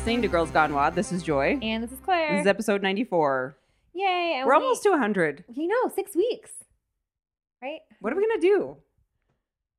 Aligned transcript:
listening 0.00 0.22
to 0.22 0.28
Girls 0.28 0.50
Gone 0.50 0.72
WOD. 0.72 0.94
This 0.94 1.12
is 1.12 1.22
Joy. 1.22 1.58
And 1.60 1.84
this 1.84 1.92
is 1.92 1.98
Claire. 2.02 2.32
This 2.32 2.40
is 2.40 2.46
episode 2.46 2.80
94. 2.80 3.54
Yay. 3.92 4.42
We're 4.46 4.54
almost 4.54 4.82
to 4.84 4.88
100. 4.88 5.44
You 5.52 5.68
know, 5.68 5.92
six 5.94 6.16
weeks. 6.16 6.52
Right? 7.60 7.80
What 8.00 8.10
are 8.10 8.16
we 8.16 8.26
going 8.26 8.40
to 8.40 8.46
do? 8.46 8.76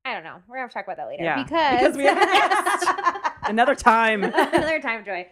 I 0.04 0.14
don't 0.14 0.22
know. 0.22 0.36
We're 0.46 0.58
going 0.58 0.68
to 0.68 0.72
talk 0.74 0.84
about 0.84 0.98
that 0.98 1.08
later. 1.08 1.24
Yeah, 1.24 1.42
Because, 1.42 1.76
because 1.80 1.96
we 1.96 2.04
have. 2.04 3.32
Another 3.50 3.74
time. 3.74 4.22
Another 4.22 4.80
time, 4.80 5.04
Joy. 5.04 5.26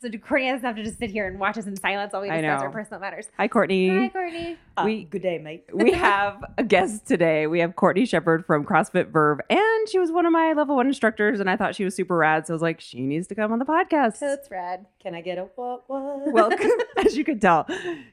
So 0.00 0.08
Courtney 0.10 0.48
doesn't 0.48 0.64
have 0.64 0.76
to 0.76 0.84
just 0.84 0.96
sit 0.98 1.10
here 1.10 1.26
and 1.26 1.40
watch 1.40 1.58
us 1.58 1.66
in 1.66 1.74
silence 1.74 2.12
while 2.12 2.22
we 2.22 2.30
I 2.30 2.40
discuss 2.40 2.62
our 2.62 2.70
personal 2.70 3.00
matters. 3.00 3.26
Hi, 3.36 3.48
Courtney. 3.48 3.88
Hi, 3.88 4.08
Courtney. 4.08 4.56
Uh, 4.76 4.82
We- 4.84 5.02
good 5.04 5.22
day, 5.22 5.38
mate. 5.38 5.64
we 5.74 5.90
have 5.90 6.44
a 6.56 6.62
guest 6.62 7.04
today. 7.04 7.48
We 7.48 7.58
have 7.58 7.74
Courtney 7.74 8.06
Shepard 8.06 8.46
from 8.46 8.64
CrossFit 8.64 9.08
Verve, 9.10 9.40
and 9.50 9.88
she 9.88 9.98
was 9.98 10.12
one 10.12 10.24
of 10.24 10.30
my 10.30 10.52
level 10.52 10.76
one 10.76 10.86
instructors, 10.86 11.40
and 11.40 11.50
I 11.50 11.56
thought 11.56 11.74
she 11.74 11.82
was 11.84 11.96
super 11.96 12.16
rad. 12.16 12.46
So 12.46 12.52
I 12.52 12.54
was 12.54 12.62
like, 12.62 12.80
she 12.80 13.00
needs 13.00 13.26
to 13.26 13.34
come 13.34 13.50
on 13.52 13.58
the 13.58 13.64
podcast. 13.64 14.20
Totes 14.20 14.48
rad. 14.52 14.86
Can 15.02 15.16
I 15.16 15.20
get 15.20 15.36
a 15.36 15.48
what? 15.56 15.82
What? 15.88 16.32
Welcome, 16.32 16.70
as 17.04 17.16
you 17.16 17.24
could 17.24 17.40
tell. 17.40 17.64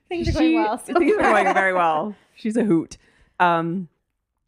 Things 0.10 0.28
are 0.30 0.32
going 0.40 0.56
well 0.56 0.80
so 0.80 0.94
things 0.96 1.14
are 1.20 1.22
going 1.22 1.54
very 1.54 1.74
well. 1.74 2.16
She's 2.34 2.58
a 2.58 2.64
hoot. 2.64 2.98
Um, 3.40 3.90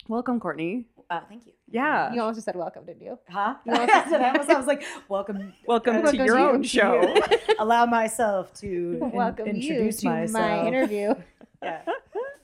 welcome, 0.08 0.40
Courtney. 0.40 0.85
Uh, 1.08 1.20
thank 1.30 1.46
you. 1.46 1.54
Yeah. 1.70 2.13
You 2.13 2.21
almost 2.21 2.38
just 2.38 2.45
said 2.45 2.55
welcome, 2.55 2.85
didn't 2.85 3.02
you? 3.02 3.20
Huh? 3.30 3.55
You 3.66 3.73
almost- 3.73 3.91
That's 3.91 4.12
what 4.12 4.21
I 4.21 4.38
was, 4.38 4.49
I 4.49 4.53
was 4.57 4.67
like, 4.67 4.84
welcome. 5.09 5.53
Welcome 5.66 5.98
uh, 5.98 6.12
to 6.12 6.17
your 6.17 6.35
to 6.35 6.41
you. 6.41 6.48
own 6.48 6.63
show. 6.63 7.16
Allow 7.59 7.85
myself 7.85 8.53
to 8.62 8.99
in- 9.02 9.12
welcome 9.13 9.48
introduce 9.48 10.02
you 10.03 10.09
to 10.09 10.16
myself. 10.16 10.31
my 10.34 10.67
interview. 10.67 11.13
Yeah. 11.62 11.81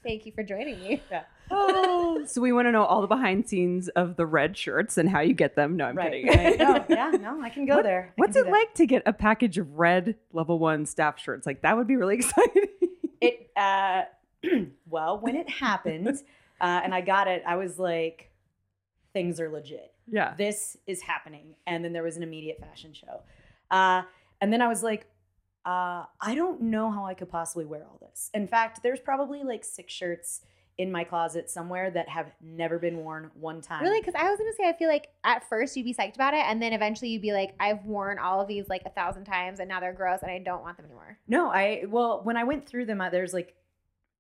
Thank 0.04 0.26
you 0.26 0.34
for 0.34 0.44
joining 0.44 0.78
me. 0.82 1.02
Oh, 1.50 2.26
so 2.26 2.42
we 2.42 2.52
want 2.52 2.68
to 2.68 2.72
know 2.74 2.84
all 2.84 3.00
the 3.00 3.08
behind 3.08 3.48
scenes 3.48 3.88
of 3.90 4.18
the 4.18 4.26
red 4.26 4.58
shirts 4.58 4.98
and 4.98 5.08
how 5.10 5.22
you 5.22 5.34
get 5.34 5.56
them. 5.56 5.78
No, 5.78 5.86
I'm 5.86 5.96
Right. 5.96 6.12
kidding. 6.26 6.28
right. 6.28 6.60
No, 6.60 6.86
yeah, 6.90 7.12
no, 7.12 7.42
I 7.42 7.50
can 7.50 7.66
go 7.66 7.76
What- 7.78 7.84
there. 7.84 8.08
I 8.10 8.14
What's 8.18 8.36
it 8.36 8.44
do 8.46 8.52
like 8.52 8.74
to 8.76 8.86
get 8.86 9.04
a 9.06 9.14
package 9.14 9.58
of 9.58 9.78
red 9.80 10.16
level 10.34 10.60
one 10.60 10.86
staff 10.86 11.18
shirts? 11.20 11.46
Like 11.46 11.62
that 11.62 11.78
would 11.78 11.88
be 11.88 11.96
really 11.96 12.16
exciting. 12.16 12.66
It 13.22 13.50
uh 13.56 14.02
well, 14.90 15.20
when 15.20 15.38
it 15.38 15.50
happened, 15.50 16.10
uh, 16.60 16.82
and 16.84 16.94
I 16.94 17.00
got 17.00 17.30
it, 17.30 17.44
I 17.48 17.56
was 17.56 17.80
like, 17.80 18.30
things 19.14 19.40
are 19.40 19.50
legit. 19.50 19.94
yeah. 20.08 20.34
This 20.38 20.76
is 20.88 21.02
happening. 21.02 21.56
And 21.68 21.86
then 21.86 21.94
there 21.94 22.04
was 22.04 22.18
an 22.18 22.24
immediate 22.24 22.60
fashion 22.60 22.94
show. 22.94 23.22
Uh, 23.72 24.04
and 24.42 24.52
then 24.52 24.62
I 24.62 24.68
was 24.68 24.84
like, 24.84 25.08
uh, 25.66 26.04
I 26.20 26.36
don't 26.36 26.62
know 26.62 26.92
how 26.92 27.06
I 27.06 27.14
could 27.14 27.30
possibly 27.30 27.66
wear 27.66 27.86
all 27.90 28.00
this. 28.02 28.30
In 28.34 28.48
fact, 28.48 28.82
there's 28.84 29.00
probably 29.00 29.44
like 29.44 29.64
six 29.64 29.94
shirts 29.94 30.42
in 30.78 30.92
my 30.92 31.04
closet 31.04 31.50
somewhere 31.50 31.92
that 31.92 32.10
have 32.10 32.34
never 32.42 32.80
been 32.80 32.98
worn 32.98 33.30
one 33.36 33.62
time. 33.62 33.84
Really? 33.84 34.02
Because 34.02 34.16
I 34.16 34.30
was 34.30 34.40
going 34.40 34.52
to 34.52 34.56
say, 34.58 34.68
I 34.68 34.74
feel 34.74 34.90
like 34.90 35.10
at 35.24 35.48
first 35.48 35.78
you'd 35.78 35.84
be 35.84 35.94
psyched 35.94 36.16
about 36.16 36.34
it. 36.34 36.44
And 36.48 36.62
then 36.62 36.74
eventually 36.74 37.12
you'd 37.12 37.22
be 37.22 37.32
like, 37.32 37.54
I've 37.60 37.86
worn 37.86 38.18
all 38.18 38.42
of 38.42 38.48
these 38.48 38.68
like 38.68 38.82
a 38.86 38.90
thousand 38.90 39.26
times 39.26 39.60
and 39.60 39.70
now 39.70 39.80
they're 39.80 39.94
gross 39.94 40.22
and 40.24 40.32
I 40.32 40.40
don't 40.40 40.64
want 40.64 40.78
them 40.78 40.88
anymore. 40.88 41.20
No, 41.28 41.50
I 41.50 41.84
well, 41.88 42.22
when 42.24 42.38
I 42.38 42.44
went 42.44 42.68
through 42.68 42.88
them, 42.88 43.02
uh, 43.02 43.10
there's 43.10 43.34
like 43.34 43.54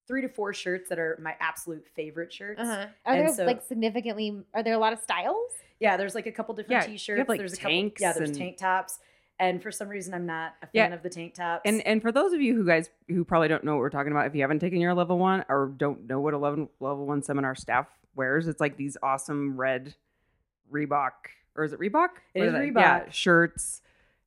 three 0.07 0.21
to 0.21 0.27
four 0.29 0.53
shirts 0.53 0.89
that 0.89 0.99
are 0.99 1.17
my 1.21 1.35
absolute 1.39 1.85
favorite 1.95 2.31
shirts. 2.33 2.59
Uh-huh. 2.59 2.87
Are 3.05 3.13
And 3.13 3.27
there 3.27 3.33
so- 3.33 3.45
like 3.45 3.61
significantly, 3.63 4.43
are 4.53 4.63
there 4.63 4.73
a 4.73 4.77
lot 4.77 4.93
of 4.93 4.99
styles? 4.99 5.51
Yeah, 5.79 5.97
there's 5.97 6.15
like 6.15 6.27
a 6.27 6.31
couple 6.31 6.53
different 6.55 6.83
Yeah, 6.83 6.87
t-shirts. 6.91 7.17
have, 7.19 7.29
like, 7.29 7.39
there's 7.39 7.53
a 7.53 7.57
tanks 7.57 8.01
couple. 8.01 8.07
Yeah, 8.07 8.13
there's 8.13 8.29
and- 8.29 8.37
tank 8.37 8.57
tops. 8.57 8.99
And 9.39 9.61
for 9.63 9.71
some 9.71 9.89
reason, 9.89 10.13
I'm 10.13 10.25
not 10.27 10.53
a 10.61 10.67
Yeah. 10.71 10.83
fan 10.85 10.93
of 10.93 11.01
the 11.01 11.09
tank 11.09 11.33
tops. 11.33 11.63
And 11.65 11.81
and 11.87 12.01
for 12.01 12.11
those 12.11 12.33
of 12.33 12.41
you 12.41 12.55
who 12.55 12.65
guys 12.65 12.89
who 13.09 13.25
probably 13.25 13.47
don't 13.47 13.63
know 13.63 13.73
what 13.73 13.79
we're 13.79 13.89
talking 13.89 14.11
about, 14.11 14.27
if 14.27 14.35
you 14.35 14.41
haven't 14.41 14.59
taken 14.59 14.79
your 14.79 14.93
level 14.93 15.17
one 15.17 15.43
or 15.49 15.73
don't 15.75 16.07
know 16.07 16.19
what 16.19 16.33
a 16.33 16.37
level 16.37 16.69
level 16.79 17.05
one 17.07 17.23
seminar 17.23 17.55
staff 17.55 17.87
wears, 18.15 18.47
it's 18.47 18.61
like 18.61 18.77
these 18.77 18.95
awesome 19.01 19.57
red 19.57 19.95
Reebok 20.71 21.11
or 21.55 21.63
is 21.63 21.73
it 21.73 21.79
Reebok? 21.79 22.09
It 22.33 22.39
What 22.39 22.47
is 22.49 22.53
are 22.53 22.59
they? 22.59 22.65
Yeah, 22.67 22.99
Reebok. 23.05 23.11
shirts, 23.11 23.81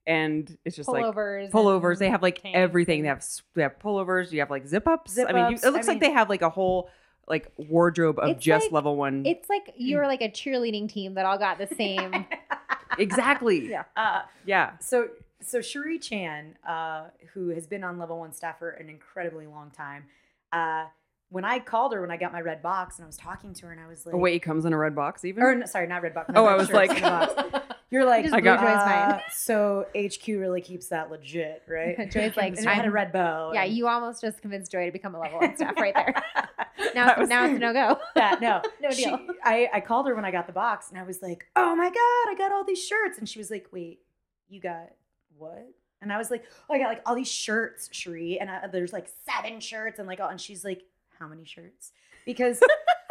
and 0.07 0.57
it's 0.65 0.77
just 0.77 0.89
like 0.89 1.05
Pullovers. 1.05 1.51
pullovers. 1.51 1.99
They 1.99 2.11
have 2.11 2.23
like 2.23 2.41
tanks 2.43 2.57
everything. 2.57 3.03
They 3.03 3.09
have 3.09 3.19
s- 3.19 3.43
they 3.55 3.63
have 3.63 3.79
pullovers. 3.79 4.31
You 4.33 4.41
have 4.41 4.51
like 4.51 4.67
zip 4.67 4.87
ups. 4.87 5.13
Zip 5.13 5.27
I 5.29 5.33
mean, 5.33 5.51
you, 5.53 5.57
it 5.63 5.71
looks 5.73 5.87
I 5.89 5.93
like 5.93 6.01
mean- 6.01 6.11
they 6.11 6.13
have 6.13 6.29
like 6.29 6.43
a 6.43 6.51
whole 6.51 6.89
like 7.29 7.51
wardrobe 7.57 8.19
of 8.21 8.39
just 8.39 8.67
like- 8.67 8.73
level 8.73 8.97
one. 8.97 9.27
It's 9.27 9.49
like 9.49 9.75
you're 9.77 10.07
like 10.07 10.23
a 10.23 10.29
cheerleading 10.31 10.89
team 10.89 11.15
that 11.15 11.27
all 11.27 11.39
got 11.39 11.59
the 11.59 11.67
same. 11.75 12.25
exactly. 12.99 13.67
Yeah. 13.71 13.85
uh, 13.97 14.23
Yeah. 14.45 14.79
so 14.79 15.09
so 15.43 15.61
Cherie 15.61 15.99
Chan, 15.99 16.57
uh, 16.67 17.05
who 17.35 17.51
has 17.51 17.67
been 17.67 17.85
on 17.85 17.99
level 17.99 18.19
one 18.19 18.33
staff 18.33 18.59
for 18.59 18.71
an 18.71 18.89
incredibly 18.89 19.47
long 19.47 19.71
time, 19.71 20.05
uh, 20.53 20.87
when 21.29 21.45
I 21.45 21.59
called 21.59 21.93
her 21.93 22.01
when 22.01 22.11
I 22.11 22.17
got 22.17 22.33
my 22.33 22.41
red 22.41 22.63
box 22.63 22.97
and 22.99 23.05
I 23.05 23.07
was 23.07 23.17
talking 23.17 23.53
to 23.55 23.67
her 23.67 23.73
and 23.73 23.81
I 23.81 23.87
was 23.89 24.07
like, 24.07 24.15
Oh 24.15 24.19
wait, 24.19 24.35
it 24.37 24.41
comes 24.41 24.65
in 24.65 24.73
a 24.73 24.79
red 24.79 24.95
box 24.95 25.25
even. 25.25 25.43
or 25.43 25.55
no, 25.55 25.67
sorry, 25.67 25.87
not 25.89 26.03
red 26.03 26.15
box. 26.15 26.31
Oh, 26.35 26.47
I 26.47 26.55
was 26.57 26.71
like- 26.71 26.91
in 26.91 26.97
the 26.97 27.01
box. 27.03 27.61
You're 27.91 28.05
like, 28.05 28.33
I 28.33 28.41
got- 28.41 28.59
Joy's 28.61 28.69
uh, 28.69 29.21
so 29.33 29.87
HQ 29.97 30.27
really 30.27 30.61
keeps 30.61 30.89
that 30.89 31.09
legit, 31.11 31.63
right? 31.69 32.11
Joy's 32.11 32.37
like, 32.37 32.57
and 32.57 32.59
it 32.59 32.65
had 32.67 32.79
a 32.81 32.83
I'm- 32.85 32.93
red 32.93 33.13
bow. 33.13 33.53
Yeah, 33.55 33.63
and- 33.63 33.73
you 33.73 33.87
almost 33.87 34.21
just 34.21 34.41
convinced 34.43 34.73
Joy 34.73 34.87
to 34.87 34.93
become 34.93 35.15
a 35.15 35.21
level 35.21 35.39
one 35.39 35.55
staff 35.57 35.77
right 35.77 35.95
there. 35.95 36.15
Now, 36.97 37.11
it's, 37.11 37.19
was- 37.21 37.29
now 37.29 37.45
it's 37.45 37.55
a 37.57 37.59
no 37.59 37.73
go. 37.73 37.99
Yeah, 38.17 38.37
no, 38.41 38.63
No 38.83 38.91
She- 38.91 39.05
deal. 39.05 39.19
I, 39.45 39.69
I 39.73 39.81
called 39.81 40.07
her 40.09 40.15
when 40.17 40.25
I 40.25 40.31
got 40.33 40.47
the 40.49 40.53
box 40.53 40.91
and 40.91 40.99
I 40.99 41.05
was 41.05 41.23
like, 41.23 41.47
oh 41.55 41.75
my 41.77 41.87
God, 41.89 42.33
I 42.33 42.35
got 42.37 42.51
all 42.53 42.65
these 42.65 42.85
shirts. 42.85 43.19
And 43.19 43.29
she 43.29 43.39
was 43.39 43.51
like, 43.51 43.67
wait, 43.73 44.01
you 44.49 44.61
got 44.61 44.91
what? 45.37 45.67
And 46.03 46.13
I 46.13 46.19
was 46.19 46.31
like, 46.31 46.45
oh, 46.69 46.75
I 46.75 46.79
got 46.79 46.89
like 46.89 47.03
all 47.07 47.15
these 47.15 47.31
shirts, 47.31 47.89
Cherie. 47.93 48.39
And 48.41 48.51
I, 48.51 48.67
there's 48.67 48.93
like 48.93 49.09
seven 49.31 49.61
shirts. 49.61 49.99
And 50.01 50.07
like, 50.09 50.19
oh, 50.21 50.29
and 50.29 50.41
she's 50.41 50.65
like, 50.65 50.83
how 51.19 51.29
many 51.29 51.45
shirts? 51.45 51.93
Because 52.25 52.61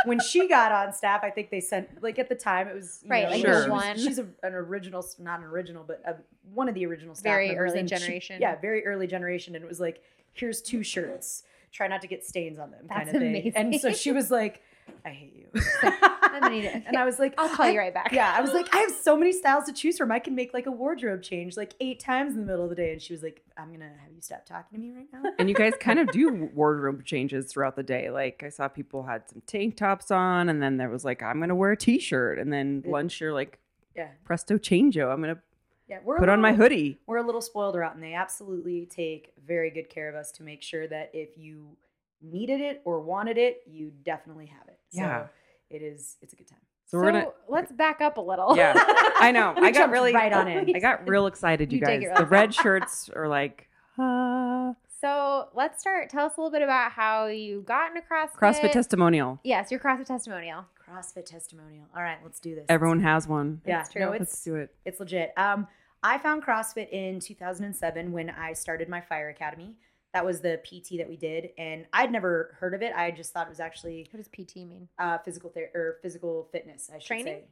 when 0.05 0.19
she 0.19 0.47
got 0.49 0.71
on 0.71 0.93
staff, 0.93 1.23
I 1.23 1.29
think 1.29 1.49
they 1.49 1.61
sent, 1.61 2.01
like 2.03 2.19
at 2.19 2.29
the 2.29 2.35
time, 2.35 2.67
it 2.67 2.75
was, 2.75 2.99
you 3.03 3.09
Right, 3.09 3.23
know, 3.23 3.29
like 3.31 3.41
she 3.41 3.47
was- 3.47 3.67
one. 3.67 3.97
She's 3.97 4.19
a, 4.19 4.27
an 4.43 4.53
original, 4.53 5.05
not 5.19 5.39
an 5.39 5.45
original, 5.45 5.83
but 5.85 6.01
a, 6.05 6.15
one 6.53 6.67
of 6.69 6.75
the 6.75 6.85
original 6.85 7.15
staff 7.15 7.23
Very 7.23 7.47
members, 7.49 7.71
early 7.71 7.79
and 7.81 7.89
she- 7.89 7.95
generation. 7.97 8.41
yeah, 8.41 8.55
very 8.59 8.85
early 8.85 9.07
generation. 9.07 9.55
And 9.55 9.63
it 9.63 9.67
was 9.67 9.79
like, 9.79 10.01
here's 10.33 10.61
two 10.61 10.83
shirts. 10.83 11.43
Try 11.71 11.87
not 11.87 12.01
to 12.01 12.07
get 12.07 12.25
stains 12.25 12.59
on 12.59 12.71
them, 12.71 12.87
kind 12.87 13.07
That's 13.07 13.15
of 13.15 13.21
thing. 13.21 13.51
And 13.55 13.79
so 13.81 13.91
she 13.91 14.11
was 14.11 14.31
like, 14.31 14.61
I 15.05 15.09
hate 15.09 15.33
you. 15.35 15.61
I'm 15.83 16.41
gonna 16.41 16.49
need 16.49 16.65
it. 16.65 16.83
And 16.85 16.97
I 16.97 17.05
was 17.05 17.19
like, 17.19 17.33
I'll 17.37 17.49
call 17.49 17.69
you 17.69 17.79
right 17.79 17.93
back. 17.93 18.11
Yeah, 18.11 18.33
I 18.35 18.41
was 18.41 18.53
like, 18.53 18.67
I 18.75 18.79
have 18.79 18.91
so 18.91 19.15
many 19.15 19.31
styles 19.31 19.65
to 19.65 19.73
choose 19.73 19.97
from. 19.97 20.11
I 20.11 20.19
can 20.19 20.35
make 20.35 20.53
like 20.53 20.65
a 20.65 20.71
wardrobe 20.71 21.21
change 21.21 21.55
like 21.57 21.73
eight 21.79 21.99
times 21.99 22.33
in 22.33 22.41
the 22.41 22.45
middle 22.45 22.63
of 22.63 22.69
the 22.69 22.75
day. 22.75 22.91
And 22.91 23.01
she 23.01 23.13
was 23.13 23.23
like, 23.23 23.43
I'm 23.57 23.71
gonna 23.71 23.85
have 23.85 24.11
you 24.13 24.21
stop 24.21 24.45
talking 24.45 24.79
to 24.79 24.85
me 24.85 24.91
right 24.91 25.07
now. 25.13 25.31
and 25.39 25.47
you 25.49 25.55
guys 25.55 25.73
kind 25.79 25.99
of 25.99 26.07
do 26.11 26.49
wardrobe 26.53 27.05
changes 27.05 27.51
throughout 27.51 27.75
the 27.75 27.83
day. 27.83 28.09
Like 28.09 28.43
I 28.43 28.49
saw 28.49 28.67
people 28.67 29.03
had 29.03 29.29
some 29.29 29.41
tank 29.45 29.77
tops 29.77 30.11
on, 30.11 30.49
and 30.49 30.61
then 30.61 30.77
there 30.77 30.89
was 30.89 31.05
like, 31.05 31.21
I'm 31.21 31.39
gonna 31.39 31.55
wear 31.55 31.71
a 31.71 31.77
t-shirt, 31.77 32.39
and 32.39 32.51
then 32.51 32.83
lunch 32.85 33.21
you're 33.21 33.33
like, 33.33 33.59
Yeah, 33.95 34.09
presto 34.23 34.57
changeo, 34.57 35.11
I'm 35.11 35.21
gonna 35.21 35.39
yeah. 35.87 35.99
We're 36.03 36.17
a 36.17 36.19
put 36.19 36.29
on 36.29 36.41
my 36.41 36.53
hoodie. 36.53 36.97
We're 37.05 37.17
a 37.17 37.25
little 37.25 37.41
spoiled 37.41 37.75
rotten. 37.75 38.01
They 38.01 38.13
absolutely 38.13 38.87
take 38.87 39.33
very 39.45 39.69
good 39.69 39.89
care 39.89 40.09
of 40.09 40.15
us 40.15 40.31
to 40.33 40.43
make 40.43 40.63
sure 40.63 40.87
that 40.87 41.11
if 41.13 41.37
you 41.37 41.77
needed 42.21 42.61
it 42.61 42.81
or 42.85 42.99
wanted 43.01 43.37
it, 43.37 43.61
you 43.67 43.91
definitely 44.03 44.47
have 44.47 44.67
it. 44.67 44.79
So 44.89 45.01
Yeah. 45.01 45.27
it 45.69 45.81
is. 45.81 46.17
It's 46.21 46.33
a 46.33 46.35
good 46.35 46.47
time. 46.47 46.59
So 46.87 46.97
So, 46.97 46.97
we're 46.99 47.11
gonna. 47.11 47.27
let's 47.47 47.71
back 47.71 47.99
up 48.01 48.17
a 48.17 48.21
little. 48.21 48.55
Yeah, 48.55 48.73
I 49.19 49.31
know. 49.31 49.53
I 49.57 49.71
got 49.71 49.89
really 49.89 50.13
right 50.13 50.31
on 50.31 50.47
it. 50.47 50.75
I 50.75 50.79
got 50.79 51.07
real 51.09 51.25
excited, 51.27 51.71
you, 51.73 51.79
You 51.79 51.85
guys. 51.85 52.03
The 52.17 52.25
red 52.25 52.53
shirts 52.61 53.09
are 53.09 53.27
like 53.27 53.67
uh, 53.97 54.73
So 55.01 55.47
let's 55.55 55.79
start. 55.81 56.09
Tell 56.09 56.25
us 56.27 56.33
a 56.37 56.41
little 56.41 56.51
bit 56.51 56.61
about 56.61 56.91
how 56.91 57.25
you 57.27 57.61
got 57.61 57.89
into 57.89 58.01
CrossFit. 58.07 58.35
CrossFit 58.39 58.71
testimonial. 58.71 59.39
Yes, 59.43 59.71
your 59.71 59.79
CrossFit 59.79 60.05
testimonial. 60.05 60.65
CrossFit 60.87 61.25
testimonial. 61.25 61.85
All 61.95 62.03
right, 62.03 62.17
let's 62.23 62.39
do 62.39 62.53
this. 62.53 62.65
Everyone 62.69 62.99
has 63.01 63.27
one. 63.27 63.61
yeah, 63.65 63.77
That's 63.77 63.91
true. 63.91 64.01
no, 64.05 64.11
Let's 64.11 64.33
it's 64.33 64.43
do 64.43 64.55
it. 64.55 64.69
It's 64.85 64.99
legit. 64.99 65.33
Um, 65.37 65.67
I 66.03 66.19
found 66.19 66.45
CrossFit 66.45 66.89
in 66.91 67.19
2007 67.19 68.11
when 68.11 68.29
I 68.29 68.53
started 68.53 68.87
my 68.89 69.01
fire 69.01 69.29
academy. 69.29 69.73
That 70.15 70.25
was 70.25 70.39
the 70.39 70.57
PT 70.63 70.97
that 70.97 71.09
we 71.09 71.17
did, 71.17 71.49
and 71.57 71.85
I'd 71.91 72.09
never 72.09 72.55
heard 72.61 72.73
of 72.73 72.81
it. 72.81 72.93
I 72.95 73.11
just 73.11 73.33
thought 73.33 73.47
it 73.47 73.49
was 73.49 73.59
actually 73.59 74.07
What 74.11 74.17
does 74.17 74.29
PT 74.29 74.55
mean? 74.65 74.87
uh, 74.97 75.17
physical 75.17 75.49
ther- 75.49 75.69
or 75.75 75.97
physical 76.01 76.47
fitness. 76.53 76.89
I 76.89 76.99
should 76.99 77.07
Training? 77.07 77.25
say 77.25 77.43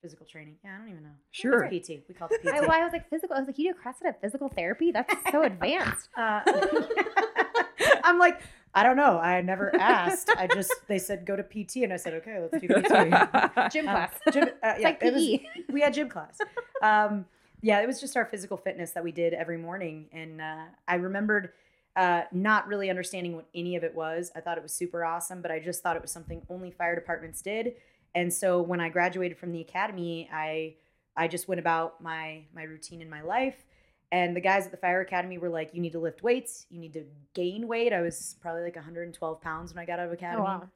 physical 0.00 0.24
training. 0.24 0.54
Yeah, 0.64 0.74
I 0.76 0.78
don't 0.78 0.88
even 0.88 1.02
know. 1.02 1.08
Sure. 1.32 1.64
It's 1.64 1.88
PT. 1.88 2.04
We 2.08 2.14
call 2.14 2.28
it 2.30 2.40
PT. 2.42 2.48
I, 2.48 2.60
well, 2.60 2.70
I 2.70 2.84
was 2.84 2.92
like 2.92 3.10
physical. 3.10 3.34
I 3.34 3.40
was 3.40 3.48
like, 3.48 3.58
you 3.58 3.72
do 3.72 3.78
CrossFit 3.78 4.06
at 4.06 4.20
physical 4.20 4.48
therapy? 4.48 4.92
That's 4.92 5.12
so 5.32 5.42
advanced. 5.52 6.08
Uh, 6.16 6.42
I'm 8.04 8.18
like, 8.18 8.40
I 8.74 8.82
don't 8.84 8.96
know. 8.96 9.18
I 9.18 9.40
never 9.42 9.74
asked. 9.76 10.30
I 10.36 10.46
just 10.46 10.72
they 10.88 10.98
said 10.98 11.26
go 11.26 11.34
to 11.36 11.42
PT, 11.42 11.76
and 11.78 11.92
I 11.92 11.96
said 11.96 12.14
okay, 12.14 12.38
let's 12.40 12.60
do 12.60 12.68
PT. 12.68 12.88
Gym 13.72 13.88
Um, 13.88 13.94
class. 13.94 14.12
gym, 14.32 14.44
uh, 14.62 14.74
yeah, 14.78 14.88
like 14.88 15.02
E. 15.02 15.06
it 15.08 15.12
was- 15.12 15.22
PE. 15.22 15.72
we 15.72 15.80
had 15.80 15.92
gym 15.94 16.08
class. 16.08 16.38
Um, 16.82 17.26
yeah, 17.62 17.80
it 17.80 17.86
was 17.86 18.00
just 18.00 18.16
our 18.16 18.26
physical 18.26 18.56
fitness 18.56 18.92
that 18.92 19.04
we 19.04 19.12
did 19.12 19.34
every 19.34 19.58
morning, 19.58 20.06
and 20.12 20.40
uh, 20.40 20.64
I 20.88 20.94
remembered 20.96 21.50
uh, 21.96 22.22
not 22.32 22.66
really 22.68 22.88
understanding 22.90 23.34
what 23.36 23.46
any 23.54 23.76
of 23.76 23.84
it 23.84 23.94
was. 23.94 24.30
I 24.34 24.40
thought 24.40 24.56
it 24.56 24.62
was 24.62 24.72
super 24.72 25.04
awesome, 25.04 25.42
but 25.42 25.50
I 25.50 25.58
just 25.58 25.82
thought 25.82 25.96
it 25.96 26.02
was 26.02 26.10
something 26.12 26.42
only 26.48 26.70
fire 26.70 26.94
departments 26.94 27.42
did. 27.42 27.74
And 28.14 28.32
so 28.32 28.60
when 28.62 28.80
I 28.80 28.88
graduated 28.88 29.38
from 29.38 29.52
the 29.52 29.60
academy, 29.60 30.28
I 30.32 30.76
I 31.16 31.28
just 31.28 31.48
went 31.48 31.58
about 31.58 32.00
my 32.02 32.44
my 32.54 32.62
routine 32.62 33.02
in 33.02 33.10
my 33.10 33.20
life. 33.22 33.64
And 34.10 34.36
the 34.36 34.40
guys 34.40 34.66
at 34.66 34.70
the 34.72 34.76
fire 34.78 35.00
academy 35.00 35.38
were 35.38 35.48
like, 35.48 35.72
"You 35.74 35.80
need 35.80 35.92
to 35.92 35.98
lift 35.98 36.22
weights. 36.22 36.66
You 36.70 36.78
need 36.80 36.92
to 36.94 37.04
gain 37.34 37.66
weight." 37.68 37.92
I 37.94 38.00
was 38.02 38.36
probably 38.40 38.62
like 38.62 38.76
112 38.76 39.40
pounds 39.40 39.72
when 39.74 39.82
I 39.82 39.86
got 39.86 39.98
out 39.98 40.06
of 40.06 40.12
academy 40.12 40.40
Oh, 40.42 40.44
wow. 40.44 40.68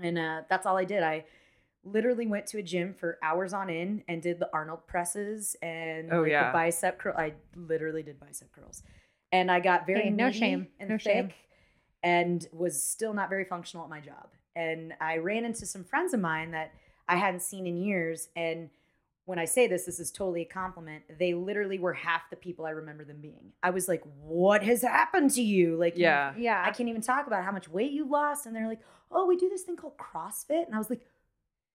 and 0.00 0.16
uh, 0.18 0.42
that's 0.48 0.64
all 0.66 0.76
I 0.76 0.84
did. 0.84 1.02
I 1.02 1.24
literally 1.84 2.26
went 2.26 2.46
to 2.48 2.58
a 2.58 2.62
gym 2.62 2.94
for 2.94 3.18
hours 3.22 3.52
on 3.52 3.70
end 3.70 4.02
and 4.08 4.20
did 4.22 4.38
the 4.38 4.48
Arnold 4.52 4.86
presses 4.86 5.56
and 5.62 6.12
Oh, 6.12 6.22
like, 6.22 6.30
yeah. 6.30 6.48
the 6.48 6.52
bicep 6.52 6.98
curl. 6.98 7.14
I 7.16 7.34
literally 7.56 8.02
did 8.02 8.20
bicep 8.20 8.52
curls, 8.52 8.82
and 9.32 9.50
I 9.50 9.60
got 9.60 9.86
very 9.86 10.02
Hey, 10.04 10.10
no 10.10 10.30
shame. 10.30 10.68
and 10.80 10.88
No 10.90 10.96
thick, 10.96 11.02
shame. 11.12 11.30
and 12.02 12.46
was 12.52 12.82
still 12.82 13.12
not 13.14 13.28
very 13.28 13.44
functional 13.44 13.84
at 13.84 13.90
my 13.90 14.00
job. 14.00 14.28
And 14.56 14.94
I 15.00 15.18
ran 15.18 15.44
into 15.44 15.66
some 15.66 15.84
friends 15.84 16.14
of 16.14 16.20
mine 16.20 16.50
that 16.52 16.72
I 17.08 17.16
hadn't 17.16 17.40
seen 17.42 17.66
in 17.66 17.76
years, 17.76 18.28
and 18.36 18.70
when 19.24 19.38
I 19.38 19.44
say 19.44 19.66
this, 19.66 19.84
this 19.84 20.00
is 20.00 20.10
totally 20.10 20.40
a 20.42 20.44
compliment. 20.46 21.04
They 21.18 21.34
literally 21.34 21.78
were 21.78 21.92
half 21.92 22.30
the 22.30 22.36
people 22.36 22.64
I 22.64 22.70
remember 22.70 23.04
them 23.04 23.20
being. 23.20 23.52
I 23.62 23.70
was 23.70 23.86
like, 23.86 24.02
"What 24.22 24.62
has 24.62 24.80
happened 24.82 25.30
to 25.32 25.42
you?" 25.42 25.76
Like, 25.76 25.96
you- 25.96 26.04
Yeah. 26.04 26.32
Yeah. 26.36 26.62
I 26.66 26.70
can't 26.70 26.88
even 26.88 27.02
talk 27.02 27.26
about 27.26 27.44
how 27.44 27.52
much 27.52 27.68
weight 27.68 27.92
you 27.92 28.06
lost. 28.06 28.46
And 28.46 28.56
they're 28.56 28.66
like, 28.66 28.80
"Oh, 29.10 29.26
we 29.26 29.36
do 29.36 29.50
this 29.50 29.62
thing 29.64 29.76
called 29.76 29.98
CrossFit," 29.98 30.64
and 30.64 30.74
I 30.74 30.78
was 30.78 30.88
like, 30.90 31.02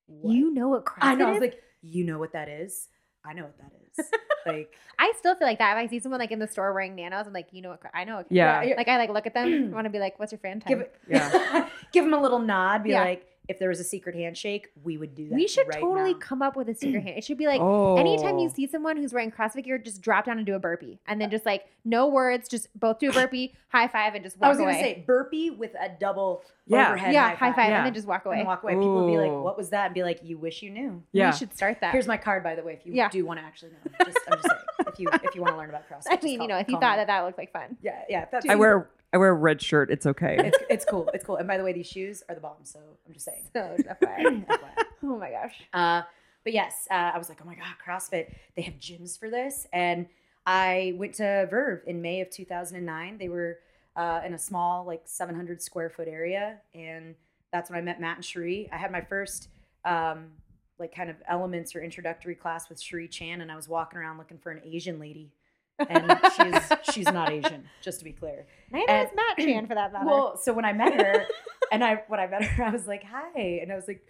what? 0.08 0.34
You 0.36 0.52
know 0.52 0.68
what 0.70 0.84
CrossFit 0.86 0.98
I 1.04 1.16
know. 1.16 1.28
I 1.28 1.32
was 1.32 1.40
like, 1.42 1.62
you 1.82 2.04
know 2.06 2.18
what 2.20 2.34
that 2.34 2.50
is? 2.50 2.90
I 3.26 3.34
know 3.34 3.44
what 3.44 3.58
that 3.58 3.72
is. 3.98 4.12
like, 4.46 4.76
I 5.00 5.14
still 5.18 5.36
feel 5.36 5.48
like 5.48 5.60
that. 5.60 5.78
If 5.78 5.84
I 5.84 5.88
see 5.90 6.00
someone 6.00 6.20
like 6.20 6.32
in 6.32 6.40
the 6.40 6.48
store 6.48 6.74
wearing 6.74 6.96
nanos, 6.96 7.26
I'm 7.28 7.34
like, 7.34 7.48
you 7.52 7.62
know 7.62 7.70
what? 7.70 7.82
I 7.94 8.04
know. 8.04 8.18
What 8.18 8.28
cro- 8.28 8.36
Yeah. 8.36 8.62
Yeah. 8.64 8.76
Like 8.76 8.88
I 8.88 8.98
like 8.98 9.10
look 9.10 9.26
at 9.26 9.34
them. 9.34 9.72
want 9.74 9.86
to 9.86 9.90
be 9.90 10.00
like, 10.00 10.20
what's 10.20 10.32
your 10.32 10.40
Fran 10.40 10.60
time? 10.60 10.68
give 10.70 10.80
it, 10.82 10.96
Yeah. 11.08 11.70
give 11.92 12.04
them 12.06 12.14
a 12.14 12.22
little 12.22 12.40
nod. 12.40 12.84
Be 12.84 12.92
Yeah. 12.92 13.04
like, 13.04 13.26
if 13.50 13.60
there 13.60 13.70
was 13.70 13.80
a 13.80 13.84
secret 13.84 14.16
handshake, 14.16 14.70
we 14.84 14.98
would 14.98 15.16
do 15.16 15.28
that. 15.28 15.36
we 15.36 15.48
should 15.48 15.68
right 15.68 15.82
totally 15.82 16.14
now. 16.14 16.20
come 16.20 16.42
up 16.42 16.56
with 16.56 16.70
a 16.70 16.76
secret 16.76 17.04
hand. 17.04 17.18
It 17.18 17.24
should 17.26 17.38
be 17.38 17.46
like 17.46 17.60
oh. 17.60 17.98
anytime 17.98 18.40
you 18.40 18.48
oh. 18.48 18.54
see 18.54 18.68
someone 18.68 18.96
who's 18.96 19.14
wearing 19.14 19.32
CrossFit 19.32 19.66
gear, 19.66 19.78
just 19.78 20.02
drop 20.02 20.26
down 20.26 20.38
and 20.38 20.46
do 20.46 20.56
a 20.56 20.60
burpee, 20.60 21.00
and 21.08 21.20
then 21.20 21.28
uh, 21.28 21.32
just 21.32 21.46
like 21.46 21.66
no 21.84 22.08
words, 22.08 22.48
just 22.48 22.68
both 22.80 23.00
do 23.00 23.10
a 23.10 23.14
burpee, 23.14 23.54
high 23.68 23.88
five, 23.88 24.16
and 24.16 24.24
just 24.24 24.40
walk 24.40 24.46
away. 24.46 24.48
I 24.48 24.50
was 24.50 24.58
gonna 24.58 24.72
away. 24.72 24.96
say 24.96 25.04
burpee 25.06 25.50
with 25.50 25.72
a 25.76 25.90
double 26.00 26.44
Yeah. 26.68 26.90
overhead 26.90 27.14
yeah, 27.14 27.36
high 27.36 27.52
five, 27.52 27.70
Yeah. 27.70 27.78
and 27.78 27.86
then 27.88 27.94
just 27.94 28.08
walk 28.08 28.26
away. 28.26 28.38
then 28.38 28.46
walk 28.46 28.64
away. 28.64 28.74
People 28.74 29.04
would 29.04 29.12
be 29.12 29.18
like, 29.18 29.44
"What 29.44 29.58
was 29.58 29.72
that?" 29.72 29.88
And 29.88 29.94
be 29.94 30.04
like, 30.04 30.22
"You 30.24 30.38
wish 30.38 30.62
you 30.62 30.70
knew." 30.70 31.04
Yeah. 31.12 31.32
We 31.32 31.38
should 31.38 31.54
start 31.54 31.82
that. 31.82 31.92
Here's 31.92 32.08
my 32.08 32.18
card, 32.18 32.44
by 32.44 32.56
the 32.56 32.64
way, 32.64 32.74
if 32.74 32.86
you 32.86 32.94
Yeah. 32.94 33.10
do 33.10 33.26
want 33.26 33.40
to 33.40 33.46
actually 33.46 33.72
know. 33.72 34.06
Just, 34.06 34.20
I'm 34.30 34.38
just 34.38 34.48
saying, 34.50 34.62
if 34.88 35.00
you 35.00 35.10
if 35.12 35.36
you 35.36 35.42
want 35.42 35.54
to 35.54 35.58
learn 35.58 35.70
about 35.70 35.84
CrossFit. 35.90 36.08
I 36.12 36.20
mean, 36.24 36.38
call- 36.38 36.48
you 36.48 36.48
know, 36.48 36.58
if 36.58 36.70
you 36.70 36.80
thought 36.80 36.98
me. 36.98 37.02
that 37.02 37.08
that 37.08 37.22
looked 37.26 37.38
like 37.38 37.52
fun. 37.52 37.78
yeah, 37.82 38.04
yeah, 38.08 38.26
that's 38.32 38.48
I 38.48 38.56
wear 38.56 38.90
I 39.14 39.18
wear 39.18 39.30
a 39.30 39.34
red 39.34 39.62
shirt. 39.62 39.92
It's 39.92 40.06
okay. 40.06 40.38
It's 40.40 40.58
it's 40.70 40.86
cool. 40.86 41.10
It's 41.14 41.24
cool. 41.24 41.38
And 41.38 41.48
by 41.48 41.58
the 41.58 41.64
way, 41.64 41.72
these 41.72 41.88
shoes 41.88 42.24
are 42.28 42.36
the 42.36 42.42
bomb. 42.42 42.64
So 42.64 42.80
I'm 43.08 43.14
just 43.14 43.26
saying. 43.26 43.44
So, 43.54 43.76
FYI. 44.02 44.46
FYI. 44.48 44.60
oh 45.04 45.18
my 45.18 45.30
gosh. 45.30 45.62
Uh, 45.72 46.02
but 46.44 46.54
yes, 46.54 46.88
uh, 46.92 47.12
I 47.14 47.18
was 47.18 47.30
like, 47.30 47.40
oh 47.42 47.46
my 47.46 47.56
god, 47.56 47.66
CrossFit! 47.86 48.34
They 48.56 48.64
have 48.64 48.74
gyms 48.76 49.18
for 49.18 49.30
this, 49.30 49.68
and 49.72 50.08
I 50.46 50.94
went 50.98 51.14
to 51.16 51.48
Verve 51.50 51.82
in 51.88 52.02
May 52.02 52.22
of 52.22 52.30
2009. 52.30 53.18
They 53.18 53.30
were 53.30 53.60
uh, 53.96 54.22
in 54.26 54.34
a 54.34 54.38
small, 54.38 54.86
like 54.86 55.04
700 55.06 55.62
square 55.62 55.90
foot 55.90 56.08
area, 56.08 56.58
and 56.74 57.16
that's 57.52 57.70
when 57.70 57.80
I 57.80 57.82
met 57.82 58.02
Matt 58.02 58.18
and 58.18 58.26
Cherie. 58.26 58.68
I 58.74 58.78
had 58.78 58.92
my 58.92 59.02
first 59.02 59.50
um, 59.86 60.32
like 60.80 60.94
kind 60.94 61.10
of 61.10 61.16
elements 61.30 61.76
or 61.76 61.82
introductory 61.82 62.36
class 62.36 62.68
with 62.68 62.82
Cherie 62.82 63.08
Chan, 63.08 63.42
and 63.42 63.52
I 63.52 63.56
was 63.56 63.70
walking 63.70 64.00
around 64.00 64.18
looking 64.18 64.38
for 64.38 64.52
an 64.52 64.62
Asian 64.66 65.00
lady, 65.00 65.32
and 65.80 66.20
she's 66.36 66.72
she's 66.94 67.06
not 67.12 67.32
Asian, 67.32 67.68
just 67.82 68.00
to 68.00 68.06
be 68.06 68.12
clear. 68.14 68.46
Neither 68.72 68.90
And- 68.92 69.08
is 69.10 69.14
Matt 69.16 69.38
Chan 69.46 69.68
for 69.68 69.76
that 69.76 69.92
matter. 69.94 70.06
Well, 70.06 70.38
so 70.38 70.54
when 70.54 70.66
I 70.66 70.74
met 70.74 70.94
her, 70.94 71.26
and 71.72 71.84
I 71.84 72.04
when 72.08 72.20
I 72.20 72.28
met 72.28 72.44
her, 72.44 72.64
I 72.64 72.70
was 72.70 72.88
like, 72.88 73.04
"Hi," 73.04 73.60
and 73.62 73.72
I 73.72 73.76
was 73.76 73.88
like, 73.88 74.06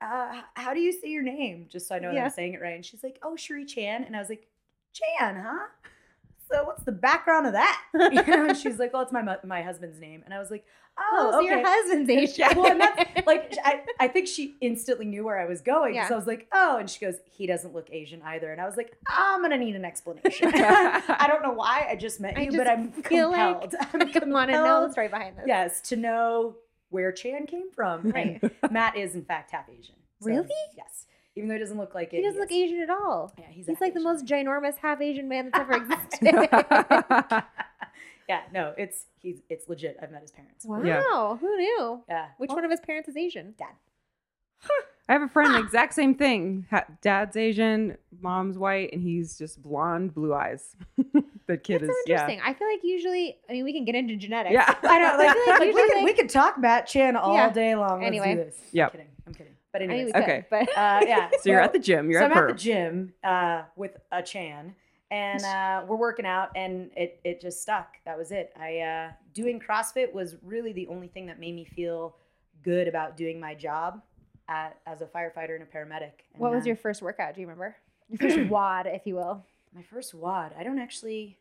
uh, 0.00 0.40
"How 0.54 0.74
do 0.74 0.80
you 0.80 0.92
say 0.92 1.08
your 1.08 1.22
name?" 1.22 1.66
Just 1.70 1.88
so 1.88 1.94
I 1.94 1.98
know 1.98 2.12
that 2.14 2.24
I'm 2.24 2.30
saying 2.30 2.54
it 2.54 2.60
right. 2.60 2.74
And 2.74 2.84
she's 2.84 3.02
like, 3.02 3.18
"Oh, 3.22 3.36
Cherie 3.36 3.64
Chan," 3.64 4.04
and 4.04 4.16
I 4.16 4.20
was 4.20 4.28
like, 4.28 4.46
"Chan, 4.92 5.42
huh?" 5.44 5.66
So 6.50 6.64
what's 6.64 6.84
the 6.84 6.92
background 6.92 7.46
of 7.46 7.52
that? 7.54 7.82
You 8.12 8.22
know, 8.24 8.46
and 8.48 8.56
she's 8.56 8.78
like, 8.82 8.92
"Well, 8.92 9.02
it's 9.02 9.12
my 9.12 9.22
mu- 9.22 9.48
my 9.48 9.62
husband's 9.62 9.98
name," 10.00 10.22
and 10.24 10.32
I 10.34 10.38
was 10.38 10.50
like, 10.50 10.64
oh, 10.98 11.02
"Oh, 11.12 11.30
so 11.32 11.38
okay." 11.38 11.46
your 11.48 11.62
husband's 11.66 12.10
Asian. 12.10 12.46
Well, 12.56 12.70
and 12.70 12.80
that's 12.80 13.26
like 13.26 13.54
I, 13.64 13.80
I 13.98 14.08
think 14.08 14.28
she 14.28 14.56
instantly 14.60 15.06
knew 15.06 15.24
where 15.24 15.38
I 15.38 15.46
was 15.46 15.60
going 15.60 15.94
Yeah. 15.94 16.08
I 16.10 16.14
was 16.14 16.26
like, 16.26 16.46
"Oh," 16.52 16.76
and 16.78 16.88
she 16.88 17.00
goes, 17.04 17.16
"He 17.24 17.46
doesn't 17.46 17.74
look 17.74 17.88
Asian 17.90 18.22
either," 18.22 18.52
and 18.52 18.60
I 18.60 18.66
was 18.66 18.76
like, 18.76 18.96
"I'm 19.08 19.42
gonna 19.42 19.58
need 19.58 19.74
an 19.76 19.84
explanation." 19.84 20.52
I 20.54 21.26
don't 21.26 21.42
know 21.42 21.52
why 21.52 21.86
I 21.90 21.96
just 21.96 22.20
met 22.20 22.38
you, 22.38 22.46
just 22.46 22.56
but 22.58 22.68
I'm 22.68 22.84
like 22.92 23.04
compelled. 23.04 23.74
I 23.80 23.86
I'm 23.92 23.98
want 24.00 24.12
to 24.12 24.20
know 24.20 24.30
the 24.30 24.52
compelled 24.52 24.92
story 24.92 25.08
behind 25.08 25.36
this. 25.38 25.44
yes, 25.46 25.80
to 25.88 25.96
know 25.96 26.56
where 26.90 27.10
Chan 27.12 27.46
came 27.46 27.70
from. 27.72 28.10
Right. 28.10 28.40
And 28.42 28.72
Matt 28.72 28.96
is 28.96 29.14
in 29.14 29.24
fact 29.24 29.50
half 29.50 29.68
Asian. 29.68 29.96
So, 30.20 30.28
Really? 30.30 30.48
Yes. 30.76 31.06
Even 31.36 31.48
though 31.48 31.54
he 31.54 31.60
doesn't 31.60 31.76
look 31.78 31.94
like 31.94 32.12
it. 32.14 32.16
He 32.16 32.22
doesn't 32.22 32.40
look 32.40 32.50
is. 32.50 32.56
Asian 32.56 32.80
at 32.80 32.90
all. 32.90 33.32
Yeah, 33.38 33.44
he's, 33.50 33.66
He's 33.66 33.74
half 33.76 33.80
like 33.82 33.94
the 33.94 34.00
most 34.00 34.24
ginormous 34.24 34.78
half 34.78 35.00
Asian 35.02 35.28
man 35.28 35.50
that's 35.52 35.60
ever 35.60 35.74
existed. 35.82 36.48
yeah, 38.28 38.40
no, 38.52 38.74
it's 38.76 39.04
he's 39.20 39.40
it's 39.48 39.68
legit. 39.68 39.96
I've 40.02 40.10
met 40.10 40.22
his 40.22 40.32
parents. 40.32 40.64
wow, 40.64 40.82
Yeah. 40.82 41.36
who 41.36 41.56
knew? 41.56 42.02
Yeah. 42.08 42.26
Which 42.38 42.48
Well, 42.48 42.56
one 42.56 42.64
of 42.64 42.70
his 42.70 42.80
parents 42.80 43.08
is 43.08 43.16
Asian? 43.16 43.54
Dad. 43.58 43.68
I 45.08 45.12
have 45.12 45.22
a 45.22 45.28
friend, 45.28 45.54
the 45.54 45.58
exact 45.60 45.94
same 45.94 46.14
thing. 46.16 46.66
Dad's 47.00 47.36
Asian, 47.36 47.96
mom's 48.20 48.58
white, 48.58 48.92
and 48.92 49.00
he's 49.00 49.38
just 49.38 49.62
blonde, 49.62 50.12
blue 50.14 50.34
eyes. 50.34 50.74
the 51.46 51.56
kid 51.58 51.82
That's 51.82 51.92
so 51.92 51.98
is 51.98 52.04
yeah. 52.06 52.14
interesting. 52.22 52.40
I 52.44 52.54
feel 52.54 52.66
like 52.68 52.80
usually, 52.82 53.36
I 53.48 53.52
mean, 53.52 53.64
we 53.64 53.72
can 53.72 53.84
get 53.84 53.94
into 53.94 54.16
genetics. 54.16 54.54
Yeah. 54.54 54.64
I 54.82 54.98
know. 54.98 55.16
Like, 55.18 55.28
I 55.28 55.32
feel 55.34 55.46
like 55.46 55.60
like, 55.60 55.60
we, 55.60 55.66
usually, 55.66 55.88
could, 56.00 56.04
we 56.04 56.12
could 56.14 56.30
talk 56.30 56.58
Matt 56.58 56.86
Chan 56.88 57.14
all 57.14 57.34
Yeah. 57.34 57.50
day 57.52 57.76
long. 57.76 58.00
Let's 58.00 58.06
Anyway. 58.08 58.34
do 58.34 58.44
this. 58.44 58.56
Yep. 58.72 58.86
I'm 58.86 58.90
kidding. 58.98 59.06
I'm 59.28 59.34
kidding. 59.34 59.52
But 59.76 59.82
I 59.82 59.86
mean, 59.88 60.08
Okay. 60.14 60.46
could, 60.48 60.50
but 60.50 60.78
uh, 60.78 61.00
yeah. 61.06 61.28
So 61.40 61.50
you're 61.50 61.58
well, 61.58 61.66
at 61.66 61.72
the 61.72 61.78
gym. 61.78 62.10
You're 62.10 62.20
so 62.20 62.26
at 62.26 62.32
I'm 62.32 62.38
at 62.38 62.48
the 62.48 62.54
gym 62.54 63.12
uh, 63.22 63.62
with 63.76 63.96
a 64.10 64.22
Chan, 64.22 64.74
and 65.10 65.44
uh, 65.44 65.84
we're 65.86 65.96
working 65.96 66.24
out, 66.24 66.50
and 66.56 66.90
it 66.96 67.20
it 67.24 67.40
just 67.40 67.60
stuck. 67.60 67.96
That 68.06 68.16
was 68.16 68.30
it. 68.30 68.52
I 68.58 68.78
uh, 68.78 69.10
doing 69.34 69.60
CrossFit 69.60 70.12
was 70.12 70.36
really 70.42 70.72
the 70.72 70.86
only 70.86 71.08
thing 71.08 71.26
that 71.26 71.38
made 71.38 71.54
me 71.54 71.64
feel 71.64 72.16
good 72.62 72.88
about 72.88 73.16
doing 73.16 73.38
my 73.38 73.54
job 73.54 74.02
at, 74.48 74.78
as 74.86 75.02
a 75.02 75.06
firefighter 75.06 75.54
and 75.54 75.62
a 75.62 75.66
paramedic. 75.66 76.24
And, 76.32 76.40
what 76.40 76.52
was 76.52 76.64
uh, 76.64 76.68
your 76.68 76.76
first 76.76 77.02
workout? 77.02 77.34
Do 77.34 77.42
you 77.42 77.46
remember? 77.46 77.76
Your 78.08 78.18
first 78.18 78.38
WOD, 78.48 78.86
if 78.86 79.06
you 79.06 79.16
will. 79.16 79.44
my 79.74 79.82
first 79.82 80.14
WOD? 80.14 80.52
I 80.58 80.62
don't 80.62 80.78
actually 80.78 81.38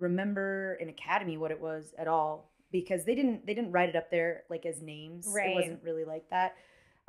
remember 0.00 0.76
in 0.80 0.88
academy 0.88 1.36
what 1.36 1.50
it 1.50 1.60
was 1.60 1.94
at 1.96 2.08
all 2.08 2.50
because 2.72 3.04
they 3.04 3.14
didn't 3.14 3.46
they 3.46 3.54
didn't 3.54 3.72
write 3.72 3.88
it 3.88 3.96
up 3.96 4.10
there 4.10 4.42
like 4.50 4.66
as 4.66 4.82
names. 4.82 5.28
Right. 5.32 5.50
It 5.50 5.54
wasn't 5.54 5.82
really 5.84 6.04
like 6.04 6.28
that. 6.30 6.56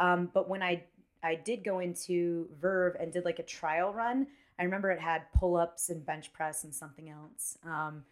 Um, 0.02 0.30
but 0.34 0.50
when 0.50 0.62
I 0.64 0.84
I 1.24 1.36
did 1.36 1.64
go 1.64 1.80
into 1.80 2.50
Verve 2.60 2.96
and 3.00 3.14
did 3.14 3.24
like 3.24 3.40
a 3.40 3.44
trial 3.44 3.94
run, 3.94 4.28
I 4.60 4.64
remember 4.64 4.92
it 4.92 5.00
had 5.00 5.32
pull 5.40 5.56
ups 5.56 5.90
and 5.90 6.06
bench 6.06 6.34
press 6.34 6.64
and 6.64 6.74
something 6.74 7.10
else. 7.10 7.58
Um, 7.64 8.04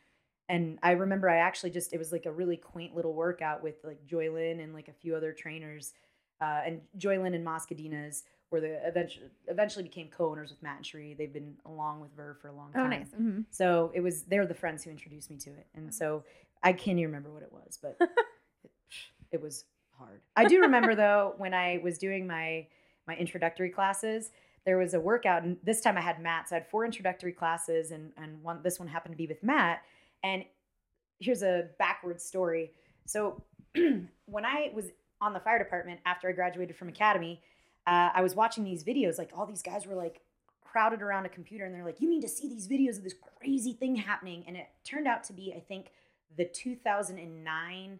and 0.48 0.80
I 0.84 0.92
remember 0.92 1.30
I 1.30 1.38
actually 1.38 1.72
just 1.72 1.92
it 1.94 1.98
was 1.98 2.12
like 2.12 2.26
a 2.26 2.32
really 2.32 2.58
quaint 2.58 2.96
little 2.96 3.14
workout 3.14 3.64
with 3.64 3.76
like 3.84 4.06
Joylyn 4.08 4.64
and 4.64 4.74
like 4.74 4.88
a 4.88 4.94
few 4.94 5.16
other 5.16 5.34
trainers. 5.34 5.94
Uh, 6.42 6.62
and 6.66 6.82
Joylyn 6.98 7.36
and 7.36 7.46
Moscadinas 7.46 8.24
were 8.52 8.62
the 8.62 8.80
eventually 8.88 9.28
eventually 9.48 9.84
became 9.84 10.08
co-owners 10.08 10.52
with 10.52 10.62
Matt 10.64 10.84
and. 10.84 11.16
They've 11.16 11.34
been 11.34 11.56
along 11.66 12.02
with 12.02 12.16
Verve 12.16 12.40
for 12.40 12.48
a 12.48 12.54
long 12.54 12.72
time. 12.72 12.86
Oh, 12.86 12.88
nice. 12.88 13.12
hmm 13.12 13.42
So 13.50 13.92
it 13.94 14.02
was 14.02 14.24
they're 14.24 14.46
the 14.46 14.54
friends 14.54 14.84
who 14.84 14.92
introduced 14.92 15.30
me 15.30 15.38
to 15.38 15.50
it, 15.50 15.68
and 15.76 15.94
so 15.94 16.24
I 16.64 16.74
can't 16.74 16.98
even 17.00 17.12
remember 17.12 17.32
what 17.32 17.44
it 17.44 17.52
was, 17.52 17.80
but 17.82 17.98
it, 18.64 18.72
it 19.32 19.42
was 19.42 19.66
hard. 20.00 20.22
I 20.36 20.46
do 20.46 20.62
remember 20.62 20.96
though 20.96 21.34
when 21.38 21.54
I 21.54 21.80
was 21.84 21.98
doing 21.98 22.26
my 22.26 22.68
my 23.08 23.16
introductory 23.16 23.70
classes, 23.70 24.32
there 24.66 24.78
was 24.78 24.94
a 24.94 25.00
workout, 25.00 25.44
and 25.44 25.58
this 25.64 25.82
time 25.82 25.98
I 25.98 26.02
had 26.02 26.22
Matt. 26.22 26.50
So 26.50 26.56
I 26.56 26.60
had 26.60 26.70
four 26.70 26.86
introductory 26.86 27.34
classes, 27.34 27.92
and 27.92 28.12
and 28.18 28.42
one 28.42 28.62
this 28.64 28.80
one 28.80 28.88
happened 28.88 29.14
to 29.14 29.18
be 29.18 29.28
with 29.28 29.44
Matt. 29.44 29.82
And 30.24 30.44
here's 31.20 31.44
a 31.44 31.68
backward 31.78 32.22
story. 32.22 32.72
So 33.06 33.44
when 33.76 34.46
I 34.46 34.72
was 34.74 34.86
on 35.22 35.34
the 35.34 35.40
fire 35.40 35.60
department 35.60 36.00
after 36.06 36.30
I 36.30 36.32
graduated 36.32 36.76
from 36.78 36.88
academy, 36.88 37.42
uh, 37.88 38.10
I 38.14 38.22
was 38.22 38.36
watching 38.36 38.64
these 38.64 38.84
videos. 38.84 39.18
Like 39.18 39.32
all 39.36 39.46
these 39.46 39.62
guys 39.62 39.86
were 39.86 39.96
like 39.96 40.22
crowded 40.62 41.02
around 41.02 41.26
a 41.26 41.30
computer, 41.30 41.66
and 41.66 41.74
they're 41.74 41.86
like, 41.86 42.02
"You 42.02 42.10
need 42.10 42.22
to 42.22 42.30
see 42.30 42.48
these 42.48 42.68
videos 42.68 42.98
of 42.98 43.04
this 43.04 43.16
crazy 43.40 43.74
thing 43.74 43.96
happening." 43.96 44.44
And 44.48 44.56
it 44.56 44.68
turned 44.84 45.08
out 45.08 45.24
to 45.26 45.34
be, 45.34 45.54
I 45.56 45.60
think, 45.60 45.92
the 46.38 46.46
2009 46.46 48.00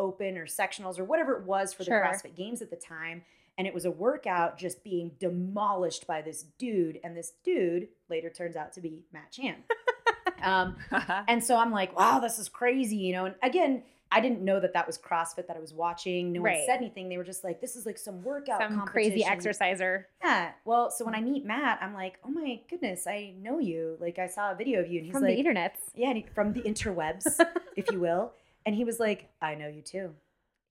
Open 0.00 0.36
or 0.38 0.46
sectionals 0.46 0.98
or 0.98 1.04
whatever 1.04 1.36
it 1.36 1.44
was 1.44 1.72
for 1.72 1.84
Sure. 1.84 2.00
the 2.00 2.08
CrossFit 2.28 2.34
Games 2.34 2.62
at 2.62 2.70
the 2.70 2.76
time. 2.76 3.22
And 3.58 3.66
it 3.66 3.74
was 3.74 3.84
a 3.84 3.90
workout 3.90 4.56
just 4.58 4.82
being 4.82 5.10
demolished 5.20 6.06
by 6.06 6.22
this 6.22 6.44
dude. 6.58 6.98
And 7.04 7.14
this 7.16 7.32
dude 7.44 7.88
later 8.08 8.30
turns 8.30 8.56
out 8.56 8.72
to 8.72 8.80
be 8.80 9.02
Matt 9.12 9.30
Chan. 9.30 9.56
um, 10.42 10.76
and 11.28 11.44
so 11.44 11.56
I'm 11.56 11.70
like, 11.70 11.96
wow, 11.98 12.20
this 12.20 12.38
is 12.38 12.48
crazy, 12.48 12.96
you 12.96 13.12
know. 13.12 13.26
And 13.26 13.34
again, 13.42 13.82
I 14.12 14.20
didn't 14.20 14.40
know 14.42 14.58
that 14.58 14.72
that 14.72 14.86
was 14.86 14.98
CrossFit 14.98 15.46
that 15.46 15.56
I 15.56 15.60
was 15.60 15.72
watching. 15.74 16.32
No 16.32 16.40
Right. 16.40 16.56
one 16.58 16.66
said 16.66 16.78
anything. 16.78 17.08
They 17.08 17.16
were 17.18 17.22
just 17.24 17.44
like, 17.44 17.60
this 17.60 17.76
is 17.76 17.86
like 17.86 17.98
some 17.98 18.22
workout, 18.24 18.60
Some 18.60 18.80
crazy 18.86 19.22
exerciser. 19.24 20.08
Yeah. 20.24 20.52
Well, 20.64 20.90
so 20.90 21.04
when 21.04 21.14
I 21.14 21.20
meet 21.20 21.44
Matt, 21.44 21.78
I'm 21.82 21.94
like, 21.94 22.18
oh 22.24 22.30
my 22.30 22.60
goodness, 22.68 23.06
I 23.06 23.34
know 23.40 23.58
you. 23.60 23.96
Like 24.00 24.18
I 24.18 24.26
saw 24.26 24.50
a 24.50 24.54
video 24.56 24.80
of 24.80 24.90
you, 24.90 24.98
and 24.98 25.06
he's 25.06 25.12
From 25.12 25.22
like, 25.22 25.36
the 25.36 25.44
internets. 25.44 25.76
yeah, 25.94 26.12
he- 26.14 26.26
from 26.34 26.52
the 26.54 26.62
interwebs, 26.62 27.26
if 27.76 27.90
you 27.92 28.00
will. 28.00 28.32
And 28.66 28.74
he 28.74 28.84
was 28.84 29.00
like, 29.00 29.30
I 29.40 29.54
know 29.54 29.68
you 29.68 29.82
too. 29.82 30.10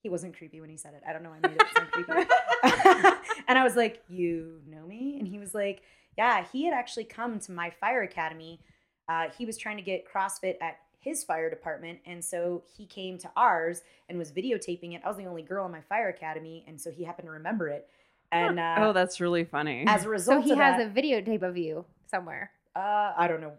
He 0.01 0.10
wasn't 0.10 0.38
creepy 0.38 0.62
when 0.62 0.69
he 0.69 0.77
said 0.77 0.93
it. 0.93 1.03
I 1.08 1.12
don't 1.13 1.24
know. 1.24 1.29
Why 1.31 1.38
I 1.43 1.48
made 1.48 1.58
it 1.60 1.67
sound 1.75 1.91
creepy. 1.91 2.12
and 3.48 3.58
I 3.58 3.63
was 3.63 3.75
like, 3.75 4.01
You 4.08 4.62
know 4.67 4.86
me? 4.86 5.17
And 5.19 5.27
he 5.27 5.39
was 5.39 5.53
like, 5.53 5.81
Yeah, 6.17 6.46
he 6.51 6.65
had 6.65 6.74
actually 6.74 7.03
come 7.05 7.39
to 7.39 7.51
my 7.51 7.69
fire 7.69 8.03
academy. 8.03 8.62
Uh, 9.10 9.25
he 9.38 9.46
was 9.46 9.58
trying 9.58 9.77
to 9.77 9.84
get 9.84 10.05
CrossFit 10.08 10.55
at 10.62 10.77
his 11.00 11.24
fire 11.24 11.50
department. 11.50 12.00
And 12.05 12.24
so 12.24 12.63
he 12.77 12.86
came 12.86 13.17
to 13.19 13.31
ours 13.36 13.81
and 14.08 14.17
was 14.17 14.31
videotaping 14.31 14.93
it. 14.96 15.01
I 15.03 15.08
was 15.08 15.17
the 15.17 15.25
only 15.25 15.41
girl 15.41 15.65
in 15.65 15.72
my 15.72 15.81
fire 15.81 16.10
academy. 16.10 16.63
And 16.67 16.79
so 16.79 16.91
he 16.91 17.03
happened 17.03 17.27
to 17.27 17.31
remember 17.31 17.67
it. 17.69 17.88
And 18.31 18.60
uh, 18.60 18.75
oh, 18.77 18.93
that's 18.93 19.19
really 19.19 19.43
funny. 19.43 19.86
as 19.88 20.05
a 20.05 20.10
result, 20.10 20.43
So 20.46 20.53
he 20.53 20.60
has 20.60 20.77
that, 20.77 20.88
a 20.88 20.89
videotape 20.89 21.41
of 21.41 21.58
you 21.58 21.86
somewhere. 22.05 22.51
uh, 22.75 23.13
I 23.17 23.27
don't 23.27 23.41
know. 23.41 23.53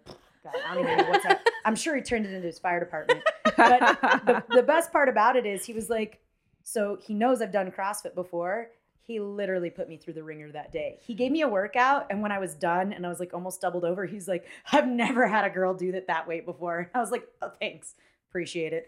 God, 0.45 0.55
I 0.69 0.75
don't 0.75 0.85
even 0.85 0.97
know 0.99 1.11
what's 1.11 1.25
that. 1.25 1.45
I'm 1.67 1.75
sure 1.77 1.97
he 1.97 2.03
turned 2.03 2.25
it 2.25 2.33
into 2.33 2.47
his 2.47 2.59
fire 2.59 2.79
department. 2.81 3.23
But 3.69 4.25
the, 4.27 4.45
the 4.57 4.63
best 4.63 4.93
part 4.93 5.09
about 5.09 5.37
it 5.37 5.47
is 5.47 5.65
he 5.65 5.73
was 5.73 5.89
like, 5.91 6.21
so 6.63 6.99
he 7.01 7.15
knows 7.15 7.41
I've 7.43 7.53
done 7.53 7.71
CrossFit 7.71 8.15
before. 8.15 8.69
He 9.07 9.19
literally 9.19 9.71
put 9.71 9.89
me 9.89 9.97
through 9.97 10.13
the 10.15 10.23
ringer 10.23 10.53
that 10.53 10.71
day. 10.73 10.99
He 11.05 11.15
gave 11.15 11.33
me 11.33 11.41
a 11.41 11.49
workout, 11.49 12.07
and 12.11 12.23
when 12.23 12.31
I 12.31 12.39
was 12.39 12.55
done 12.55 12.93
and 12.93 13.05
I 13.05 13.09
was 13.09 13.19
like 13.19 13.35
almost 13.35 13.61
doubled 13.61 13.85
over, 13.85 14.07
he's 14.07 14.29
like, 14.29 14.45
I've 14.71 14.87
never 14.87 15.27
had 15.27 15.45
a 15.45 15.51
girl 15.51 15.75
do 15.75 15.93
that 15.93 16.07
that 16.07 16.29
weight 16.29 16.47
before. 16.47 16.91
I 16.95 16.99
was 17.01 17.11
like, 17.11 17.27
oh, 17.43 17.51
thanks. 17.61 17.95
Appreciate 18.29 18.73
it. 18.73 18.87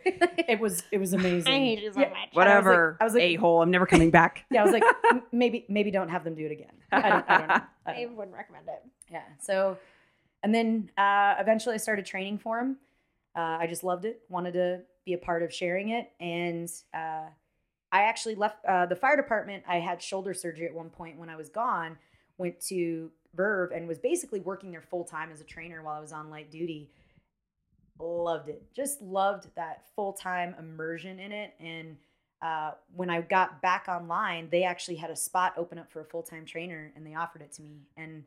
It 0.48 0.60
was 0.60 0.84
it 0.92 0.98
was 0.98 1.12
amazing. 1.14 1.52
I 1.52 1.58
hate 1.58 1.82
you 1.82 1.92
so 1.92 2.00
Yeah. 2.00 2.10
much. 2.10 2.28
Whatever. 2.32 2.96
I 3.00 3.04
was 3.04 3.14
like- 3.14 3.22
a 3.24 3.34
hole. 3.34 3.60
I'm 3.60 3.72
never 3.72 3.86
coming 3.86 4.12
back. 4.12 4.44
Yeah, 4.52 4.60
I 4.62 4.64
was 4.64 4.72
like, 4.72 4.84
maybe 5.32 5.66
maybe 5.68 5.90
don't 5.90 6.10
have 6.10 6.22
them 6.22 6.36
do 6.36 6.46
it 6.46 6.52
again. 6.52 6.70
I 6.92 7.08
don't, 7.08 7.24
I 7.28 7.38
don't 7.38 7.48
know. 7.48 7.54
I 7.54 7.60
I 7.86 7.92
don't 8.02 8.12
know. 8.12 8.18
wouldn't 8.18 8.36
recommend 8.36 8.68
it. 8.68 8.82
Yeah. 9.10 9.22
So, 9.40 9.78
and 10.44 10.54
then 10.54 10.90
uh, 10.96 11.34
eventually 11.40 11.74
I 11.74 11.78
started 11.78 12.06
training 12.06 12.38
for 12.38 12.60
him. 12.60 12.76
Uh, 13.36 13.58
I 13.60 13.66
just 13.66 13.84
loved 13.84 14.04
it, 14.04 14.20
wanted 14.28 14.52
to 14.52 14.80
be 15.04 15.14
a 15.14 15.18
part 15.18 15.42
of 15.42 15.52
sharing 15.52 15.90
it. 15.90 16.10
And 16.20 16.70
uh, 16.94 17.26
I 17.90 18.02
actually 18.02 18.34
left 18.34 18.64
uh, 18.66 18.86
the 18.86 18.96
fire 18.96 19.16
department. 19.16 19.64
I 19.66 19.76
had 19.76 20.02
shoulder 20.02 20.34
surgery 20.34 20.66
at 20.66 20.74
one 20.74 20.90
point 20.90 21.18
when 21.18 21.28
I 21.28 21.36
was 21.36 21.48
gone, 21.48 21.98
went 22.38 22.60
to 22.68 23.10
Verve 23.34 23.72
and 23.72 23.88
was 23.88 23.98
basically 23.98 24.40
working 24.40 24.70
there 24.70 24.82
full 24.82 25.04
time 25.04 25.30
as 25.32 25.40
a 25.40 25.44
trainer 25.44 25.82
while 25.82 25.96
I 25.96 26.00
was 26.00 26.12
on 26.12 26.30
light 26.30 26.50
duty. 26.50 26.90
Loved 27.98 28.48
it. 28.48 28.62
Just 28.74 29.00
loved 29.00 29.48
that 29.56 29.84
full 29.94 30.12
time 30.12 30.54
immersion 30.58 31.18
in 31.18 31.32
it. 31.32 31.54
And 31.60 31.96
uh, 32.42 32.72
when 32.94 33.08
I 33.08 33.20
got 33.20 33.62
back 33.62 33.86
online, 33.88 34.48
they 34.50 34.64
actually 34.64 34.96
had 34.96 35.10
a 35.10 35.16
spot 35.16 35.54
open 35.56 35.78
up 35.78 35.90
for 35.90 36.00
a 36.00 36.04
full 36.04 36.22
time 36.22 36.44
trainer 36.44 36.92
and 36.96 37.06
they 37.06 37.14
offered 37.14 37.42
it 37.42 37.52
to 37.52 37.62
me. 37.62 37.86
And 37.96 38.24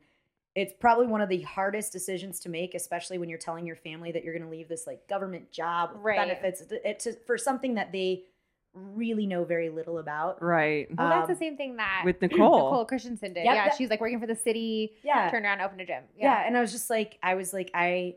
it's 0.56 0.72
probably 0.80 1.06
one 1.06 1.20
of 1.20 1.28
the 1.28 1.42
hardest 1.42 1.92
decisions 1.92 2.40
to 2.40 2.48
make, 2.48 2.74
especially 2.74 3.18
when 3.18 3.28
you're 3.28 3.38
telling 3.38 3.64
your 3.66 3.76
family 3.76 4.10
that 4.10 4.24
you're 4.24 4.32
going 4.32 4.42
to 4.44 4.50
leave 4.50 4.68
this 4.68 4.86
like 4.86 5.06
government 5.06 5.52
job 5.52 5.90
Right. 5.94 6.16
benefits 6.18 6.64
it's 6.70 7.06
for 7.26 7.36
something 7.38 7.74
that 7.74 7.92
they 7.92 8.24
really 8.72 9.26
know 9.26 9.44
very 9.44 9.68
little 9.70 9.98
about. 9.98 10.42
Right. 10.42 10.88
Well, 10.96 11.08
that's 11.08 11.26
the 11.28 11.32
Um, 11.34 11.38
same 11.38 11.56
thing 11.56 11.76
that 11.76 12.02
With 12.04 12.20
Nicole. 12.22 12.70
Nicole 12.70 12.84
Christensen 12.86 13.34
did. 13.34 13.44
Yep, 13.44 13.54
yeah, 13.54 13.68
that- 13.68 13.76
she's 13.76 13.90
like 13.90 14.00
working 14.00 14.18
for 14.18 14.26
the 14.26 14.34
city, 14.34 14.94
Yeah. 15.02 15.30
turned 15.30 15.44
around, 15.44 15.60
opened 15.60 15.82
a 15.82 15.86
gym. 15.86 16.02
yeah. 16.16 16.40
Yeah. 16.40 16.46
and 16.46 16.56
I 16.56 16.60
was 16.60 16.72
just 16.72 16.90
like, 16.90 17.18
I 17.22 17.34
was 17.36 17.52
like, 17.52 17.70
I, 17.74 18.16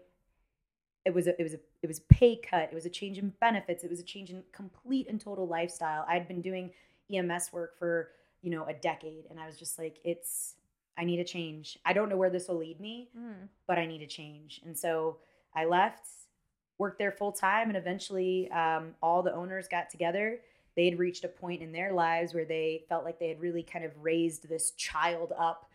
it 1.06 1.14
was 1.14 1.28
a, 1.28 1.40
it 1.40 1.44
was 1.44 1.54
a, 1.54 1.60
it 1.82 1.88
was 1.88 2.00
a 2.00 2.02
pay 2.14 2.36
cut. 2.38 2.64
It 2.72 2.74
was 2.74 2.86
a 2.86 2.90
change 2.90 3.18
in 3.18 3.30
benefits. 3.40 3.84
It 3.84 3.90
was 3.90 4.00
a 4.00 4.04
change 4.04 4.30
in 4.32 4.44
complete 4.52 5.08
and 5.10 5.20
total 5.20 5.48
lifestyle. 5.48 6.06
I'd 6.10 6.28
been 6.28 6.42
doing 6.42 6.72
EMS 7.14 7.52
work 7.54 7.78
for 7.80 8.10
you 8.42 8.52
know 8.52 8.66
a 8.66 8.74
decade, 8.74 9.26
and 9.30 9.40
I 9.40 9.46
was 9.46 9.58
just 9.58 9.78
like, 9.80 9.98
it's, 10.04 10.56
I 11.00 11.06
need 11.06 11.20
a 11.20 11.24
change. 11.24 11.78
I 11.86 11.94
don't 11.94 12.10
know 12.10 12.18
where 12.18 12.30
this 12.30 12.48
will 12.50 12.58
lead 12.58 12.80
me, 12.82 13.10
Mm. 13.18 13.48
but 13.68 13.80
I 13.80 13.86
need 13.86 14.02
a 14.02 14.08
change. 14.08 14.62
And 14.66 14.78
so 14.78 15.18
I 15.56 15.66
left, 15.66 16.06
worked 16.78 17.00
there 17.00 17.12
full 17.12 17.32
time, 17.32 17.70
and 17.70 17.78
eventually 17.78 18.52
um, 18.52 18.96
all 19.02 19.24
the 19.24 19.34
owners 19.34 19.68
got 19.68 19.90
together. 19.90 20.40
They 20.76 20.86
had 20.90 21.00
reached 21.00 21.24
a 21.24 21.28
point 21.30 21.62
in 21.62 21.72
their 21.72 21.94
lives 21.94 22.34
where 22.34 22.46
they 22.46 22.84
felt 22.90 23.04
like 23.06 23.18
they 23.20 23.30
had 23.30 23.40
really 23.42 23.64
kind 23.64 23.84
of 23.86 23.92
raised 24.02 24.48
this 24.50 24.72
child 24.72 25.32
up, 25.38 25.70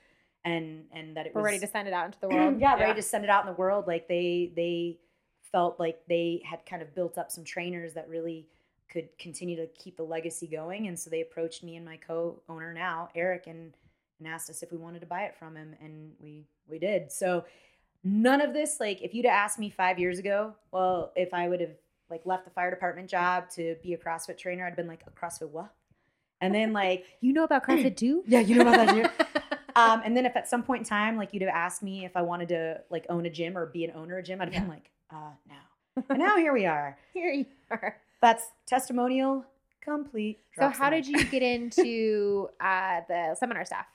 and 0.45 0.85
and 0.93 1.17
that 1.17 1.27
it 1.27 1.35
We're 1.35 1.41
was 1.43 1.47
ready 1.47 1.59
to 1.61 1.67
send 1.67 1.89
it 1.89 1.95
out 1.95 2.07
into 2.07 2.21
the 2.21 2.29
world. 2.35 2.61
yeah, 2.61 2.75
ready 2.75 2.95
to 2.95 3.03
send 3.03 3.25
it 3.25 3.31
out 3.31 3.45
in 3.47 3.51
the 3.53 3.57
world. 3.59 3.87
Like 3.87 4.07
they 4.09 4.53
they 4.55 4.99
felt 5.53 5.81
like 5.81 6.01
they 6.09 6.43
had 6.45 6.65
kind 6.67 6.83
of 6.83 6.95
built 6.95 7.17
up 7.19 7.31
some 7.31 7.45
trainers 7.45 7.95
that 7.95 8.09
really 8.09 8.47
could 8.91 9.09
continue 9.19 9.57
to 9.57 9.67
keep 9.69 9.97
the 9.97 10.03
legacy 10.05 10.47
going, 10.47 10.87
and 10.87 10.99
so 10.99 11.09
they 11.11 11.21
approached 11.23 11.63
me 11.65 11.77
and 11.77 11.85
my 11.85 11.97
co-owner 11.97 12.73
now, 12.73 13.09
Eric, 13.15 13.47
and 13.47 13.73
and 14.19 14.29
asked 14.29 14.51
us 14.51 14.63
if 14.63 14.73
we 14.73 14.79
wanted 14.79 15.01
to 15.01 15.07
buy 15.07 15.23
it 15.23 15.35
from 15.37 15.57
him, 15.57 15.75
and 15.81 16.13
we 16.21 16.47
we 16.69 16.79
did. 16.79 17.13
So 17.13 17.45
none 18.03 18.41
of 18.41 18.53
this, 18.53 18.79
like, 18.81 19.03
if 19.03 19.15
you'd 19.15 19.27
have 19.27 19.35
asked 19.35 19.59
me 19.59 19.71
five 19.71 19.99
years 19.99 20.19
ago, 20.19 20.55
well, 20.71 21.13
if 21.17 21.33
I 21.33 21.49
would 21.49 21.61
have 21.61 21.77
like 22.11 22.27
left 22.27 22.45
the 22.45 22.51
fire 22.51 22.71
department 22.71 23.09
job 23.09 23.49
to 23.51 23.77
be 23.83 23.95
a 23.95 23.99
CrossFit 23.99 24.39
trainer, 24.39 24.67
I'd 24.67 24.77
been 24.77 24.87
like 24.87 25.03
a 25.07 25.11
CrossFit 25.11 25.49
what? 25.51 25.73
And 26.41 26.55
then 26.55 26.73
like 26.73 27.05
You 27.21 27.33
know 27.33 27.45
about 27.45 27.67
CrossFit 27.67 27.97
too? 27.97 28.23
yeah, 28.27 28.41
you 28.41 28.57
know 28.57 28.63
about 28.63 28.87
that 28.87 28.95
too. 28.95 29.25
Um, 29.77 30.03
and 30.05 30.17
then 30.17 30.25
if 30.25 30.37
at 30.37 30.49
some 30.49 30.63
point 30.63 30.83
in 30.83 30.85
time, 30.85 31.17
like 31.17 31.33
you'd 31.33 31.43
have 31.43 31.53
asked 31.53 31.83
me 31.83 32.05
if 32.05 32.17
I 32.17 32.23
wanted 32.23 32.49
to 32.51 32.81
like 32.91 33.07
own 33.09 33.27
a 33.27 33.31
gym 33.31 33.59
or 33.59 33.67
be 33.67 33.85
an 33.85 33.91
owner 33.95 34.19
of 34.19 34.23
a 34.25 34.27
gym, 34.27 34.41
I'd 34.41 34.53
have 34.55 34.63
been 34.63 34.71
like, 34.71 34.91
uh, 35.11 35.33
no. 35.49 36.05
And 36.09 36.19
now 36.19 36.37
here 36.37 36.53
we 36.53 36.67
are. 36.67 36.97
Here 37.13 37.33
you 37.33 37.47
are. 37.71 37.97
That's 38.21 38.45
testimonial 38.67 39.45
complete. 39.81 40.39
So 40.59 40.69
how 40.69 40.91
did 40.91 41.07
you 41.07 41.25
get 41.25 41.43
into 41.43 42.49
uh, 42.61 43.01
the 43.09 43.37
seminar 43.39 43.65
staff? 43.65 43.87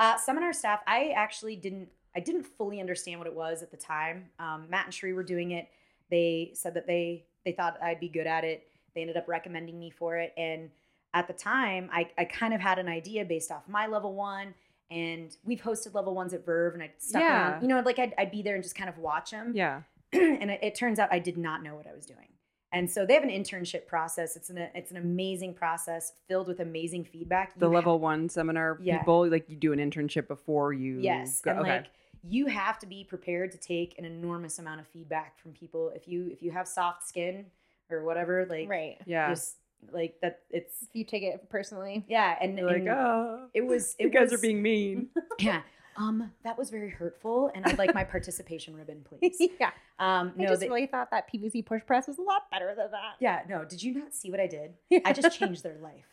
Uh, 0.00 0.16
seminar 0.16 0.52
staff, 0.52 0.80
I 0.86 1.12
actually 1.14 1.54
didn't. 1.56 1.88
I 2.16 2.20
didn't 2.20 2.42
fully 2.42 2.80
understand 2.80 3.20
what 3.20 3.28
it 3.28 3.34
was 3.34 3.62
at 3.62 3.70
the 3.70 3.76
time. 3.76 4.30
Um, 4.40 4.66
Matt 4.68 4.86
and 4.86 4.94
Cherie 4.94 5.12
were 5.12 5.22
doing 5.22 5.52
it. 5.52 5.68
They 6.10 6.50
said 6.54 6.74
that 6.74 6.86
they 6.86 7.26
they 7.44 7.52
thought 7.52 7.80
I'd 7.80 8.00
be 8.00 8.08
good 8.08 8.26
at 8.26 8.42
it. 8.42 8.66
They 8.94 9.02
ended 9.02 9.16
up 9.16 9.28
recommending 9.28 9.78
me 9.78 9.90
for 9.90 10.16
it, 10.16 10.32
and 10.36 10.70
at 11.14 11.26
the 11.28 11.34
time, 11.34 11.88
I, 11.92 12.08
I 12.18 12.24
kind 12.24 12.54
of 12.54 12.60
had 12.60 12.78
an 12.78 12.88
idea 12.88 13.24
based 13.24 13.50
off 13.52 13.68
my 13.68 13.86
level 13.86 14.14
one. 14.14 14.54
And 14.92 15.36
we've 15.44 15.60
hosted 15.60 15.94
level 15.94 16.14
ones 16.16 16.34
at 16.34 16.44
Verve, 16.44 16.74
and 16.74 16.82
I 16.82 16.90
stuck 16.98 17.22
Yeah. 17.22 17.50
around. 17.52 17.62
You 17.62 17.68
know, 17.68 17.80
like 17.80 18.00
I'd, 18.00 18.12
I'd 18.18 18.32
be 18.32 18.42
there 18.42 18.54
and 18.56 18.62
just 18.64 18.74
kind 18.74 18.90
of 18.90 18.98
watch 18.98 19.30
them. 19.30 19.52
Yeah. 19.54 19.82
and 20.12 20.50
it, 20.50 20.58
it 20.62 20.74
turns 20.74 20.98
out 20.98 21.10
I 21.12 21.20
did 21.20 21.38
not 21.38 21.62
know 21.62 21.76
what 21.76 21.86
I 21.86 21.94
was 21.94 22.06
doing. 22.06 22.26
And 22.72 22.88
so 22.90 23.04
they 23.04 23.14
have 23.14 23.22
an 23.24 23.30
internship 23.30 23.86
process. 23.86 24.36
It's 24.36 24.48
an 24.50 24.58
it's 24.74 24.90
an 24.90 24.96
amazing 24.96 25.54
process 25.54 26.12
filled 26.28 26.46
with 26.48 26.60
amazing 26.60 27.04
feedback. 27.04 27.58
The 27.58 27.66
You 27.68 27.74
level 27.74 27.98
one 27.98 28.28
seminar 28.28 28.78
Yeah. 28.80 28.98
people, 28.98 29.28
like 29.28 29.48
you 29.50 29.56
do 29.56 29.72
an 29.72 29.78
internship 29.78 30.28
before 30.28 30.72
you. 30.72 31.00
Yes, 31.00 31.40
Go, 31.40 31.50
and 31.50 31.60
okay. 31.60 31.70
like 31.78 31.86
you 32.22 32.46
have 32.46 32.78
to 32.80 32.86
be 32.86 33.02
prepared 33.02 33.50
to 33.52 33.58
take 33.58 33.98
an 33.98 34.04
enormous 34.04 34.58
amount 34.58 34.80
of 34.80 34.86
feedback 34.86 35.38
from 35.38 35.52
people. 35.52 35.90
If 35.96 36.06
you 36.06 36.28
if 36.30 36.42
you 36.42 36.50
have 36.52 36.68
soft 36.68 37.08
skin 37.08 37.46
or 37.90 38.04
whatever, 38.04 38.46
like 38.46 38.68
Right. 38.68 38.98
yeah. 39.04 39.30
just 39.30 39.56
like 39.90 40.14
that, 40.20 40.42
it's 40.50 40.82
If 40.82 40.88
you 40.94 41.04
take 41.04 41.22
it 41.22 41.48
personally. 41.48 42.04
yeah, 42.08 42.36
and, 42.40 42.56
You're 42.58 42.70
like, 42.70 42.86
oh, 42.86 43.48
it 43.54 43.62
was 43.66 43.96
it 43.98 44.04
you 44.04 44.10
guys 44.10 44.32
are 44.32 44.38
being 44.38 44.62
mean. 44.62 45.08
yeah. 45.40 45.62
Um, 46.00 46.32
that 46.44 46.56
was 46.56 46.70
very 46.70 46.88
hurtful, 46.88 47.50
and 47.54 47.66
I'd 47.66 47.76
like 47.78 47.92
my 47.94 48.04
participation 48.16 48.74
ribbon, 48.74 49.04
please. 49.04 49.36
yeah. 49.60 49.70
Um, 49.98 50.32
I 50.38 50.46
just 50.46 50.62
really 50.62 50.86
thought 50.86 51.10
that 51.10 51.30
PVC 51.30 51.64
push 51.64 51.82
press 51.86 52.08
was 52.08 52.18
a 52.18 52.22
lot 52.22 52.50
better 52.50 52.74
than 52.74 52.90
that. 52.90 53.16
yeah, 53.20 53.42
no. 53.48 53.64
Did 53.64 53.82
you 53.82 53.94
not 53.94 54.14
see 54.14 54.30
what 54.30 54.40
I 54.40 54.46
did? 54.46 54.72
I 55.04 55.12
just 55.12 55.38
changed 55.38 55.62
their 55.62 55.76
life. 55.82 56.06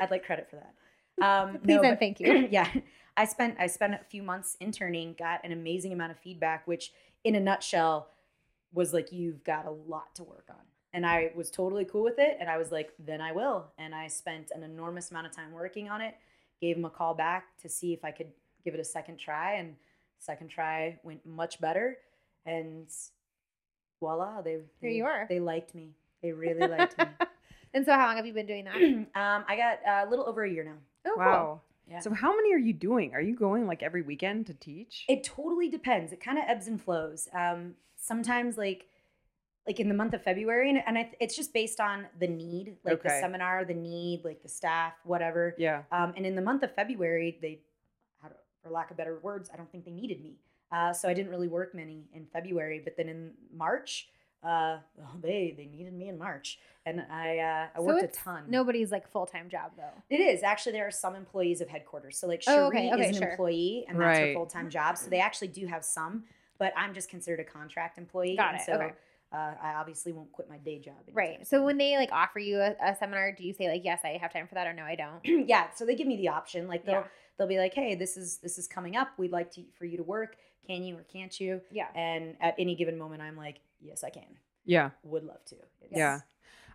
I'd 0.00 0.10
like 0.10 0.26
credit 0.26 0.50
for 0.50 0.56
that. 0.56 1.24
Um, 1.24 1.58
Please 1.58 1.76
no, 1.76 1.82
and 1.82 1.92
but- 1.92 1.98
thank 1.98 2.20
you. 2.20 2.48
yeah, 2.50 2.68
I 3.16 3.24
spent 3.24 3.56
I 3.58 3.68
spent 3.68 3.94
a 3.94 4.00
few 4.10 4.22
months 4.22 4.56
interning, 4.60 5.14
got 5.18 5.44
an 5.44 5.52
amazing 5.52 5.92
amount 5.92 6.12
of 6.12 6.18
feedback, 6.18 6.66
which 6.66 6.92
in 7.24 7.34
a 7.34 7.40
nutshell 7.40 8.08
was 8.74 8.92
like 8.92 9.12
you've 9.12 9.44
got 9.44 9.64
a 9.66 9.70
lot 9.70 10.14
to 10.16 10.24
work 10.24 10.46
on. 10.50 10.56
And 10.94 11.06
I 11.06 11.30
was 11.34 11.50
totally 11.50 11.86
cool 11.86 12.02
with 12.02 12.18
it, 12.18 12.36
and 12.38 12.50
I 12.50 12.58
was 12.58 12.70
like, 12.70 12.92
then 12.98 13.22
I 13.22 13.32
will. 13.32 13.68
And 13.78 13.94
I 13.94 14.08
spent 14.08 14.50
an 14.54 14.62
enormous 14.62 15.10
amount 15.10 15.26
of 15.26 15.34
time 15.34 15.52
working 15.52 15.88
on 15.88 16.02
it. 16.02 16.14
Gave 16.60 16.76
him 16.76 16.84
a 16.84 16.90
call 16.90 17.14
back 17.14 17.46
to 17.62 17.68
see 17.68 17.94
if 17.94 18.04
I 18.04 18.10
could 18.10 18.28
give 18.64 18.74
it 18.74 18.80
a 18.80 18.84
second 18.84 19.18
try, 19.18 19.54
and 19.54 19.76
second 20.18 20.48
try 20.48 20.98
went 21.02 21.24
much 21.26 21.60
better. 21.60 21.98
And 22.46 22.88
voila, 24.00 24.42
they 24.42 24.58
Here 24.80 24.90
you 24.90 25.04
are. 25.04 25.26
They 25.28 25.40
liked 25.40 25.74
me. 25.74 25.90
They 26.22 26.32
really 26.32 26.66
liked 26.78 26.98
me. 26.98 27.04
And 27.74 27.86
so 27.86 27.92
how 27.92 28.06
long 28.06 28.16
have 28.16 28.26
you 28.26 28.34
been 28.34 28.46
doing 28.46 28.64
that? 28.64 28.74
um, 29.20 29.44
I 29.48 29.56
got 29.56 29.78
uh, 29.86 30.06
a 30.06 30.10
little 30.10 30.26
over 30.28 30.44
a 30.44 30.50
year 30.50 30.64
now. 30.64 30.78
Oh, 31.06 31.14
wow. 31.16 31.60
Yeah. 31.88 32.00
So 32.00 32.12
how 32.12 32.34
many 32.34 32.52
are 32.54 32.58
you 32.58 32.72
doing? 32.72 33.12
Are 33.14 33.20
you 33.20 33.34
going 33.36 33.66
like 33.66 33.82
every 33.82 34.02
weekend 34.02 34.46
to 34.46 34.54
teach? 34.54 35.04
It 35.08 35.24
totally 35.24 35.68
depends. 35.68 36.12
It 36.12 36.20
kind 36.22 36.38
of 36.38 36.44
ebbs 36.46 36.68
and 36.68 36.80
flows. 36.80 37.28
Um, 37.34 37.74
sometimes, 37.96 38.56
like, 38.56 38.86
like 39.66 39.78
in 39.80 39.88
the 39.88 39.94
month 39.94 40.14
of 40.14 40.22
February, 40.22 40.70
and, 40.70 40.82
and 40.86 40.98
I, 40.98 41.10
it's 41.20 41.36
just 41.36 41.52
based 41.52 41.80
on 41.80 42.06
the 42.18 42.26
need, 42.26 42.76
like 42.84 43.02
the 43.02 43.10
seminar, 43.10 43.64
the 43.64 43.74
need, 43.74 44.24
like 44.24 44.42
the 44.42 44.48
staff, 44.48 44.94
whatever. 45.04 45.54
yeah. 45.58 45.82
Um, 45.92 46.14
and 46.16 46.26
in 46.26 46.34
the 46.34 46.42
month 46.42 46.62
of 46.62 46.74
February, 46.74 47.38
they, 47.40 47.60
how 47.60 47.60
to, 47.60 47.71
for 48.62 48.70
lack 48.70 48.90
of 48.90 48.96
better 48.96 49.18
words, 49.22 49.50
I 49.52 49.56
don't 49.56 49.70
think 49.70 49.84
they 49.84 49.90
needed 49.90 50.22
me. 50.22 50.36
Uh, 50.70 50.92
so 50.92 51.08
I 51.08 51.14
didn't 51.14 51.30
really 51.30 51.48
work 51.48 51.74
many 51.74 52.08
in 52.14 52.26
February. 52.32 52.80
But 52.82 52.96
then 52.96 53.08
in 53.08 53.32
March, 53.54 54.08
uh, 54.42 54.78
well, 54.96 55.10
they 55.22 55.54
they 55.56 55.66
needed 55.66 55.92
me 55.92 56.08
in 56.08 56.18
March, 56.18 56.58
and 56.86 57.02
I 57.10 57.38
uh, 57.38 57.66
I 57.74 57.78
So 57.78 57.82
worked 57.84 58.04
a 58.04 58.08
ton. 58.08 58.44
Nobody's 58.48 58.90
like 58.90 59.08
full 59.10 59.26
time 59.26 59.48
job 59.50 59.72
though. 59.76 60.02
It 60.08 60.20
is 60.20 60.42
actually 60.42 60.72
there 60.72 60.86
are 60.86 60.90
some 60.92 61.14
employees 61.14 61.60
of 61.60 61.68
headquarters. 61.68 62.18
So 62.18 62.26
like 62.26 62.42
Cherie 62.42 62.56
Oh, 62.56 62.66
okay, 62.68 62.90
okay, 62.92 63.10
is 63.10 63.16
an 63.16 63.22
sure. 63.22 63.30
employee 63.30 63.84
and 63.88 64.00
that's 64.00 64.18
her 64.18 64.32
full 64.34 64.46
time 64.46 64.70
job. 64.70 64.96
So 64.96 65.10
they 65.10 65.20
actually 65.20 65.48
do 65.48 65.66
have 65.66 65.84
some, 65.84 66.24
but 66.58 66.72
I'm 66.76 66.94
just 66.94 67.08
considered 67.10 67.40
a 67.40 67.44
contract 67.44 67.98
employee. 67.98 68.36
Got 68.36 68.52
and 68.52 68.60
it, 68.60 68.64
So 68.64 68.72
okay. 68.74 68.92
Uh, 69.32 69.54
I 69.62 69.74
obviously 69.74 70.12
won't 70.12 70.30
quit 70.32 70.48
my 70.48 70.58
day 70.58 70.78
job. 70.78 70.94
anytime 71.06 71.14
Right. 71.14 71.46
So 71.46 71.64
when 71.64 71.78
they 71.78 71.96
like 71.96 72.10
offer 72.12 72.38
you 72.38 72.58
a, 72.60 72.74
a 72.84 72.96
seminar, 72.98 73.32
do 73.32 73.44
you 73.44 73.52
say 73.54 73.68
like 73.68 73.82
yes, 73.84 74.00
I 74.04 74.18
have 74.20 74.32
time 74.32 74.46
for 74.46 74.54
that, 74.56 74.66
or 74.66 74.72
no, 74.72 74.82
I 74.82 74.94
don't? 74.94 75.20
yeah. 75.48 75.70
So 75.74 75.84
they 75.86 75.94
give 75.94 76.06
me 76.06 76.16
the 76.16 76.28
option. 76.28 76.68
Like 76.68 76.84
they'll 76.84 76.96
Yeah. 76.96 77.04
they'll 77.38 77.48
be 77.48 77.58
like, 77.58 77.74
hey, 77.74 77.94
this 77.94 78.16
is 78.16 78.38
this 78.38 78.58
is 78.58 78.68
coming 78.68 78.96
up. 78.96 79.08
We'd 79.18 79.32
like 79.32 79.50
to 79.52 79.62
for 79.78 79.84
you 79.84 79.96
to 79.96 80.02
work. 80.02 80.36
Can 80.66 80.82
you 80.84 80.96
or 80.96 81.02
can't 81.12 81.38
you? 81.40 81.60
Yeah. 81.70 81.88
And 81.94 82.36
at 82.40 82.54
any 82.58 82.74
given 82.76 82.96
moment, 82.98 83.20
I'm 83.22 83.36
like, 83.36 83.60
yes, 83.80 84.04
I 84.04 84.10
can. 84.10 84.36
Yeah. 84.64 84.90
Would 85.02 85.24
love 85.24 85.44
to. 85.46 85.56
It's- 85.56 85.90
Yeah. 85.90 86.20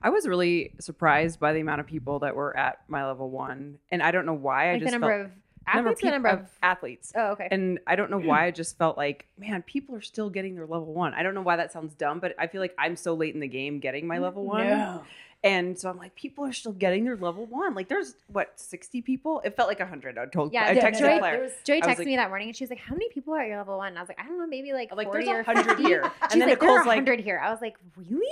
I 0.01 0.09
was 0.11 0.27
really 0.27 0.73
surprised 0.79 1.39
by 1.39 1.53
the 1.53 1.59
amount 1.61 1.79
of 1.81 1.87
people 1.87 2.19
that 2.19 2.35
were 2.35 2.55
at 2.55 2.79
my 2.87 3.05
level 3.07 3.31
one. 3.31 3.79
And 3.89 4.03
I 4.03 4.11
don't 4.11 4.25
know 4.27 4.33
why. 4.33 4.71
I 4.71 4.73
just 4.75 4.79
the 4.81 4.85
just 4.85 4.91
number 4.93 5.09
felt, 5.09 5.25
of 5.27 5.31
Athletes, 5.67 6.01
peop- 6.01 6.11
number 6.11 6.29
of. 6.29 6.47
athletes. 6.63 7.13
Oh, 7.15 7.31
okay. 7.31 7.47
And 7.51 7.79
I 7.85 7.95
don't 7.95 8.09
know 8.11 8.19
why 8.19 8.45
I 8.47 8.51
just 8.51 8.77
felt 8.77 8.97
like, 8.97 9.25
man, 9.37 9.61
people 9.63 9.95
are 9.95 10.01
still 10.01 10.29
getting 10.29 10.55
their 10.55 10.65
level 10.65 10.93
one. 10.93 11.13
I 11.13 11.23
don't 11.23 11.33
know 11.35 11.41
why 11.41 11.57
that 11.57 11.71
sounds 11.71 11.93
dumb, 11.93 12.19
but 12.19 12.35
I 12.39 12.47
feel 12.47 12.61
like 12.61 12.73
I'm 12.79 12.95
so 12.95 13.13
late 13.13 13.33
in 13.33 13.39
the 13.41 13.47
game 13.47 13.79
getting 13.79 14.07
my 14.07 14.17
level 14.19 14.43
mm, 14.43 14.47
one. 14.47 14.67
No. 14.67 15.03
And 15.43 15.77
so 15.79 15.87
I'm 15.87 15.97
like, 15.99 16.15
people 16.15 16.43
are 16.45 16.51
still 16.51 16.71
getting 16.71 17.05
their 17.05 17.15
level 17.15 17.45
one. 17.45 17.75
Like 17.75 17.89
there's 17.89 18.15
what, 18.27 18.59
60 18.59 19.01
people? 19.03 19.39
It 19.45 19.55
felt 19.55 19.67
like 19.69 19.79
100. 19.79 20.17
I 20.17 20.25
told 20.25 20.51
Yeah, 20.51 20.63
I 20.63 20.71
yeah, 20.71 20.89
texted 20.89 20.99
there 21.01 21.19
Claire. 21.19 21.41
was- 21.41 21.51
was 21.51 21.59
texted 21.63 21.85
like- 21.99 21.99
me 22.07 22.15
that 22.15 22.29
morning 22.29 22.47
and 22.47 22.57
she 22.57 22.63
was 22.63 22.71
like, 22.71 22.79
"How 22.79 22.93
many 22.95 23.09
people 23.09 23.35
are 23.35 23.41
at 23.41 23.47
your 23.47 23.57
level 23.57 23.77
one?" 23.77 23.89
And 23.89 23.97
I 23.99 24.01
was 24.01 24.09
like, 24.09 24.19
"I 24.19 24.23
don't 24.23 24.39
know, 24.39 24.47
maybe 24.47 24.73
like 24.73 24.91
like, 24.95 25.07
40 25.07 25.25
there's 25.25 25.47
or 25.47 25.53
100 25.53 25.67
50." 25.77 25.83
here. 25.83 26.03
She's 26.23 26.31
And 26.33 26.41
then 26.41 26.49
like, 26.49 26.59
Nicole's 26.59 26.77
like, 26.79 26.97
100 26.97 27.19
here. 27.19 27.39
I 27.43 27.51
was 27.51 27.61
like, 27.61 27.75
"Really?" 27.95 28.25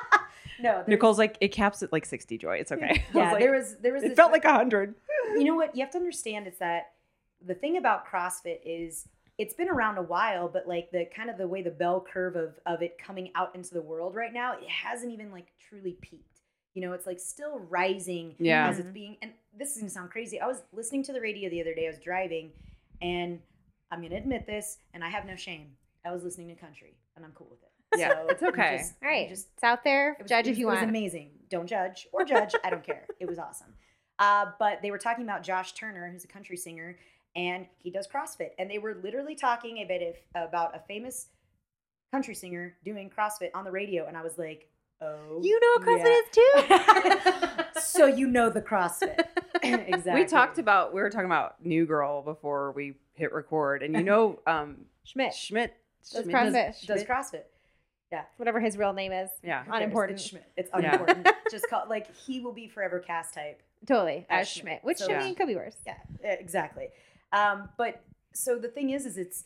no, 0.60 0.82
Nicole's 0.86 1.18
like, 1.18 1.36
it 1.40 1.48
caps 1.52 1.82
at 1.82 1.92
like 1.92 2.04
60, 2.04 2.36
Joy. 2.38 2.56
It's 2.56 2.72
okay. 2.72 2.84
I 2.90 2.90
was 2.90 3.00
Yeah, 3.14 3.30
like, 3.32 3.40
there 3.40 3.52
was 3.52 3.76
there 3.76 3.92
was. 3.94 4.02
it 4.02 4.08
this- 4.08 4.16
felt 4.16 4.32
like 4.32 4.44
100. 4.44 4.94
You 5.36 5.44
know 5.44 5.54
what 5.54 5.74
you 5.76 5.82
have 5.82 5.90
to 5.92 5.98
understand 5.98 6.46
is 6.46 6.58
that 6.58 6.92
the 7.44 7.54
thing 7.54 7.76
about 7.76 8.06
CrossFit 8.06 8.58
is 8.64 9.08
it's 9.38 9.54
been 9.54 9.70
around 9.70 9.96
a 9.96 10.02
while, 10.02 10.48
but 10.48 10.68
like 10.68 10.90
the 10.90 11.06
kind 11.16 11.30
of 11.30 11.38
the 11.38 11.48
way 11.48 11.62
the 11.62 11.70
bell 11.70 12.04
curve 12.12 12.36
of 12.36 12.58
of 12.66 12.82
it 12.82 12.98
coming 12.98 13.30
out 13.34 13.54
into 13.54 13.72
the 13.74 13.80
world 13.82 14.14
right 14.14 14.32
now, 14.32 14.52
it 14.52 14.68
hasn't 14.68 15.12
even 15.12 15.30
like 15.32 15.46
truly 15.58 15.96
peaked. 16.02 16.40
You 16.74 16.82
know, 16.82 16.92
it's 16.92 17.06
like 17.06 17.18
still 17.18 17.58
rising 17.58 18.34
Yeah. 18.38 18.68
as 18.68 18.78
it's 18.78 18.90
being. 18.90 19.16
And 19.22 19.32
this 19.58 19.72
is 19.72 19.78
gonna 19.78 19.90
sound 19.90 20.10
crazy. 20.10 20.38
I 20.40 20.46
was 20.46 20.62
listening 20.72 21.02
to 21.04 21.12
the 21.12 21.20
radio 21.20 21.48
the 21.50 21.60
other 21.60 21.74
day. 21.74 21.86
I 21.86 21.90
was 21.90 21.98
driving, 21.98 22.52
and 23.02 23.40
I'm 23.90 24.02
gonna 24.02 24.16
admit 24.16 24.46
this, 24.46 24.78
and 24.94 25.02
I 25.02 25.08
have 25.08 25.24
no 25.24 25.36
shame. 25.36 25.72
I 26.04 26.12
was 26.12 26.22
listening 26.22 26.48
to 26.48 26.54
country, 26.54 26.94
and 27.16 27.24
I'm 27.24 27.32
cool 27.32 27.48
with 27.50 27.62
it. 27.62 27.66
Yeah, 27.98 28.10
So 28.12 28.26
it's 28.28 28.42
okay. 28.42 28.76
just- 28.78 28.94
All 29.02 29.26
just 29.28 29.48
it's 29.54 29.64
out 29.64 29.82
there. 29.82 30.16
was- 30.20 30.28
Judge 30.28 30.46
it 30.46 30.50
if 30.50 30.52
was- 30.52 30.58
you 30.60 30.66
It 30.66 30.68
want. 30.68 30.80
was 30.82 30.88
amazing. 30.88 31.30
Don't 31.48 31.66
judge 31.66 32.06
or 32.12 32.24
judge. 32.24 32.54
I 32.62 32.70
don't 32.70 32.84
care. 32.84 33.04
It 33.18 33.26
was 33.26 33.38
awesome. 33.38 33.74
Uh, 34.20 34.52
but 34.58 34.82
they 34.82 34.90
were 34.90 34.98
talking 34.98 35.24
about 35.24 35.42
Josh 35.42 35.72
Turner, 35.72 36.10
who's 36.12 36.24
a 36.24 36.28
country 36.28 36.56
singer, 36.56 36.98
and 37.34 37.66
he 37.78 37.90
does 37.90 38.06
CrossFit. 38.06 38.50
And 38.58 38.70
they 38.70 38.78
were 38.78 38.94
literally 39.02 39.34
talking 39.34 39.78
a 39.78 39.84
bit 39.84 40.22
of, 40.34 40.48
about 40.48 40.76
a 40.76 40.80
famous 40.80 41.28
country 42.12 42.34
singer 42.34 42.76
doing 42.84 43.10
CrossFit 43.10 43.50
on 43.54 43.64
the 43.64 43.70
radio. 43.70 44.06
And 44.06 44.16
I 44.16 44.22
was 44.22 44.36
like, 44.36 44.68
oh. 45.00 45.40
You 45.42 45.58
know 45.60 45.68
what 45.76 46.00
CrossFit 46.00 46.68
yeah. 46.68 47.56
is 47.56 47.64
too. 47.74 47.80
so 47.80 48.06
you 48.06 48.26
know 48.26 48.50
the 48.50 48.60
CrossFit. 48.60 49.24
exactly. 49.62 50.22
We 50.22 50.26
talked 50.26 50.58
about, 50.58 50.92
we 50.92 51.00
were 51.00 51.10
talking 51.10 51.26
about 51.26 51.64
New 51.64 51.86
Girl 51.86 52.20
before 52.22 52.72
we 52.72 52.94
hit 53.14 53.32
record. 53.32 53.82
And 53.82 53.94
you 53.94 54.02
know, 54.02 54.40
um, 54.46 54.84
Schmidt, 55.04 55.34
Schmidt. 55.34 55.74
Does 56.12 56.24
Schmidt- 56.24 56.34
CrossFit. 56.34 56.52
does, 56.52 56.80
does 56.82 57.02
Schmidt- 57.02 57.08
CrossFit. 58.12 58.24
whatever 58.36 58.60
his 58.60 58.76
real 58.76 58.92
name 58.92 59.12
is. 59.12 59.30
Yeah. 59.42 59.64
Unimportant. 59.70 60.18
It's 60.18 60.28
Schmidt. 60.28 60.44
It's 60.58 60.70
Yeah. 60.72 60.94
unimportant. 60.94 61.28
Just 61.50 61.68
call 61.70 61.86
like 61.88 62.14
he 62.14 62.40
will 62.40 62.52
be 62.52 62.68
forever 62.68 62.98
cast 62.98 63.32
type. 63.34 63.62
Totally, 63.86 64.26
As 64.28 64.48
Schmidt. 64.48 64.62
Schmidt, 64.64 64.84
which 64.84 64.98
So- 64.98 65.12
I 65.12 65.24
mean 65.24 65.34
could 65.34 65.46
be 65.48 65.56
worse. 65.56 65.76
Yeah, 65.86 65.96
exactly. 66.22 66.88
Um, 67.32 67.70
but 67.78 68.02
so 68.34 68.58
the 68.58 68.68
thing 68.68 68.90
is, 68.90 69.06
is 69.06 69.16
it's 69.16 69.44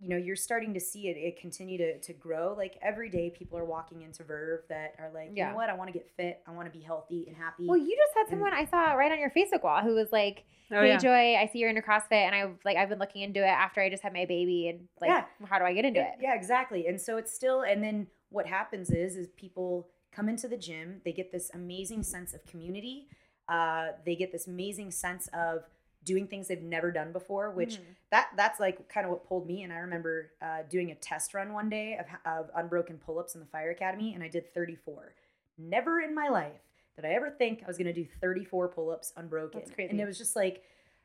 you 0.00 0.08
know 0.08 0.16
you're 0.16 0.34
starting 0.36 0.72
to 0.74 0.80
see 0.80 1.08
it 1.08 1.16
it 1.18 1.38
continue 1.40 1.76
to 1.78 2.00
to 2.00 2.12
grow. 2.14 2.54
Like 2.56 2.78
every 2.82 3.10
day, 3.10 3.30
people 3.30 3.58
are 3.58 3.64
walking 3.64 4.02
into 4.02 4.24
Verve 4.24 4.60
that 4.68 4.94
are 4.98 5.10
like, 5.12 5.28
you 5.28 5.36
Yeah. 5.36 5.50
know 5.50 5.56
what, 5.56 5.68
I 5.70 5.74
want 5.74 5.88
to 5.88 5.92
get 5.92 6.08
fit, 6.16 6.42
I 6.46 6.52
want 6.52 6.72
to 6.72 6.76
be 6.76 6.82
healthy 6.84 7.26
and 7.28 7.36
happy. 7.36 7.66
Well, 7.68 7.76
you 7.78 7.96
just 7.96 8.14
had 8.14 8.22
And- 8.22 8.30
someone 8.30 8.52
I 8.54 8.64
saw 8.64 8.92
right 8.94 9.12
on 9.12 9.18
your 9.20 9.30
Facebook 9.30 9.62
wall 9.62 9.82
who 9.82 9.94
was 9.94 10.10
like, 10.10 10.44
Oh, 10.72 10.80
"Hey 10.82 10.88
yeah. 10.88 10.98
Joy, 10.98 11.34
I 11.36 11.46
see 11.52 11.58
you're 11.58 11.68
into 11.68 11.82
CrossFit, 11.82 12.12
and 12.12 12.34
I 12.34 12.48
like 12.64 12.76
I've 12.76 12.88
been 12.88 12.98
looking 13.00 13.22
into 13.22 13.40
it 13.42 13.48
after 13.48 13.80
I 13.82 13.90
just 13.90 14.02
had 14.02 14.12
my 14.12 14.24
baby, 14.24 14.68
and 14.68 14.88
like, 15.00 15.08
Yeah. 15.10 15.26
how 15.46 15.58
do 15.58 15.64
I 15.64 15.72
get 15.74 15.84
into 15.84 16.00
it?" 16.00 16.14
Yeah, 16.20 16.34
exactly. 16.34 16.86
And 16.86 17.00
so 17.00 17.16
it's 17.18 17.32
still, 17.32 17.62
and 17.62 17.82
then 17.84 18.06
what 18.30 18.46
happens 18.46 18.90
is, 18.90 19.16
is 19.16 19.28
people 19.36 19.90
come 20.12 20.28
into 20.28 20.48
the 20.48 20.56
gym, 20.56 21.02
they 21.04 21.12
get 21.12 21.30
this 21.32 21.50
amazing 21.54 22.02
sense 22.04 22.32
of 22.34 22.44
community. 22.46 23.08
Uh, 23.50 23.88
they 24.06 24.14
get 24.14 24.30
this 24.32 24.46
amazing 24.46 24.90
sense 24.92 25.28
of 25.34 25.64
doing 26.04 26.26
things 26.26 26.48
they've 26.48 26.62
never 26.62 26.90
done 26.90 27.12
before, 27.12 27.50
which 27.50 27.74
Mhm. 27.76 27.84
that 28.10 28.30
that's 28.36 28.58
like 28.60 28.88
kind 28.88 29.04
of 29.04 29.10
what 29.12 29.24
pulled 29.26 29.46
me. 29.46 29.62
And 29.64 29.72
I 29.72 29.78
remember 29.78 30.30
uh, 30.40 30.62
doing 30.68 30.90
a 30.90 30.94
test 30.94 31.34
run 31.34 31.52
one 31.52 31.68
day 31.68 31.98
of, 31.98 32.06
of 32.24 32.50
unbroken 32.54 32.96
pull 32.98 33.18
ups 33.18 33.34
in 33.34 33.40
the 33.40 33.46
fire 33.46 33.70
academy, 33.70 34.14
and 34.14 34.22
I 34.22 34.28
did 34.28 34.46
34. 34.54 35.14
Never 35.58 36.00
in 36.00 36.14
my 36.14 36.28
life 36.28 36.62
did 36.96 37.04
I 37.04 37.10
ever 37.10 37.30
think 37.30 37.62
I 37.62 37.66
was 37.66 37.76
going 37.76 37.86
to 37.86 37.92
do 37.92 38.06
34 38.20 38.68
pull 38.68 38.90
ups 38.90 39.12
unbroken. 39.16 39.60
That's 39.60 39.70
crazy. 39.72 39.90
And 39.90 40.00
it 40.00 40.06
was 40.06 40.16
just 40.16 40.34
like, 40.36 40.62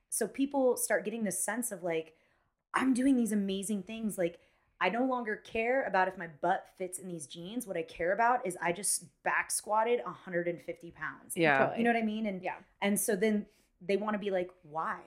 so 0.09 0.27
people 0.27 0.77
start 0.77 1.03
getting 1.03 1.23
this 1.25 1.43
sense 1.43 1.71
of 1.71 1.83
like, 1.83 2.15
I'm 2.73 2.93
doing 2.93 3.15
these 3.17 3.31
amazing 3.31 3.83
things. 3.83 4.17
Like, 4.17 4.39
I 4.85 4.89
no 4.89 5.03
longer 5.03 5.37
care 5.37 5.83
about 5.85 6.07
if 6.07 6.15
my 6.15 6.27
butt 6.41 6.67
fits 6.77 6.99
in 6.99 7.07
these 7.07 7.25
jeans. 7.25 7.65
What 7.65 7.75
I 7.75 7.81
care 7.81 8.13
about 8.13 8.45
is 8.45 8.55
I 8.61 8.71
just 8.71 9.05
back 9.23 9.49
squatted 9.49 9.99
150 10.05 10.91
pounds. 10.91 11.35
Yeah. 11.35 11.57
Totally. 11.57 11.77
You 11.79 11.83
know 11.85 11.93
what 11.93 11.99
I 12.03 12.05
mean? 12.05 12.27
And 12.27 12.41
Yeah. 12.43 12.57
and 12.81 12.99
so 12.99 13.15
then 13.15 13.47
they 13.81 13.97
want 13.97 14.13
to 14.13 14.19
be 14.19 14.29
like, 14.29 14.51
why? 14.61 14.99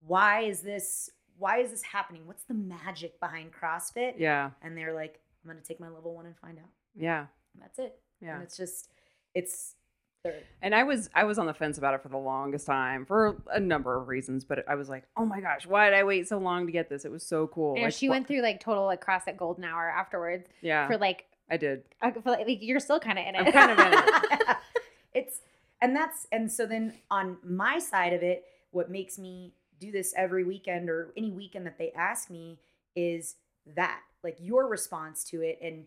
Why 0.00 0.40
is 0.42 0.62
this 0.62 1.10
why 1.38 1.58
is 1.58 1.70
this 1.70 1.82
happening? 1.82 2.26
What's 2.26 2.44
the 2.44 2.54
magic 2.54 3.18
behind 3.20 3.52
CrossFit? 3.52 4.14
Yeah. 4.18 4.50
And 4.62 4.76
they're 4.76 4.92
like, 4.94 5.20
I'm 5.44 5.50
gonna 5.50 5.60
take 5.62 5.78
my 5.78 5.88
level 5.88 6.14
one 6.14 6.26
and 6.26 6.36
find 6.36 6.58
out. 6.58 6.70
Yeah. 6.96 7.26
And 7.54 7.62
that's 7.62 7.78
it. 7.78 8.00
Yeah. 8.20 8.34
And 8.34 8.42
it's 8.42 8.56
just 8.56 8.90
it's 9.32 9.76
they're 10.24 10.40
And 10.62 10.74
I 10.74 10.82
was 10.82 11.08
I 11.14 11.24
was 11.24 11.38
on 11.38 11.46
the 11.46 11.54
fence 11.54 11.78
about 11.78 11.94
it 11.94 12.02
for 12.02 12.08
the 12.08 12.18
longest 12.18 12.66
time 12.66 13.04
for 13.04 13.36
a 13.52 13.60
number 13.60 13.96
of 13.96 14.08
reasons, 14.08 14.44
but 14.44 14.64
I 14.68 14.74
was 14.74 14.88
like, 14.88 15.04
oh 15.16 15.24
my 15.24 15.40
gosh, 15.40 15.66
why 15.66 15.90
did 15.90 15.96
I 15.96 16.04
wait 16.04 16.26
so 16.26 16.38
long 16.38 16.66
to 16.66 16.72
get 16.72 16.88
this? 16.88 17.04
It 17.04 17.12
was 17.12 17.22
so 17.22 17.46
cool. 17.46 17.76
Know, 17.76 17.82
Like, 17.82 17.92
she 17.92 18.08
went 18.08 18.26
through 18.26 18.42
like 18.42 18.60
total 18.60 18.86
like 18.86 19.04
CrossFit 19.04 19.36
golden 19.36 19.64
hour 19.64 19.88
afterwards 19.88 20.48
Yeah, 20.62 20.86
for 20.88 20.96
like, 20.96 21.26
I 21.50 21.58
did. 21.58 21.82
I 22.00 22.10
for, 22.10 22.22
like, 22.24 22.46
like, 22.46 22.58
you're 22.62 22.80
still 22.80 22.98
kind 22.98 23.18
of 23.18 23.26
in 23.26 23.34
it. 23.34 23.46
I'm 23.46 23.52
kind 23.52 23.70
of 23.70 23.78
in 23.78 23.92
it. 23.92 24.56
it's 25.14 25.40
and 25.80 25.94
that's 25.94 26.26
and 26.32 26.50
so 26.50 26.66
then 26.66 26.94
on 27.10 27.36
my 27.44 27.78
side 27.78 28.14
of 28.14 28.22
it, 28.22 28.44
what 28.70 28.90
makes 28.90 29.18
me 29.18 29.52
do 29.78 29.92
this 29.92 30.14
every 30.16 30.44
weekend 30.44 30.88
or 30.88 31.12
any 31.16 31.30
weekend 31.30 31.66
that 31.66 31.78
they 31.78 31.92
ask 31.92 32.30
me 32.30 32.58
is 32.96 33.36
that 33.76 34.00
like 34.22 34.36
your 34.40 34.66
response 34.68 35.24
to 35.24 35.42
it 35.42 35.58
and 35.62 35.84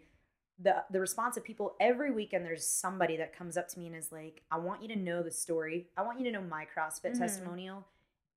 the 0.60 0.84
the 0.92 1.00
response 1.00 1.38
of 1.38 1.44
people 1.44 1.76
every 1.80 2.12
weekend 2.12 2.44
there's 2.46 2.66
somebody 2.66 3.18
that 3.18 3.36
comes 3.38 3.58
up 3.58 3.68
to 3.68 3.80
me 3.80 3.88
and 3.88 3.96
is 3.96 4.12
like 4.12 4.42
i 4.52 4.58
want 4.58 4.82
you 4.82 4.88
to 4.88 4.96
know 4.96 5.22
the 5.22 5.32
story 5.32 5.88
i 5.98 6.02
want 6.02 6.18
you 6.20 6.26
to 6.26 6.32
know 6.32 6.42
my 6.42 6.66
crossfit 6.66 7.12
Mhm. 7.14 7.20
testimonial 7.20 7.86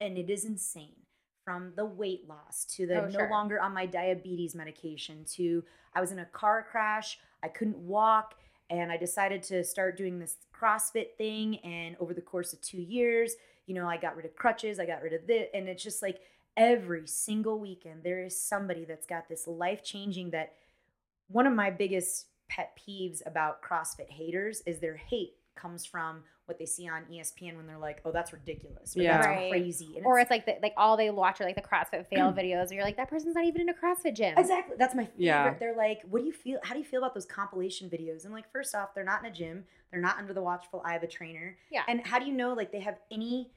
and 0.01 0.19
it 0.19 0.29
is 0.31 0.45
insane 0.45 0.97
from 1.45 1.73
the 1.77 1.85
weight 1.85 2.29
loss 2.29 2.65
to 2.67 2.87
the 2.87 3.03
Oh, 3.03 3.07
no 3.07 3.11
sure. 3.21 3.31
longer 3.31 3.61
on 3.61 3.73
my 3.73 3.87
diabetes 3.87 4.55
medication 4.55 5.25
to 5.37 5.65
i 5.95 6.01
was 6.01 6.13
in 6.13 6.19
a 6.19 6.27
car 6.27 6.63
crash 6.71 7.19
i 7.43 7.49
couldn't 7.49 7.79
walk 7.79 8.35
and 8.69 8.93
i 8.93 8.97
decided 8.99 9.43
to 9.45 9.65
start 9.65 9.97
doing 9.97 10.19
this 10.19 10.37
crossfit 10.55 11.15
thing 11.17 11.57
and 11.61 11.97
over 12.01 12.13
the 12.13 12.21
course 12.21 12.53
of 12.53 12.61
two 12.61 12.83
years 12.83 13.35
you 13.67 13.75
know 13.75 13.89
i 13.89 13.97
got 13.97 14.15
rid 14.15 14.27
of 14.27 14.37
crutches 14.37 14.79
i 14.79 14.85
got 14.85 15.03
rid 15.03 15.15
of 15.15 15.27
this 15.27 15.49
and 15.55 15.69
it's 15.71 15.83
just 15.83 16.03
like 16.03 16.21
every 16.59 17.07
single 17.07 17.59
weekend 17.59 18.03
there 18.03 18.23
is 18.23 18.39
somebody 18.39 18.85
that's 18.85 19.07
got 19.07 19.27
this 19.29 19.47
life 19.47 19.83
changing 19.83 20.29
that 20.31 20.53
one 21.31 21.47
of 21.47 21.53
my 21.55 21.71
biggest 21.71 22.27
pet 22.49 22.79
peeves 22.79 23.21
about 23.27 23.63
CrossFit 23.63 24.09
haters 24.11 24.63
is 24.67 24.81
their 24.81 24.97
hate 24.97 25.35
comes 25.55 25.85
from 25.85 26.23
what 26.47 26.59
they 26.59 26.67
see 26.67 26.89
on 26.89 27.05
ESPN 27.13 27.57
when 27.57 27.67
they're 27.67 27.79
like, 27.79 28.01
"Oh, 28.05 28.11
that's 28.11 28.33
ridiculous," 28.33 28.97
or 28.97 29.03
Yeah. 29.03 29.19
"That's 29.19 29.27
Right. 29.29 29.51
crazy," 29.51 29.97
and 29.97 30.05
or 30.07 30.19
it's 30.19 30.31
like 30.31 30.47
the, 30.47 30.57
like 30.63 30.73
all 30.77 30.97
they 30.97 31.11
watch 31.11 31.41
are 31.41 31.45
like 31.45 31.55
the 31.55 31.63
CrossFit 31.63 32.07
fail 32.09 32.33
videos, 32.37 32.63
and 32.63 32.73
you're 32.73 32.83
like, 32.85 32.97
that 32.97 33.09
person's 33.09 33.37
not 33.37 33.45
even 33.45 33.61
in 33.63 33.69
a 33.69 33.75
CrossFit 33.75 34.15
gym. 34.17 34.37
exactly 34.37 34.75
that's 34.77 34.95
my 34.97 35.05
favorite. 35.05 35.23
Yeah. 35.23 35.55
They're 35.61 35.77
like, 35.77 36.01
"What 36.09 36.21
do 36.21 36.27
you 36.27 36.33
feel? 36.33 36.59
How 36.65 36.73
do 36.75 36.81
you 36.81 36.85
feel 36.87 37.01
about 37.03 37.15
those 37.15 37.27
compilation 37.27 37.89
videos?" 37.89 38.25
I'm 38.27 38.33
like, 38.33 38.51
first 38.51 38.75
off, 38.75 38.95
they're 38.95 39.05
not 39.05 39.21
in 39.25 39.31
a 39.31 39.35
gym. 39.35 39.65
They're 39.93 40.01
not 40.01 40.19
under 40.19 40.33
the 40.33 40.43
watchful 40.43 40.83
eye 40.85 40.97
of 40.97 41.03
a 41.05 41.07
trainer. 41.09 41.57
Yeah. 41.71 41.83
And 41.87 42.05
how 42.05 42.19
do 42.19 42.27
you 42.27 42.33
know 42.33 42.53
like 42.55 42.73
they 42.73 42.81
have 42.81 42.99
any 43.13 43.53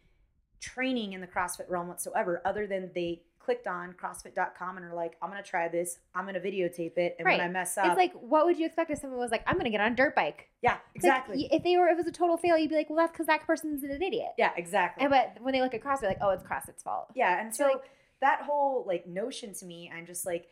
training 0.60 1.14
in 1.14 1.22
the 1.22 1.28
CrossFit 1.28 1.70
realm 1.70 1.88
whatsoever, 1.88 2.42
other 2.46 2.68
than 2.68 2.92
they 2.94 3.24
clicked 3.44 3.68
on 3.68 3.94
CrossFit.com 3.94 4.78
and 4.78 4.86
are 4.86 4.94
like, 4.94 5.18
"I'm 5.22 5.30
gonna 5.30 5.44
try 5.44 5.68
this. 5.68 6.00
I'm 6.16 6.26
gonna 6.26 6.40
videotape 6.40 6.98
it, 6.98 7.16
and 7.20 7.26
Right. 7.26 7.38
when 7.40 7.48
I 7.48 7.50
mess 7.52 7.78
up, 7.78 7.88
It's 7.88 7.98
like, 7.98 8.14
what 8.14 8.46
would 8.46 8.58
you 8.58 8.66
expect 8.66 8.90
if 8.90 9.00
someone 9.00 9.20
was 9.20 9.32
like, 9.32 9.44
I'm 9.46 9.58
gonna 9.58 9.70
get 9.70 9.82
on 9.82 9.92
a 9.92 9.96
dirt 9.96 10.16
bike? 10.16 10.50
yeah, 10.62 10.78
It's 10.96 11.04
like, 11.04 11.14
exactly, 11.14 11.50
if 11.52 11.62
they 11.64 11.76
were, 11.78 11.88
if 11.88 11.94
it 11.94 11.98
was 11.98 12.08
a 12.08 12.12
total 12.12 12.38
fail, 12.38 12.58
you'd 12.58 12.70
be 12.70 12.76
like, 12.78 12.90
well, 12.90 12.98
that's 12.98 13.12
because 13.12 13.28
that 13.28 13.42
person's 13.46 13.84
an 13.84 14.02
idiot. 14.02 14.32
yeah, 14.38 14.54
exactly." 14.56 15.04
And 15.04 15.12
but 15.12 15.42
when 15.42 15.54
they 15.54 15.62
look 15.62 15.74
at 15.74 15.82
CrossFit, 15.82 16.04
like, 16.04 16.20
oh, 16.22 16.30
it's 16.30 16.44
CrossFit's 16.44 16.84
fault. 16.84 17.12
Yeah, 17.16 17.40
and 17.42 17.54
so 17.54 17.68
So, 17.68 17.74
like- 17.74 17.90
that 18.22 18.42
whole 18.44 18.86
like 18.88 19.06
notion 19.06 19.54
to 19.56 19.66
me, 19.66 19.92
I'm 19.94 20.06
just 20.06 20.26
like, 20.26 20.50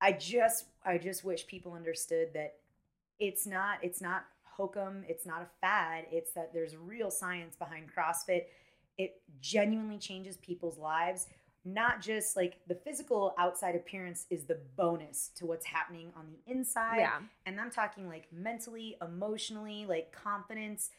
I 0.00 0.12
just 0.12 0.66
I 0.84 0.96
just 0.98 1.24
wish 1.24 1.46
people 1.46 1.74
understood 1.74 2.32
that 2.32 2.54
it's 3.18 3.46
not 3.46 3.78
it's 3.84 4.00
not 4.00 4.24
hokum, 4.44 5.04
it's 5.06 5.26
not 5.26 5.42
a 5.42 5.46
fad. 5.60 6.06
It's 6.10 6.32
that 6.32 6.52
there's 6.54 6.76
real 6.76 7.10
science 7.10 7.56
behind 7.56 7.92
CrossFit. 7.94 8.46
It 8.98 9.20
genuinely 9.40 9.98
changes 9.98 10.36
people's 10.38 10.78
lives. 10.78 11.26
Not 11.64 12.00
just 12.00 12.36
like 12.36 12.56
the 12.66 12.74
physical 12.74 13.34
outside 13.38 13.76
appearance 13.76 14.26
is 14.30 14.44
the 14.44 14.58
bonus 14.76 15.30
to 15.36 15.46
what's 15.46 15.64
happening 15.64 16.08
on 16.16 16.26
the 16.28 16.50
inside. 16.52 16.98
Yeah. 16.98 17.20
And 17.46 17.60
I'm 17.60 17.70
talking 17.70 18.08
like 18.08 18.26
mentally, 18.32 18.96
emotionally, 19.00 19.86
like 19.86 20.10
confidence, 20.12 20.90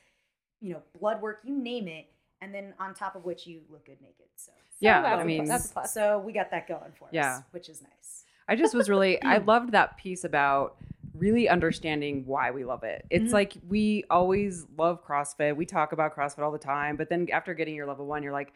you 0.61 0.73
know, 0.73 0.81
blood 0.99 1.21
work, 1.21 1.41
you 1.43 1.57
name 1.57 1.87
it. 1.89 2.05
And 2.41 2.53
then 2.53 2.73
on 2.79 2.93
top 2.93 3.15
of 3.15 3.25
which 3.25 3.45
you 3.45 3.61
look 3.69 3.85
good 3.85 4.01
naked. 4.01 4.25
So 4.37 4.51
Yeah, 4.79 5.01
that's 5.01 5.19
I 5.19 5.21
a 5.21 5.25
mean- 5.25 5.37
plus. 5.45 5.49
that's 5.49 5.69
a 5.69 5.73
plus. 5.73 5.93
so 5.93 6.19
we 6.19 6.31
got 6.31 6.49
that 6.51 6.67
going 6.67 6.91
for 6.97 7.09
Yeah. 7.11 7.37
us, 7.37 7.43
which 7.51 7.67
is 7.67 7.81
nice. 7.81 8.23
I 8.47 8.55
just 8.55 8.73
was 8.73 8.89
really 8.89 9.21
I 9.21 9.37
loved 9.39 9.71
that 9.73 9.97
piece 9.97 10.23
about 10.23 10.77
really 11.13 11.47
understanding 11.47 12.25
why 12.25 12.51
we 12.51 12.63
love 12.65 12.83
it. 12.83 13.05
It's 13.09 13.31
Mhm. 13.31 13.33
like 13.33 13.53
we 13.67 14.03
always 14.09 14.65
love 14.77 15.05
CrossFit. 15.05 15.55
We 15.57 15.65
talk 15.65 15.91
about 15.91 16.15
CrossFit 16.15 16.39
all 16.43 16.51
the 16.51 16.57
time, 16.57 16.95
but 16.95 17.09
then 17.09 17.27
after 17.31 17.53
getting 17.53 17.75
your 17.75 17.85
level 17.85 18.05
1, 18.05 18.23
you're 18.23 18.31
like, 18.33 18.53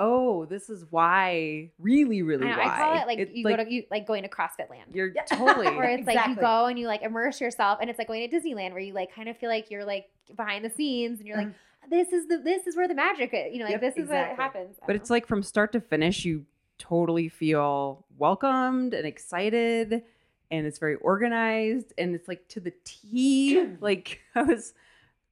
oh, 0.00 0.44
this 0.46 0.68
is 0.68 0.84
why, 0.90 1.70
really, 1.78 2.22
really 2.22 2.46
I, 2.46 2.50
know, 2.50 2.58
why. 2.58 2.64
I 2.64 2.78
call 2.78 3.02
it 3.02 3.06
like 3.06 3.18
It's 3.18 3.34
you 3.34 3.44
go 3.44 3.56
to 3.56 3.72
you 3.72 3.84
like 3.90 4.06
going 4.06 4.22
to 4.22 4.28
CrossFit 4.28 4.70
Land. 4.70 4.90
You're 4.92 5.12
Yeah. 5.14 5.22
totally. 5.26 5.66
where 5.76 5.90
it's 5.90 6.06
like 6.06 6.26
you 6.26 6.36
go 6.36 6.66
and 6.66 6.78
you 6.78 6.86
like 6.86 7.02
immerse 7.02 7.40
yourself 7.40 7.78
and 7.80 7.88
it's 7.88 7.98
like 7.98 8.08
going 8.08 8.28
to 8.28 8.36
Disneyland 8.36 8.72
where 8.72 8.80
you 8.80 8.92
like 8.92 9.14
kind 9.14 9.28
of 9.28 9.36
feel 9.36 9.48
like 9.48 9.70
you're 9.70 9.84
like 9.84 10.06
behind 10.36 10.64
the 10.64 10.70
scenes 10.70 11.20
and 11.20 11.28
you're 11.28 11.36
like 11.36 11.52
this 11.90 12.12
is 12.12 12.26
the 12.28 12.38
this 12.38 12.66
is 12.66 12.76
where 12.76 12.88
the 12.88 12.94
magic 12.94 13.30
is 13.32 13.52
you 13.52 13.58
know 13.58 13.66
like. 13.66 13.72
Yep, 13.72 13.80
this 13.80 13.96
is 13.96 14.08
what 14.08 14.36
happens 14.36 14.76
but 14.86 14.96
it's 14.96 15.10
like 15.10 15.26
from 15.26 15.42
start 15.42 15.72
to 15.72 15.80
finish, 15.80 16.24
you 16.24 16.46
totally 16.78 17.28
feel 17.28 18.04
welcomed 18.18 18.94
and 18.94 19.06
excited, 19.06 20.02
and 20.50 20.66
it's 20.66 20.78
very 20.78 20.96
organized, 20.96 21.92
and 21.98 22.14
it's 22.14 22.28
like 22.28 22.48
to 22.48 22.60
the 22.60 22.72
T. 22.84 23.64
like 23.80 24.20
I 24.34 24.42
was 24.42 24.74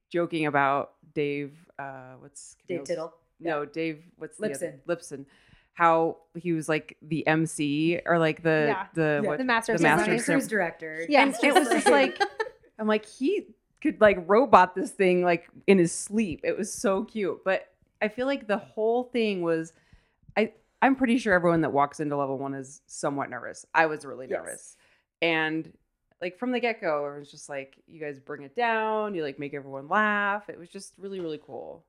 joking 0.09 0.45
about 0.45 0.93
Dave. 1.13 1.53
Uh, 1.77 2.13
what's 2.19 2.55
Dave 2.67 2.83
Camille's- 2.83 2.87
Tittle. 2.87 3.13
No, 3.43 3.65
Dave. 3.65 4.03
What's 4.17 4.37
the 4.37 4.51
other- 4.53 4.79
Lipson. 4.87 4.95
Lipson. 5.19 5.25
How 5.75 6.17
he 6.35 6.53
was 6.53 6.69
like 6.69 6.97
the 7.01 7.25
MC 7.25 7.99
or 8.05 8.19
like 8.19 8.43
the 8.43 8.65
Yeah. 8.69 8.87
the 8.93 9.21
Yeah. 9.23 9.29
what 9.29 9.37
the 9.39 9.43
master 9.43 9.71
the 9.71 9.75
of 9.75 9.79
He's 9.79 9.83
master 9.83 10.11
a 10.13 10.19
cruise 10.35 10.47
director. 10.47 11.05
Yeah. 11.09 11.23
and 11.23 11.35
it 11.43 11.53
was 11.53 11.67
just 11.69 11.87
like 11.89 12.19
I'm 12.79 12.87
like 12.87 13.05
he 13.05 13.47
could 13.81 13.99
like 13.99 14.23
robot 14.27 14.75
this 14.75 14.91
thing 14.91 15.23
like 15.23 15.49
in 15.67 15.77
his 15.79 15.91
sleep. 15.91 16.41
It 16.43 16.57
was 16.57 16.71
so 16.71 17.03
cute, 17.03 17.43
but 17.43 17.67
I 18.01 18.07
feel 18.07 18.27
like 18.27 18.47
the 18.47 18.57
whole 18.57 19.05
thing 19.05 19.41
was 19.41 19.73
I 20.37 20.53
I'm 20.81 20.95
pretty 20.95 21.17
sure 21.17 21.33
everyone 21.33 21.61
that 21.61 21.71
walks 21.73 21.99
into 21.99 22.15
level 22.17 22.37
1 22.37 22.53
is 22.53 22.81
somewhat 22.85 23.29
nervous. 23.31 23.65
I 23.73 23.87
was 23.87 24.05
really 24.05 24.27
Yes. 24.29 24.37
nervous. 24.43 24.77
And 25.23 25.73
like 26.21 26.37
from 26.37 26.51
the 26.51 26.59
get-go 26.59 27.07
it 27.15 27.19
was 27.19 27.31
just 27.31 27.49
like 27.49 27.77
you 27.87 27.99
guys 27.99 28.19
bring 28.19 28.43
it 28.43 28.55
down, 28.55 29.15
you 29.15 29.23
like 29.23 29.39
make 29.39 29.55
everyone 29.55 29.87
laugh. 29.89 30.49
It 30.49 30.59
was 30.59 30.69
just 30.69 30.93
really 30.99 31.19
really 31.19 31.39
cool. 31.43 31.83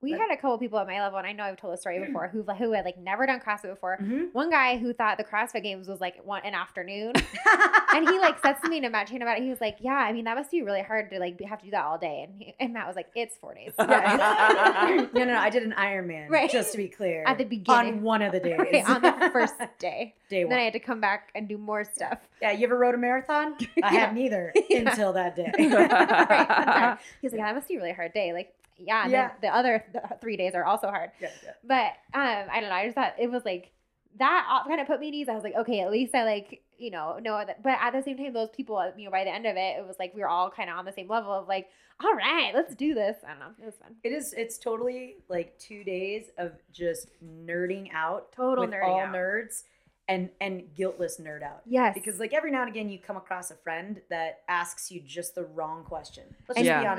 We 0.00 0.12
But- 0.12 0.20
had 0.20 0.30
a 0.30 0.36
couple 0.36 0.58
people 0.58 0.78
at 0.78 0.86
my 0.86 1.00
level 1.00 1.18
and 1.18 1.26
I 1.26 1.32
know 1.32 1.44
I've 1.44 1.56
told 1.56 1.72
the 1.72 1.78
story 1.78 1.98
before 2.06 2.28
who 2.28 2.42
who 2.42 2.72
had 2.72 2.84
like 2.84 2.98
never 2.98 3.26
done 3.26 3.40
CrossFit 3.40 3.70
before 3.70 3.98
Mhm. 4.00 4.32
one 4.32 4.50
guy 4.50 4.76
who 4.78 4.92
thought 4.92 5.18
the 5.18 5.24
CrossFit 5.24 5.62
games 5.62 5.88
was 5.88 6.00
like 6.00 6.16
one 6.24 6.42
an 6.44 6.54
afternoon 6.54 7.12
and 7.94 8.08
he 8.08 8.18
like 8.18 8.38
said 8.42 8.56
to 8.62 8.88
Matt 8.90 9.08
Chan 9.08 9.22
about 9.22 9.38
it 9.38 9.42
he 9.42 9.50
was 9.50 9.60
like 9.60 9.76
yeah 9.80 9.94
I 9.94 10.12
mean 10.12 10.24
that 10.24 10.36
must 10.36 10.50
be 10.50 10.62
really 10.62 10.82
hard 10.82 11.10
to 11.10 11.18
like 11.18 11.40
have 11.42 11.58
to 11.60 11.64
do 11.66 11.70
that 11.72 11.84
all 11.84 11.98
day 11.98 12.24
and, 12.28 12.34
he, 12.42 12.54
and 12.60 12.72
Matt 12.72 12.86
was 12.86 12.96
like 12.96 13.08
it's 13.14 13.36
four 13.36 13.54
days 13.54 13.72
no, 13.78 13.86
no, 13.86 15.24
no. 15.24 15.36
I 15.38 15.50
did 15.50 15.62
an 15.62 15.72
Ironman. 15.76 16.28
Right. 16.28 16.50
Just 16.50 16.72
to 16.72 16.78
be 16.78 16.88
clear. 16.88 17.24
At 17.26 17.38
the 17.38 17.44
beginning. 17.44 17.94
On 17.96 18.02
one 18.02 18.22
of 18.22 18.32
the 18.32 18.40
days. 18.46 18.58
Right, 18.58 18.88
on 18.88 19.02
the 19.02 19.30
first 19.32 19.54
day 19.78 20.14
day 20.28 20.44
one. 20.44 20.50
then 20.50 20.58
I 20.58 20.64
had 20.64 20.72
to 20.72 20.80
come 20.80 21.00
back 21.00 21.30
and 21.34 21.48
do 21.48 21.56
more 21.58 21.84
stuff 21.84 22.18
yeah, 22.42 22.50
you 22.50 22.64
ever 22.66 22.76
rode 22.76 22.94
a 22.94 22.98
marathon? 22.98 23.54
I 23.82 23.94
Yeah. 23.94 24.00
had 24.06 24.14
neither 24.14 24.52
Yeah. 24.68 24.80
until 24.90 25.12
that 25.14 25.36
day. 25.36 25.50
right. 25.56 26.98
He's 27.22 27.32
like, 27.32 27.38
yeah, 27.38 27.46
that 27.46 27.54
must 27.54 27.68
be 27.68 27.76
a 27.76 27.78
really 27.78 27.92
hard 27.92 28.12
day. 28.12 28.32
Like, 28.34 28.52
yeah, 28.78 29.02
and 29.04 29.12
Yeah. 29.12 29.30
the 29.40 29.48
other 29.48 29.84
th- 29.92 30.04
three 30.20 30.36
days 30.36 30.54
are 30.54 30.64
also 30.64 30.88
hard. 30.88 31.10
Yeah, 31.20 31.30
yeah. 31.44 31.52
But 31.64 32.18
um, 32.18 32.48
I 32.50 32.60
don't 32.60 32.68
know. 32.70 32.74
I 32.76 32.84
just 32.84 32.94
thought 32.94 33.14
it 33.18 33.30
was 33.30 33.44
like 33.44 33.72
that 34.18 34.62
kind 34.66 34.80
of 34.80 34.86
put 34.86 35.00
me 35.00 35.08
at 35.08 35.14
ease. 35.14 35.28
I 35.28 35.34
was 35.34 35.44
like, 35.44 35.54
okay, 35.56 35.80
at 35.80 35.90
least 35.90 36.14
I 36.14 36.24
like 36.24 36.62
you 36.78 36.90
know 36.90 37.18
know 37.20 37.42
that. 37.44 37.62
But 37.62 37.78
at 37.80 37.92
the 37.92 38.02
same 38.02 38.16
time, 38.16 38.32
those 38.32 38.50
people, 38.56 38.92
you 38.96 39.04
know, 39.06 39.10
by 39.10 39.24
the 39.24 39.34
end 39.34 39.46
of 39.46 39.56
it, 39.56 39.78
it 39.78 39.86
was 39.86 39.96
like 39.98 40.14
we 40.14 40.20
were 40.20 40.28
all 40.28 40.50
kind 40.50 40.70
of 40.70 40.76
on 40.78 40.84
the 40.84 40.92
same 40.92 41.08
level 41.08 41.32
of 41.32 41.48
like, 41.48 41.68
all 42.02 42.14
right, 42.14 42.52
let's 42.54 42.74
do 42.74 42.92
this. 42.94 43.16
I 43.26 43.30
don't 43.30 43.38
know. 43.40 43.52
It 43.60 43.64
was 43.64 43.74
fun. 43.76 43.94
It 44.04 44.12
is. 44.12 44.32
It's 44.36 44.58
totally 44.58 45.16
like 45.28 45.58
two 45.58 45.84
days 45.84 46.26
of 46.38 46.52
just 46.72 47.08
nerding 47.24 47.90
out. 47.94 48.32
Total 48.32 48.64
with 48.64 48.74
nerding 48.74 48.84
all 48.88 49.00
out. 49.00 49.14
nerds, 49.14 49.62
and 50.08 50.28
and 50.40 50.74
guiltless 50.74 51.18
nerd 51.20 51.42
out. 51.42 51.60
Yes, 51.66 51.94
Because 51.94 52.18
like 52.20 52.32
every 52.34 52.50
now 52.50 52.60
and 52.62 52.70
again, 52.70 52.88
you 52.90 52.98
come 52.98 53.16
across 53.16 53.50
a 53.50 53.56
friend 53.56 54.00
that 54.10 54.40
asks 54.48 54.90
you 54.90 55.00
just 55.00 55.34
the 55.34 55.44
wrong 55.44 55.84
question. 55.84 56.24
Let's 56.48 56.60
just 56.60 56.64
be 56.64 56.84
Yeah. 56.84 56.94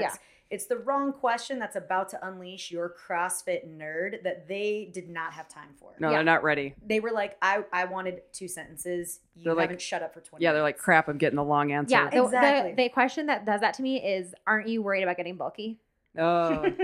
Honest. 0.49 0.53
It's 0.53 0.65
the 0.65 0.77
wrong 0.77 1.13
question 1.13 1.59
that's 1.59 1.75
about 1.75 2.09
to 2.09 2.27
unleash 2.27 2.71
your 2.71 2.93
CrossFit 3.07 3.67
nerd 3.67 4.23
that 4.23 4.47
they 4.47 4.89
did 4.93 5.09
not 5.09 5.33
have 5.33 5.47
time 5.47 5.69
for. 5.79 5.91
No, 5.99 6.09
Yeah. 6.09 6.15
they're 6.17 6.23
not 6.23 6.43
ready. 6.43 6.73
They 6.85 6.99
were 6.99 7.11
like, 7.11 7.37
I, 7.41 7.63
I 7.73 7.85
wanted 7.85 8.21
two 8.33 8.47
sentences. 8.47 9.19
You 9.35 9.45
They're 9.45 9.53
like- 9.53 9.63
haven't 9.69 9.81
shut 9.81 10.01
up 10.03 10.13
for 10.13 10.21
20 10.21 10.43
Yeah, 10.43 10.53
they're 10.53 10.61
like 10.61 10.77
crap, 10.77 11.07
I'm 11.07 11.17
getting 11.17 11.35
the 11.37 11.43
long 11.43 11.71
answer. 11.71 11.95
yeah. 11.95 12.09
The, 12.09 12.23
Exactly. 12.23 12.71
the, 12.71 12.83
the 12.83 12.89
question 12.89 13.25
that 13.27 13.45
does 13.45 13.61
that 13.61 13.73
to 13.75 13.81
me 13.83 13.97
is, 14.03 14.33
aren't 14.45 14.67
you 14.67 14.81
worried 14.81 15.03
about 15.03 15.17
getting 15.17 15.35
bulky? 15.35 15.79
Oh. 16.17 16.65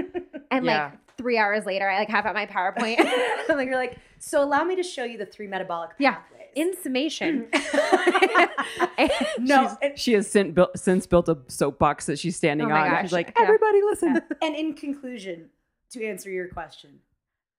And 0.51 0.65
Yeah. 0.65 0.83
like 0.91 1.17
three 1.17 1.39
hours 1.39 1.65
later, 1.65 1.89
I 1.89 1.97
like 1.97 2.09
have 2.09 2.27
out 2.27 2.35
my 2.35 2.45
PowerPoint. 2.47 2.97
like 3.49 3.65
you're 3.65 3.75
like, 3.75 3.97
so 4.19 4.43
allow 4.43 4.63
me 4.63 4.75
to 4.75 4.83
show 4.83 5.03
you 5.03 5.17
the 5.17 5.25
three 5.25 5.47
metabolic 5.47 5.89
Yeah. 5.97 6.17
In 6.55 6.73
summation. 6.81 7.47
no, 9.39 9.77
She's- 9.81 9.99
she 9.99 10.13
has 10.13 10.29
since 10.29 10.53
built, 10.53 10.77
since 10.77 11.05
built 11.05 11.29
a 11.29 11.37
soapbox 11.47 12.05
that 12.07 12.19
she's 12.19 12.35
standing 12.35 12.71
Oh 12.71 12.75
on. 12.75 12.81
and 12.83 12.91
gosh. 12.91 13.01
She's 13.05 13.11
like, 13.13 13.33
Yeah. 13.35 13.43
everybody 13.43 13.81
listen. 13.81 14.21
and 14.41 14.55
in 14.55 14.73
conclusion, 14.73 15.49
to 15.91 16.05
answer 16.05 16.29
your 16.29 16.47
question, 16.47 16.99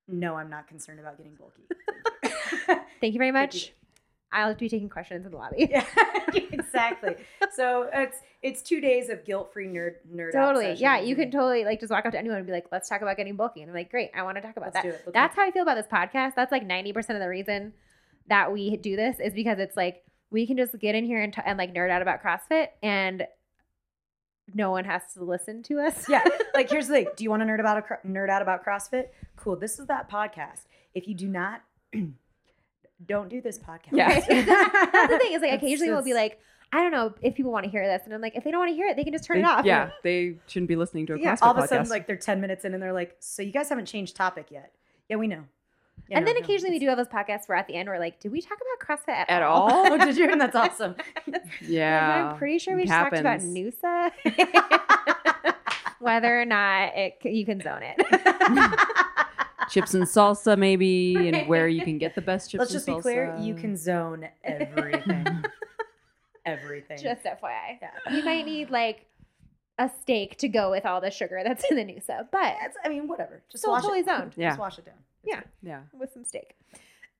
no, 0.08 0.34
I'm 0.36 0.50
not 0.50 0.66
concerned 0.68 1.00
about 1.00 1.16
getting 1.16 1.34
bulky. 1.34 1.62
Thank 3.00 3.14
you 3.14 3.18
very 3.18 3.32
Thank 3.32 3.54
you. 3.54 3.60
much. 3.60 3.72
I'll 4.32 4.54
be 4.54 4.68
taking 4.68 4.88
questions 4.88 5.24
in 5.24 5.30
the 5.30 5.38
lobby. 5.38 5.68
yeah, 5.70 5.86
exactly. 6.34 7.14
So 7.52 7.88
it's 7.92 8.18
it's 8.42 8.62
two 8.62 8.80
days 8.80 9.08
of 9.08 9.24
guilt-free 9.24 9.68
nerd 9.68 9.92
nerd. 10.12 10.34
out 10.34 10.48
Totally. 10.54 10.72
Yeah, 10.74 10.98
you 10.98 11.14
can 11.14 11.30
totally 11.30 11.64
like 11.64 11.78
just 11.78 11.92
walk 11.92 12.04
up 12.04 12.10
to 12.12 12.18
anyone 12.18 12.38
and 12.38 12.46
be 12.46 12.52
like, 12.52 12.66
let's 12.72 12.88
talk 12.88 13.00
about 13.00 13.16
getting 13.16 13.36
bulky. 13.36 13.60
And 13.62 13.70
I'm 13.70 13.76
like, 13.76 13.90
great, 13.92 14.10
I 14.12 14.24
want 14.24 14.36
to 14.36 14.40
talk 14.42 14.56
about 14.56 14.74
Let's 14.74 15.04
that. 15.04 15.12
That's 15.14 15.36
how 15.36 15.44
I 15.46 15.52
feel 15.52 15.62
about 15.62 15.76
this 15.76 15.86
podcast. 15.86 16.34
That's 16.34 16.50
like 16.50 16.66
90% 16.66 16.96
of 17.10 17.20
the 17.20 17.28
reason 17.28 17.74
that 18.28 18.52
we 18.52 18.76
do 18.76 18.96
this 18.96 19.20
is 19.20 19.32
because 19.34 19.58
it's 19.58 19.76
like 19.76 20.02
we 20.30 20.46
can 20.46 20.56
just 20.56 20.78
get 20.78 20.94
in 20.94 21.04
here 21.04 21.20
and, 21.22 21.32
t- 21.32 21.42
and 21.44 21.58
like 21.58 21.72
nerd 21.74 21.90
out 21.90 22.02
about 22.02 22.22
CrossFit 22.22 22.68
and 22.82 23.26
no 24.54 24.70
one 24.70 24.84
has 24.84 25.02
to 25.14 25.24
listen 25.24 25.62
to 25.64 25.80
us. 25.80 26.08
yeah. 26.08 26.22
Like 26.54 26.70
here's 26.70 26.86
the 26.86 26.94
thing: 26.94 27.06
Do 27.16 27.24
you 27.24 27.30
want 27.30 27.42
to 27.42 27.46
nerd 27.46 27.58
about 27.60 27.78
a 27.78 27.82
cro- 27.82 27.96
nerd 28.06 28.28
out 28.30 28.40
about 28.42 28.64
CrossFit? 28.64 29.06
Cool. 29.36 29.56
This 29.56 29.78
is 29.80 29.86
that 29.88 30.08
podcast. 30.10 30.66
If 30.94 31.08
you 31.08 31.14
do 31.14 31.26
not, 31.26 31.62
don't 33.06 33.28
do 33.28 33.40
this 33.40 33.58
podcast. 33.58 33.92
Yeah. 33.92 34.08
That's 34.20 35.12
the 35.12 35.18
thing 35.18 35.32
is 35.32 35.42
like 35.42 35.52
It's 35.54 35.62
occasionally 35.62 35.92
we'll 35.92 36.02
be 36.04 36.14
like, 36.14 36.38
I 36.72 36.80
don't 36.80 36.92
know 36.92 37.12
if 37.22 37.34
people 37.34 37.50
want 37.52 37.64
to 37.64 37.70
hear 37.70 37.86
this. 37.86 38.02
And 38.04 38.14
I'm 38.14 38.20
like, 38.20 38.36
if 38.36 38.44
they 38.44 38.50
don't 38.50 38.60
want 38.60 38.70
to 38.70 38.74
hear 38.76 38.86
it, 38.86 38.96
they 38.96 39.04
can 39.04 39.12
just 39.12 39.24
turn 39.24 39.38
it 39.38 39.44
off. 39.44 39.64
Yeah, 39.64 39.90
they 40.02 40.36
shouldn't 40.46 40.68
be 40.68 40.76
listening 40.76 41.06
to 41.06 41.14
a 41.14 41.18
Yeah. 41.18 41.34
CrossFit 41.34 41.42
All 41.42 41.50
of 41.52 41.56
a 41.58 41.60
podcast. 41.62 41.68
sudden, 41.68 41.88
like 41.88 42.06
they're 42.06 42.16
ten 42.16 42.40
minutes 42.40 42.64
in, 42.64 42.74
and 42.74 42.82
they're 42.82 42.92
like, 42.92 43.16
"So 43.20 43.42
you 43.42 43.52
guys 43.52 43.68
haven't 43.68 43.86
changed 43.86 44.14
topic 44.16 44.46
yet?" 44.50 44.72
Yeah, 45.08 45.16
we 45.16 45.26
know. 45.26 45.44
Yeah, 46.08 46.18
and 46.18 46.26
no, 46.26 46.32
then 46.32 46.40
no, 46.40 46.44
occasionally 46.44 46.74
we 46.74 46.78
do 46.80 46.88
have 46.88 46.98
those 46.98 47.08
podcasts 47.08 47.48
where 47.48 47.56
at 47.56 47.66
the 47.66 47.74
end 47.74 47.88
we're 47.88 47.98
like, 47.98 48.20
did 48.20 48.30
we 48.30 48.42
talk 48.42 48.58
about 48.58 48.78
CrossFit 48.98 49.14
at, 49.16 49.30
At 49.30 49.42
all? 49.42 49.70
all? 49.72 49.92
Oh, 49.92 49.96
did 50.04 50.16
you? 50.18 50.30
And 50.30 50.38
that's 50.40 50.54
awesome. 50.54 50.96
yeah, 51.62 52.30
I'm 52.32 52.36
pretty 52.38 52.58
sure 52.58 52.76
we 52.76 52.82
it 52.82 52.86
just 52.88 52.98
talked 52.98 53.16
about 53.18 53.40
happens. 53.40 53.56
Noosa. 53.56 55.54
Whether 56.00 56.38
or 56.40 56.44
not 56.44 56.92
it 56.94 57.16
you 57.22 57.46
can 57.46 57.60
zone 57.62 57.80
it. 57.82 57.96
chips 59.70 59.94
and 59.94 60.04
salsa 60.04 60.58
maybe, 60.58 61.16
Right. 61.16 61.34
and 61.34 61.48
where 61.48 61.66
you 61.68 61.82
can 61.82 61.96
get 61.96 62.14
the 62.14 62.20
best 62.20 62.50
chips. 62.50 62.58
Let's 62.60 62.72
just 62.72 62.86
be 62.86 63.00
clear: 63.00 63.34
you 63.40 63.54
can 63.54 63.74
zone 63.76 64.28
everything. 64.42 65.44
everything. 66.44 66.98
just 66.98 67.24
FYI. 67.24 67.78
yeah. 67.80 67.90
You 68.12 68.22
might 68.24 68.44
need 68.44 68.68
like 68.70 69.06
a 69.78 69.90
steak 70.02 70.36
to 70.38 70.48
go 70.48 70.70
with 70.70 70.86
all 70.86 71.00
the 71.00 71.10
sugar 71.10 71.40
that's 71.44 71.64
in 71.70 71.76
the 71.76 71.84
Noosa, 71.84 72.26
but 72.30 72.54
It's, 72.62 72.76
I 72.84 72.88
mean, 72.88 73.08
whatever. 73.08 73.42
Just 73.50 73.62
Still 73.62 73.72
wash 73.72 73.82
totally 73.82 74.00
it. 74.00 74.06
zoned. 74.06 74.32
Yeah. 74.36 74.50
Just 74.50 74.60
wash 74.60 74.78
it 74.78 74.84
down. 74.86 74.94
It's 75.22 75.30
Yeah. 75.32 75.40
good. 75.40 75.48
yeah. 75.62 75.80
with 75.98 76.12
some 76.12 76.24
steak. 76.24 76.54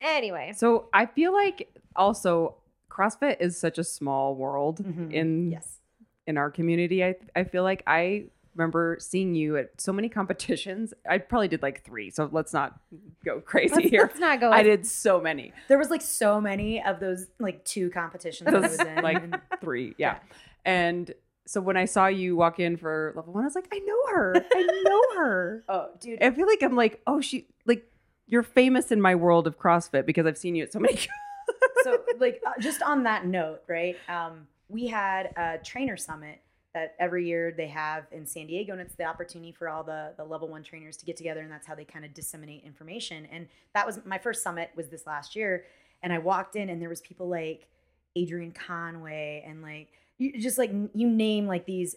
Anyway, 0.00 0.52
So 0.56 0.88
I 0.92 1.06
feel 1.06 1.32
like 1.32 1.74
also 1.96 2.56
CrossFit 2.90 3.38
is 3.40 3.58
such 3.58 3.78
a 3.78 3.84
small 3.84 4.34
world 4.36 4.84
Mhm. 4.84 5.12
in 5.12 5.50
Yes. 5.50 5.80
in 6.26 6.36
our 6.38 6.50
community. 6.50 7.04
I 7.04 7.16
I 7.34 7.44
feel 7.44 7.62
like 7.62 7.82
I 7.86 8.26
remember 8.54 8.96
seeing 9.00 9.34
you 9.34 9.56
at 9.56 9.80
so 9.80 9.92
many 9.92 10.08
competitions. 10.20 10.94
I 11.08 11.18
probably 11.18 11.48
did 11.48 11.60
like 11.62 11.82
three, 11.82 12.10
so 12.10 12.28
let's 12.30 12.52
not 12.52 12.78
go 13.24 13.40
crazy 13.44 13.74
let's, 13.74 13.88
here. 13.88 14.02
let's 14.02 14.20
not 14.20 14.38
go. 14.40 14.50
I 14.52 14.62
did 14.62 14.86
so 14.86 15.20
many. 15.20 15.52
There 15.68 15.78
was 15.78 15.90
like 15.90 16.02
so 16.02 16.40
many 16.40 16.82
of 16.84 17.00
those 17.00 17.26
like 17.40 17.64
two 17.64 17.90
competitions 17.90 18.46
that 18.46 18.54
I 18.54 18.60
was 18.60 18.76
Those, 18.76 18.86
in. 18.86 19.02
like 19.02 19.22
and- 19.22 19.40
three, 19.60 19.94
yeah. 19.98 20.18
And 20.64 21.12
so 21.46 21.60
when 21.60 21.76
I 21.76 21.84
saw 21.84 22.06
you 22.06 22.36
walk 22.36 22.58
in 22.58 22.76
for 22.76 23.12
level 23.16 23.32
one, 23.34 23.44
I 23.44 23.46
was 23.46 23.54
like, 23.54 23.68
I 23.72 23.78
know 23.80 24.14
her. 24.14 24.34
I 24.54 24.82
know 24.84 25.02
her. 25.20 25.64
oh, 25.68 25.88
dude. 26.00 26.22
I 26.22 26.30
feel 26.30 26.46
like 26.46 26.62
I'm 26.62 26.76
like, 26.76 27.02
oh, 27.06 27.20
she 27.20 27.46
like 27.66 27.86
you're 28.26 28.42
famous 28.42 28.90
in 28.90 29.00
my 29.00 29.14
world 29.14 29.46
of 29.46 29.58
CrossFit 29.58 30.06
because 30.06 30.26
I've 30.26 30.38
seen 30.38 30.54
you 30.54 30.64
at 30.64 30.72
so 30.72 30.78
many. 30.78 30.96
so 31.82 31.98
like 32.18 32.40
uh, 32.46 32.52
just 32.60 32.82
on 32.82 33.02
that 33.04 33.26
note, 33.26 33.62
right? 33.68 33.96
Um, 34.08 34.46
we 34.68 34.86
had 34.86 35.32
a 35.36 35.58
trainer 35.62 35.96
summit 35.96 36.40
that 36.72 36.96
every 36.98 37.26
year 37.26 37.54
they 37.56 37.68
have 37.68 38.06
in 38.10 38.26
San 38.26 38.46
Diego, 38.46 38.72
and 38.72 38.80
it's 38.80 38.96
the 38.96 39.04
opportunity 39.04 39.52
for 39.52 39.68
all 39.68 39.84
the 39.84 40.12
the 40.16 40.24
level 40.24 40.48
one 40.48 40.62
trainers 40.62 40.96
to 40.96 41.04
get 41.04 41.16
together, 41.16 41.40
and 41.40 41.52
that's 41.52 41.66
how 41.66 41.74
they 41.74 41.84
kind 41.84 42.04
of 42.04 42.14
disseminate 42.14 42.64
information. 42.64 43.26
And 43.30 43.48
that 43.74 43.86
was 43.86 44.00
my 44.06 44.18
first 44.18 44.42
summit 44.42 44.70
was 44.74 44.88
this 44.88 45.06
last 45.06 45.36
year, 45.36 45.66
and 46.02 46.12
I 46.12 46.18
walked 46.18 46.56
in, 46.56 46.70
and 46.70 46.80
there 46.80 46.88
was 46.88 47.02
people 47.02 47.28
like 47.28 47.68
Adrian 48.16 48.52
Conway 48.52 49.44
and 49.46 49.62
like 49.62 49.88
you 50.18 50.40
just 50.40 50.58
like 50.58 50.70
you 50.94 51.08
name 51.08 51.46
like 51.46 51.66
these 51.66 51.96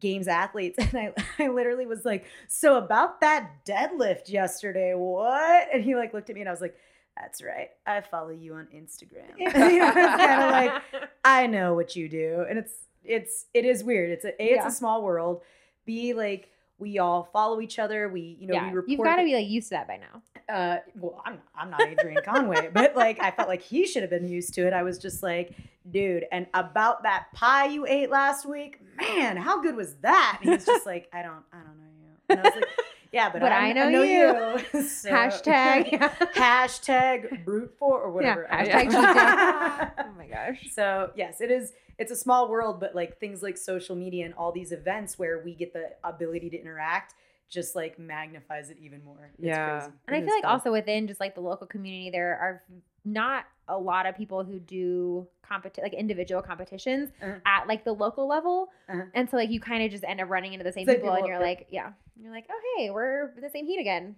games 0.00 0.28
athletes 0.28 0.78
and 0.94 0.96
I, 0.96 1.12
I 1.38 1.48
literally 1.48 1.86
was 1.86 2.04
like 2.04 2.24
so 2.48 2.76
about 2.78 3.20
that 3.20 3.64
deadlift 3.66 4.28
yesterday 4.28 4.94
what 4.94 5.68
and 5.72 5.84
he 5.84 5.94
like 5.94 6.14
looked 6.14 6.30
at 6.30 6.34
me 6.36 6.40
and 6.40 6.48
i 6.48 6.52
was 6.52 6.60
like 6.62 6.74
that's 7.16 7.42
right 7.42 7.70
i 7.86 8.00
follow 8.00 8.30
you 8.30 8.54
on 8.54 8.66
instagram 8.74 9.28
you 9.38 9.44
know, 9.46 9.52
it's 9.54 9.94
kind 9.94 10.42
of 10.42 10.50
like 10.50 11.10
I 11.24 11.46
know 11.46 11.74
what 11.74 11.96
you 11.96 12.08
do, 12.08 12.44
and 12.48 12.58
it's 12.58 12.72
it's 13.02 13.46
it 13.54 13.64
is 13.64 13.82
weird. 13.82 14.10
It's 14.10 14.24
a, 14.26 14.28
a 14.28 14.34
it's 14.52 14.56
Yeah. 14.56 14.68
a 14.68 14.70
small 14.70 15.02
world. 15.02 15.40
B 15.86 16.12
like 16.12 16.50
we 16.78 16.98
all 16.98 17.28
follow 17.32 17.60
each 17.62 17.78
other. 17.78 18.08
We 18.10 18.36
you 18.38 18.46
know 18.48 18.54
yeah, 18.54 18.64
we 18.68 18.76
report. 18.76 18.88
you've 18.90 19.00
got 19.04 19.16
to 19.16 19.24
be 19.24 19.34
like 19.34 19.48
used 19.48 19.68
to 19.68 19.76
that 19.76 19.88
by 19.88 19.96
now. 19.96 20.22
Uh, 20.48 20.78
well, 20.98 21.22
I'm 21.24 21.38
I'm 21.56 21.70
not 21.70 21.82
Adrian 21.82 22.22
Conway, 22.24 22.68
but 22.72 22.96
like 22.96 23.20
I 23.20 23.30
felt 23.30 23.48
like 23.48 23.62
he 23.62 23.86
should 23.86 24.02
have 24.02 24.10
been 24.10 24.28
used 24.28 24.54
to 24.54 24.66
it. 24.66 24.72
I 24.72 24.82
was 24.82 24.98
just 24.98 25.22
like, 25.22 25.52
dude, 25.90 26.24
and 26.32 26.46
about 26.54 27.02
that 27.04 27.26
pie 27.34 27.66
you 27.66 27.86
ate 27.86 28.10
last 28.10 28.46
week, 28.46 28.80
man, 29.00 29.36
how 29.36 29.60
good 29.60 29.76
was 29.76 29.94
that? 30.02 30.38
And 30.40 30.50
he 30.50 30.54
was 30.56 30.64
just 30.66 30.86
like, 30.86 31.08
I 31.12 31.22
don't, 31.22 31.42
I 31.52 31.58
don't 31.58 31.78
know 31.78 31.84
you. 31.84 32.16
And 32.30 32.40
I 32.40 32.42
was 32.42 32.54
like, 32.54 32.64
yeah, 33.12 33.30
but, 33.30 33.40
But 33.40 33.52
I, 33.52 33.68
I 33.70 33.72
know 33.72 34.02
you. 34.02 34.58
So- 34.88 35.10
Hashtag. 35.10 35.98
hashtag 36.34 37.44
brute 37.44 37.74
for 37.78 38.00
or 38.00 38.10
whatever. 38.12 38.46
Yeah, 38.50 38.84
hashtag 38.84 39.92
oh 39.98 40.12
my 40.16 40.26
gosh. 40.26 40.68
So 40.72 41.10
yes, 41.16 41.40
it 41.40 41.50
is. 41.50 41.72
It's 41.96 42.10
a 42.10 42.16
small 42.16 42.48
world, 42.50 42.80
but 42.80 42.94
like 42.96 43.20
things 43.20 43.40
like 43.40 43.56
social 43.56 43.94
media 43.94 44.24
and 44.24 44.34
all 44.34 44.50
these 44.50 44.72
events 44.72 45.16
where 45.16 45.38
we 45.44 45.54
get 45.54 45.72
the 45.72 45.90
ability 46.02 46.50
to 46.50 46.60
interact, 46.60 47.14
just 47.54 47.74
like 47.76 47.98
magnifies 47.98 48.68
it 48.70 48.76
even 48.80 49.02
more. 49.04 49.30
It's 49.38 49.44
Yeah. 49.46 49.78
crazy. 49.80 49.92
And 50.08 50.16
I 50.16 50.20
feel 50.20 50.34
like 50.34 50.42
fun. 50.42 50.52
also 50.52 50.72
within 50.72 51.06
just 51.06 51.20
like 51.20 51.34
the 51.34 51.40
local 51.40 51.66
community, 51.66 52.10
there 52.10 52.36
are 52.36 52.62
not 53.04 53.44
a 53.68 53.78
lot 53.78 54.06
of 54.06 54.16
people 54.16 54.44
who 54.44 54.58
do 54.58 55.26
competi- 55.48 55.82
like 55.82 55.94
individual 55.94 56.42
competitions 56.42 57.10
Uh-huh. 57.22 57.38
at 57.46 57.66
like 57.68 57.84
the 57.84 57.92
local 57.92 58.26
level. 58.28 58.68
Uh-huh. 58.88 59.02
And 59.14 59.30
so 59.30 59.36
like 59.36 59.50
you 59.50 59.60
kind 59.60 59.82
of 59.84 59.90
just 59.90 60.04
end 60.04 60.20
up 60.20 60.28
running 60.28 60.52
into 60.52 60.64
the 60.64 60.72
same 60.72 60.86
Same 60.86 60.96
people, 60.96 61.12
and 61.12 61.26
you're 61.26 61.36
yeah. 61.36 61.42
like, 61.42 61.66
yeah, 61.70 61.92
you're 62.20 62.32
like, 62.32 62.46
oh 62.50 62.60
hey, 62.76 62.90
we're 62.90 63.32
in 63.36 63.40
the 63.42 63.50
same 63.50 63.66
heat 63.66 63.78
again. 63.80 64.16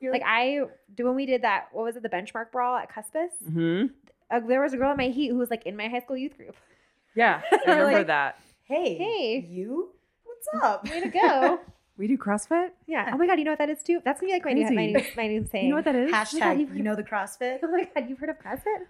You're 0.00 0.12
Like 0.12 0.22
I 0.26 0.60
do 0.94 1.06
when 1.06 1.14
we 1.14 1.24
did 1.26 1.42
that. 1.42 1.68
What 1.72 1.84
was 1.84 1.96
it? 1.96 2.02
The 2.02 2.08
benchmark 2.10 2.50
brawl 2.52 2.76
at 2.76 2.90
Cuspis. 2.92 3.30
hmm 3.46 3.86
Uh, 4.30 4.40
there 4.40 4.60
was 4.62 4.72
a 4.74 4.76
girl 4.76 4.90
in 4.90 4.96
my 4.96 5.08
heat 5.08 5.28
who 5.28 5.36
was 5.38 5.50
like 5.50 5.64
in 5.66 5.76
my 5.76 5.88
high 5.88 6.00
school 6.00 6.16
youth 6.16 6.36
group. 6.36 6.56
Yeah, 7.14 7.40
I 7.52 7.56
remember 7.70 7.92
like- 7.98 8.06
that. 8.08 8.38
hey, 8.64 8.96
Hey. 8.96 9.46
you, 9.48 9.90
what's 10.24 10.48
up? 10.64 10.84
Way 10.90 11.00
to 11.02 11.08
go! 11.08 11.60
We 11.96 12.08
do 12.08 12.18
CrossFit. 12.18 12.70
yeah. 12.86 13.10
Oh 13.12 13.16
my 13.16 13.26
god, 13.26 13.38
you 13.38 13.44
know 13.44 13.52
what 13.52 13.58
that 13.58 13.70
is 13.70 13.82
too? 13.82 14.00
That's 14.04 14.20
gonna 14.20 14.30
be 14.32 14.34
like 14.34 14.44
my 14.44 14.52
new, 14.52 14.62
my 14.64 14.68
Crazy. 14.68 14.92
new 14.92 15.04
my 15.16 15.26
new 15.28 15.46
saying. 15.46 15.64
You 15.66 15.70
know 15.70 15.76
what 15.76 15.84
that 15.84 15.94
is? 15.94 16.10
Hashtag, 16.10 16.58
you've 16.60 16.76
you 16.76 16.82
know 16.82 16.96
the 16.96 17.04
CrossFit. 17.04 17.58
Oh 17.62 17.68
my 17.68 17.88
god, 17.94 18.08
you've 18.08 18.18
heard 18.18 18.30
of 18.30 18.38
CrossFit? 18.40 18.86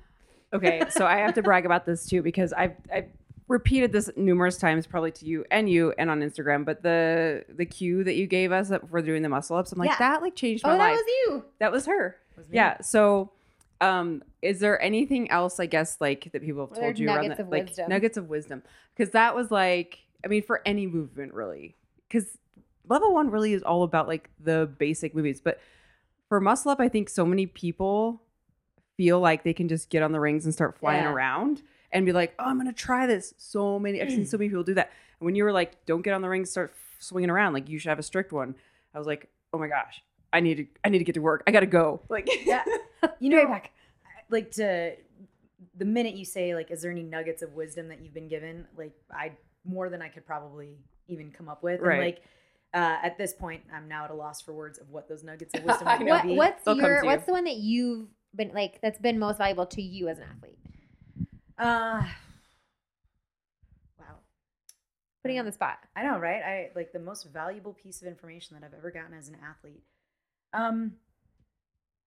Okay, 0.53 0.83
so 0.91 1.05
I 1.07 1.17
have 1.19 1.35
to 1.35 1.43
brag 1.43 1.67
about 1.67 1.85
this 1.85 2.07
too 2.07 2.23
because 2.23 2.53
I've 2.53 2.73
I've 2.93 3.09
repeated 3.49 3.93
this 3.93 4.09
numerous 4.17 4.57
times, 4.57 4.87
probably 4.87 5.11
to 5.13 5.27
you 5.27 5.45
and 5.51 5.69
you 5.69 5.93
and 5.99 6.09
on 6.11 6.21
Instagram. 6.21 6.65
But 6.65 6.83
the 6.83 7.45
the 7.55 7.67
cue 7.67 8.05
that 8.05 8.15
you 8.15 8.27
gave 8.27 8.53
us 8.53 8.73
for 8.89 9.03
doing 9.03 9.23
the 9.23 9.29
muscle 9.29 9.57
ups, 9.57 9.73
I'm 9.73 9.79
like 9.79 9.91
Yeah. 9.91 9.97
that 9.99 10.23
like 10.23 10.35
changed 10.35 10.65
my 10.65 10.71
life. 10.77 10.79
Oh, 10.79 10.79
that 10.79 10.89
life. 10.91 10.97
was 10.97 11.07
you. 11.27 11.45
that 11.59 11.73
was 11.73 11.87
her. 11.87 12.17
Was 12.39 12.49
me. 12.49 12.57
Yeah. 12.57 12.81
So, 12.81 13.33
um, 13.83 14.23
is 14.41 14.61
there 14.61 14.81
anything 14.81 15.31
else 15.31 15.61
I 15.61 15.67
guess 15.67 15.99
like 16.01 16.31
that 16.33 16.41
people 16.43 16.63
have 16.63 16.71
What 16.71 16.81
told 16.81 16.99
you 16.99 17.09
around 17.09 17.17
nuggets 17.17 17.37
that, 17.37 17.43
of 17.45 17.49
like 17.51 17.67
wisdom? 17.67 17.89
nuggets 17.91 18.17
of 18.17 18.29
wisdom? 18.31 18.63
Because 18.97 19.13
that 19.13 19.35
was 19.35 19.51
like, 19.51 19.99
I 20.25 20.29
mean, 20.29 20.43
for 20.43 20.63
any 20.65 20.87
movement 20.87 21.35
really, 21.35 21.75
because 22.09 22.39
level 22.89 23.13
one 23.15 23.31
really 23.31 23.53
is 23.53 23.63
all 23.63 23.83
about 23.83 24.09
like 24.09 24.31
the 24.41 24.71
basic 24.79 25.15
movies, 25.15 25.41
but 25.41 25.61
for 26.29 26.41
muscle 26.41 26.71
up, 26.71 26.81
I 26.81 26.89
think 26.89 27.09
so 27.09 27.25
many 27.25 27.47
people 27.47 28.23
feel 28.97 29.21
like 29.21 29.43
they 29.45 29.53
can 29.53 29.69
just 29.69 29.91
get 29.91 30.03
on 30.03 30.13
the 30.13 30.21
rings 30.21 30.45
and 30.45 30.55
start 30.55 30.79
flying 30.79 31.03
Yeah. 31.05 31.13
around 31.13 31.63
and 31.93 32.07
be 32.07 32.13
like, 32.13 32.35
oh, 32.39 32.45
I'm 32.45 32.59
gonna 32.59 32.73
try 32.73 33.07
this. 33.07 33.35
So 33.39 33.79
many, 33.79 34.01
I've 34.01 34.11
seen 34.11 34.27
so 34.27 34.37
many 34.39 34.49
people 34.49 34.63
do 34.65 34.75
that. 34.75 34.91
And 35.21 35.27
when 35.27 35.35
you 35.35 35.45
were 35.45 35.53
like, 35.53 35.85
don't 35.87 36.03
get 36.03 36.13
on 36.15 36.23
the 36.23 36.29
rings, 36.29 36.51
start 36.51 36.75
swinging 36.99 37.31
around, 37.31 37.53
like 37.53 37.69
you 37.69 37.79
should 37.79 37.89
have 37.91 37.99
a 37.99 38.03
strict 38.05 38.33
one. 38.33 38.55
I 38.95 38.99
was 38.99 39.07
like, 39.07 39.29
oh 39.53 39.59
my 39.59 39.69
gosh, 39.69 40.03
I 40.33 40.41
need 40.41 40.55
to, 40.57 40.67
I 40.85 40.89
need 40.89 40.99
to 40.99 41.05
get 41.05 41.15
to 41.15 41.21
work. 41.21 41.43
I 41.47 41.51
gotta 41.51 41.67
go. 41.67 42.01
Like, 42.09 42.29
Yeah. 42.45 42.65
You 43.21 43.29
know, 43.31 43.47
back. 43.47 43.71
like 44.31 44.51
to 44.53 44.95
the 45.77 45.85
minute 45.85 46.15
you 46.15 46.25
say 46.25 46.55
like, 46.55 46.71
is 46.71 46.81
there 46.83 46.91
any 46.91 47.03
nuggets 47.03 47.43
of 47.43 47.53
wisdom 47.53 47.89
that 47.89 48.01
you've 48.01 48.15
been 48.15 48.29
given? 48.29 48.67
Like, 48.79 48.93
I 49.13 49.33
more 49.65 49.89
than 49.91 50.01
I 50.01 50.09
could 50.09 50.25
probably 50.27 50.79
even 51.09 51.31
come 51.31 51.49
up 51.49 51.63
with. 51.63 51.81
Right. 51.81 51.95
And 51.97 52.05
like, 52.05 52.23
uh, 52.75 52.99
at 53.03 53.17
this 53.17 53.33
point, 53.33 53.63
I'm 53.73 53.89
now 53.89 54.05
at 54.05 54.11
a 54.11 54.15
loss 54.15 54.41
for 54.43 54.53
words 54.53 54.79
of 54.79 54.91
what 54.91 55.09
those 55.09 55.23
nuggets 55.25 55.55
of 55.55 55.63
wisdom 55.65 55.87
I 55.89 55.99
would. 55.99 56.07
What, 56.09 56.23
be. 56.25 56.35
what's 56.37 56.65
They'll 56.65 56.77
your 56.77 57.05
what's 57.05 57.23
you. 57.23 57.27
the 57.27 57.33
one 57.33 57.45
that 57.45 57.57
you've 57.57 58.09
been 58.35 58.51
like 58.53 58.81
that's 58.83 58.99
been 58.99 59.19
most 59.19 59.39
valuable 59.39 59.67
to 59.67 59.81
you 59.83 60.09
as 60.09 60.19
an 60.19 60.25
athlete? 60.37 60.59
Uh, 61.57 62.03
wow. 63.99 64.17
Putting 65.23 65.39
on 65.39 65.45
the 65.47 65.53
spot. 65.53 65.79
I 65.97 66.03
know, 66.03 66.19
right? 66.19 66.43
I 66.43 66.71
like 66.75 66.93
the 66.93 66.99
most 66.99 67.25
valuable 67.33 67.73
piece 67.73 68.03
of 68.03 68.09
information 68.09 68.57
that 68.59 68.67
I've 68.67 68.75
ever 68.77 68.91
gotten 68.91 69.15
as 69.17 69.29
an 69.29 69.37
athlete. 69.49 69.83
Um, 70.53 70.93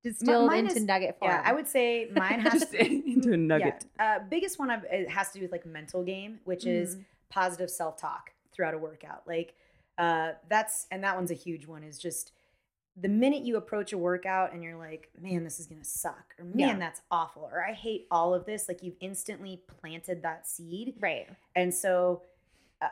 Distilled 0.04 0.48
mine 0.48 0.66
into 0.66 0.76
is- 0.76 0.84
nugget 0.84 1.18
form. 1.20 1.32
yeah, 1.32 1.42
I 1.44 1.54
would 1.54 1.68
say 1.68 2.10
mine 2.16 2.40
has 2.42 2.62
just 2.62 2.74
into 2.74 3.34
a 3.34 3.38
nugget. 3.38 3.86
Yeah. 3.98 4.18
Uh, 4.18 4.24
biggest 4.30 4.60
one 4.60 4.70
I've, 4.70 4.84
it 4.92 5.10
has 5.10 5.32
to 5.32 5.40
do 5.40 5.44
with 5.44 5.52
like 5.52 5.66
mental 5.66 6.04
game, 6.04 6.40
which 6.46 6.66
is 6.66 6.96
Mhm. 6.98 7.06
positive 7.30 7.70
self 7.70 7.98
talk 7.98 8.32
throughout 8.54 8.74
a 8.74 8.78
workout. 8.78 9.24
Like 9.28 9.56
uh, 9.98 10.34
that's 10.50 10.88
and 10.92 11.04
that 11.04 11.16
one's 11.16 11.32
a 11.32 11.36
huge 11.36 11.66
one. 11.68 11.84
Is 11.84 11.98
just 12.00 12.32
the 13.00 13.10
minute 13.10 13.44
you 13.44 13.58
approach 13.58 13.94
a 13.94 13.98
workout 13.98 14.54
and 14.54 14.64
you're 14.64 14.78
like, 14.78 15.10
man, 15.22 15.44
this 15.44 15.60
is 15.60 15.68
gonna 15.68 15.84
suck, 15.84 16.34
or 16.40 16.46
man, 16.46 16.54
Yeah. 16.58 16.78
that's 16.80 17.02
awful, 17.12 17.48
or 17.52 17.64
I 17.64 17.74
hate 17.74 18.08
all 18.10 18.34
of 18.34 18.46
this. 18.46 18.68
Like 18.68 18.82
you've 18.82 18.96
instantly 19.00 19.62
planted 19.68 20.24
that 20.24 20.48
seed, 20.48 20.96
right. 21.00 21.28
and 21.56 21.74
so 21.74 22.24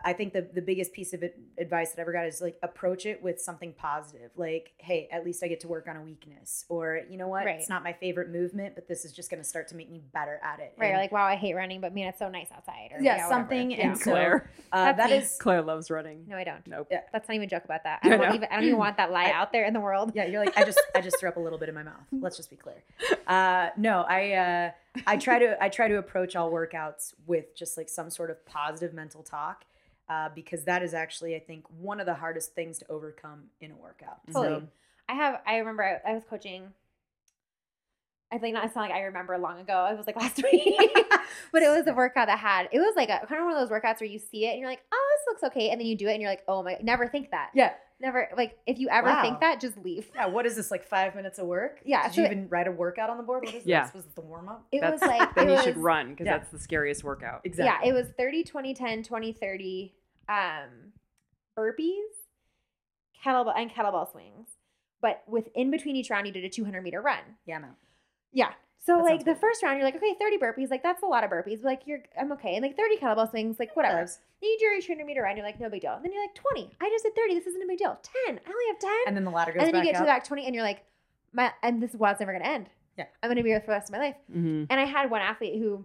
I 0.04 0.14
think 0.14 0.34
the 0.34 0.42
the 0.52 0.64
biggest 0.64 0.94
piece 0.94 1.14
of 1.14 1.24
advice 1.60 1.92
that 1.92 2.00
I 2.00 2.02
ever 2.02 2.12
got 2.12 2.26
is 2.26 2.42
like 2.42 2.58
approach 2.64 3.06
it 3.06 3.22
with 3.22 3.40
something 3.40 3.72
positive. 3.74 4.32
Like, 4.36 4.72
hey, 4.78 5.08
at 5.12 5.24
least 5.24 5.44
I 5.44 5.48
get 5.48 5.60
to 5.60 5.68
work 5.68 5.88
on 5.88 5.96
a 5.96 6.02
weakness, 6.02 6.66
or 6.70 7.02
you 7.08 7.18
know 7.18 7.28
what, 7.28 7.46
Right. 7.46 7.60
it's 7.60 7.70
not 7.70 7.84
my 7.84 7.94
favorite 7.94 8.30
movement, 8.32 8.74
but 8.74 8.88
this 8.88 9.06
is 9.06 9.12
just 9.14 9.30
going 9.30 9.44
to 9.44 9.48
start 9.48 9.68
to 9.68 9.76
make 9.76 9.92
me 9.92 10.02
better 10.12 10.40
at 10.44 10.60
it. 10.60 10.74
Right. 10.76 10.88
And, 10.88 10.98
like, 10.98 11.12
wow, 11.12 11.26
I 11.26 11.36
hate 11.36 11.54
running, 11.54 11.82
but 11.82 11.94
man, 11.94 12.08
it's 12.08 12.18
so 12.18 12.30
nice 12.30 12.48
outside. 12.52 12.94
Or, 12.94 13.00
Yeah, 13.00 13.14
whatever. 13.18 13.30
something, 13.30 13.72
Yeah. 13.72 13.88
and 13.90 13.98
so- 13.98 14.12
Claire. 14.12 14.50
uh, 14.72 14.86
That's 14.86 14.98
that 14.98 15.10
me. 15.12 15.18
is 15.18 15.38
Claire 15.40 15.62
loves 15.62 15.92
running. 15.92 16.26
no, 16.28 16.36
I 16.36 16.44
don't. 16.44 16.66
Nope. 16.66 16.88
Yeah. 16.90 17.02
Let's 17.14 17.28
not 17.30 17.36
even 17.36 17.48
joke 17.48 17.66
about 17.66 17.84
that. 17.84 18.00
I 18.04 18.08
I 18.08 18.10
don't, 18.10 18.20
know. 18.28 18.34
even, 18.34 18.48
I 18.50 18.56
don't 18.56 18.64
even 18.66 18.80
want 18.80 18.98
that 18.98 19.12
lie 19.12 19.26
I- 19.30 19.32
out 19.34 19.52
there 19.52 19.66
in 19.66 19.74
the 19.74 19.80
world. 19.82 20.14
yeah. 20.16 20.26
You're 20.26 20.44
like 20.44 20.58
I 20.58 20.64
just 20.64 20.82
I 20.96 21.02
just 21.02 21.20
threw 21.20 21.30
up 21.30 21.38
a 21.38 21.40
little 21.40 21.60
bit 21.60 21.70
in 21.70 21.76
my 21.76 21.84
mouth. 21.84 22.02
Let's 22.12 22.38
just 22.38 22.50
be 22.50 22.56
clear. 22.56 22.84
Uh, 23.28 23.70
no, 23.78 24.02
I 24.10 24.32
uh, 24.32 24.72
I 25.06 25.18
try 25.18 25.38
to 25.38 25.64
I 25.64 25.70
try 25.70 25.88
to 25.90 25.98
approach 26.00 26.36
all 26.36 26.52
workouts 26.52 27.14
with 27.28 27.56
just 27.56 27.78
like 27.78 27.88
some 27.90 28.10
sort 28.10 28.32
of 28.32 28.44
positive 28.48 28.92
mental 28.94 29.22
talk. 29.22 29.64
Uh, 30.08 30.30
because 30.36 30.64
that 30.66 30.84
is 30.84 30.94
actually, 30.94 31.36
I 31.36 31.40
think, 31.40 31.66
one 31.80 32.00
of 32.00 32.06
the 32.06 32.14
hardest 32.14 32.54
things 32.54 32.78
to 32.80 32.92
overcome 32.92 33.46
in 33.60 33.72
a 33.72 33.76
workout. 33.76 34.20
Totally. 34.32 34.62
So, 34.62 34.68
I 35.10 35.14
have. 35.14 35.42
I 35.48 35.58
remember 35.58 35.84
I, 35.84 36.12
I 36.12 36.14
was 36.14 36.24
coaching. 36.30 36.74
I 38.32 38.38
think 38.38 38.54
not. 38.54 38.66
It's 38.66 38.76
not 38.76 38.82
like 38.90 38.92
I 38.92 39.02
remember 39.02 39.38
long 39.38 39.60
ago. 39.60 39.88
It 39.92 39.98
was 39.98 40.08
like 40.08 40.16
last 40.22 40.42
week, 40.44 40.76
but 41.52 41.64
it 41.64 41.70
was 41.70 41.88
a 41.88 41.94
workout 41.94 42.28
that 42.28 42.40
had. 42.40 42.70
It 42.72 42.80
was 42.80 42.94
like 42.96 43.10
a 43.10 43.26
kind 43.26 43.40
of 43.40 43.46
one 43.46 43.56
of 43.56 43.60
those 43.60 43.70
workouts 43.70 44.00
where 44.00 44.10
you 44.10 44.20
see 44.20 44.46
it 44.46 44.52
and 44.52 44.60
you're 44.60 44.70
like, 44.70 44.84
oh, 44.92 45.18
this 45.18 45.34
looks 45.34 45.44
okay, 45.56 45.70
and 45.70 45.80
then 45.80 45.88
you 45.88 45.96
do 45.98 46.08
it 46.08 46.14
and 46.14 46.22
you're 46.22 46.32
like, 46.32 46.44
oh 46.48 46.62
my, 46.64 46.78
never 46.82 47.08
think 47.08 47.32
that. 47.32 47.52
yeah, 47.54 47.72
Never 48.02 48.28
like 48.36 48.58
if 48.68 48.78
you 48.78 48.90
ever 48.90 49.08
Wow. 49.08 49.22
think 49.22 49.40
that, 49.40 49.62
just 49.62 49.78
leave. 49.78 50.10
yeah. 50.14 50.26
What 50.28 50.46
is 50.46 50.56
this 50.58 50.70
like 50.70 50.86
five 50.86 51.16
minutes 51.16 51.40
of 51.40 51.48
work? 51.48 51.80
Yeah, 51.86 52.08
Did 52.10 52.18
you 52.18 52.24
so- 52.26 52.32
even 52.32 52.50
write 52.50 52.68
a 52.68 52.72
workout 52.72 53.10
on 53.10 53.16
the 53.18 53.24
board? 53.24 53.46
What 53.46 53.56
is 53.56 53.66
Yeah. 53.66 53.86
this? 53.86 53.94
Was 53.94 54.06
it 54.06 54.16
the 54.16 54.22
warm 54.22 54.50
up? 54.50 54.68
It 54.72 54.82
That's, 54.82 55.02
was 55.02 55.10
like 55.10 55.34
then 55.36 55.48
it 55.48 55.52
you 55.52 55.56
was, 55.56 55.64
should 55.64 55.78
run 55.78 56.10
because 56.10 56.26
Yeah. 56.26 56.38
that's 56.38 56.50
the 56.52 56.60
scariest 56.60 57.04
workout. 57.06 57.42
Exactly. 57.46 57.88
Yeah, 57.90 57.90
it 57.90 57.94
was 57.96 58.10
30, 58.18 58.44
20, 58.44 58.74
10, 58.74 59.04
20, 59.04 59.32
30 59.34 59.96
um, 60.28 60.92
burpees, 61.58 62.02
kettlebell, 63.24 63.54
and 63.58 63.72
kettlebell 63.72 64.12
swings. 64.12 64.50
But 65.02 65.24
with 65.28 65.48
in 65.56 65.72
between 65.72 65.96
each 65.96 66.10
round, 66.10 66.28
you 66.28 66.34
did 66.34 66.44
a 66.44 66.50
200 66.50 66.82
meter 66.82 67.02
run. 67.02 67.20
Yeah, 67.46 67.58
I'm 67.58 67.64
out. 67.66 67.76
Yeah. 68.34 68.52
So 68.86 68.98
That 68.98 69.04
like 69.04 69.20
the 69.26 69.34
good. 69.34 69.38
first 69.42 69.64
round, 69.64 69.78
you're 69.78 69.86
like, 69.86 69.96
okay, 69.96 70.14
30 70.20 70.38
burpees, 70.38 70.70
like 70.70 70.84
that's 70.84 71.02
a 71.02 71.08
lot 71.08 71.24
of 71.24 71.32
burpees. 71.32 71.62
But 71.62 71.66
like 71.66 71.82
you're, 71.86 72.04
I'm 72.20 72.32
okay. 72.34 72.56
And 72.56 72.64
like 72.64 72.78
30 72.78 72.98
kettlebell 72.98 73.30
swings, 73.32 73.58
like 73.58 73.76
whatever. 73.76 73.98
Lives. 74.00 74.20
Then 74.42 74.50
you 74.52 74.58
do 74.60 74.66
your 74.66 74.82
200 74.82 75.06
meter 75.06 75.22
run, 75.24 75.36
you're 75.38 75.46
like, 75.46 75.60
no 75.60 75.70
big 75.70 75.82
deal. 75.82 75.94
And 75.94 76.04
then 76.06 76.12
you're 76.14 76.22
like 76.24 76.36
20. 76.36 76.72
I 76.80 76.90
just 76.90 77.04
did 77.04 77.16
30. 77.16 77.34
This 77.36 77.48
isn't 77.48 77.64
a 77.64 77.68
big 77.68 77.80
deal. 77.80 77.98
10. 78.28 78.40
I 78.46 78.50
only 78.50 78.66
have 78.68 78.80
10. 78.80 78.92
And 79.08 79.18
then 79.18 79.24
the 79.26 79.32
ladder 79.32 79.52
goes 79.54 79.60
back. 79.62 79.68
And 79.68 79.74
then 79.76 79.84
you 79.86 79.92
get 79.92 79.98
to 79.98 80.02
up. 80.02 80.06
the 80.06 80.12
back 80.12 80.28
20, 80.28 80.46
and 80.46 80.54
you're 80.54 80.64
like, 80.64 80.84
my, 81.34 81.52
and 81.64 81.82
this 81.82 81.92
is 81.92 81.98
why 81.98 82.12
it's 82.12 82.20
never 82.20 82.32
gonna 82.32 82.46
end. 82.46 82.70
Yeah. 82.98 83.06
I'm 83.24 83.30
gonna 83.30 83.42
be 83.44 83.50
here 83.50 83.60
for 83.60 83.68
the 83.68 83.72
rest 83.74 83.90
of 83.90 83.94
my 83.94 84.00
life. 84.00 84.16
hmm 84.32 84.66
And 84.70 84.80
I 84.80 84.86
had 84.86 85.10
one 85.10 85.22
athlete 85.22 85.60
who, 85.60 85.84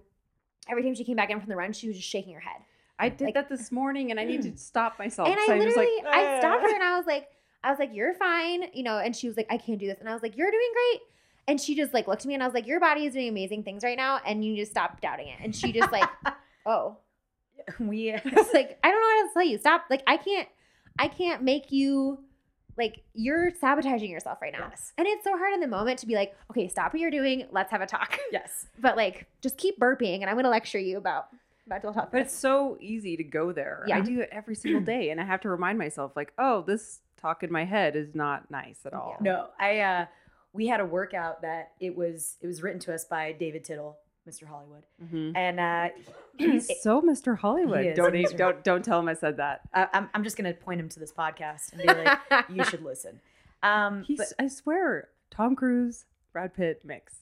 every 0.68 0.82
time 0.82 0.94
she 0.94 1.04
came 1.04 1.16
back 1.16 1.30
in 1.30 1.40
from 1.40 1.48
the 1.48 1.56
run, 1.56 1.72
she 1.72 1.88
was 1.88 1.96
just 1.96 2.08
shaking 2.08 2.34
her 2.34 2.40
head. 2.40 2.60
I 2.98 3.08
did 3.08 3.24
Like- 3.24 3.34
that 3.34 3.48
this 3.48 3.72
morning, 3.72 4.10
and 4.10 4.20
I 4.20 4.24
need 4.24 4.42
to 4.42 4.56
stop 4.58 4.98
myself. 4.98 5.26
and 5.28 5.40
I 5.40 5.46
so 5.46 5.52
I'm 5.54 5.62
just 5.62 5.74
literally, 5.76 6.02
like, 6.04 6.14
I 6.14 6.38
stopped 6.38 6.62
her 6.64 6.74
and 6.74 6.82
I 6.82 6.98
was 6.98 7.06
like, 7.06 7.28
I 7.64 7.70
was 7.70 7.78
like, 7.78 7.94
you're 7.94 8.12
fine, 8.14 8.64
you 8.74 8.82
know. 8.82 8.98
And 8.98 9.16
she 9.16 9.26
was 9.26 9.36
like, 9.38 9.46
I 9.50 9.56
can't 9.56 9.78
do 9.78 9.86
this. 9.86 10.00
And 10.00 10.08
I 10.08 10.12
was 10.12 10.22
like, 10.22 10.36
you're 10.36 10.50
doing 10.50 10.70
great. 10.74 11.00
And 11.48 11.60
she 11.60 11.74
just 11.74 11.92
like 11.92 12.06
looked 12.06 12.22
at 12.22 12.26
me 12.26 12.34
and 12.34 12.42
I 12.42 12.46
was 12.46 12.54
like, 12.54 12.66
your 12.66 12.80
body 12.80 13.06
is 13.06 13.14
doing 13.14 13.28
amazing 13.28 13.62
things 13.64 13.82
right 13.82 13.96
now, 13.96 14.20
and 14.24 14.44
you 14.44 14.52
need 14.52 14.60
to 14.60 14.66
stop 14.70 15.00
doubting 15.00 15.28
it. 15.28 15.38
And 15.42 15.54
she 15.54 15.72
just 15.72 15.90
like, 15.92 16.08
oh, 16.66 16.98
we 17.78 18.12
I 18.14 18.20
was 18.24 18.52
like, 18.54 18.78
I 18.82 18.90
don't 18.90 19.00
know 19.00 19.06
what 19.06 19.22
else 19.24 19.30
to 19.30 19.34
tell 19.34 19.46
you. 19.48 19.58
Stop. 19.58 19.84
Like, 19.90 20.02
I 20.06 20.16
can't, 20.16 20.48
I 20.98 21.08
can't 21.08 21.42
make 21.42 21.72
you, 21.72 22.18
like, 22.76 23.02
you're 23.14 23.50
sabotaging 23.60 24.10
yourself 24.10 24.38
right 24.40 24.52
now. 24.52 24.68
yes, 24.70 24.92
And 24.98 25.06
it's 25.06 25.24
so 25.24 25.36
hard 25.36 25.54
in 25.54 25.60
the 25.60 25.66
moment 25.66 25.98
to 26.00 26.06
be 26.06 26.14
like, 26.14 26.36
okay, 26.50 26.68
stop 26.68 26.92
what 26.92 27.00
you're 27.00 27.10
doing. 27.10 27.46
Let's 27.50 27.70
have 27.70 27.80
a 27.80 27.86
talk. 27.86 28.18
yes. 28.32 28.66
But 28.78 28.96
like, 28.96 29.26
just 29.42 29.56
keep 29.56 29.78
burping, 29.78 30.20
and 30.20 30.30
I'm 30.30 30.36
gonna 30.36 30.50
lecture 30.50 30.78
you 30.78 30.98
about 30.98 31.28
mental 31.66 31.92
health. 31.92 32.08
But 32.12 32.22
it's 32.22 32.34
so 32.34 32.76
easy 32.80 33.16
to 33.16 33.24
go 33.24 33.52
there. 33.52 33.84
Yeah. 33.86 33.98
I 33.98 34.00
do 34.00 34.20
it 34.20 34.28
every 34.32 34.54
single 34.54 34.80
day, 34.82 35.10
and 35.10 35.20
I 35.20 35.24
have 35.24 35.40
to 35.42 35.48
remind 35.48 35.78
myself, 35.78 36.12
like, 36.16 36.32
oh, 36.38 36.62
this 36.66 37.00
talk 37.20 37.42
in 37.42 37.52
my 37.52 37.64
head 37.64 37.96
is 37.96 38.14
not 38.14 38.50
nice 38.50 38.78
at 38.86 38.94
all. 38.94 39.16
No, 39.20 39.48
I 39.58 39.80
uh 39.80 40.06
we 40.52 40.66
had 40.66 40.80
a 40.80 40.84
workout 40.86 41.42
that 41.42 41.72
it 41.80 41.96
was 41.96 42.36
it 42.40 42.46
was 42.46 42.62
written 42.62 42.80
to 42.80 42.94
us 42.94 43.04
by 43.04 43.32
David 43.32 43.64
Tittle, 43.64 43.98
Mr. 44.28 44.44
Hollywood. 44.46 44.84
Mhm. 45.02 45.32
And 45.36 45.60
uh 45.60 45.88
He's 46.36 46.70
so 46.82 47.00
Mr. 47.02 47.38
Hollywood. 47.38 47.84
He. 47.84 47.92
Don't 47.92 48.14
He's- 48.14 48.32
don't 48.32 48.62
don't 48.64 48.84
tell 48.84 48.98
him 49.00 49.08
I 49.08 49.14
said 49.14 49.36
that. 49.38 49.60
I- 49.74 49.88
I'm 49.92 50.08
I'm 50.14 50.24
just 50.24 50.36
going 50.36 50.52
to 50.52 50.58
point 50.58 50.80
him 50.80 50.88
to 50.90 51.00
this 51.00 51.12
podcast 51.12 51.72
and 51.72 51.82
be 51.82 51.88
like 51.88 52.18
you 52.48 52.64
should 52.64 52.82
listen. 52.82 53.20
Um 53.62 54.04
He's. 54.06 54.18
but 54.18 54.28
I 54.38 54.48
swear, 54.48 55.08
Tom 55.30 55.54
Cruise, 55.54 56.04
Brad 56.32 56.54
Pitt 56.54 56.82
mix. 56.84 57.16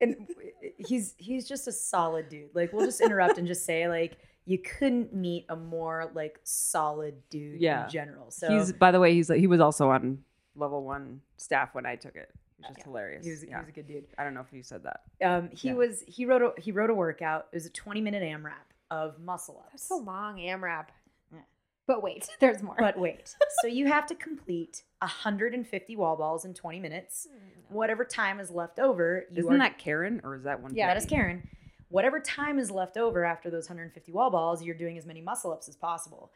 and 0.00 0.28
he's 0.76 1.14
he's 1.18 1.48
just 1.48 1.66
a 1.68 1.72
solid 1.72 2.28
dude. 2.28 2.50
Like 2.54 2.72
we'll 2.72 2.84
just 2.86 3.00
interrupt 3.00 3.38
and 3.38 3.46
just 3.46 3.64
say 3.64 3.88
like 3.88 4.18
you 4.46 4.58
couldn't 4.58 5.14
meet 5.14 5.46
a 5.48 5.56
more 5.56 6.10
like 6.14 6.38
solid 6.44 7.14
dude 7.30 7.60
Yeah. 7.62 7.84
in 7.84 7.90
general. 7.90 8.30
So 8.30 8.50
he's 8.50 8.72
by 8.72 8.90
the 8.90 9.00
way, 9.00 9.14
he's 9.14 9.30
like, 9.30 9.38
he 9.38 9.46
was 9.46 9.60
also 9.60 9.88
on 9.90 10.18
level 10.54 10.84
one 10.84 11.20
staff 11.38 11.74
when 11.74 11.86
I 11.86 11.96
took 11.96 12.14
it, 12.16 12.30
which 12.68 12.78
is 12.78 12.78
Yeah. 12.78 12.84
hilarious. 12.84 13.24
he 13.24 13.30
was, 13.30 13.40
he 13.42 13.54
was 13.54 13.68
a 13.68 13.72
good 13.72 13.86
dude. 13.86 14.06
I 14.18 14.24
don't 14.24 14.34
know 14.34 14.40
if 14.40 14.52
you 14.52 14.62
said 14.62 14.82
that. 14.84 15.02
Um, 15.24 15.50
he 15.50 15.68
Yeah. 15.68 15.74
was 15.74 16.02
he 16.06 16.24
wrote 16.26 16.42
a 16.42 16.60
he 16.60 16.72
wrote 16.72 16.90
a 16.90 16.94
workout. 16.94 17.48
It 17.52 17.56
was 17.56 17.66
a 17.66 17.70
20 17.70 18.00
minute 18.00 18.22
AMRAP 18.22 18.52
of 18.90 19.18
muscle 19.20 19.58
ups. 19.60 19.70
That's 19.72 19.88
so 19.88 19.96
long, 19.98 20.38
AMRAP. 20.38 20.86
Yeah. 21.32 21.38
But 21.86 22.02
wait, 22.02 22.28
there's 22.40 22.62
more. 22.62 22.76
But 22.78 22.98
wait, 22.98 23.34
so 23.62 23.66
you 23.66 23.86
have 23.86 24.06
to 24.06 24.14
complete 24.14 24.82
150 25.00 25.96
wall 25.96 26.16
balls 26.16 26.44
in 26.44 26.54
20 26.54 26.80
minutes. 26.80 27.28
Whatever 27.70 28.04
time 28.04 28.40
is 28.40 28.50
left 28.50 28.78
over, 28.78 29.24
you 29.30 29.38
Isn't 29.40 29.54
are, 29.54 29.58
that 29.58 29.78
Karen 29.78 30.20
or 30.22 30.34
is 30.36 30.42
that 30.44 30.60
one? 30.60 30.74
Yeah, 30.74 30.86
that 30.88 30.96
is 30.96 31.06
Karen. 31.06 31.48
Whatever 31.88 32.18
time 32.20 32.58
is 32.58 32.70
left 32.70 32.96
over 32.96 33.24
after 33.24 33.50
those 33.50 33.68
150 33.68 34.10
wall 34.12 34.30
balls, 34.30 34.62
you're 34.62 34.74
doing 34.74 34.98
as 34.98 35.06
many 35.06 35.20
muscle 35.20 35.52
ups 35.52 35.68
as 35.68 35.76
possible. 35.76 36.30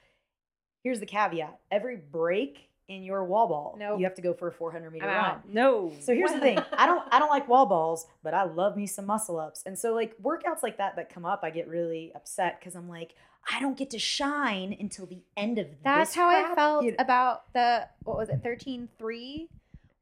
Here's 0.84 1.00
the 1.00 1.06
caveat: 1.06 1.58
every 1.70 1.96
break 1.96 2.70
in 2.88 3.02
your 3.02 3.22
wall 3.24 3.46
ball, 3.48 3.76
Nope. 3.78 3.98
you 4.00 4.04
have 4.06 4.14
to 4.14 4.22
go 4.22 4.32
for 4.32 4.48
a 4.48 4.52
400 4.52 4.90
meter 4.92 5.08
I'm 5.08 5.16
run. 5.22 5.40
No. 5.48 5.92
So 6.00 6.14
here's 6.14 6.32
the 6.32 6.40
thing: 6.40 6.58
I 6.76 6.86
don't 6.86 7.02
I 7.12 7.18
don't 7.18 7.28
like 7.28 7.46
wall 7.46 7.66
balls, 7.66 8.06
but 8.22 8.32
I 8.34 8.44
love 8.44 8.76
me 8.76 8.86
some 8.86 9.06
muscle 9.06 9.38
ups. 9.38 9.62
And 9.66 9.78
so 9.78 9.94
like 9.94 10.16
workouts 10.22 10.62
like 10.62 10.78
that 10.78 10.96
that 10.96 11.12
come 11.12 11.24
up, 11.26 11.40
I 11.42 11.50
get 11.50 11.68
really 11.68 12.12
upset 12.14 12.58
because 12.58 12.74
I'm 12.74 12.88
like, 12.88 13.14
I 13.52 13.60
don't 13.60 13.76
get 13.76 13.90
to 13.90 13.98
shine 13.98 14.74
until 14.80 15.06
the 15.06 15.20
end 15.36 15.58
of 15.58 15.66
this. 15.68 15.76
That's 15.84 16.10
this 16.10 16.16
how 16.16 16.28
I 16.28 16.54
felt 16.54 16.84
You 16.84 16.92
know- 16.92 16.96
about 17.00 17.52
the 17.52 17.86
what 18.04 18.16
was 18.16 18.30
it, 18.30 18.40
13 18.42 18.88
three. 18.98 19.48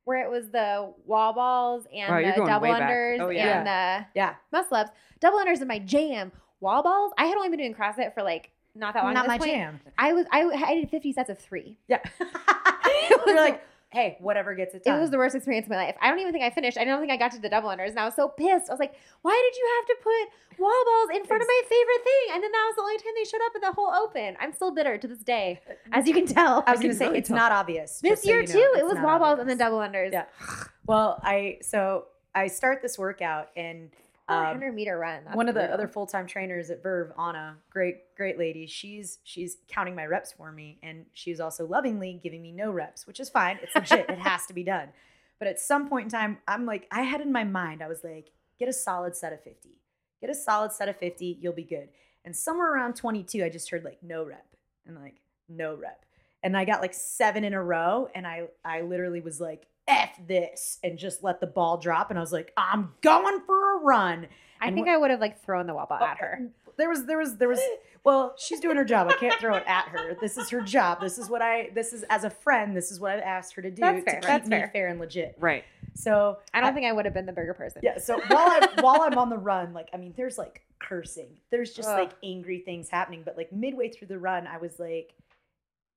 where 0.05 0.25
it 0.25 0.31
was 0.31 0.49
the 0.51 0.93
wall 1.05 1.33
balls 1.33 1.87
and 1.93 2.09
Wow, 2.09 2.21
the 2.37 2.47
double 2.47 2.69
unders 2.69 3.19
Oh, 3.21 3.29
and 3.31 3.67
the 3.67 4.07
yeah, 4.15 4.35
muscle 4.53 4.77
ups. 4.77 4.91
Double 5.19 5.39
unders 5.39 5.61
in 5.61 5.67
my 5.67 5.81
jam. 5.81 6.31
Wall 6.61 6.83
balls. 6.85 7.13
I 7.19 7.25
had 7.27 7.37
only 7.37 7.49
been 7.49 7.59
doing 7.59 7.75
CrossFit 7.75 8.15
for 8.15 8.23
like 8.23 8.51
not 8.77 8.95
that 8.95 9.05
long. 9.05 9.15
not 9.15 9.27
my 9.27 9.39
point. 9.39 9.51
jam. 9.51 9.81
I 9.99 10.13
was 10.13 10.27
I, 10.31 10.43
I 10.43 10.75
did 10.75 10.91
fifty 10.91 11.13
sets 11.13 11.31
of 11.31 11.39
three. 11.39 11.79
Yeah, 11.89 12.01
you're 13.27 13.37
like, 13.37 13.63
hey, 13.91 14.17
whatever 14.21 14.55
gets 14.55 14.75
it 14.75 14.85
done. 14.85 14.99
It 14.99 15.01
was 15.01 15.11
the 15.11 15.19
worst 15.19 15.35
experience 15.35 15.67
of 15.67 15.71
my 15.71 15.77
life. 15.77 15.97
I 16.01 16.11
don't 16.11 16.19
even 16.21 16.33
think 16.33 16.45
I 16.45 16.51
finished. 16.51 16.79
I 16.79 16.85
don't 16.85 17.01
think 17.01 17.13
I 17.13 17.17
got 17.17 17.33
to 17.33 17.41
the 17.41 17.49
double 17.49 17.71
unders, 17.71 17.91
and 17.91 17.99
I 17.99 18.05
was 18.05 18.15
so 18.15 18.29
pissed. 18.29 18.69
I 18.69 18.73
was 18.73 18.81
like, 18.81 18.95
"Why 19.23 19.51
did 19.51 19.59
you 19.59 19.67
have 19.77 19.87
to 19.87 19.97
put 20.03 20.61
wall 20.61 20.85
balls 20.85 21.17
in 21.17 21.25
front 21.25 21.43
of 21.43 21.49
my 21.49 21.63
favorite 21.69 22.05
thing?" 22.05 22.35
And 22.35 22.43
then 22.43 22.53
that 22.53 22.65
was 22.69 22.77
the 22.77 22.83
only 22.83 22.99
time 22.99 23.13
they 23.17 23.25
showed 23.25 23.45
up 23.47 23.55
in 23.55 23.61
the 23.63 23.73
whole 23.73 23.93
open. 23.95 24.37
I'm 24.41 24.53
still 24.53 24.71
bitter 24.71 24.99
to 24.99 25.09
this 25.09 25.19
day, 25.19 25.61
uh, 25.69 25.73
as 25.93 26.07
you 26.07 26.15
can 26.15 26.27
tell. 26.27 26.63
I 26.67 26.73
was 26.73 26.81
gonna 26.83 26.95
say 26.95 27.07
really 27.07 27.19
it's 27.19 27.29
tell. 27.29 27.37
not 27.37 27.53
obvious. 27.53 28.01
this 28.01 28.23
so 28.23 28.29
year 28.29 28.43
you 28.43 28.49
know, 28.49 28.55
too, 28.55 28.79
it 28.79 28.85
was 28.85 28.99
wall 28.99 29.19
balls 29.19 29.39
and 29.39 29.49
then 29.49 29.59
double 29.59 29.79
unders. 29.79 30.13
Yeah. 30.13 30.27
Well, 30.87 31.21
I 31.23 31.59
so 31.63 32.07
I 32.35 32.49
start 32.49 32.83
this 32.83 32.99
workout 32.99 33.49
and 33.57 33.91
um, 34.29 34.39
100 34.39 34.75
meter 34.75 34.99
run. 34.99 35.25
That's 35.25 35.37
one 35.37 35.49
of 35.49 35.55
the 35.55 35.73
other 35.73 35.87
full 35.87 36.07
time 36.07 36.27
trainers 36.27 36.71
at 36.71 36.83
Verve, 36.83 37.13
Anna, 37.19 37.57
great 37.71 38.15
great 38.17 38.39
lady. 38.39 38.67
She's 38.67 39.19
she's 39.23 39.59
counting 39.69 39.95
my 39.95 40.05
reps 40.07 40.33
for 40.33 40.51
me, 40.51 40.79
and 40.83 41.07
she's 41.13 41.39
also 41.39 41.67
lovingly 41.67 42.19
giving 42.23 42.43
me 42.43 42.51
no 42.51 42.71
reps, 42.73 43.07
which 43.07 43.21
is 43.21 43.29
fine. 43.29 43.59
It's 43.63 43.75
legit. 43.75 44.11
it 44.11 44.19
has 44.19 44.47
to 44.47 44.55
be 44.55 44.63
done. 44.65 44.89
But 45.39 45.49
at 45.49 45.61
some 45.61 45.87
point 45.87 46.05
in 46.05 46.11
time, 46.11 46.39
I'm 46.49 46.65
like, 46.65 46.89
I 46.91 47.03
had 47.03 47.21
in 47.21 47.31
my 47.31 47.45
mind, 47.45 47.83
I 47.83 47.89
was 47.89 48.03
like, 48.03 48.31
get 48.59 48.71
a 48.71 48.73
solid 48.73 49.15
set 49.15 49.35
of 49.35 49.43
fifty. 49.43 49.77
Get 50.19 50.31
a 50.31 50.35
solid 50.35 50.73
set 50.73 50.89
of 50.89 50.97
fifty. 50.97 51.37
You'll 51.39 51.53
be 51.53 51.63
good. 51.63 51.91
And 52.25 52.35
somewhere 52.35 52.73
around 52.73 52.97
22, 52.97 53.45
I 53.45 53.51
just 53.51 53.69
heard 53.71 53.85
like 53.85 53.99
no 54.03 54.25
rep 54.25 54.47
and 54.87 54.97
like 54.97 55.17
no 55.47 55.75
rep, 55.75 56.07
and 56.43 56.57
I 56.57 56.65
got 56.65 56.81
like 56.81 56.95
seven 56.95 57.45
in 57.45 57.53
a 57.53 57.63
row, 57.63 58.09
and 58.15 58.27
I 58.27 58.45
I 58.65 58.81
literally 58.81 59.21
was 59.21 59.41
like. 59.41 59.67
F 59.89 60.11
this 60.27 60.79
and 60.83 60.99
just 60.99 61.23
let 61.23 61.41
the 61.41 61.47
ball 61.47 61.79
drop. 61.79 62.11
And 62.11 62.19
I 62.19 62.23
was 62.23 62.33
like, 62.33 62.53
I'm 62.57 62.93
going 63.03 63.41
for 63.47 63.77
a 63.79 63.81
run. 63.81 64.27
I 64.61 64.67
and 64.69 64.75
think 64.77 64.89
I 64.89 64.97
would 64.97 65.11
have 65.11 65.21
like 65.21 65.43
thrown 65.45 65.67
the 65.67 65.75
wall 65.75 65.87
ball 65.87 65.99
Oh, 66.01 66.05
at 66.07 66.19
her. 66.19 66.39
Mm, 66.43 66.51
there 66.79 66.89
was, 66.89 67.05
there 67.07 67.19
was, 67.19 67.37
there 67.37 67.49
was. 67.49 67.61
Well, 68.05 68.35
she's 68.39 68.61
doing 68.61 68.77
her 68.77 68.85
job. 68.85 69.09
I 69.09 69.15
can't 69.15 69.39
throw 69.41 69.55
it 69.57 69.65
at 69.67 69.89
her. 69.89 70.17
This 70.21 70.37
is 70.39 70.49
her 70.51 70.61
job. 70.61 71.01
This 71.01 71.19
is 71.19 71.29
what 71.29 71.43
I. 71.43 71.71
This 71.75 71.93
is 71.93 72.05
as 72.05 72.25
a 72.25 72.31
friend. 72.31 72.77
This 72.77 72.91
is 72.93 73.01
what 73.01 73.13
I've 73.13 73.21
asked 73.21 73.55
her 73.55 73.63
to 73.63 73.71
do 73.71 73.81
That's 73.81 74.05
to 74.05 74.11
fair. 74.11 74.21
keep 74.21 74.27
That's 74.29 74.49
me 74.49 74.57
fair. 74.57 74.71
fair 74.73 74.89
and 74.89 75.01
legit. 75.01 75.37
Right. 75.41 75.65
So 75.95 76.39
I 76.55 76.61
don't 76.61 76.73
think 76.75 76.87
I 76.87 76.93
would 76.93 77.05
have 77.05 77.15
been 77.15 77.27
the 77.27 77.33
bigger 77.33 77.55
person. 77.55 77.81
yeah. 77.83 77.99
So 77.99 78.21
while 78.29 78.49
I'm 78.51 78.85
while 78.85 79.03
I'm 79.03 79.19
on 79.19 79.29
the 79.31 79.39
run, 79.39 79.73
like 79.73 79.89
I 79.93 79.97
mean, 79.97 80.15
there's 80.17 80.39
like 80.39 80.63
cursing. 80.79 81.29
There's 81.51 81.73
just 81.73 81.89
Ugh. 81.89 81.99
like 81.99 82.13
angry 82.23 82.61
things 82.61 82.89
happening. 82.89 83.23
But 83.25 83.37
like 83.37 83.53
midway 83.53 83.89
through 83.91 84.09
the 84.09 84.19
run, 84.19 84.47
I 84.47 84.59
was 84.59 84.79
like, 84.79 85.15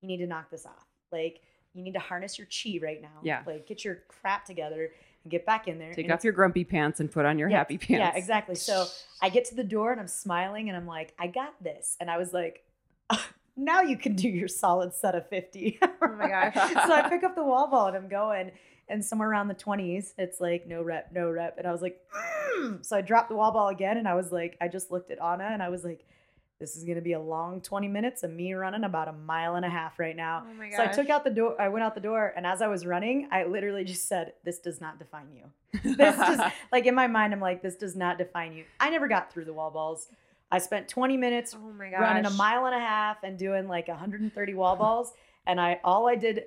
you 0.01 0.07
need 0.07 0.17
to 0.17 0.27
knock 0.27 0.49
this 0.49 0.65
off. 0.65 0.85
Like 1.11 1.41
you 1.73 1.83
need 1.83 1.93
to 1.93 1.99
harness 1.99 2.37
your 2.37 2.47
chi 2.47 2.79
right 2.81 3.01
now. 3.01 3.19
Yeah. 3.23 3.43
Like 3.45 3.67
get 3.67 3.83
your 3.85 3.99
crap 4.07 4.45
together 4.45 4.91
and 5.23 5.31
get 5.31 5.45
back 5.45 5.67
in 5.67 5.77
there. 5.77 5.93
Take 5.93 6.05
And 6.05 6.13
off 6.13 6.23
your 6.23 6.33
grumpy 6.33 6.63
pants 6.63 6.99
and 6.99 7.11
put 7.11 7.25
on 7.25 7.37
your 7.37 7.49
Yeah, 7.49 7.57
happy 7.57 7.77
pants. 7.77 7.89
Yeah, 7.91 8.15
exactly. 8.15 8.55
So 8.55 8.85
I 9.21 9.29
get 9.29 9.45
to 9.45 9.55
the 9.55 9.63
door 9.63 9.91
and 9.91 9.99
I'm 9.99 10.07
smiling 10.07 10.69
and 10.69 10.77
I'm 10.77 10.87
like, 10.87 11.13
I 11.19 11.27
got 11.27 11.61
this. 11.63 11.95
And 11.99 12.09
I 12.09 12.17
was 12.17 12.33
like, 12.33 12.63
now 13.57 13.81
you 13.81 13.97
can 13.97 14.15
do 14.15 14.29
your 14.29 14.47
solid 14.47 14.93
set 14.93 15.15
of 15.15 15.27
50. 15.29 15.79
Oh 16.01 16.15
my 16.15 16.27
gosh. 16.27 16.53
so 16.53 16.93
I 16.93 17.07
pick 17.07 17.23
up 17.23 17.35
the 17.35 17.43
wall 17.43 17.67
ball 17.67 17.87
and 17.87 17.95
I'm 17.95 18.09
going. 18.09 18.51
And 18.89 19.03
somewhere 19.05 19.29
around 19.29 19.47
the 19.47 19.55
20s, 19.55 20.13
it's 20.17 20.41
like 20.41 20.65
no 20.65 20.81
rep, 20.81 21.11
no 21.13 21.29
rep. 21.29 21.57
And 21.57 21.67
I 21.67 21.71
was 21.71 21.81
like, 21.81 22.01
mm. 22.57 22.83
so 22.85 22.97
I 22.97 23.01
dropped 23.01 23.29
the 23.29 23.35
wall 23.35 23.51
ball 23.51 23.67
again. 23.67 23.97
And 23.97 24.07
I 24.07 24.15
was 24.15 24.31
like, 24.31 24.57
I 24.59 24.67
just 24.67 24.91
looked 24.91 25.11
at 25.11 25.21
Anna 25.21 25.49
and 25.51 25.61
I 25.61 25.69
was 25.69 25.83
like, 25.83 26.05
this 26.59 26.75
is 26.75 26.83
going 26.83 26.95
to 26.97 27.01
be 27.01 27.13
a 27.13 27.19
long 27.19 27.61
20 27.61 27.87
minutes 27.87 28.23
of 28.23 28.31
me 28.31 28.53
running 28.53 28.83
about 28.83 29.07
a 29.07 29.13
mile 29.13 29.55
and 29.55 29.65
a 29.65 29.69
half 29.69 29.97
right 29.97 30.15
now. 30.15 30.43
Oh 30.45 30.53
my 30.55 30.69
gosh. 30.69 30.75
So 30.77 30.83
I 30.83 30.87
took 30.87 31.09
out 31.09 31.23
the 31.23 31.29
door. 31.29 31.59
I 31.59 31.69
went 31.69 31.83
out 31.83 31.95
the 31.95 32.01
door, 32.01 32.33
and 32.35 32.45
as 32.45 32.61
I 32.61 32.67
was 32.67 32.85
running, 32.85 33.27
I 33.31 33.45
literally 33.45 33.85
just 33.85 34.07
said, 34.07 34.33
"This 34.43 34.59
does 34.59 34.81
not 34.81 34.99
define 34.99 35.27
you." 35.33 35.43
This 35.95 36.15
just 36.17 36.53
like 36.71 36.85
in 36.85 36.95
my 36.95 37.07
mind, 37.07 37.33
I'm 37.33 37.39
like, 37.39 37.61
"This 37.61 37.75
does 37.75 37.95
not 37.95 38.17
define 38.17 38.53
you." 38.53 38.65
I 38.79 38.89
never 38.89 39.07
got 39.07 39.31
through 39.31 39.45
the 39.45 39.53
wall 39.53 39.71
balls. 39.71 40.07
I 40.51 40.57
spent 40.57 40.87
20 40.89 41.15
minutes 41.15 41.55
Oh 41.55 41.71
my 41.73 41.91
gosh. 41.91 41.99
running 42.01 42.25
a 42.25 42.31
mile 42.31 42.65
and 42.65 42.73
a 42.75 42.79
half 42.79 43.23
and 43.23 43.37
doing 43.37 43.67
like 43.67 43.87
130 43.87 44.53
wall 44.55 44.75
balls, 44.75 45.13
and 45.47 45.61
I 45.61 45.79
all 45.83 46.07
I 46.09 46.15
did 46.15 46.45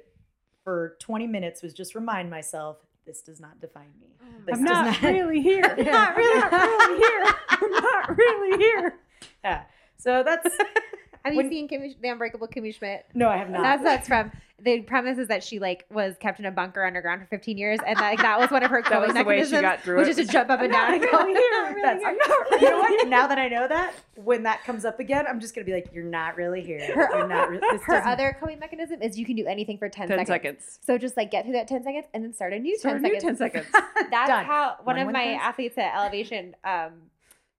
for 0.64 0.96
20 1.00 1.26
minutes 1.26 1.62
was 1.62 1.72
just 1.72 1.94
remind 1.94 2.28
myself, 2.30 2.76
"This 3.06 3.22
does 3.22 3.40
not 3.40 3.60
define 3.60 3.92
me." 4.00 4.08
Oh 4.22 4.26
This 4.44 4.58
I'm 4.58 4.64
does 4.64 4.72
not 4.74 5.02
not- 5.02 5.12
really 5.12 5.40
here. 5.40 5.64
I'm 5.64 5.84
not 5.86 6.16
really, 6.16 6.40
not 6.40 6.52
really 6.52 6.98
here. 6.98 7.34
I'm 7.48 7.70
not 7.70 8.16
really 8.18 8.58
here. 8.58 8.98
Yeah. 9.44 9.62
So 10.02 10.22
that's 10.24 10.48
Have 11.24 11.34
you 11.34 11.36
when- 11.38 11.48
seen 11.50 11.68
Kimmy, 11.68 11.94
the 12.00 12.08
Unbreakable 12.08 12.48
Kimmy 12.48 12.74
Schmidt? 12.74 13.06
no, 13.14 13.28
I 13.28 13.36
have 13.36 13.48
not. 13.50 13.62
That's 13.62 13.82
that's 13.84 14.08
from 14.08 14.32
the 14.60 14.80
premise 14.82 15.18
is 15.18 15.26
that 15.28 15.42
she 15.42 15.58
like 15.60 15.84
was 15.90 16.16
kept 16.20 16.38
in 16.40 16.46
a 16.46 16.50
bunker 16.50 16.84
underground 16.84 17.20
for 17.20 17.26
15 17.28 17.56
years, 17.58 17.78
and 17.86 17.96
like 17.98 18.18
that 18.22 18.38
was 18.40 18.50
one 18.50 18.62
of 18.64 18.70
her 18.70 18.82
coping 18.82 19.00
was 19.08 19.14
the 19.14 19.22
way 19.24 19.36
she 19.44 19.52
mechanisms, 19.52 19.60
got 19.62 19.80
through 19.82 19.98
which 19.98 20.08
is 20.08 20.16
to 20.16 20.24
jump 20.24 20.50
up 20.50 20.60
and 20.60 20.72
down 20.72 20.94
and 20.94 21.02
go. 21.10 21.10
really 21.18 21.32
here. 21.34 21.76
That's, 21.82 22.04
I'm 22.04 22.16
you 22.60 22.70
know 22.70 22.78
what? 22.80 23.08
Now 23.08 23.26
that 23.28 23.38
I 23.38 23.46
know 23.48 23.66
that, 23.68 23.94
when 24.16 24.42
that 24.44 24.64
comes 24.64 24.84
up 24.84 24.98
again, 25.00 25.26
I'm 25.28 25.38
just 25.40 25.54
gonna 25.54 25.64
be 25.64 25.72
like, 25.72 25.90
"You're 25.92 26.02
not 26.04 26.36
really 26.36 26.60
here. 26.62 26.92
Her- 26.92 27.18
You're 27.18 27.28
not. 27.28 27.50
Re- 27.50 27.58
this 27.58 27.82
Her 27.84 28.04
other 28.06 28.36
coping 28.40 28.58
mechanism 28.58 29.00
is 29.02 29.16
you 29.18 29.24
can 29.26 29.36
do 29.36 29.46
anything 29.46 29.78
for 29.78 29.88
10, 29.88 30.08
10 30.08 30.26
seconds. 30.26 30.28
seconds. 30.64 30.78
So 30.84 30.98
just 30.98 31.16
like 31.16 31.30
get 31.30 31.44
through 31.44 31.54
that 31.54 31.68
10 31.68 31.84
seconds 31.84 32.06
and 32.14 32.24
then 32.24 32.32
start 32.32 32.52
a 32.52 32.58
new 32.58 32.76
Start 32.78 33.00
10 33.00 33.04
a 33.04 33.08
new 33.14 33.20
seconds. 33.20 33.38
10 33.38 33.50
seconds. 33.52 33.66
That's 34.10 34.28
Done. 34.28 34.44
how 34.44 34.76
one 34.82 34.96
One 34.96 35.06
of 35.06 35.12
my 35.12 35.34
athletes 35.34 35.78
at 35.78 35.94
Elevation, 35.96 36.54
um, 36.64 36.92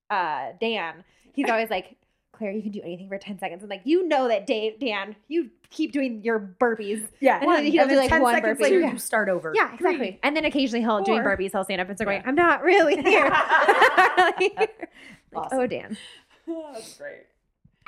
uh, 0.10 0.50
Dan, 0.60 1.04
he's 1.34 1.50
always 1.50 1.70
like, 1.70 1.96
Claire, 2.34 2.52
you 2.52 2.62
can 2.63 2.72
do 2.72 2.82
anything 2.84 3.08
for 3.08 3.17
10 3.17 3.39
seconds. 3.39 3.63
I'm 3.63 3.69
like, 3.69 3.84
you 3.86 4.08
know 4.08 4.28
that, 4.28 4.46
Dave, 4.48 4.80
Dan, 4.80 5.15
you 5.28 5.50
keep 5.69 5.91
doing 5.91 6.22
your 6.24 6.39
burpees. 6.60 7.08
Yeah, 7.22 7.38
And 7.38 7.46
one, 7.46 7.63
then 7.63 7.72
he'll 7.72 7.84
do, 7.84 7.89
then 7.89 7.98
like, 8.00 8.10
10 8.10 8.22
one 8.22 8.34
seconds 8.36 8.58
burpee. 8.58 8.63
later, 8.63 8.80
Yeah. 8.80 8.91
you 8.91 8.98
start 8.98 9.30
over. 9.30 9.54
Yeah, 9.56 9.74
exactly. 9.74 10.19
And 10.24 10.36
then 10.36 10.43
occasionally 10.43 10.82
he'll 10.82 11.02
doing 11.04 11.22
burpees. 11.22 11.52
He'll 11.52 11.63
stand 11.63 11.80
up 11.80 11.88
and 11.89 11.98
start 11.98 12.08
going, 12.08 12.22
Yeah. 12.22 12.28
I'm 12.28 12.36
not 12.36 12.63
really 12.63 13.02
here. 13.02 13.24
I'm 13.26 13.30
not 13.32 14.17
really 14.17 14.50
here. 14.50 14.54
Like, 14.58 14.89
oh, 15.36 15.39
Awesome. 15.39 15.60
oh, 15.60 15.68
Dan. 15.68 15.97
That's 16.47 16.97
great. 16.97 17.24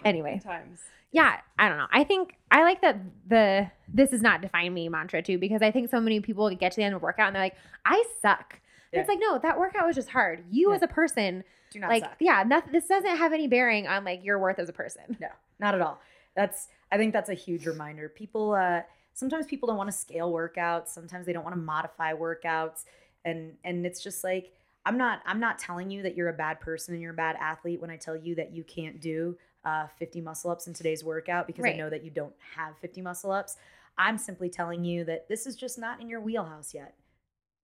Anyway, 0.03 0.39
Times. 0.43 0.79
yeah, 1.11 1.37
I 1.57 1.67
don't 1.67 1.77
know. 1.77 1.87
I 1.91 2.03
think 2.03 2.35
I 2.51 2.61
like 2.61 2.81
that 2.81 2.99
the 3.27 3.71
this 3.91 4.13
is 4.13 4.21
not 4.21 4.41
define 4.41 4.73
me 4.73 4.87
mantra 4.89 5.21
too 5.23 5.37
because 5.39 5.61
I 5.63 5.71
think 5.71 5.89
so 5.89 5.99
many 5.99 6.19
people 6.19 6.49
get 6.55 6.71
to 6.73 6.75
the 6.77 6.83
end 6.83 6.93
of 6.95 7.01
a 7.01 7.03
workout 7.03 7.27
and 7.27 7.35
they're 7.35 7.43
like, 7.43 7.55
I 7.85 8.03
suck. 8.21 8.59
Yeah. 8.95 9.01
It's 9.01 9.09
like 9.09 9.19
no, 9.19 9.37
that 9.39 9.59
workout 9.59 9.85
was 9.85 9.95
just 9.95 10.09
hard. 10.09 10.43
You 10.49 10.69
Yeah. 10.69 10.75
as 10.75 10.81
a 10.81 10.87
person, 10.87 11.43
Do 11.71 11.79
not 11.79 11.89
like 11.89 12.03
suck. 12.03 12.15
yeah, 12.19 12.43
nothing. 12.43 12.71
This 12.71 12.87
doesn't 12.87 13.17
have 13.17 13.33
any 13.33 13.47
bearing 13.47 13.87
on 13.87 14.03
like 14.03 14.23
your 14.23 14.39
worth 14.39 14.59
as 14.59 14.69
a 14.69 14.73
person. 14.73 15.17
No, 15.19 15.27
not 15.59 15.75
at 15.75 15.81
all. 15.81 15.99
That's 16.35 16.67
I 16.91 16.97
think 16.97 17.13
that's 17.13 17.29
a 17.29 17.33
huge 17.33 17.65
reminder. 17.67 18.09
People 18.09 18.53
uh 18.53 18.81
sometimes 19.13 19.45
people 19.45 19.67
don't 19.67 19.77
want 19.77 19.89
to 19.89 19.95
scale 19.97 20.31
workouts, 20.31 20.89
sometimes 20.89 21.25
they 21.25 21.33
don't 21.33 21.43
want 21.43 21.55
to 21.55 21.61
modify 21.61 22.13
workouts 22.13 22.85
and 23.23 23.53
and 23.63 23.85
it's 23.85 24.01
just 24.03 24.23
like 24.23 24.51
I'm 24.85 24.97
not 24.97 25.21
I'm 25.25 25.39
not 25.39 25.57
telling 25.59 25.89
you 25.89 26.03
that 26.03 26.15
you're 26.15 26.29
a 26.29 26.33
bad 26.33 26.59
person 26.59 26.93
and 26.93 27.01
you're 27.01 27.13
a 27.13 27.15
bad 27.15 27.35
athlete 27.39 27.81
when 27.81 27.89
I 27.89 27.97
tell 27.97 28.15
you 28.15 28.35
that 28.35 28.51
you 28.53 28.63
can't 28.63 28.99
do 29.01 29.37
uh 29.63 29.87
50 29.97 30.21
muscle 30.21 30.51
ups 30.51 30.67
in 30.67 30.73
today's 30.73 31.03
workout 31.03 31.47
because 31.47 31.65
I 31.65 31.73
know 31.73 31.89
that 31.89 32.03
you 32.03 32.11
don't 32.11 32.35
have 32.55 32.77
50 32.79 33.01
muscle 33.01 33.31
ups. 33.31 33.57
I'm 33.97 34.17
simply 34.17 34.49
telling 34.49 34.83
you 34.83 35.05
that 35.05 35.27
this 35.29 35.47
is 35.47 35.55
just 35.55 35.79
not 35.79 36.01
in 36.01 36.09
your 36.09 36.19
wheelhouse 36.19 36.73
yet. 36.73 36.95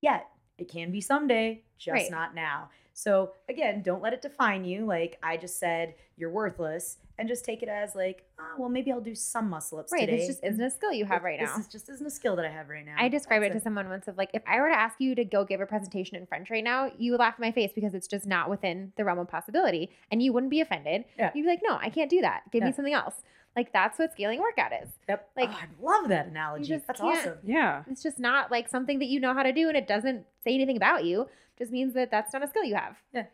Yet. 0.02 0.26
It 0.58 0.70
can 0.70 0.92
be 0.92 1.02
someday, 1.02 1.64
just 1.78 1.94
Right. 1.94 2.12
not 2.12 2.36
now. 2.36 2.70
So 2.94 3.32
again, 3.50 3.82
don't 3.82 4.02
let 4.02 4.14
it 4.14 4.22
define 4.22 4.64
you. 4.66 4.86
Like 4.86 5.18
I 5.24 5.38
just 5.38 5.58
said, 5.58 5.96
you're 6.18 6.30
worthless, 6.30 6.98
and 7.18 7.28
just 7.28 7.46
take 7.46 7.64
it 7.64 7.70
as 7.70 7.96
like, 7.96 8.26
oh, 8.40 8.44
well, 8.60 8.70
maybe 8.70 8.92
I'll 8.92 9.00
do 9.02 9.16
some 9.16 9.50
muscle 9.50 9.80
ups 9.80 9.92
Right. 9.92 10.02
today. 10.02 10.18
This 10.18 10.28
just 10.28 10.44
isn't 10.44 10.62
a 10.62 10.70
skill 10.70 10.92
you 10.92 11.06
have 11.06 11.24
right 11.24 11.40
now. 11.40 11.56
This 11.56 11.66
is 11.66 11.72
just 11.72 11.90
isn't 11.90 12.06
a 12.06 12.10
skill 12.12 12.36
that 12.36 12.46
I 12.46 12.50
have 12.50 12.68
right 12.70 12.86
now. 12.86 12.96
I 12.98 13.08
described 13.10 13.46
it 13.46 13.54
to 13.54 13.60
someone 13.60 13.90
once 13.90 14.08
of 14.08 14.18
like, 14.18 14.30
if 14.34 14.42
I 14.46 14.60
were 14.60 14.70
to 14.70 14.78
ask 14.78 15.00
you 15.00 15.16
to 15.16 15.24
go 15.24 15.46
give 15.46 15.62
a 15.62 15.66
presentation 15.66 16.18
in 16.18 16.26
French 16.26 16.50
right 16.50 16.64
now, 16.64 16.92
you 16.98 17.12
would 17.12 17.20
laugh 17.20 17.36
in 17.38 17.42
my 17.44 17.52
face 17.52 17.72
because 17.74 17.94
it's 17.94 18.08
just 18.08 18.28
not 18.28 18.50
within 18.50 18.92
the 18.98 19.06
realm 19.06 19.20
of 19.20 19.28
possibility. 19.28 19.90
And 20.12 20.22
you 20.22 20.34
wouldn't 20.34 20.50
be 20.52 20.62
offended. 20.62 21.06
Yeah. 21.18 21.32
You'd 21.34 21.44
be 21.44 21.50
like, 21.50 21.62
no, 21.64 21.78
I 21.80 21.90
can't 21.90 22.10
do 22.10 22.22
that. 22.22 22.44
Give 22.52 22.62
Yeah. 22.62 22.68
me 22.68 22.74
something 22.74 22.94
else. 22.94 23.22
Like 23.56 23.74
that's 23.74 24.00
what 24.00 24.14
scaling 24.14 24.40
workout 24.40 24.72
is. 24.84 24.90
Yep. 25.10 25.30
like, 25.36 25.50
oh, 25.52 25.60
I 25.62 25.66
love 25.82 26.08
that 26.10 26.28
analogy. 26.28 26.70
just 26.70 26.88
That's 26.88 27.02
awesome. 27.02 27.38
Yeah. 27.44 27.84
It's 27.90 28.02
just 28.02 28.18
not 28.20 28.50
like 28.52 28.70
something 28.70 29.00
that 29.00 29.08
you 29.08 29.20
know 29.20 29.34
how 29.34 29.44
to 29.44 29.52
do 29.52 29.68
and 29.68 29.76
it 29.78 29.88
doesn't 29.88 30.26
say 30.44 30.54
anything 30.54 30.78
about 30.78 31.04
you. 31.04 31.28
Just 31.58 31.72
means 31.72 31.94
that 31.96 32.10
that's 32.12 32.32
not 32.34 32.44
a 32.44 32.48
skill 32.48 32.64
you 32.64 32.76
have. 32.76 32.96
Yeah. 33.14 33.26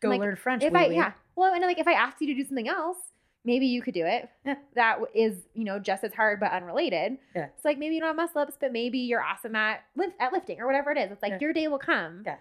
Go 0.00 0.08
Like, 0.08 0.20
learn 0.20 0.36
French. 0.36 0.62
if 0.64 0.74
I 0.74 0.86
Louie. 0.88 0.96
yeah. 0.96 1.12
Well, 1.36 1.52
and 1.54 1.62
like 1.62 1.78
if 1.78 1.86
I 1.88 1.92
asked 1.92 2.20
you 2.20 2.26
to 2.28 2.34
do 2.34 2.44
something 2.46 2.68
else, 2.68 2.98
maybe 3.44 3.66
you 3.66 3.80
could 3.80 3.94
do 3.94 4.04
it. 4.04 4.28
Yeah. 4.44 4.56
That 4.74 4.94
w- 5.00 5.06
is, 5.14 5.36
you 5.54 5.64
know, 5.64 5.78
just 5.78 6.02
as 6.04 6.12
hard 6.14 6.40
but 6.40 6.50
unrelated. 6.52 7.18
Yeah. 7.36 7.46
It's 7.56 7.64
like 7.64 7.78
maybe 7.78 7.94
you 7.94 8.00
don't 8.00 8.08
have 8.08 8.16
muscle 8.16 8.40
ups, 8.40 8.56
but 8.60 8.72
maybe 8.72 8.98
you're 8.98 9.22
awesome 9.22 9.54
at 9.54 9.84
lift 9.96 10.14
at 10.20 10.32
lifting 10.32 10.60
or 10.60 10.66
whatever 10.66 10.90
it 10.90 10.98
is. 10.98 11.12
It's 11.12 11.22
like 11.22 11.32
Yeah. 11.32 11.38
your 11.40 11.52
day 11.52 11.68
will 11.68 11.78
come. 11.78 12.22
Yeah. 12.26 12.36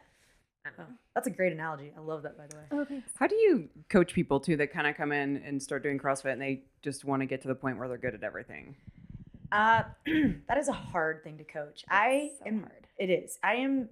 I. 0.66 0.70
That's 1.14 1.28
a 1.28 1.32
great 1.32 1.52
analogy. 1.52 1.92
I 1.96 2.00
love 2.00 2.24
that, 2.24 2.38
by 2.38 2.48
the 2.48 2.56
way. 2.56 2.64
Oh, 2.72 2.86
thanks. 2.86 3.10
How 3.18 3.28
do 3.28 3.36
you 3.36 3.70
coach 3.90 4.14
people 4.14 4.40
too 4.40 4.56
that 4.58 4.72
kind 4.72 4.88
of 4.88 4.96
come 4.96 5.12
in 5.12 5.38
and 5.38 5.62
start 5.62 5.84
doing 5.84 6.00
CrossFit 6.00 6.34
and 6.34 6.42
they 6.42 6.64
just 6.82 7.06
want 7.06 7.22
to 7.22 7.26
get 7.26 7.42
to 7.42 7.48
the 7.48 7.56
point 7.56 7.78
where 7.78 7.88
they're 7.88 7.98
good 7.98 8.14
at 8.14 8.24
everything? 8.24 8.76
Uh, 9.52 9.84
that 10.48 10.58
is 10.58 10.68
a 10.70 10.74
hard 10.74 11.24
thing 11.24 11.38
to 11.38 11.44
coach. 11.44 11.84
I 11.90 12.32
so 12.40 12.48
am. 12.48 12.60
hard. 12.62 12.88
It 12.98 13.10
is. 13.10 13.38
I 13.44 13.56
am. 13.56 13.90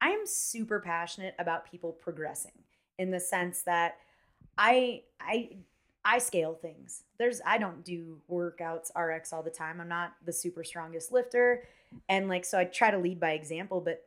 I 0.00 0.10
am 0.10 0.26
super 0.26 0.80
passionate 0.80 1.34
about 1.38 1.70
people 1.70 1.92
progressing 1.92 2.52
in 2.98 3.10
the 3.10 3.20
sense 3.20 3.62
that 3.62 3.96
I 4.56 5.02
I 5.20 5.50
I 6.04 6.18
scale 6.18 6.54
things. 6.54 7.04
There's 7.18 7.40
I 7.46 7.58
don't 7.58 7.84
do 7.84 8.18
workouts 8.30 8.90
RX 8.96 9.32
all 9.32 9.42
the 9.42 9.50
time. 9.50 9.80
I'm 9.80 9.88
not 9.88 10.14
the 10.24 10.32
super 10.32 10.64
strongest 10.64 11.12
lifter, 11.12 11.64
and 12.08 12.28
like 12.28 12.44
so 12.44 12.58
I 12.58 12.64
try 12.64 12.90
to 12.90 12.98
lead 12.98 13.20
by 13.20 13.32
example. 13.32 13.80
But 13.80 14.04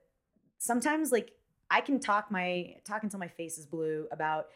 sometimes 0.58 1.12
like 1.12 1.32
I 1.72 1.82
can 1.82 2.00
talk 2.00 2.30
my 2.30 2.76
talk 2.86 3.04
until 3.04 3.20
my 3.20 3.30
face 3.30 3.58
is 3.58 3.66
blue 3.66 4.08
about 4.12 4.48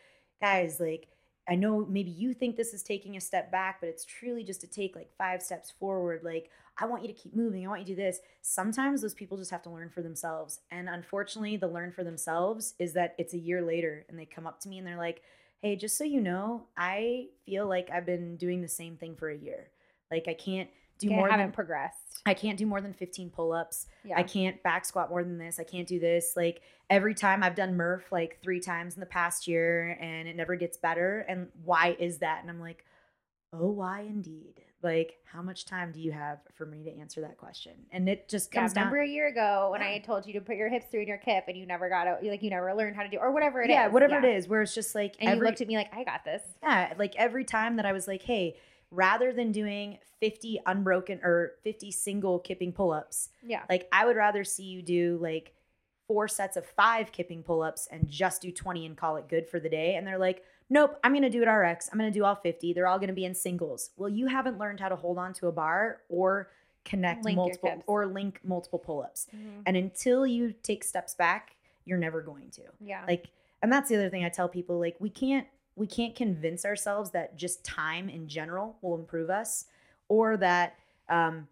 guys 0.41 0.79
like 0.79 1.07
I 1.47 1.55
know 1.55 1.85
maybe 1.87 2.09
you 2.09 2.33
think 2.33 2.55
this 2.55 2.73
is 2.73 2.81
taking 2.81 3.15
a 3.17 3.21
step 3.21 3.51
back, 3.51 3.79
but 3.79 3.87
it's 3.87 4.03
truly 4.03 4.43
just 4.43 4.61
to 4.61 4.67
take 4.67 4.95
like 4.95 5.11
five 5.15 5.43
steps 5.43 5.71
forward. 5.79 6.21
Like, 6.23 6.49
I 6.77 6.85
want 6.87 7.03
you 7.03 7.07
to 7.07 7.13
keep 7.13 7.35
moving. 7.35 7.63
I 7.63 7.69
want 7.69 7.81
you 7.81 7.85
to 7.85 7.91
do 7.91 8.01
this. 8.01 8.19
Sometimes 8.41 9.01
those 9.01 9.13
people 9.13 9.37
just 9.37 9.51
have 9.51 9.61
to 9.63 9.69
learn 9.69 9.89
for 9.89 10.01
themselves. 10.01 10.61
And 10.71 10.89
unfortunately, 10.89 11.55
the 11.55 11.67
learn 11.67 11.91
for 11.91 12.03
themselves 12.03 12.73
is 12.79 12.93
that 12.93 13.13
it's 13.19 13.35
a 13.35 13.39
year 13.39 13.61
later 13.61 14.05
and 14.09 14.17
they 14.17 14.25
come 14.25 14.47
up 14.47 14.59
to 14.61 14.69
me 14.69 14.79
and 14.79 14.87
they're 14.87 14.97
like, 14.97 15.21
hey, 15.61 15.75
just 15.75 15.97
so 15.97 16.03
you 16.03 16.19
know, 16.19 16.65
I 16.75 17.27
feel 17.45 17.67
like 17.67 17.89
I've 17.91 18.07
been 18.07 18.37
doing 18.37 18.61
the 18.61 18.67
same 18.67 18.97
thing 18.97 19.15
for 19.15 19.29
a 19.29 19.37
year. 19.37 19.69
Like, 20.09 20.27
I 20.27 20.33
can't 20.33 20.69
do 20.97 21.09
more 21.09 21.27
I 21.27 21.31
haven't 21.31 21.47
than 21.47 21.53
progressed. 21.53 21.99
I 22.25 22.33
can't 22.33 22.57
do 22.57 22.65
more 22.65 22.81
than 22.81 22.93
15 22.93 23.29
pull-ups. 23.29 23.87
Yeah. 24.03 24.17
I 24.17 24.23
can't 24.23 24.61
back 24.63 24.85
squat 24.85 25.09
more 25.09 25.23
than 25.23 25.37
this. 25.37 25.59
I 25.59 25.63
can't 25.63 25.87
do 25.87 25.99
this. 25.99 26.33
Like 26.35 26.61
every 26.89 27.13
time 27.13 27.43
I've 27.43 27.55
done 27.55 27.75
Murph 27.77 28.11
like 28.11 28.39
three 28.41 28.59
times 28.59 28.95
in 28.95 28.99
the 28.99 29.05
past 29.05 29.47
year 29.47 29.97
and 29.99 30.27
it 30.27 30.35
never 30.35 30.55
gets 30.55 30.77
better. 30.77 31.25
And 31.27 31.49
why 31.63 31.95
is 31.99 32.19
that? 32.19 32.41
And 32.41 32.49
I'm 32.49 32.59
like, 32.59 32.83
oh, 33.53 33.69
why 33.69 34.01
indeed? 34.01 34.61
Like, 34.81 35.17
how 35.23 35.41
much 35.41 35.65
time 35.65 35.91
do 35.91 35.99
you 35.99 36.11
have 36.11 36.39
for 36.53 36.65
me 36.65 36.83
to 36.83 36.95
answer 36.99 37.21
that 37.21 37.37
question? 37.37 37.73
And 37.91 38.07
it 38.09 38.27
just 38.29 38.53
yeah, 38.53 38.61
comes 38.61 38.73
down. 38.73 38.85
remember 38.85 39.01
a 39.03 39.07
year 39.07 39.27
ago 39.27 39.69
when 39.71 39.81
I 39.81 39.87
Yeah. 39.87 39.93
had 39.93 40.03
told 40.03 40.25
you 40.27 40.33
to 40.33 40.41
put 40.41 40.57
your 40.57 40.69
hips 40.69 40.87
through 40.91 41.01
in 41.01 41.07
your 41.07 41.17
kip 41.17 41.45
and 41.47 41.57
you 41.57 41.65
never 41.65 41.89
got 41.89 42.05
out, 42.07 42.23
like 42.23 42.43
you 42.43 42.49
never 42.51 42.73
learned 42.73 42.95
how 42.95 43.01
to 43.03 43.09
do, 43.09 43.17
or 43.17 43.31
whatever 43.31 43.61
it 43.61 43.65
is. 43.69 43.73
yeah, 43.73 43.87
whatever 43.87 44.17
it 44.17 44.25
is, 44.25 44.47
where 44.47 44.61
it's 44.61 44.75
just 44.75 44.93
like 44.95 45.15
And 45.19 45.29
every, 45.29 45.39
you 45.45 45.49
looked 45.49 45.61
at 45.61 45.67
me 45.67 45.75
like, 45.77 45.93
I 45.93 46.03
got 46.03 46.23
this. 46.25 46.41
Yeah, 46.61 46.93
like 46.99 47.15
every 47.17 47.45
time 47.45 47.77
that 47.77 47.85
I 47.85 47.93
was 47.93 48.07
like, 48.07 48.21
hey, 48.23 48.57
rather 48.91 49.33
than 49.33 49.51
doing 49.51 49.97
50 50.19 50.61
unbroken 50.65 51.19
or 51.23 51.53
50 51.63 51.91
single 51.91 52.39
kipping 52.39 52.71
pull-ups, 52.71 53.29
Yeah. 53.43 53.63
Like 53.69 53.87
I 53.91 54.05
would 54.05 54.15
rather 54.15 54.43
see 54.43 54.63
you 54.63 54.81
do 54.81 55.17
like 55.21 55.53
four 56.07 56.27
sets 56.27 56.55
of 56.55 56.65
five 56.65 57.11
kipping 57.11 57.41
pull-ups 57.43 57.87
and 57.91 58.07
just 58.07 58.41
do 58.41 58.51
20 58.51 58.85
and 58.85 58.95
call 58.95 59.17
it 59.17 59.27
good 59.27 59.47
for 59.49 59.59
the 59.59 59.69
day. 59.69 59.95
And 59.95 60.05
they're 60.05 60.19
like, 60.19 60.43
nope, 60.69 60.97
I'm 61.03 61.13
gonna 61.13 61.29
do 61.29 61.41
it 61.43 61.47
RX. 61.47 61.89
I'm 61.91 61.97
gonna 61.97 62.11
do 62.11 62.23
all 62.23 62.35
50. 62.35 62.73
They're 62.73 62.87
all 62.87 62.99
gonna 62.99 63.13
be 63.13 63.25
in 63.25 63.33
singles. 63.35 63.89
Well, 63.97 64.09
you 64.09 64.27
haven't 64.27 64.57
learned 64.59 64.79
how 64.79 64.89
to 64.89 64.95
hold 64.95 65.17
on 65.17 65.33
to 65.33 65.47
a 65.47 65.51
bar 65.51 66.01
or 66.09 66.51
connect 66.85 67.25
Link 67.25 67.35
multiple 67.35 67.83
or 67.87 68.05
link 68.05 68.39
multiple 68.43 68.77
pull-ups. 68.79 69.27
Mhm. 69.35 69.63
And 69.65 69.75
until 69.75 70.27
you 70.27 70.53
take 70.53 70.83
steps 70.83 71.15
back, 71.15 71.55
you're 71.85 71.97
never 71.97 72.21
going 72.21 72.51
to. 72.51 72.61
Yeah. 72.79 73.03
Like, 73.07 73.29
and 73.63 73.71
that's 73.71 73.89
the 73.89 73.95
other 73.95 74.09
thing 74.09 74.23
I 74.23 74.29
tell 74.29 74.47
people, 74.47 74.79
like, 74.79 74.95
we 74.99 75.09
can't 75.09 75.47
we 75.75 75.87
can't 75.87 76.15
convince 76.15 76.65
ourselves 76.65 77.11
that 77.11 77.35
just 77.35 77.63
time 77.63 78.09
in 78.09 78.27
general 78.27 78.77
will 78.81 78.95
improve 78.95 79.29
us 79.29 79.65
or 80.07 80.37
that 80.37 80.75
um 81.09 81.47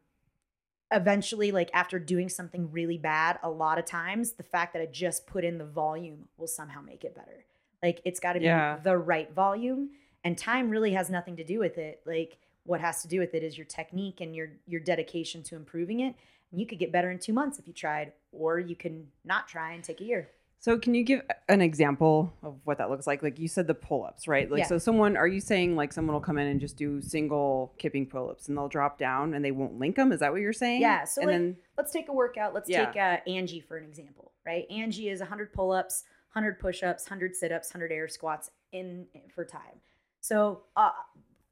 eventually 0.91 1.51
like 1.51 1.69
after 1.73 1.97
doing 1.97 2.29
something 2.29 2.71
really 2.71 2.97
bad 2.97 3.39
a 3.43 3.49
lot 3.49 3.79
of 3.79 3.85
times 3.85 4.33
the 4.33 4.43
fact 4.43 4.73
that 4.73 4.81
i 4.81 4.85
just 4.85 5.25
put 5.25 5.43
in 5.43 5.57
the 5.57 5.65
volume 5.65 6.27
will 6.37 6.47
somehow 6.47 6.81
make 6.81 7.03
it 7.03 7.15
better. 7.15 7.45
Like 7.81 7.99
it's 8.05 8.19
got 8.19 8.33
to 8.33 8.39
be 8.39 8.45
Yeah. 8.45 8.77
the 8.81 8.97
right 8.97 9.31
volume 9.33 9.89
and 10.23 10.37
time 10.37 10.69
really 10.69 10.93
has 10.93 11.09
nothing 11.09 11.35
to 11.37 11.43
do 11.43 11.59
with 11.59 11.77
it. 11.77 12.01
Like 12.05 12.37
what 12.63 12.79
has 12.79 13.01
to 13.01 13.07
do 13.07 13.19
with 13.19 13.33
it 13.33 13.43
is 13.43 13.57
your 13.57 13.65
technique 13.65 14.21
and 14.21 14.35
your 14.35 14.49
your 14.67 14.79
dedication 14.79 15.43
to 15.43 15.55
improving 15.55 15.99
it. 16.01 16.15
And 16.51 16.61
you 16.61 16.67
could 16.67 16.79
get 16.79 16.91
better 16.91 17.09
in 17.11 17.17
2 17.19 17.33
months 17.33 17.59
if 17.59 17.67
you 17.67 17.73
tried 17.73 18.13
or 18.31 18.59
you 18.59 18.75
can 18.75 19.07
not 19.25 19.47
try 19.47 19.73
and 19.73 19.83
take 19.83 19.99
a 19.99 20.05
year 20.05 20.29
So 20.63 20.77
can 20.79 20.95
you 20.95 21.03
give 21.03 21.23
an 21.49 21.59
example 21.59 22.31
of 22.41 22.57
what 22.63 22.77
that 22.77 22.89
looks 22.89 23.05
like? 23.05 23.21
Like 23.21 23.37
you 23.37 23.49
said 23.49 23.67
the 23.67 23.73
pull-ups, 23.73 24.29
right? 24.29 24.49
Like 24.49 24.59
Yeah. 24.59 24.67
so 24.67 24.77
someone 24.77 25.17
are 25.17 25.27
you 25.27 25.41
saying 25.41 25.75
like 25.75 25.91
someone 25.91 26.13
will 26.13 26.21
come 26.21 26.37
in 26.37 26.47
and 26.47 26.57
just 26.57 26.77
do 26.77 27.01
single 27.01 27.73
kipping 27.77 28.05
pull-ups 28.05 28.47
and 28.47 28.57
they'll 28.57 28.69
drop 28.69 28.97
down 28.97 29.33
and 29.33 29.43
they 29.43 29.51
won't 29.51 29.77
link 29.77 29.97
them? 29.97 30.13
Is 30.13 30.21
that 30.21 30.31
what 30.31 30.39
you're 30.39 30.53
saying? 30.53 30.79
Yeah, 30.79 31.03
so, 31.03 31.19
and 31.21 31.29
like, 31.29 31.37
then 31.37 31.57
let's 31.77 31.91
take 31.91 32.07
a 32.07 32.13
workout. 32.13 32.53
Let's 32.53 32.69
Yeah. 32.69 32.85
take 32.85 32.95
uh, 32.95 33.17
Angie 33.29 33.59
for 33.59 33.75
an 33.75 33.83
example, 33.83 34.31
right? 34.45 34.65
Angie 34.71 35.09
is 35.09 35.19
100 35.19 35.51
pull-ups, 35.51 36.05
100 36.31 36.61
push-ups, 36.61 37.03
100 37.07 37.35
sit-ups, 37.35 37.73
100 37.73 37.91
air 37.91 38.07
squats 38.07 38.49
in 38.71 39.05
for 39.35 39.43
time. 39.43 39.81
So, 40.21 40.61
uh, 40.77 40.91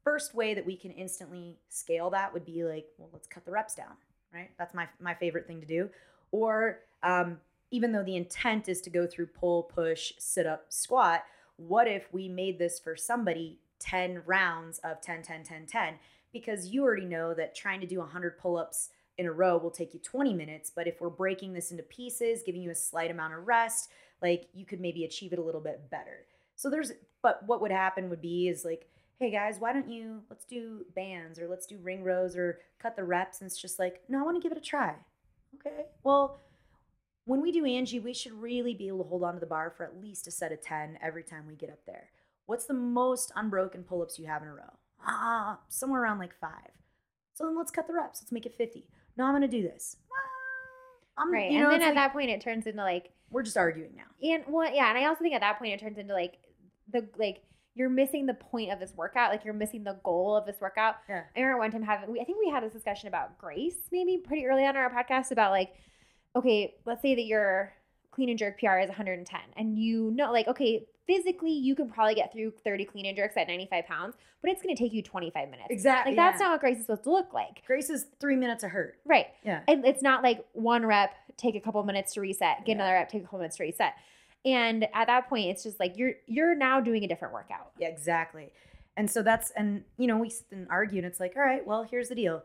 first 0.05 0.33
way 0.33 0.53
that 0.53 0.65
we 0.65 0.77
can 0.77 0.91
instantly 0.91 1.59
scale 1.67 2.11
that 2.11 2.31
would 2.31 2.45
be 2.45 2.63
like, 2.63 2.85
well, 2.97 3.09
let's 3.11 3.27
cut 3.27 3.43
the 3.43 3.51
reps 3.51 3.75
down, 3.75 3.97
right? 4.33 4.51
That's 4.57 4.73
my 4.73 4.87
my 5.01 5.15
favorite 5.15 5.47
thing 5.47 5.59
to 5.59 5.67
do. 5.67 5.89
Or 6.31 6.79
um, 7.03 7.41
even 7.71 7.91
though 7.91 8.03
the 8.03 8.15
intent 8.15 8.69
is 8.69 8.81
to 8.81 8.89
go 8.89 9.07
through 9.07 9.27
pull, 9.27 9.63
push, 9.63 10.13
sit-up, 10.19 10.65
squat, 10.69 11.23
what 11.57 11.87
if 11.87 12.11
we 12.13 12.27
made 12.27 12.59
this 12.59 12.79
for 12.79 12.95
somebody 12.95 13.59
10 13.79 14.23
rounds 14.25 14.79
of 14.79 15.01
10 15.01 15.23
10 15.23 15.43
10 15.43 15.65
10 15.65 15.95
because 16.31 16.67
you 16.67 16.83
already 16.83 17.05
know 17.05 17.33
that 17.33 17.55
trying 17.55 17.81
to 17.81 17.87
do 17.87 17.99
100 17.99 18.37
pull-ups 18.37 18.89
in 19.17 19.25
a 19.25 19.31
row 19.31 19.57
will 19.57 19.71
take 19.71 19.93
you 19.93 19.99
20 19.99 20.33
minutes 20.33 20.71
but 20.73 20.87
if 20.87 21.01
we're 21.01 21.09
breaking 21.09 21.53
this 21.53 21.71
into 21.71 21.83
pieces 21.83 22.43
giving 22.45 22.61
you 22.61 22.69
a 22.69 22.75
slight 22.75 23.11
amount 23.11 23.33
of 23.33 23.47
rest 23.47 23.89
like 24.21 24.47
you 24.53 24.65
could 24.65 24.79
maybe 24.79 25.03
achieve 25.03 25.33
it 25.33 25.39
a 25.39 25.41
little 25.41 25.61
bit 25.61 25.89
better. 25.89 26.25
So 26.55 26.69
there's 26.69 26.91
but 27.21 27.43
what 27.45 27.61
would 27.61 27.71
happen 27.71 28.09
would 28.09 28.21
be 28.21 28.47
is 28.47 28.63
like 28.63 28.87
hey 29.19 29.31
guys 29.31 29.57
why 29.59 29.73
don't 29.73 29.89
you 29.89 30.21
let's 30.29 30.45
do 30.45 30.85
bands 30.95 31.39
or 31.39 31.47
let's 31.47 31.65
do 31.65 31.77
ring 31.77 32.03
rows 32.03 32.35
or 32.35 32.59
cut 32.79 32.95
the 32.95 33.03
reps 33.03 33.41
and 33.41 33.47
it's 33.47 33.59
just 33.59 33.77
like 33.79 34.01
no 34.09 34.19
i 34.19 34.23
want 34.23 34.35
to 34.35 34.41
give 34.41 34.51
it 34.51 34.57
a 34.57 34.61
try. 34.61 34.95
Okay 35.55 35.85
well 36.03 36.39
when 37.25 37.41
we 37.41 37.51
do 37.51 37.65
angie 37.65 37.99
we 37.99 38.13
should 38.13 38.33
really 38.33 38.73
be 38.73 38.87
able 38.87 39.03
to 39.03 39.09
hold 39.09 39.23
on 39.23 39.33
to 39.33 39.39
the 39.39 39.45
bar 39.45 39.73
for 39.75 39.83
at 39.85 40.01
least 40.01 40.27
a 40.27 40.31
set 40.31 40.51
of 40.51 40.61
10 40.61 40.97
every 41.01 41.23
time 41.23 41.45
we 41.47 41.55
get 41.55 41.69
up 41.69 41.79
there 41.85 42.09
what's 42.45 42.65
the 42.65 42.73
most 42.73 43.31
unbroken 43.35 43.83
pull-ups 43.83 44.17
you 44.19 44.25
have 44.25 44.41
in 44.41 44.47
a 44.47 44.53
row 44.53 44.77
ah 45.05 45.59
somewhere 45.69 46.01
around 46.03 46.19
like 46.19 46.33
five 46.39 46.71
so 47.33 47.45
then 47.45 47.55
let's 47.57 47.71
cut 47.71 47.87
the 47.87 47.93
reps 47.93 48.21
let's 48.21 48.31
make 48.31 48.45
it 48.45 48.55
50 48.55 48.85
no 49.17 49.25
i'm 49.25 49.33
gonna 49.33 49.47
do 49.47 49.61
this 49.61 49.97
Ah, 51.17 51.23
I'm, 51.23 51.31
right. 51.31 51.51
you 51.51 51.59
know, 51.59 51.69
and 51.69 51.73
then 51.81 51.81
at 51.81 51.85
like- 51.87 51.95
that 51.95 52.13
point, 52.13 52.29
it 52.29 52.39
turns 52.41 52.65
into 52.65 52.81
like, 52.81 53.11
we're 53.29 53.43
just 53.43 53.57
arguing 53.57 53.91
now 53.95 54.03
and 54.27 54.43
well, 54.47 54.73
yeah. 54.73 54.89
And 54.89 54.97
I 54.97 55.05
also 55.05 55.21
think 55.21 55.35
at 55.35 55.41
that 55.41 55.59
point, 55.59 55.73
it 55.73 55.79
turns 55.79 55.97
into 55.97 56.13
like 56.13 56.37
the, 56.91 57.07
like, 57.17 57.43
you're 57.75 57.89
missing 57.89 58.25
the 58.25 58.33
point 58.33 58.71
of 58.71 58.79
this 58.79 58.93
workout. 58.95 59.29
Like, 59.29 59.43
you're 59.43 59.53
missing 59.53 59.83
the 59.83 59.99
goal 60.03 60.35
of 60.37 60.45
this 60.45 60.55
workout. 60.61 60.95
Yeah. 61.09 61.23
I 61.35 61.39
remember 61.39 61.59
one 61.59 61.69
time 61.71 61.83
having, 61.83 62.09
we, 62.11 62.21
I 62.21 62.23
think 62.23 62.39
we 62.43 62.49
had 62.49 62.63
this 62.63 62.71
discussion 62.73 63.07
about 63.09 63.37
grace 63.37 63.75
maybe 63.91 64.17
pretty 64.25 64.45
early 64.47 64.63
on 64.63 64.69
in 64.71 64.77
our 64.77 64.89
podcast 64.89 65.31
about 65.31 65.51
like, 65.51 65.73
okay, 66.35 66.75
let's 66.85 67.01
say 67.01 67.15
that 67.15 67.25
your 67.25 67.73
clean 68.11 68.29
and 68.29 68.37
jerk 68.37 68.59
PR 68.59 68.77
is 68.79 68.89
110 68.89 69.39
and 69.55 69.77
you 69.79 70.11
know, 70.11 70.31
like, 70.31 70.47
okay, 70.47 70.85
physically 71.07 71.51
you 71.51 71.75
can 71.75 71.89
probably 71.89 72.13
get 72.13 72.31
through 72.31 72.51
30 72.63 72.85
clean 72.85 73.05
and 73.05 73.15
jerks 73.17 73.35
at 73.37 73.47
95 73.47 73.85
pounds, 73.85 74.15
but 74.41 74.51
it's 74.51 74.61
going 74.61 74.75
to 74.75 74.81
take 74.81 74.93
you 74.93 75.01
25 75.01 75.49
minutes. 75.49 75.67
exactly 75.69 76.11
Like, 76.11 76.17
that's 76.17 76.39
not 76.39 76.51
what 76.51 76.59
grace 76.61 76.77
is 76.79 76.85
supposed 76.85 77.03
to 77.03 77.11
look 77.11 77.33
like. 77.33 77.63
grace 77.65 77.89
is 77.89 78.05
three 78.19 78.35
minutes 78.35 78.63
of 78.63 78.71
hurt 78.71 78.97
Right. 79.05 79.27
yeah 79.43 79.61
And 79.67 79.85
it's 79.85 80.01
not 80.01 80.23
like 80.23 80.45
one 80.53 80.85
rep, 80.85 81.11
take 81.37 81.55
a 81.55 81.59
couple 81.59 81.81
minutes 81.83 82.13
to 82.13 82.21
reset, 82.21 82.59
get 82.65 82.69
Yeah. 82.69 82.75
another 82.75 82.93
rep, 82.93 83.09
take 83.09 83.21
a 83.21 83.25
couple 83.25 83.39
minutes 83.39 83.57
to 83.57 83.63
reset. 83.63 83.93
And 84.43 84.87
at 84.93 85.05
that 85.07 85.29
point, 85.29 85.49
it's 85.49 85.63
just 85.63 85.79
like 85.79 85.97
you're 85.97 86.13
you're 86.25 86.55
now 86.55 86.81
doing 86.81 87.03
a 87.03 87.07
different 87.07 87.31
workout. 87.33 87.71
Yeah, 87.77 87.89
exactly. 87.89 88.51
And 88.97 89.09
so 89.09 89.21
that's 89.21 89.51
and 89.51 89.83
you 89.97 90.07
know 90.07 90.17
we 90.17 90.31
argue, 90.69 90.97
and 90.97 91.05
it's 91.05 91.19
like, 91.19 91.33
all 91.35 91.43
right, 91.43 91.65
well, 91.65 91.83
here's 91.83 92.09
the 92.09 92.15
deal. 92.15 92.43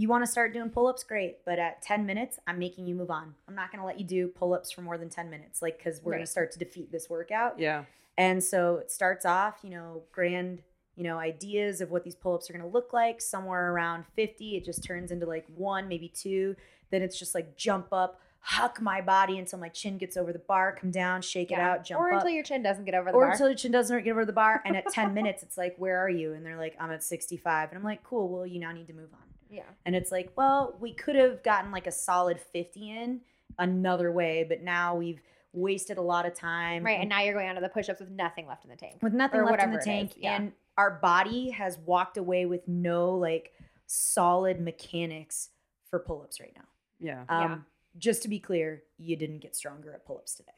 You 0.00 0.08
want 0.08 0.24
to 0.24 0.30
start 0.30 0.54
doing 0.54 0.70
pull 0.70 0.86
ups? 0.86 1.02
Great. 1.02 1.44
But 1.44 1.58
at 1.58 1.82
10 1.82 2.06
minutes, 2.06 2.38
I'm 2.46 2.58
making 2.58 2.86
you 2.86 2.94
move 2.94 3.10
on. 3.10 3.34
I'm 3.48 3.56
not 3.56 3.72
going 3.72 3.80
to 3.80 3.86
let 3.86 3.98
you 3.98 4.06
do 4.06 4.28
pull 4.28 4.54
ups 4.54 4.70
for 4.70 4.80
more 4.80 4.96
than 4.96 5.10
10 5.10 5.28
minutes, 5.28 5.60
like, 5.60 5.76
because 5.76 6.00
we're 6.02 6.12
going 6.12 6.24
to 6.24 6.30
start 6.30 6.52
to 6.52 6.58
defeat 6.58 6.92
this 6.92 7.10
workout. 7.10 7.58
Yeah. 7.58 7.84
And 8.16 8.42
so 8.42 8.76
it 8.76 8.92
starts 8.92 9.26
off, 9.26 9.58
you 9.62 9.70
know, 9.70 10.02
grand, 10.12 10.62
you 10.94 11.02
know, 11.02 11.18
ideas 11.18 11.80
of 11.80 11.90
what 11.90 12.04
these 12.04 12.14
pull 12.14 12.34
ups 12.34 12.48
are 12.48 12.52
going 12.52 12.64
to 12.64 12.68
look 12.68 12.92
like. 12.92 13.20
Somewhere 13.20 13.72
around 13.72 14.04
50, 14.14 14.56
it 14.56 14.64
just 14.64 14.84
turns 14.84 15.10
into 15.10 15.26
like 15.26 15.46
one, 15.56 15.88
maybe 15.88 16.08
two. 16.08 16.54
Then 16.90 17.02
it's 17.02 17.18
just 17.18 17.34
like 17.34 17.56
jump 17.56 17.88
up, 17.92 18.20
huck 18.38 18.80
my 18.80 19.00
body 19.00 19.36
until 19.36 19.58
my 19.58 19.68
chin 19.68 19.98
gets 19.98 20.16
over 20.16 20.32
the 20.32 20.38
bar, 20.38 20.76
come 20.80 20.92
down, 20.92 21.22
shake 21.22 21.50
it 21.50 21.58
out, 21.58 21.84
jump 21.84 22.00
or 22.00 22.12
up 22.12 22.20
until 22.20 22.30
your 22.30 22.44
chin 22.44 22.62
doesn't 22.62 22.84
get 22.84 22.94
over 22.94 23.10
the 23.10 23.16
or 23.16 23.22
bar. 23.22 23.30
Or 23.30 23.32
until 23.32 23.48
your 23.48 23.56
chin 23.56 23.72
doesn't 23.72 24.04
get 24.04 24.12
over 24.12 24.24
the 24.24 24.32
bar. 24.32 24.62
And 24.64 24.76
at 24.76 24.90
10 24.92 25.12
minutes, 25.20 25.42
it's 25.42 25.58
like, 25.58 25.74
where 25.76 25.98
are 25.98 26.10
you? 26.10 26.34
And 26.34 26.46
they're 26.46 26.56
like, 26.56 26.76
I'm 26.78 26.92
at 26.92 27.02
65. 27.02 27.70
And 27.70 27.78
I'm 27.78 27.84
like, 27.84 28.04
cool. 28.04 28.28
Well, 28.28 28.46
you 28.46 28.60
now 28.60 28.70
need 28.70 28.86
to 28.86 28.94
move 28.94 29.10
on. 29.12 29.27
Yeah. 29.50 29.62
And 29.86 29.94
it's 29.96 30.10
like, 30.12 30.32
well, 30.36 30.76
we 30.80 30.92
could 30.94 31.16
have 31.16 31.42
gotten 31.42 31.70
like 31.72 31.86
a 31.86 31.92
solid 31.92 32.40
50 32.40 32.90
in 32.90 33.20
another 33.58 34.12
way, 34.12 34.44
but 34.48 34.62
now 34.62 34.94
we've 34.94 35.20
wasted 35.52 35.98
a 35.98 36.02
lot 36.02 36.26
of 36.26 36.34
time. 36.34 36.84
Right. 36.84 37.00
And 37.00 37.08
now 37.08 37.22
you're 37.22 37.34
going 37.34 37.48
on 37.48 37.54
to 37.54 37.60
the 37.60 37.68
push 37.68 37.88
ups 37.88 38.00
with 38.00 38.10
nothing 38.10 38.46
left 38.46 38.64
in 38.64 38.70
the 38.70 38.76
tank. 38.76 39.02
with 39.02 39.12
nothing 39.14 39.42
left 39.44 39.62
in 39.62 39.72
the 39.72 39.78
tank. 39.78 40.12
yeah. 40.16 40.36
And 40.36 40.52
our 40.76 40.98
body 41.02 41.50
has 41.50 41.78
walked 41.78 42.16
away 42.18 42.46
with 42.46 42.66
no 42.68 43.10
like 43.14 43.52
solid 43.86 44.60
mechanics 44.60 45.48
for 45.90 45.98
pull 45.98 46.22
ups 46.22 46.40
right 46.40 46.52
now. 46.54 46.64
Yeah. 47.00 47.24
Um, 47.28 47.50
Yeah. 47.50 47.58
Just 47.96 48.22
to 48.22 48.28
be 48.28 48.38
clear, 48.38 48.82
you 48.98 49.16
didn't 49.16 49.38
get 49.38 49.56
stronger 49.56 49.92
at 49.92 50.04
pull 50.06 50.18
ups 50.18 50.34
today. 50.34 50.52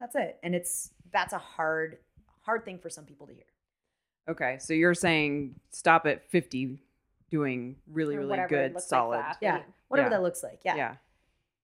That's 0.00 0.14
it. 0.14 0.38
And 0.42 0.54
it's 0.54 0.90
that's 1.12 1.32
a 1.32 1.38
hard, 1.38 1.98
hard 2.40 2.64
thing 2.64 2.78
for 2.78 2.88
some 2.88 3.04
people 3.04 3.26
to 3.26 3.34
hear. 3.34 3.44
Okay. 4.28 4.56
So 4.60 4.72
you're 4.72 4.94
saying 4.94 5.56
stop 5.72 6.06
at 6.06 6.30
50 6.30 6.78
doing 7.36 7.76
really, 7.90 8.16
Or 8.16 8.20
really 8.20 8.38
good, 8.48 8.72
looks 8.72 8.84
like 8.84 8.88
solid. 8.88 9.24
Yeah. 9.40 9.62
Whatever 9.88 10.06
Yeah. 10.08 10.16
that 10.16 10.22
looks 10.22 10.42
like. 10.42 10.60
Yeah. 10.64 10.76
yeah. 10.76 10.94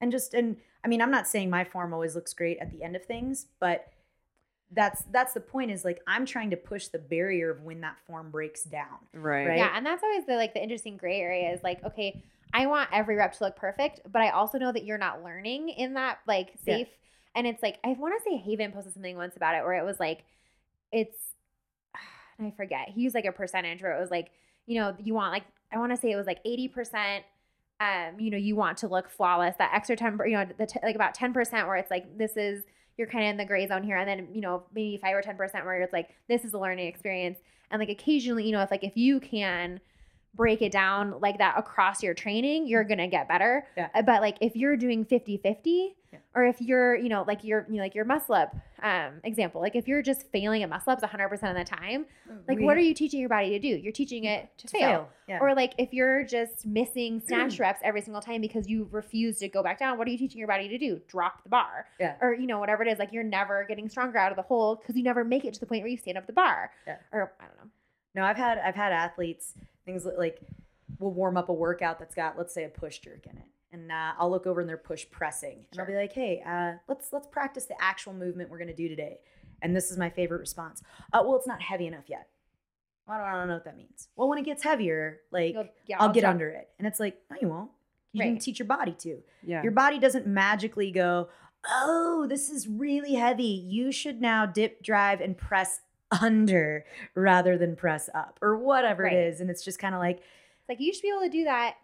And 0.00 0.10
just 0.12 0.34
and 0.34 0.56
I 0.84 0.88
mean, 0.88 1.00
I'm 1.00 1.10
not 1.10 1.26
saying 1.28 1.48
my 1.50 1.64
form 1.64 1.92
always 1.94 2.14
looks 2.14 2.34
great 2.34 2.58
at 2.58 2.70
the 2.70 2.82
end 2.82 2.96
of 2.96 3.04
things, 3.04 3.46
but 3.60 3.88
that's 4.74 5.02
that's 5.10 5.34
the 5.34 5.40
point 5.40 5.70
is 5.70 5.84
like 5.84 6.00
I'm 6.06 6.24
trying 6.26 6.50
to 6.50 6.56
push 6.56 6.88
the 6.88 6.98
barrier 6.98 7.50
of 7.50 7.62
when 7.62 7.80
that 7.82 7.96
form 8.06 8.30
breaks 8.30 8.64
down. 8.64 8.98
Right. 9.14 9.46
Right. 9.46 9.58
Yeah, 9.58 9.72
and 9.76 9.84
that's 9.86 10.02
always 10.02 10.24
the 10.26 10.34
like 10.36 10.54
the 10.54 10.62
interesting 10.62 10.96
gray 10.96 11.20
area 11.20 11.52
is 11.52 11.62
like, 11.62 11.84
okay, 11.84 12.22
I 12.52 12.66
want 12.66 12.88
every 12.92 13.16
rep 13.16 13.32
to 13.38 13.44
look 13.44 13.56
perfect, 13.56 14.00
but 14.10 14.22
I 14.22 14.30
also 14.30 14.58
know 14.58 14.72
that 14.72 14.84
you're 14.84 14.98
not 14.98 15.22
learning 15.22 15.68
in 15.70 15.94
that 15.94 16.18
like 16.26 16.54
Yeah. 16.64 16.76
safe. 16.78 16.88
And 17.34 17.46
it's 17.46 17.62
like 17.62 17.78
I 17.84 17.92
want 17.92 18.14
to 18.18 18.22
say 18.28 18.36
Haven 18.36 18.72
posted 18.72 18.92
something 18.94 19.16
once 19.16 19.36
about 19.36 19.54
it 19.54 19.62
where 19.64 19.74
it 19.74 19.84
was 19.84 19.98
like, 20.00 20.24
it's 20.90 21.16
I 22.40 22.50
forget. 22.56 22.88
He 22.88 23.02
used 23.02 23.14
like 23.14 23.24
a 23.24 23.32
percentage 23.32 23.82
where 23.82 23.96
it 23.96 24.00
was 24.00 24.10
like, 24.10 24.30
you 24.66 24.80
know, 24.80 24.96
you 25.02 25.14
want 25.14 25.32
like 25.32 25.44
I 25.72 25.78
want 25.78 25.92
to 25.92 25.96
say 25.96 26.10
it 26.10 26.16
was 26.16 26.26
like 26.26 26.40
eighty 26.44 26.68
percent. 26.68 27.24
Um, 27.80 28.20
you 28.20 28.30
know, 28.30 28.36
you 28.36 28.54
want 28.54 28.78
to 28.78 28.88
look 28.88 29.10
flawless. 29.10 29.56
That 29.58 29.72
extra 29.74 29.96
ten, 29.96 30.18
you 30.24 30.32
know, 30.32 30.46
the 30.56 30.66
t- 30.66 30.78
like 30.82 30.94
about 30.94 31.14
ten 31.14 31.32
percent 31.32 31.66
where 31.66 31.76
it's 31.76 31.90
like 31.90 32.16
this 32.16 32.36
is 32.36 32.64
you're 32.96 33.08
kind 33.08 33.24
of 33.24 33.30
in 33.30 33.36
the 33.38 33.44
gray 33.44 33.66
zone 33.66 33.82
here, 33.82 33.96
and 33.96 34.08
then 34.08 34.28
you 34.32 34.40
know 34.40 34.64
maybe 34.74 34.98
five 35.02 35.14
or 35.16 35.22
ten 35.22 35.36
percent 35.36 35.64
where 35.64 35.80
it's 35.80 35.92
like 35.92 36.10
this 36.28 36.44
is 36.44 36.52
a 36.52 36.58
learning 36.58 36.86
experience, 36.86 37.38
and 37.70 37.80
like 37.80 37.88
occasionally, 37.88 38.44
you 38.44 38.52
know, 38.52 38.62
if 38.62 38.70
like 38.70 38.84
if 38.84 38.96
you 38.96 39.18
can 39.20 39.80
break 40.34 40.62
it 40.62 40.72
down 40.72 41.20
like 41.20 41.38
that 41.38 41.58
across 41.58 42.02
your 42.02 42.14
training, 42.14 42.66
you're 42.66 42.84
gonna 42.84 43.08
get 43.08 43.28
better. 43.28 43.66
Yeah. 43.76 43.88
Uh, 43.94 44.02
But 44.02 44.22
like 44.22 44.38
if 44.40 44.56
you're 44.56 44.76
doing 44.76 45.04
50-50, 45.04 45.94
Yeah. 46.12 46.18
or 46.34 46.44
if 46.44 46.60
you're, 46.60 46.94
you 46.94 47.08
know, 47.10 47.22
like 47.26 47.44
you're 47.44 47.66
you 47.68 47.76
know, 47.76 47.82
like 47.82 47.94
your 47.94 48.04
muscle 48.06 48.34
up 48.34 48.54
um 48.82 49.20
example, 49.24 49.60
like 49.60 49.76
if 49.76 49.86
you're 49.86 50.00
just 50.02 50.30
failing 50.32 50.62
at 50.62 50.68
muscle 50.70 50.92
ups 50.92 51.02
100% 51.02 51.32
of 51.50 51.56
the 51.56 51.64
time, 51.64 52.06
like 52.48 52.58
We- 52.58 52.64
what 52.64 52.76
are 52.78 52.80
you 52.80 52.94
teaching 52.94 53.20
your 53.20 53.28
body 53.28 53.50
to 53.50 53.58
do? 53.58 53.68
You're 53.68 53.92
teaching 53.92 54.24
it 54.24 54.48
to, 54.58 54.66
to 54.66 54.72
fail. 54.72 54.80
fail? 54.88 55.08
Yeah. 55.28 55.38
Or 55.40 55.54
like 55.54 55.74
if 55.78 55.92
you're 55.92 56.24
just 56.24 56.64
missing 56.66 57.20
snatch 57.20 57.58
reps 57.64 57.80
every 57.84 58.00
single 58.00 58.22
time 58.22 58.40
because 58.40 58.66
you 58.68 58.88
refuse 58.90 59.38
to 59.40 59.48
go 59.48 59.62
back 59.62 59.78
down, 59.78 59.98
what 59.98 60.06
are 60.08 60.10
you 60.10 60.18
teaching 60.18 60.38
your 60.38 60.48
body 60.48 60.66
to 60.68 60.78
do? 60.78 61.00
Drop 61.08 61.42
the 61.42 61.50
bar. 61.50 61.86
Yeah. 62.00 62.16
Or 62.22 62.32
you 62.34 62.46
know 62.46 62.58
whatever 62.58 62.82
it 62.82 62.88
is, 62.90 62.98
like 62.98 63.12
you're 63.12 63.22
never 63.22 63.64
getting 63.68 63.88
stronger 63.90 64.16
out 64.18 64.32
of 64.32 64.36
the 64.36 64.42
hole 64.42 64.76
because 64.76 64.96
you 64.96 65.02
never 65.02 65.24
make 65.24 65.44
it 65.44 65.52
to 65.54 65.60
the 65.60 65.66
point 65.66 65.82
where 65.82 65.90
you 65.90 65.98
stand 65.98 66.16
up 66.16 66.26
the 66.26 66.32
bar. 66.32 66.70
Yeah. 66.86 66.96
Or 67.12 67.32
I 67.38 67.44
don't 67.44 67.56
know. 67.58 67.70
No, 68.14 68.24
I've 68.24 68.36
had 68.36 68.58
I've 68.58 68.74
had 68.74 68.92
athletes 68.92 69.54
things 69.84 70.06
like 70.18 70.40
we'll 70.98 71.12
warm 71.12 71.36
up 71.36 71.48
a 71.48 71.52
workout 71.52 71.98
that's 71.98 72.14
got 72.14 72.36
let's 72.38 72.54
say 72.54 72.64
a 72.64 72.68
push 72.68 72.98
jerk 72.98 73.26
in 73.30 73.36
it, 73.36 73.44
and 73.72 73.90
uh, 73.92 74.12
I'll 74.18 74.30
look 74.30 74.46
over 74.46 74.60
and 74.60 74.68
they're 74.68 74.76
push 74.76 75.04
pressing, 75.10 75.64
and 75.72 75.80
I'll 75.80 75.86
be 75.86 75.94
like, 75.94 76.12
hey, 76.12 76.42
uh, 76.46 76.72
let's 76.88 77.12
let's 77.12 77.26
practice 77.26 77.66
the 77.66 77.74
actual 77.80 78.12
movement 78.14 78.50
we're 78.50 78.58
gonna 78.58 78.74
do 78.74 78.88
today. 78.88 79.18
And 79.64 79.76
this 79.76 79.92
is 79.92 79.96
my 79.98 80.10
favorite 80.10 80.38
response. 80.40 80.82
Uh, 81.12 81.22
well, 81.24 81.36
it's 81.36 81.46
not 81.46 81.62
heavy 81.62 81.86
enough 81.86 82.06
yet. 82.08 82.26
I 83.06 83.16
don't, 83.16 83.26
I 83.26 83.32
don't 83.32 83.46
know 83.48 83.54
what 83.54 83.64
that 83.64 83.76
means. 83.76 84.08
Well, 84.16 84.28
when 84.28 84.38
it 84.38 84.44
gets 84.44 84.62
heavier, 84.64 85.20
like 85.30 85.54
You'll- 85.54 85.68
I'll, 86.00 86.08
get 86.12 86.22
drop- 86.22 86.30
under 86.32 86.48
it, 86.50 86.68
and 86.78 86.86
it's 86.88 86.98
like, 86.98 87.16
no, 87.30 87.36
you 87.40 87.48
won't. 87.48 87.70
You 88.12 88.20
Right. 88.22 88.28
didn't 88.30 88.42
teach 88.42 88.58
your 88.58 88.66
body 88.66 88.92
to. 88.98 89.22
Yeah. 89.42 89.62
Your 89.62 89.72
body 89.72 89.98
doesn't 90.00 90.26
magically 90.26 90.90
go, 90.90 91.28
oh, 91.68 92.26
this 92.28 92.50
is 92.50 92.66
really 92.68 93.14
heavy. 93.14 93.44
You 93.44 93.92
should 93.92 94.20
now 94.20 94.46
dip, 94.46 94.82
drive, 94.82 95.20
and 95.20 95.36
press 95.38 95.80
under 96.20 96.84
rather 97.14 97.56
than 97.56 97.76
press 97.76 98.08
up 98.14 98.38
or 98.42 98.56
whatever 98.56 99.04
Right. 99.04 99.12
it 99.14 99.28
is. 99.34 99.40
And 99.40 99.48
it's 99.50 99.64
just 99.64 99.78
kind 99.78 99.94
of 99.94 100.00
like 100.00 100.18
It's 100.18 100.68
like 100.68 100.80
you 100.80 100.92
should 100.92 101.02
be 101.02 101.08
able 101.10 101.22
to 101.22 101.28
do 101.30 101.44
that 101.44 101.76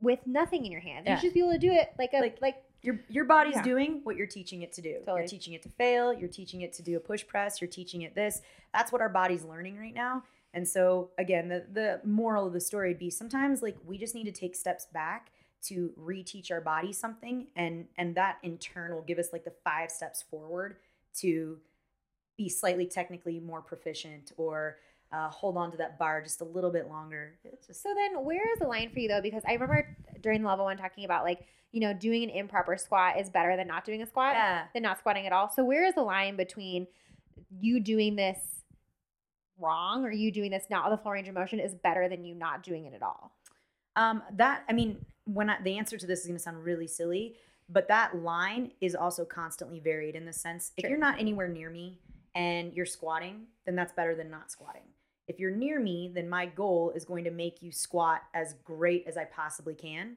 with 0.00 0.26
nothing 0.26 0.64
in 0.66 0.72
your 0.72 0.80
hands. 0.80 1.04
Yeah. 1.06 1.14
You 1.14 1.20
should 1.20 1.34
be 1.34 1.40
able 1.40 1.52
to 1.52 1.58
do 1.58 1.70
it 1.72 1.90
like 1.98 2.12
a 2.12 2.18
Like- 2.20 2.40
like, 2.40 2.56
your 2.82 2.98
your 3.08 3.24
body's 3.24 3.54
Yeah. 3.56 3.62
doing 3.62 4.00
what 4.02 4.16
you're 4.16 4.26
teaching 4.26 4.62
it 4.62 4.72
to 4.72 4.82
do. 4.82 4.94
Totally. 5.00 5.20
You're 5.20 5.28
teaching 5.28 5.52
it 5.54 5.62
to 5.62 5.68
fail. 5.68 6.12
You're 6.12 6.28
teaching 6.28 6.62
it 6.62 6.72
to 6.74 6.82
do 6.82 6.96
a 6.96 7.00
push 7.00 7.24
press. 7.26 7.60
You're 7.60 7.70
teaching 7.70 8.02
it 8.02 8.14
this. 8.16 8.42
That's 8.74 8.90
what 8.90 9.00
our 9.00 9.08
body's 9.08 9.44
learning 9.44 9.78
right 9.78 9.94
now. 9.94 10.24
And 10.52 10.66
so 10.68 11.10
again, 11.16 11.46
the 11.48 11.64
the 11.72 12.00
moral 12.04 12.46
of 12.46 12.52
the 12.52 12.60
story 12.60 12.88
would 12.88 12.98
be 12.98 13.08
sometimes 13.10 13.62
like 13.62 13.76
we 13.86 13.98
just 13.98 14.14
need 14.16 14.24
to 14.24 14.32
take 14.32 14.56
steps 14.56 14.86
back 14.86 15.30
to 15.62 15.92
reteach 15.96 16.50
our 16.50 16.60
body 16.60 16.92
something, 16.92 17.46
and 17.54 17.86
and 17.96 18.16
that 18.16 18.38
in 18.42 18.58
turn 18.58 18.92
will 18.92 19.02
give 19.02 19.18
us 19.20 19.32
like 19.32 19.44
the 19.44 19.52
five 19.62 19.88
steps 19.92 20.20
forward 20.22 20.76
to 21.20 21.60
be 22.36 22.48
slightly 22.48 22.86
technically 22.86 23.40
more 23.40 23.60
proficient 23.60 24.32
or 24.36 24.76
uh, 25.12 25.28
hold 25.28 25.56
on 25.56 25.70
to 25.70 25.76
that 25.76 25.98
bar 25.98 26.22
just 26.22 26.40
a 26.40 26.44
little 26.44 26.70
bit 26.70 26.88
longer. 26.88 27.34
It's 27.44 27.66
just 27.66 27.82
So 27.82 27.90
then, 27.94 28.24
where 28.24 28.50
is 28.52 28.58
the 28.60 28.66
line 28.66 28.90
for 28.90 28.98
you 28.98 29.08
though? 29.08 29.20
Because 29.20 29.42
I 29.46 29.52
remember 29.52 29.96
during 30.22 30.42
level 30.42 30.64
one 30.64 30.76
talking 30.76 31.04
about 31.04 31.24
like 31.24 31.46
you 31.70 31.80
know 31.80 31.92
doing 31.92 32.22
an 32.24 32.30
improper 32.30 32.76
squat 32.76 33.18
is 33.18 33.28
better 33.28 33.56
than 33.56 33.66
not 33.66 33.84
doing 33.84 34.02
a 34.02 34.06
squat 34.06 34.34
yeah. 34.34 34.64
than 34.72 34.82
not 34.82 34.98
squatting 34.98 35.26
at 35.26 35.32
all. 35.32 35.50
So 35.54 35.64
where 35.64 35.84
is 35.84 35.94
the 35.94 36.02
line 36.02 36.36
between 36.36 36.86
you 37.60 37.80
doing 37.80 38.16
this 38.16 38.38
wrong 39.58 40.04
or 40.04 40.10
you 40.10 40.32
doing 40.32 40.50
this 40.50 40.64
not 40.70 40.90
with 40.90 40.98
a 40.98 41.02
full 41.02 41.12
range 41.12 41.28
of 41.28 41.34
motion 41.34 41.60
is 41.60 41.74
better 41.74 42.08
than 42.08 42.24
you 42.24 42.34
not 42.34 42.62
doing 42.62 42.86
it 42.86 42.94
at 42.94 43.02
all? 43.02 43.32
Um, 43.96 44.22
that 44.32 44.64
I 44.68 44.72
mean, 44.72 45.04
when 45.24 45.50
I, 45.50 45.60
the 45.62 45.76
answer 45.76 45.98
to 45.98 46.06
this 46.06 46.20
is 46.20 46.26
going 46.26 46.38
to 46.38 46.42
sound 46.42 46.64
really 46.64 46.86
silly, 46.86 47.36
but 47.68 47.86
that 47.88 48.16
line 48.16 48.72
is 48.80 48.94
also 48.94 49.26
constantly 49.26 49.78
varied 49.78 50.14
in 50.14 50.24
the 50.24 50.32
sense 50.32 50.72
if 50.78 50.88
you're 50.88 50.98
not 50.98 51.20
anywhere 51.20 51.48
near 51.48 51.68
me 51.68 51.98
and 52.34 52.72
you're 52.72 52.86
squatting, 52.86 53.46
then 53.66 53.74
that's 53.74 53.92
better 53.92 54.14
than 54.14 54.30
not 54.30 54.50
squatting. 54.50 54.82
If 55.28 55.38
you're 55.38 55.50
near 55.50 55.78
me, 55.80 56.10
then 56.12 56.28
my 56.28 56.46
goal 56.46 56.92
is 56.94 57.04
going 57.04 57.24
to 57.24 57.30
make 57.30 57.62
you 57.62 57.72
squat 57.72 58.22
as 58.34 58.54
great 58.64 59.04
as 59.06 59.16
I 59.16 59.24
possibly 59.24 59.74
can 59.74 60.16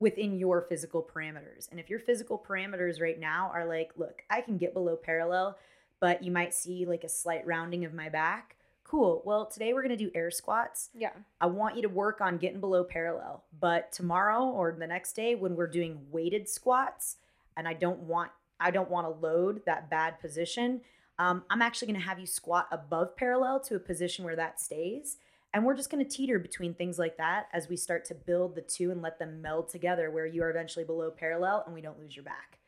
within 0.00 0.38
your 0.38 0.62
physical 0.62 1.02
parameters. 1.02 1.70
And 1.70 1.80
if 1.80 1.88
your 1.88 1.98
physical 1.98 2.42
parameters 2.46 3.00
right 3.00 3.18
now 3.18 3.50
are 3.52 3.64
like, 3.64 3.92
look, 3.96 4.22
I 4.30 4.40
can 4.40 4.58
get 4.58 4.74
below 4.74 4.96
parallel, 4.96 5.58
but 6.00 6.22
you 6.22 6.30
might 6.30 6.54
see 6.54 6.84
like 6.84 7.04
a 7.04 7.08
slight 7.08 7.46
rounding 7.46 7.84
of 7.84 7.94
my 7.94 8.08
back. 8.08 8.56
Cool. 8.84 9.22
Well, 9.24 9.46
today 9.46 9.72
we're 9.72 9.82
going 9.82 9.96
to 9.96 10.04
do 10.04 10.12
air 10.14 10.30
squats. 10.30 10.90
Yeah. 10.94 11.10
I 11.40 11.46
want 11.46 11.76
you 11.76 11.82
to 11.82 11.88
work 11.88 12.20
on 12.20 12.38
getting 12.38 12.60
below 12.60 12.84
parallel. 12.84 13.44
But 13.58 13.90
tomorrow 13.90 14.44
or 14.44 14.76
the 14.78 14.86
next 14.86 15.14
day 15.14 15.34
when 15.34 15.56
we're 15.56 15.66
doing 15.66 15.98
weighted 16.10 16.48
squats 16.48 17.16
and 17.56 17.66
I 17.66 17.72
don't 17.72 18.00
want 18.00 18.30
I 18.58 18.70
don't 18.70 18.90
want 18.90 19.06
to 19.06 19.26
load 19.26 19.62
that 19.66 19.90
bad 19.90 20.18
position, 20.18 20.80
um, 21.18 21.44
I'm 21.48 21.62
actually 21.62 21.88
going 21.88 22.00
to 22.00 22.06
have 22.06 22.18
you 22.18 22.26
squat 22.26 22.68
above 22.70 23.16
parallel 23.16 23.60
to 23.60 23.76
a 23.76 23.80
position 23.80 24.24
where 24.24 24.36
that 24.36 24.60
stays. 24.60 25.16
And 25.54 25.64
we're 25.64 25.76
just 25.76 25.90
going 25.90 26.04
to 26.04 26.10
teeter 26.10 26.38
between 26.38 26.74
things 26.74 26.98
like 26.98 27.16
that 27.16 27.48
as 27.52 27.68
we 27.68 27.76
start 27.76 28.04
to 28.06 28.14
build 28.14 28.54
the 28.54 28.60
two 28.60 28.90
and 28.90 29.00
let 29.00 29.18
them 29.18 29.40
meld 29.40 29.70
together 29.70 30.10
where 30.10 30.26
you 30.26 30.42
are 30.42 30.50
eventually 30.50 30.84
below 30.84 31.10
parallel 31.10 31.62
and 31.64 31.74
we 31.74 31.80
don't 31.80 31.98
lose 31.98 32.14
your 32.14 32.24
back. 32.24 32.58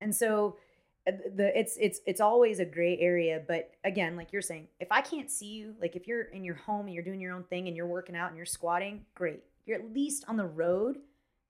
And 0.00 0.14
so 0.14 0.56
uh, 1.08 1.12
the 1.34 1.58
it's 1.58 1.76
it's 1.80 2.00
it's 2.06 2.20
always 2.20 2.58
a 2.58 2.64
gray 2.64 2.98
area 2.98 3.40
but 3.46 3.70
again 3.84 4.16
like 4.16 4.32
you're 4.32 4.42
saying 4.42 4.66
if 4.78 4.88
i 4.90 5.00
can't 5.00 5.30
see 5.30 5.46
you 5.46 5.74
like 5.80 5.96
if 5.96 6.06
you're 6.06 6.24
in 6.24 6.44
your 6.44 6.56
home 6.56 6.86
and 6.86 6.94
you're 6.94 7.04
doing 7.04 7.20
your 7.20 7.32
own 7.32 7.44
thing 7.44 7.66
and 7.66 7.76
you're 7.76 7.86
working 7.86 8.16
out 8.16 8.28
and 8.28 8.36
you're 8.36 8.44
squatting 8.44 9.04
great 9.14 9.42
you're 9.64 9.78
at 9.78 9.94
least 9.94 10.24
on 10.28 10.36
the 10.36 10.44
road 10.44 10.98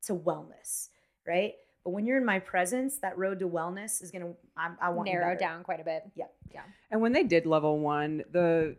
to 0.03 0.15
wellness 0.15 0.91
right 1.27 1.55
but 1.89 1.95
when 1.95 2.05
you're 2.05 2.19
in 2.19 2.25
my 2.27 2.39
presence 2.39 2.99
that 2.99 3.17
road 3.17 3.39
to 3.39 3.49
wellness 3.49 4.03
is 4.03 4.11
gonna 4.11 4.33
i, 4.59 4.69
I 4.79 4.89
want 4.91 5.09
Narrow 5.09 5.29
better. 5.29 5.39
down 5.39 5.63
quite 5.65 5.81
a 5.81 5.85
bit. 5.85 6.03
Yeah, 6.15 6.27
yeah. 6.53 6.61
And 6.91 7.01
when 7.01 7.13
they 7.13 7.23
did 7.25 7.47
level 7.47 7.79
one, 7.79 8.25
the 8.31 8.77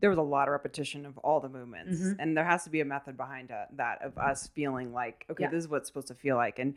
there 0.00 0.10
was 0.10 0.18
a 0.18 0.22
lot 0.22 0.46
of 0.46 0.52
repetition 0.52 1.06
of 1.06 1.16
all 1.18 1.40
the 1.40 1.48
movements, 1.48 1.98
Mhm. 2.02 2.16
and 2.18 2.36
there 2.36 2.44
has 2.44 2.64
to 2.64 2.70
be 2.70 2.80
a 2.80 2.84
method 2.84 3.16
behind 3.16 3.50
uh, 3.50 3.64
that 3.76 4.02
of 4.02 4.18
us 4.18 4.48
feeling 4.48 4.92
like, 4.92 5.24
okay, 5.30 5.44
Yeah. 5.44 5.50
this 5.50 5.64
is 5.64 5.68
what 5.70 5.78
it's 5.78 5.88
supposed 5.88 6.08
to 6.08 6.14
feel 6.14 6.36
like, 6.36 6.58
and 6.58 6.74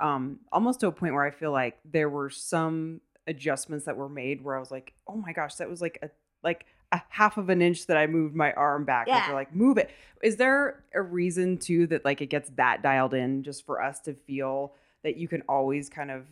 um, 0.00 0.40
almost 0.52 0.80
to 0.80 0.86
a 0.88 0.92
point 0.92 1.14
where 1.14 1.24
I 1.24 1.30
feel 1.30 1.52
like 1.52 1.78
there 1.84 2.10
were 2.10 2.28
some 2.28 3.00
adjustments 3.26 3.86
that 3.86 3.96
were 3.96 4.08
made 4.08 4.42
where 4.44 4.54
I 4.56 4.60
was 4.60 4.70
like, 4.70 4.92
oh 5.06 5.16
my 5.16 5.32
gosh, 5.32 5.54
that 5.56 5.68
was 5.70 5.80
like 5.80 5.98
a 6.02 6.10
like 6.42 6.66
a 6.92 7.00
half 7.08 7.38
of 7.38 7.48
an 7.48 7.62
inch 7.62 7.86
that 7.86 7.96
I 7.96 8.06
moved 8.06 8.34
my 8.34 8.52
arm 8.52 8.84
back. 8.84 9.06
Yeah. 9.06 9.30
or 9.30 9.34
like 9.34 9.54
move 9.54 9.78
it. 9.78 9.90
Is 10.22 10.36
there 10.36 10.84
a 10.94 11.00
reason 11.00 11.56
too 11.56 11.86
that 11.86 12.04
like 12.04 12.20
it 12.20 12.26
gets 12.26 12.50
that 12.56 12.82
dialed 12.82 13.14
in 13.14 13.42
just 13.44 13.64
for 13.64 13.80
us 13.82 13.98
to 14.00 14.12
feel 14.14 14.74
that 15.02 15.16
you 15.16 15.28
can 15.28 15.42
always 15.48 15.88
kind 15.88 16.10
of 16.10 16.26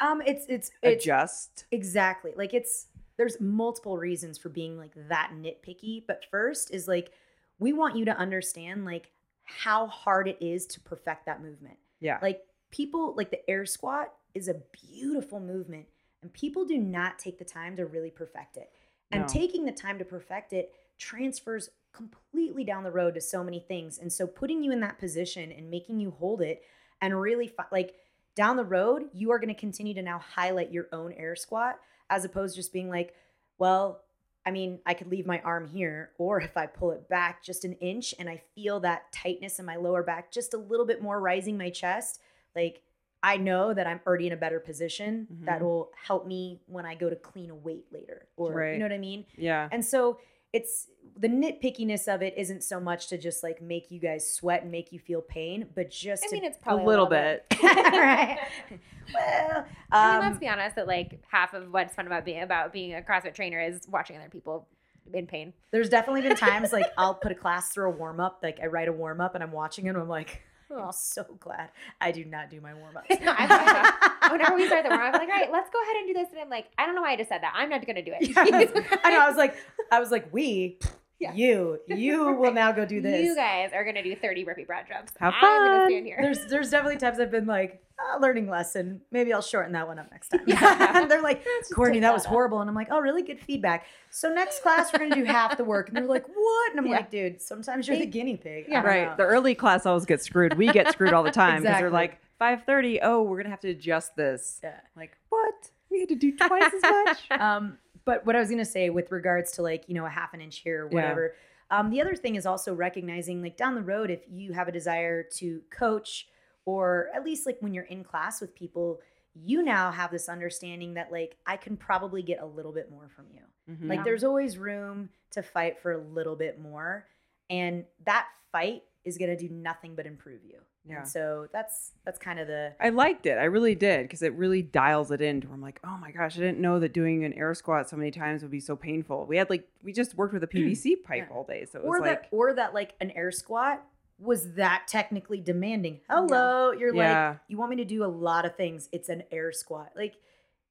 Um, 0.00 0.22
it's 0.26 0.46
it's 0.48 0.70
it's 0.82 1.04
adjust? 1.04 1.66
Exactly. 1.70 2.32
Like 2.36 2.54
it's 2.54 2.86
there's 3.16 3.40
multiple 3.40 3.98
reasons 3.98 4.38
for 4.38 4.48
being 4.48 4.76
like 4.78 4.92
that 5.08 5.32
nitpicky, 5.36 6.02
but 6.06 6.24
first 6.30 6.70
is 6.72 6.88
like 6.88 7.12
we 7.58 7.72
want 7.72 7.96
you 7.96 8.04
to 8.06 8.16
understand 8.16 8.84
like 8.84 9.10
how 9.44 9.86
hard 9.86 10.28
it 10.28 10.38
is 10.40 10.66
to 10.66 10.80
perfect 10.80 11.26
that 11.26 11.42
movement. 11.42 11.76
Yeah. 12.00 12.18
Like 12.22 12.42
people 12.70 13.14
like 13.16 13.30
the 13.30 13.48
air 13.50 13.66
squat 13.66 14.12
is 14.34 14.48
a 14.48 14.54
beautiful 14.88 15.40
movement 15.40 15.86
and 16.22 16.32
people 16.32 16.64
do 16.64 16.78
not 16.78 17.18
take 17.18 17.38
the 17.38 17.44
time 17.44 17.76
to 17.76 17.86
really 17.86 18.10
perfect 18.10 18.56
it. 18.56 18.70
And 19.10 19.22
No. 19.22 19.28
taking 19.28 19.64
the 19.66 19.72
time 19.72 19.98
to 19.98 20.04
perfect 20.04 20.52
it 20.52 20.72
transfers 20.98 21.68
completely 21.92 22.64
down 22.64 22.84
the 22.84 22.90
road 22.90 23.14
to 23.14 23.20
so 23.20 23.44
many 23.44 23.60
things. 23.60 23.98
And 23.98 24.10
so 24.10 24.26
putting 24.26 24.62
you 24.62 24.72
in 24.72 24.80
that 24.80 24.98
position 24.98 25.52
and 25.52 25.70
making 25.70 26.00
you 26.00 26.10
hold 26.12 26.40
it 26.40 26.62
and 27.00 27.20
really 27.20 27.48
fi- 27.48 27.66
like 27.70 27.94
down 28.34 28.56
the 28.56 28.64
road, 28.64 29.04
you 29.12 29.30
are 29.30 29.38
going 29.38 29.54
to 29.54 29.60
continue 29.60 29.94
to 29.94 30.02
now 30.02 30.18
highlight 30.18 30.70
your 30.72 30.88
own 30.92 31.12
air 31.12 31.36
squat 31.36 31.78
as 32.10 32.24
opposed 32.24 32.54
to 32.54 32.58
just 32.60 32.72
being 32.72 32.88
like, 32.88 33.14
well, 33.58 34.02
I 34.44 34.50
mean, 34.50 34.80
I 34.84 34.94
could 34.94 35.06
leave 35.08 35.24
my 35.26 35.40
arm 35.42 35.66
here, 35.68 36.10
or 36.18 36.40
if 36.40 36.56
I 36.56 36.66
pull 36.66 36.90
it 36.92 37.08
back 37.08 37.44
just 37.44 37.64
an 37.64 37.74
inch 37.74 38.12
and 38.18 38.28
I 38.28 38.42
feel 38.54 38.80
that 38.80 39.12
tightness 39.12 39.58
in 39.60 39.64
my 39.66 39.76
lower 39.76 40.02
back 40.02 40.32
just 40.32 40.52
a 40.52 40.58
little 40.58 40.86
bit 40.86 41.00
more 41.00 41.20
rising 41.20 41.56
my 41.56 41.70
chest, 41.70 42.20
like 42.56 42.82
I 43.22 43.36
know 43.36 43.72
that 43.72 43.86
I'm 43.86 44.00
already 44.04 44.26
in 44.26 44.32
a 44.32 44.36
better 44.36 44.58
position 44.58 45.28
that 45.44 45.60
Mhm. 45.60 45.64
will 45.64 45.92
help 45.94 46.26
me 46.26 46.60
when 46.66 46.84
I 46.84 46.96
go 46.96 47.08
to 47.08 47.14
clean 47.14 47.50
a 47.50 47.54
weight 47.54 47.86
later, 47.92 48.26
or 48.36 48.52
right. 48.52 48.72
you 48.72 48.78
know 48.80 48.84
what 48.86 48.92
I 48.92 48.98
mean? 48.98 49.26
Yeah. 49.36 49.68
And 49.70 49.84
so 49.84 50.18
it's 50.52 50.88
the 51.16 51.28
nitpickiness 51.28 52.12
of 52.12 52.22
it 52.22 52.34
isn't 52.36 52.62
so 52.64 52.80
much 52.80 53.08
to 53.08 53.18
just 53.18 53.42
like 53.42 53.60
make 53.60 53.90
you 53.90 54.00
guys 54.00 54.30
sweat 54.30 54.62
and 54.62 54.72
make 54.72 54.92
you 54.92 54.98
feel 54.98 55.20
pain, 55.20 55.66
but 55.74 55.90
just 55.90 56.24
I 56.28 56.32
mean, 56.32 56.44
it's 56.44 56.58
probably 56.58 56.84
A 56.84 56.86
little 56.88 57.06
bit. 57.06 57.44
right. 57.62 58.38
Well, 59.12 59.66
I 59.90 60.12
mean, 60.12 60.22
um, 60.22 60.28
let's 60.28 60.38
be 60.38 60.48
honest. 60.48 60.76
That 60.76 60.86
like 60.86 61.20
half 61.28 61.54
of 61.54 61.70
what's 61.72 61.94
fun 61.94 62.06
about 62.06 62.24
being 62.24 62.40
about 62.40 62.72
being 62.72 62.94
a 62.94 63.00
CrossFit 63.02 63.34
trainer 63.34 63.60
is 63.60 63.86
watching 63.90 64.16
other 64.16 64.30
people 64.30 64.68
in 65.12 65.26
pain. 65.26 65.52
there's 65.72 65.88
definitely 65.88 66.22
been 66.22 66.36
times 66.50 66.72
like 66.72 66.86
I'll 66.96 67.14
put 67.16 67.32
a 67.32 67.34
class 67.34 67.70
through 67.70 67.88
a 67.88 67.90
warm 67.90 68.20
up, 68.20 68.38
like 68.42 68.58
I 68.62 68.66
write 68.66 68.88
a 68.88 68.92
warm 68.92 69.20
up 69.20 69.34
and 69.34 69.42
I'm 69.42 69.50
watching 69.52 69.86
it 69.86 69.90
and 69.90 69.98
I'm 69.98 70.08
like, 70.08 70.40
oh, 70.72 70.84
I'm 70.86 70.92
so 70.92 71.24
glad 71.40 71.70
I 72.00 72.12
do 72.12 72.24
not 72.24 72.50
do 72.50 72.60
my 72.60 72.74
warm 72.74 72.96
ups. 72.96 73.08
Whenever 74.30 74.56
we 74.56 74.66
start 74.66 74.84
the 74.84 74.90
warm, 74.90 75.02
I'm 75.02 75.12
like, 75.12 75.22
all 75.22 75.28
right, 75.28 75.52
let's 75.52 75.70
go 75.70 75.82
ahead 75.82 75.96
and 75.96 76.06
do 76.06 76.14
this. 76.14 76.28
And 76.32 76.40
I'm 76.40 76.50
like, 76.50 76.66
I 76.78 76.86
don't 76.86 76.94
know 76.94 77.02
why 77.02 77.12
I 77.12 77.16
just 77.16 77.28
said 77.28 77.42
that. 77.42 77.52
I'm 77.54 77.68
not 77.68 77.86
gonna 77.86 78.02
do 78.02 78.12
it. 78.18 78.32
I 78.36 79.10
know. 79.10 79.20
I 79.20 79.28
was 79.28 79.36
like, 79.36 79.56
I 79.90 80.00
was 80.00 80.10
like, 80.10 80.32
we, 80.32 80.78
Yeah. 81.22 81.32
you, 81.34 81.78
you 81.88 82.32
will 82.34 82.52
now 82.52 82.72
go 82.72 82.84
do 82.84 83.00
this. 83.02 83.24
You 83.24 83.34
guys 83.36 83.70
are 83.72 83.84
gonna 83.84 84.02
do 84.02 84.14
30 84.16 84.44
burpee 84.44 84.64
broad 84.64 84.84
jumps. 84.88 85.12
Have 85.20 85.34
I'm 85.36 85.40
fun. 85.40 85.88
stand 85.90 86.06
here. 86.06 86.18
There's 86.20 86.46
there's 86.46 86.70
definitely 86.70 86.98
times 86.98 87.18
I've 87.20 87.30
been 87.30 87.46
like, 87.46 87.82
a 88.16 88.18
learning 88.20 88.48
lesson. 88.48 89.00
Maybe 89.12 89.32
I'll 89.32 89.40
shorten 89.42 89.70
that 89.72 89.86
one 89.86 89.98
up 90.00 90.10
next 90.10 90.30
time. 90.30 90.40
Yeah. 90.46 90.98
and 91.02 91.08
they're 91.08 91.22
like, 91.22 91.46
Courtney, 91.72 91.98
take 91.98 92.02
that 92.02 92.12
was 92.12 92.24
up. 92.24 92.30
horrible. 92.30 92.60
And 92.60 92.68
I'm 92.68 92.74
like, 92.74 92.88
oh, 92.90 92.98
really 92.98 93.22
good 93.22 93.38
feedback. 93.38 93.86
So 94.10 94.28
next 94.32 94.60
class, 94.62 94.92
we're 94.92 94.98
going 94.98 95.10
to 95.12 95.16
do 95.16 95.24
half 95.24 95.56
the 95.56 95.62
work. 95.62 95.86
And 95.86 95.96
they're 95.96 96.04
like, 96.06 96.26
what? 96.26 96.70
And 96.72 96.80
I'm 96.80 96.86
Yeah. 96.86 96.96
like, 96.96 97.12
dude, 97.12 97.40
sometimes 97.40 97.86
you're 97.86 97.96
the 97.98 98.06
guinea 98.06 98.36
pig. 98.36 98.64
Yeah. 98.68 98.82
Right. 98.82 99.06
know. 99.06 99.14
The 99.16 99.22
early 99.22 99.54
class 99.54 99.86
always 99.86 100.04
gets 100.04 100.24
screwed. 100.24 100.54
We 100.54 100.66
get 100.72 100.90
screwed 100.90 101.12
all 101.12 101.22
the 101.22 101.30
time 101.30 101.62
because 101.62 101.76
Exactly. 101.80 101.82
they're 101.82 101.90
like 101.90 102.18
5:30. 102.66 102.98
Oh, 103.04 103.22
we're 103.22 103.36
gonna 103.36 103.50
have 103.50 103.60
to 103.60 103.70
adjust 103.70 104.16
this. 104.16 104.58
Yeah. 104.64 104.80
Like 104.96 105.16
what? 105.28 105.54
We 105.88 106.00
had 106.00 106.08
to 106.08 106.16
do 106.16 106.36
twice 106.36 106.72
as 106.74 106.82
much. 107.30 107.40
Um, 107.40 107.78
but 108.04 108.24
what 108.26 108.36
I 108.36 108.40
was 108.40 108.48
going 108.48 108.58
to 108.58 108.64
say 108.64 108.90
with 108.90 109.10
regards 109.12 109.52
to 109.52 109.62
like, 109.62 109.84
you 109.88 109.94
know, 109.94 110.06
a 110.06 110.10
half 110.10 110.34
an 110.34 110.40
inch 110.40 110.58
here 110.58 110.84
or 110.86 110.88
Yeah. 110.90 110.94
whatever. 110.94 111.34
Um, 111.70 111.90
the 111.90 112.00
other 112.00 112.14
thing 112.14 112.34
is 112.34 112.44
also 112.46 112.74
recognizing 112.74 113.42
like 113.42 113.56
down 113.56 113.74
the 113.74 113.82
road, 113.82 114.10
if 114.10 114.20
you 114.28 114.52
have 114.52 114.68
a 114.68 114.72
desire 114.72 115.22
to 115.36 115.62
coach 115.70 116.28
or 116.64 117.08
at 117.14 117.24
least 117.24 117.46
like 117.46 117.56
when 117.60 117.72
you're 117.74 117.84
in 117.84 118.04
class 118.04 118.40
with 118.40 118.54
people, 118.54 119.00
you 119.34 119.62
now 119.62 119.90
have 119.90 120.10
this 120.10 120.28
understanding 120.28 120.94
that 120.94 121.10
like 121.10 121.36
I 121.46 121.56
can 121.56 121.76
probably 121.76 122.22
get 122.22 122.40
a 122.42 122.46
little 122.46 122.72
bit 122.72 122.90
more 122.90 123.08
from 123.08 123.26
you. 123.32 123.40
Mhm. 123.74 123.88
Like 123.88 123.98
Yeah. 123.98 124.04
there's 124.04 124.24
always 124.24 124.58
room 124.58 125.08
to 125.30 125.42
fight 125.42 125.78
for 125.80 125.92
a 125.92 125.98
little 125.98 126.36
bit 126.36 126.60
more. 126.60 127.06
And 127.48 127.86
that 128.04 128.28
fight 128.50 128.82
is 129.04 129.18
gonna 129.18 129.36
do 129.36 129.48
nothing 129.48 129.94
but 129.94 130.06
improve 130.06 130.44
you. 130.44 130.58
Yeah. 130.84 130.98
And 130.98 131.08
so 131.08 131.48
that's 131.52 131.92
that's 132.04 132.18
kind 132.18 132.38
of 132.40 132.46
the 132.46 132.74
I 132.80 132.88
liked 132.90 133.26
it. 133.26 133.38
I 133.38 133.44
really 133.44 133.74
did 133.74 134.02
because 134.02 134.22
it 134.22 134.32
really 134.34 134.62
dials 134.62 135.10
it 135.10 135.20
in 135.20 135.40
to 135.40 135.46
where 135.48 135.54
I'm 135.54 135.62
like, 135.62 135.80
oh 135.84 135.96
my 136.00 136.10
gosh, 136.10 136.36
I 136.36 136.40
didn't 136.40 136.60
know 136.60 136.80
that 136.80 136.92
doing 136.92 137.24
an 137.24 137.32
air 137.34 137.54
squat 137.54 137.88
so 137.88 137.96
many 137.96 138.10
times 138.10 138.42
would 138.42 138.50
be 138.50 138.60
so 138.60 138.76
painful. 138.76 139.26
We 139.26 139.36
had 139.36 139.50
like 139.50 139.68
we 139.82 139.92
just 139.92 140.16
worked 140.16 140.34
with 140.34 140.42
a 140.44 140.48
mm. 140.48 140.70
PVC 140.70 141.02
pipe 141.02 141.26
Yeah. 141.28 141.34
all 141.36 141.44
day, 141.44 141.66
so 141.70 141.78
it 141.78 141.84
was 141.84 141.98
or 141.98 142.00
like 142.00 142.22
that 142.22 142.28
or 142.30 142.54
that 142.54 142.74
like 142.74 142.94
an 143.00 143.10
air 143.12 143.30
squat 143.30 143.82
was 144.18 144.54
that 144.54 144.84
technically 144.88 145.40
demanding. 145.40 146.00
Hello, 146.08 146.72
you're 146.72 146.94
Yeah. 146.94 147.28
like 147.30 147.38
you 147.48 147.58
want 147.58 147.70
me 147.70 147.76
to 147.76 147.84
do 147.84 148.04
a 148.04 148.06
lot 148.06 148.44
of 148.44 148.56
things. 148.56 148.88
It's 148.92 149.08
an 149.08 149.24
air 149.32 149.52
squat. 149.52 149.92
Like 149.96 150.14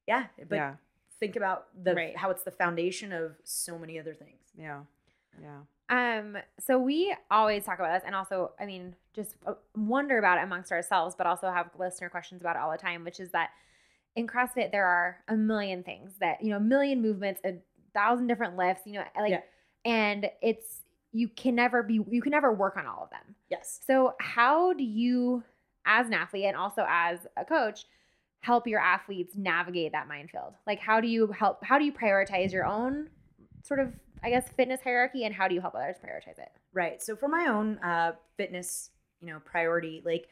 yeah, 0.06 0.26
but 0.48 0.56
yeah, 0.56 0.74
think 1.20 1.36
about 1.36 1.66
the 1.82 1.94
Right. 1.94 2.16
how 2.16 2.30
it's 2.30 2.44
the 2.44 2.50
foundation 2.50 3.12
of 3.12 3.36
so 3.44 3.78
many 3.78 3.98
other 3.98 4.14
things. 4.14 4.40
yeah, 4.56 4.80
yeah. 5.40 5.60
Um, 5.92 6.38
so 6.58 6.78
we 6.78 7.14
always 7.30 7.64
talk 7.64 7.78
about 7.78 7.92
this, 7.92 8.02
and 8.06 8.16
also, 8.16 8.52
I 8.58 8.64
mean, 8.66 8.96
just 9.14 9.36
wonder 9.76 10.18
about 10.18 10.38
it 10.38 10.44
amongst 10.44 10.72
ourselves, 10.72 11.14
but 11.16 11.26
also 11.26 11.50
have 11.50 11.68
listener 11.78 12.08
questions 12.08 12.40
about 12.40 12.56
it 12.56 12.60
all 12.62 12.72
the 12.72 12.78
time, 12.78 13.04
which 13.04 13.20
is 13.20 13.30
that 13.32 13.50
in 14.16 14.26
CrossFit 14.26 14.72
there 14.72 14.86
are 14.86 15.18
a 15.28 15.36
million 15.36 15.82
things 15.82 16.12
that 16.20 16.42
you 16.42 16.48
know, 16.50 16.56
a 16.56 16.60
million 16.60 17.02
movements, 17.02 17.40
a 17.44 17.56
thousand 17.94 18.26
different 18.26 18.56
lifts, 18.56 18.86
you 18.86 18.94
know, 18.94 19.04
like, 19.16 19.30
Yeah. 19.30 19.40
and 19.84 20.30
it's 20.40 20.80
you 21.12 21.28
can 21.28 21.54
never 21.54 21.82
be, 21.82 22.00
you 22.08 22.22
can 22.22 22.30
never 22.30 22.54
work 22.54 22.78
on 22.78 22.86
all 22.86 23.04
of 23.04 23.10
them. 23.10 23.34
Yes. 23.50 23.80
So 23.86 24.14
how 24.18 24.72
do 24.72 24.82
you, 24.82 25.44
as 25.84 26.06
an 26.06 26.14
athlete 26.14 26.46
and 26.46 26.56
also 26.56 26.86
as 26.88 27.26
a 27.36 27.44
coach, 27.44 27.84
help 28.40 28.66
your 28.66 28.80
athletes 28.80 29.36
navigate 29.36 29.92
that 29.92 30.08
minefield? 30.08 30.54
Like, 30.66 30.78
how 30.78 31.02
do 31.02 31.08
you 31.08 31.26
help? 31.32 31.62
How 31.62 31.78
do 31.78 31.84
you 31.84 31.92
prioritize 31.92 32.50
your 32.50 32.64
own 32.64 33.10
sort 33.62 33.78
of, 33.78 33.92
I 34.22 34.30
guess, 34.30 34.48
fitness 34.50 34.80
hierarchy, 34.82 35.24
and 35.24 35.34
how 35.34 35.48
do 35.48 35.54
you 35.54 35.60
help 35.60 35.74
others 35.74 35.96
prioritize 35.96 36.38
it? 36.38 36.50
Right. 36.72 37.02
So 37.02 37.16
for 37.16 37.28
my 37.28 37.46
own 37.46 37.78
uh, 37.78 38.12
fitness, 38.36 38.90
you 39.20 39.28
know, 39.28 39.40
priority, 39.44 40.02
like 40.04 40.28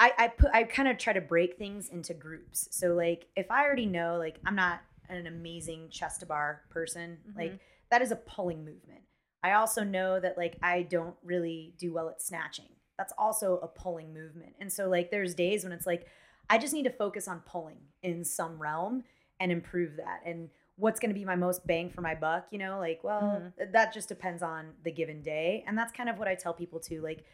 I, 0.00 0.12
I 0.18 0.28
put, 0.28 0.50
I 0.52 0.64
kind 0.64 0.88
of 0.88 0.98
try 0.98 1.12
to 1.12 1.20
break 1.20 1.58
things 1.58 1.88
into 1.90 2.14
groups. 2.14 2.68
So 2.70 2.94
like, 2.94 3.26
if 3.36 3.50
I 3.50 3.64
already 3.64 3.86
know, 3.86 4.16
like, 4.18 4.38
I'm 4.46 4.56
not 4.56 4.80
an 5.08 5.26
amazing 5.26 5.90
chest 5.90 6.20
to 6.20 6.26
bar 6.26 6.62
person, 6.70 7.18
like 7.36 7.58
that 7.90 8.02
is 8.02 8.10
a 8.10 8.16
pulling 8.16 8.64
movement. 8.64 9.02
I 9.44 9.52
also 9.52 9.84
know 9.84 10.18
that 10.18 10.38
like 10.38 10.56
I 10.62 10.82
don't 10.82 11.16
really 11.22 11.74
do 11.78 11.92
well 11.92 12.08
at 12.08 12.22
snatching. 12.22 12.68
That's 12.96 13.12
also 13.18 13.58
a 13.58 13.68
pulling 13.68 14.14
movement. 14.14 14.54
And 14.60 14.72
so 14.72 14.88
like, 14.88 15.10
there's 15.10 15.34
days 15.34 15.64
when 15.64 15.72
it's 15.72 15.86
like, 15.86 16.06
I 16.48 16.58
just 16.58 16.72
need 16.72 16.84
to 16.84 16.90
focus 16.90 17.28
on 17.28 17.40
pulling 17.40 17.78
in 18.02 18.24
some 18.24 18.60
realm 18.60 19.04
and 19.40 19.52
improve 19.52 19.96
that. 19.96 20.20
And 20.24 20.48
what's 20.76 20.98
going 20.98 21.10
to 21.10 21.18
be 21.18 21.24
my 21.24 21.36
most 21.36 21.66
bang 21.66 21.90
for 21.90 22.00
my 22.00 22.14
buck, 22.14 22.46
you 22.50 22.58
know, 22.58 22.78
like, 22.78 23.00
well, 23.02 23.52
that 23.72 23.92
just 23.92 24.08
depends 24.08 24.42
on 24.42 24.70
the 24.84 24.90
given 24.90 25.22
day. 25.22 25.64
And 25.66 25.76
that's 25.76 25.92
kind 25.92 26.08
of 26.08 26.18
what 26.18 26.28
I 26.28 26.34
tell 26.34 26.54
people 26.54 26.80
too. 26.80 27.02
Like, 27.02 27.24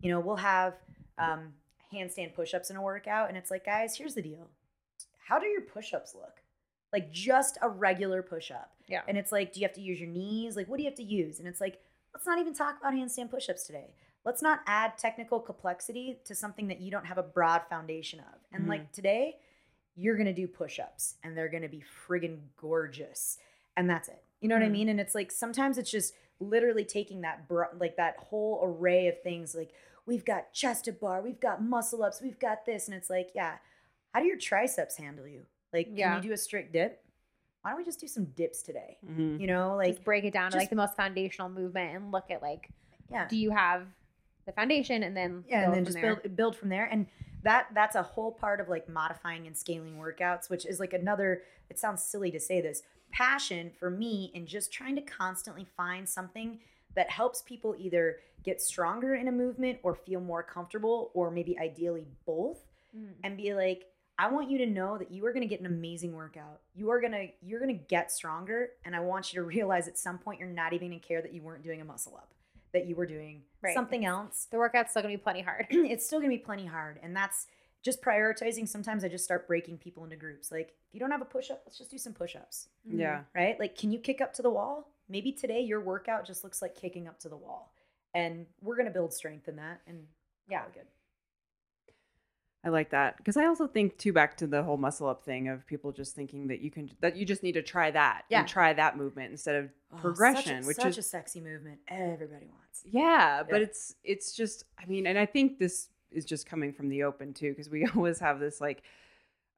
you 0.00 0.10
know, 0.10 0.20
we'll 0.20 0.36
have 0.36 0.74
um, 1.16 1.52
handstand 1.92 2.34
push 2.34 2.54
ups 2.54 2.70
in 2.70 2.76
a 2.76 2.82
workout, 2.82 3.28
and 3.28 3.36
it's 3.36 3.50
like, 3.50 3.64
guys, 3.64 3.96
here's 3.96 4.14
the 4.14 4.22
deal. 4.22 4.48
How 5.28 5.38
do 5.38 5.46
your 5.46 5.62
push 5.62 5.92
ups 5.94 6.14
look? 6.14 6.42
Like, 6.92 7.12
just 7.12 7.58
a 7.62 7.68
regular 7.68 8.22
push 8.22 8.50
up. 8.50 8.72
Yeah. 8.88 9.02
And 9.06 9.18
it's 9.18 9.30
like, 9.30 9.52
do 9.52 9.60
you 9.60 9.66
have 9.66 9.74
to 9.74 9.80
use 9.80 10.00
your 10.00 10.08
knees? 10.08 10.56
Like, 10.56 10.68
what 10.68 10.78
do 10.78 10.82
you 10.82 10.88
have 10.88 10.96
to 10.98 11.04
use? 11.04 11.38
And 11.38 11.46
it's 11.46 11.60
like, 11.60 11.78
let's 12.14 12.26
not 12.26 12.38
even 12.38 12.54
talk 12.54 12.78
about 12.80 12.94
handstand 12.94 13.30
push 13.30 13.48
ups 13.48 13.64
today. 13.64 13.94
Let's 14.24 14.42
not 14.42 14.60
add 14.66 14.98
technical 14.98 15.38
complexity 15.40 16.18
to 16.24 16.34
something 16.34 16.68
that 16.68 16.80
you 16.80 16.90
don't 16.90 17.06
have 17.06 17.18
a 17.18 17.22
broad 17.22 17.62
foundation 17.70 18.20
of. 18.20 18.40
And 18.52 18.66
like 18.68 18.92
today, 18.92 19.36
you're 20.00 20.14
going 20.16 20.26
to 20.26 20.32
do 20.32 20.46
push 20.46 20.78
ups 20.78 21.16
and 21.24 21.36
they're 21.36 21.48
going 21.48 21.62
to 21.62 21.68
be 21.68 21.82
friggin' 22.06 22.38
gorgeous. 22.56 23.38
And 23.76 23.90
that's 23.90 24.08
it. 24.08 24.22
You 24.40 24.48
know 24.48 24.54
what 24.54 24.62
I 24.62 24.68
Mhm. 24.68 24.72
mean? 24.72 24.88
And 24.90 25.00
it's 25.00 25.14
like 25.14 25.32
sometimes 25.32 25.76
it's 25.76 25.90
just 25.90 26.14
literally 26.38 26.84
taking 26.84 27.22
that, 27.22 27.48
bro- 27.48 27.66
like 27.78 27.96
that 27.96 28.16
whole 28.16 28.60
array 28.62 29.08
of 29.08 29.20
things. 29.22 29.56
Like 29.56 29.72
we've 30.06 30.24
got 30.24 30.52
chest 30.52 30.84
to 30.84 30.92
bar, 30.92 31.20
we've 31.20 31.40
got 31.40 31.60
muscle 31.62 32.04
ups, 32.04 32.22
we've 32.22 32.38
got 32.38 32.64
this. 32.64 32.86
And 32.86 32.94
it's 32.96 33.10
like, 33.10 33.30
yeah, 33.34 33.56
how 34.14 34.20
do 34.20 34.26
your 34.26 34.38
triceps 34.38 34.96
handle 34.96 35.26
you? 35.26 35.46
Like, 35.72 35.88
Yeah. 35.90 36.14
can 36.14 36.22
you 36.22 36.28
do 36.28 36.32
a 36.32 36.38
strict 36.38 36.72
dip? 36.72 37.04
Why 37.62 37.70
don't 37.70 37.78
we 37.78 37.84
just 37.84 37.98
do 37.98 38.06
some 38.06 38.26
dips 38.26 38.62
today? 38.62 38.98
Mhm. 39.04 39.40
You 39.40 39.48
know, 39.48 39.74
like, 39.74 39.94
just 39.94 40.04
break 40.04 40.22
it 40.24 40.32
down 40.32 40.52
to 40.52 40.56
like 40.58 40.70
the 40.70 40.76
most 40.76 40.94
foundational 40.96 41.48
movement 41.48 41.96
and 41.96 42.12
look 42.12 42.30
at 42.30 42.40
like, 42.40 42.70
yeah. 43.10 43.26
do 43.26 43.36
you 43.36 43.50
have 43.50 43.88
the 44.46 44.52
foundation, 44.52 45.02
and 45.02 45.14
then 45.16 45.44
yeah, 45.48 45.64
and 45.64 45.74
then 45.74 45.84
just 45.84 45.96
there. 46.00 46.16
build 46.16 46.36
build 46.36 46.56
from 46.56 46.68
there. 46.70 46.84
And 46.86 47.06
that 47.42 47.68
that's 47.74 47.96
a 47.96 48.02
whole 48.02 48.32
part 48.32 48.60
of 48.60 48.68
like 48.68 48.88
modifying 48.88 49.46
and 49.46 49.56
scaling 49.56 49.96
workouts, 49.96 50.50
which 50.50 50.66
is 50.66 50.80
like 50.80 50.92
another. 50.92 51.42
It 51.70 51.78
sounds 51.78 52.02
silly 52.02 52.30
to 52.32 52.40
say 52.40 52.60
this 52.60 52.82
passion 53.12 53.70
for 53.78 53.90
me 53.90 54.30
in 54.34 54.46
just 54.46 54.72
trying 54.72 54.94
to 54.96 55.02
constantly 55.02 55.66
find 55.76 56.08
something 56.08 56.58
that 56.94 57.10
helps 57.10 57.42
people 57.42 57.74
either 57.78 58.16
get 58.44 58.60
stronger 58.60 59.14
in 59.14 59.28
a 59.28 59.32
movement 59.32 59.78
or 59.82 59.94
feel 59.94 60.20
more 60.20 60.42
comfortable, 60.42 61.10
or 61.14 61.30
maybe 61.30 61.58
ideally 61.58 62.06
both, 62.26 62.58
Mm. 62.96 63.12
and 63.22 63.36
be 63.36 63.52
like, 63.54 63.84
I 64.18 64.30
want 64.30 64.50
you 64.50 64.56
to 64.58 64.66
know 64.66 64.96
that 64.96 65.10
you 65.10 65.24
are 65.26 65.32
going 65.32 65.42
to 65.42 65.46
get 65.48 65.60
an 65.60 65.66
amazing 65.66 66.14
workout. 66.14 66.60
You 66.74 66.90
are 66.90 67.00
going 67.00 67.12
to 67.12 67.28
you're 67.42 67.60
going 67.60 67.76
to 67.78 67.84
get 67.84 68.10
stronger 68.10 68.70
and 68.84 68.96
I 68.96 69.00
want 69.00 69.32
you 69.32 69.40
to 69.40 69.46
realize 69.56 69.86
at 69.86 69.98
some 69.98 70.16
point 70.18 70.40
you're 70.40 70.48
not 70.48 70.72
even 70.72 70.88
going 70.88 71.00
to 71.00 71.06
care 71.06 71.20
that 71.20 71.34
you 71.34 71.42
weren't 71.42 71.62
doing 71.62 71.80
a 71.82 71.84
muscle 71.84 72.16
up, 72.16 72.32
that 72.72 72.86
you 72.86 72.94
were 72.96 73.06
doing 73.06 73.42
Right. 73.62 73.74
something 73.74 74.04
else. 74.04 74.46
The 74.50 74.58
workout's 74.58 74.90
still 74.90 75.02
gonna 75.02 75.14
be 75.14 75.18
plenty 75.22 75.42
hard. 75.42 75.66
it's 75.70 76.06
still 76.06 76.18
going 76.20 76.30
to 76.30 76.36
be 76.36 76.42
plenty 76.42 76.66
hard 76.66 76.98
and 77.02 77.14
that's 77.16 77.46
just 77.82 78.02
prioritizing. 78.02 78.68
Sometimes 78.68 79.04
I 79.04 79.08
just 79.08 79.24
start 79.24 79.46
breaking 79.46 79.78
people 79.78 80.04
into 80.04 80.16
groups. 80.16 80.50
Like 80.52 80.74
if 80.88 80.94
you 80.94 81.00
don't 81.00 81.10
have 81.10 81.22
a 81.22 81.26
push-up, 81.26 81.62
let's 81.66 81.78
just 81.78 81.90
do 81.90 81.98
some 81.98 82.12
push-ups, 82.12 82.68
mm-hmm. 82.88 83.00
Yeah. 83.00 83.20
right? 83.34 83.58
Like 83.58 83.76
can 83.76 83.90
you 83.92 83.98
kick 83.98 84.20
up 84.20 84.32
to 84.34 84.42
the 84.42 84.50
wall? 84.50 84.90
Maybe 85.08 85.32
today 85.32 85.60
your 85.60 85.80
workout 85.80 86.26
just 86.26 86.44
looks 86.44 86.60
like 86.60 86.74
kicking 86.74 87.08
up 87.08 87.18
to 87.20 87.28
the 87.28 87.36
wall. 87.36 87.72
And 88.14 88.46
we're 88.62 88.76
going 88.76 88.86
to 88.86 88.92
build 88.92 89.12
strength 89.12 89.48
in 89.48 89.56
that 89.56 89.80
and 89.86 90.06
Yeah. 90.48 90.64
good. 90.74 90.86
I 92.68 92.70
like 92.70 92.90
that 92.90 93.16
because 93.16 93.36
I 93.38 93.46
also 93.46 93.66
think 93.66 93.96
too 93.96 94.12
back 94.12 94.36
to 94.38 94.46
the 94.46 94.62
whole 94.62 94.76
muscle 94.76 95.08
up 95.08 95.24
thing 95.24 95.48
of 95.48 95.66
people 95.66 95.90
just 95.90 96.14
thinking 96.14 96.48
that 96.48 96.60
you 96.60 96.70
can 96.70 96.90
that 97.00 97.16
you 97.16 97.24
just 97.24 97.42
need 97.42 97.52
to 97.52 97.62
try 97.62 97.90
that 97.90 98.22
Yeah. 98.28 98.40
and 98.40 98.48
try 98.48 98.72
that 98.74 98.96
movement 98.96 99.30
instead 99.32 99.56
of 99.56 99.64
Oh, 99.90 99.96
such 99.96 99.98
a- 99.98 100.02
progression, 100.02 100.66
which 100.66 100.76
such 100.76 100.86
is 100.86 100.94
such 100.96 100.98
a 100.98 101.02
sexy 101.02 101.40
movement. 101.40 101.78
Everybody 101.88 102.46
wants. 102.46 102.82
yeah, 102.84 103.42
but 103.48 103.62
it's 103.62 103.94
it's 104.04 104.32
just 104.32 104.64
I 104.78 104.84
mean, 104.86 105.06
and 105.06 105.18
I 105.18 105.24
think 105.26 105.58
this 105.58 105.88
is 106.10 106.24
just 106.26 106.46
coming 106.46 106.72
from 106.72 106.88
the 106.90 107.04
open 107.04 107.32
too 107.32 107.50
because 107.50 107.70
we 107.70 107.86
always 107.96 108.20
have 108.20 108.38
this 108.38 108.60
like 108.60 108.82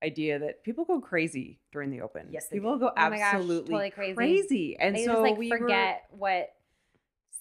idea 0.03 0.39
that 0.39 0.63
people 0.65 0.85
go 0.85 1.01
crazy 1.01 1.59
during 1.73 1.91
the 1.91 2.01
open. 2.01 2.29
Yes, 2.31 2.49
people 2.49 2.75
do. 2.75 2.81
go 2.81 2.93
Oh 2.97 3.11
my 3.11 3.19
gosh, 3.19 3.35
absolutely 3.35 3.71
totally 3.73 3.91
crazy. 3.91 4.15
crazy, 4.15 4.77
and 4.79 4.95
they 4.97 5.05
so 5.05 5.13
just 5.13 5.23
like 5.23 5.37
we 5.37 5.49
forget 5.51 6.05
what 6.11 6.51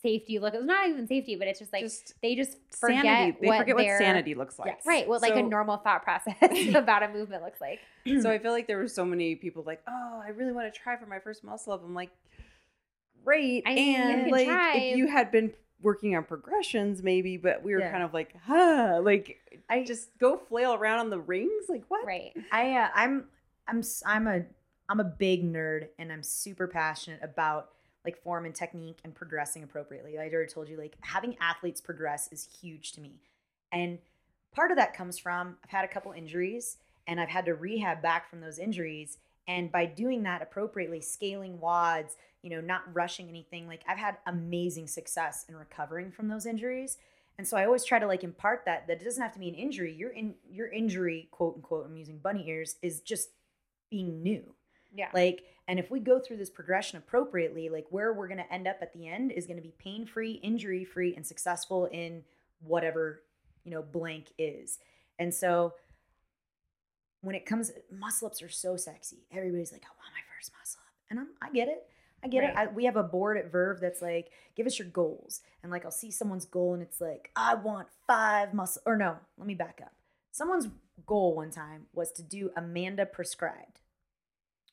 safety 0.02 0.39
look. 0.39 0.54
It's 0.54 0.64
not 0.66 0.88
even 0.89 1.08
safety, 1.08 1.36
but 1.36 1.47
it's 1.47 1.60
just 1.60 1.72
like 1.74 1.84
just 1.84 2.14
they 2.22 2.36
just 2.36 2.58
forget 2.72 3.04
sanity. 3.04 3.38
They 3.41 3.47
what 3.47 3.58
forget 3.60 3.76
what 3.76 3.86
sanity 3.86 4.36
looks 4.36 4.58
like. 4.60 4.68
Yes. 4.76 4.82
Right, 4.86 5.08
what 5.08 5.22
like 5.22 5.36
a 5.36 5.41
normal 5.43 5.78
thought 5.78 6.04
process 6.04 6.36
about 6.76 7.04
a 7.04 7.10
movement 7.10 7.43
looks 7.43 7.62
like. 7.62 7.80
so 8.22 8.30
I 8.30 8.39
feel 8.39 8.52
like 8.52 8.68
there 8.68 8.78
were 8.78 8.88
so 8.88 9.06
many 9.06 9.36
people 9.36 9.64
like, 9.66 9.82
oh, 9.88 10.22
I 10.24 10.30
really 10.30 10.52
want 10.54 10.74
to 10.74 10.80
try 10.80 10.97
for 10.97 11.06
my 11.06 11.20
first 11.20 11.43
muscle 11.43 11.74
up. 11.74 11.84
I'm 11.84 11.93
like, 11.95 12.10
great. 13.24 13.64
I 13.66 13.76
mean, 13.76 13.95
and 13.95 14.22
can 14.24 14.32
like, 14.32 14.47
try. 14.47 14.76
if 14.78 14.97
you 14.97 15.08
had 15.08 15.32
been 15.32 15.54
working 15.82 16.16
on 16.16 16.24
progressions, 16.24 17.02
maybe, 17.02 17.38
but 17.38 17.64
we 17.64 17.74
were 17.74 17.80
Yeah. 17.80 17.91
kind 17.91 18.04
of 18.04 18.14
like, 18.14 18.36
huh, 18.45 19.00
like, 19.04 19.39
I 19.70 19.84
just 19.84 20.10
go 20.20 20.38
flail 20.38 20.74
around 20.74 21.00
on 21.00 21.10
the 21.10 21.20
rings. 21.20 21.66
Like, 21.70 21.84
what? 21.88 22.06
Right. 22.06 22.32
I 22.52 22.76
uh, 22.76 22.89
I'm 22.93 23.26
I'm 23.68 23.80
s- 23.80 24.04
I'm 24.06 24.28
a 24.28 24.41
I'm 24.89 25.00
a 25.00 25.04
big 25.06 25.43
nerd 25.43 25.88
and 26.00 26.12
I'm 26.12 26.24
super 26.24 26.68
passionate 26.68 27.20
about 27.22 27.70
like 28.06 28.22
form 28.22 28.45
and 28.45 28.56
technique 28.56 29.00
and 29.04 29.14
progressing 29.14 29.64
appropriately. 29.64 30.18
I 30.18 30.30
already 30.30 30.52
told 30.52 30.70
you 30.70 30.78
like 30.78 30.95
having 31.02 31.36
athletes 31.41 31.82
progress 31.82 32.30
is 32.32 32.47
huge 32.62 32.93
to 32.93 33.02
me. 33.02 33.22
And 33.72 34.00
part 34.54 34.72
of 34.72 34.78
that 34.78 34.95
comes 34.95 35.18
from 35.18 35.58
I've 35.64 35.70
had 35.70 35.86
a 35.86 35.89
couple 35.89 36.12
injuries 36.12 36.78
and 37.08 37.20
I've 37.20 37.30
had 37.30 37.45
to 37.45 37.56
rehab 37.56 38.02
back 38.02 38.30
from 38.30 38.41
those 38.41 38.60
injuries 38.60 39.18
and 39.47 39.72
by 39.72 39.88
doing 39.88 40.24
that 40.24 40.43
appropriately, 40.43 41.02
scaling 41.02 41.58
WODs, 41.58 42.16
you 42.43 42.52
know, 42.52 42.62
not 42.62 42.84
rushing 42.93 43.28
anything, 43.28 43.68
like 43.68 43.82
I've 43.88 43.97
had 43.97 44.18
amazing 44.28 44.88
success 44.88 45.45
in 45.50 45.56
recovering 45.56 46.12
from 46.12 46.28
those 46.28 46.45
injuries. 46.45 46.97
And 47.39 47.47
so 47.47 47.58
I 47.58 47.66
always 47.66 47.84
try 47.84 48.00
to 48.00 48.06
like 48.06 48.24
impart 48.24 48.64
that 48.66 48.86
that 48.88 49.02
it 49.02 49.04
doesn't 49.04 49.22
have 49.22 49.32
to 49.34 49.39
be 49.39 49.50
an 49.50 49.56
injury. 49.56 49.93
Your 49.93 50.12
in 50.12 50.36
your 50.50 50.68
injury, 50.68 51.30
quote 51.32 51.56
unquote, 51.56 51.86
I'm 51.86 51.97
using 51.97 52.20
bunny 52.20 52.47
ears, 52.47 52.76
is 52.82 53.02
just 53.02 53.30
being 53.89 54.22
new. 54.22 54.54
Yeah. 54.93 55.10
Like, 55.14 55.43
and 55.70 55.78
if 55.78 55.91
we 55.91 55.99
go 55.99 56.20
through 56.20 56.38
this 56.38 56.49
progression 56.49 56.97
appropriately, 56.97 57.70
like 57.70 57.86
where 57.91 58.11
we're 58.11 58.28
going 58.28 58.39
to 58.39 58.51
end 58.53 58.67
up 58.67 58.78
at 58.82 58.91
the 58.91 59.07
end 59.07 59.32
is 59.32 59.45
going 59.45 59.57
to 59.57 59.63
be 59.63 59.74
pain 59.78 60.05
free, 60.05 60.34
injury 60.43 60.84
free, 60.84 61.15
and 61.15 61.26
successful 61.26 61.86
in 61.91 62.24
whatever, 62.61 63.22
you 63.63 63.70
know, 63.70 63.84
blank 63.84 64.32
is. 64.39 64.80
And 65.20 65.32
so 65.32 65.76
when 67.22 67.36
it 67.36 67.45
comes, 67.45 67.72
muscle 67.91 68.26
ups 68.26 68.41
are 68.41 68.49
so 68.49 68.78
sexy. 68.78 69.28
Everybody's 69.32 69.72
like, 69.72 69.84
I 69.84 69.93
want 69.95 70.11
my 70.11 70.36
first 70.36 70.51
muscle 70.59 70.82
up. 70.84 70.93
And 71.11 71.20
I'm, 71.20 71.28
I 71.39 71.51
get 71.53 71.67
it. 71.67 71.84
I 72.24 72.28
get 72.28 72.43
it. 72.43 72.53
I, 72.55 72.65
we 72.65 72.86
have 72.86 72.95
a 72.95 73.03
board 73.03 73.38
at 73.38 73.51
Verve 73.51 73.80
that's 73.80 74.01
like, 74.01 74.32
give 74.55 74.65
us 74.65 74.80
your 74.80 74.88
goals. 74.88 75.41
And 75.61 75.72
like, 75.72 75.86
I'll 75.86 75.91
see 75.91 76.09
someone's 76.09 76.45
goal 76.45 76.74
and 76.74 76.82
it's 76.82 76.99
like, 76.99 77.30
I 77.36 77.53
want 77.53 77.89
five 78.07 78.55
muscle, 78.55 78.82
or 78.88 78.97
no, 78.97 79.17
let 79.38 79.45
me 79.45 79.53
back 79.53 79.82
up. 79.84 79.93
Someone's 80.32 80.67
goal 81.05 81.36
one 81.36 81.51
time 81.51 81.86
was 81.93 82.11
to 82.13 82.24
do 82.24 82.49
Amanda 82.57 83.05
prescribed, 83.05 83.80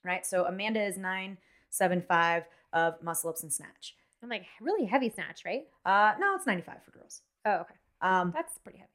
right? 0.07 0.25
So 0.25 0.47
Amanda 0.47 0.83
is 0.83 0.97
975 0.97 2.45
of 2.73 3.03
muscle 3.03 3.31
ups 3.31 3.43
and 3.43 3.53
snatch. 3.53 3.95
I'm 4.23 4.29
like 4.29 4.47
really 4.61 4.87
heavy 4.87 5.11
snatch, 5.11 5.43
right? 5.45 5.65
Uh, 5.85 6.15
no, 6.19 6.35
it's 6.35 6.47
95 6.47 6.77
for 6.85 6.91
girls. 6.93 7.23
Oh, 7.45 7.57
okay. 7.57 7.75
Um, 8.01 8.33
That's 8.35 8.59
pretty 8.59 8.79
heavy. 8.79 8.91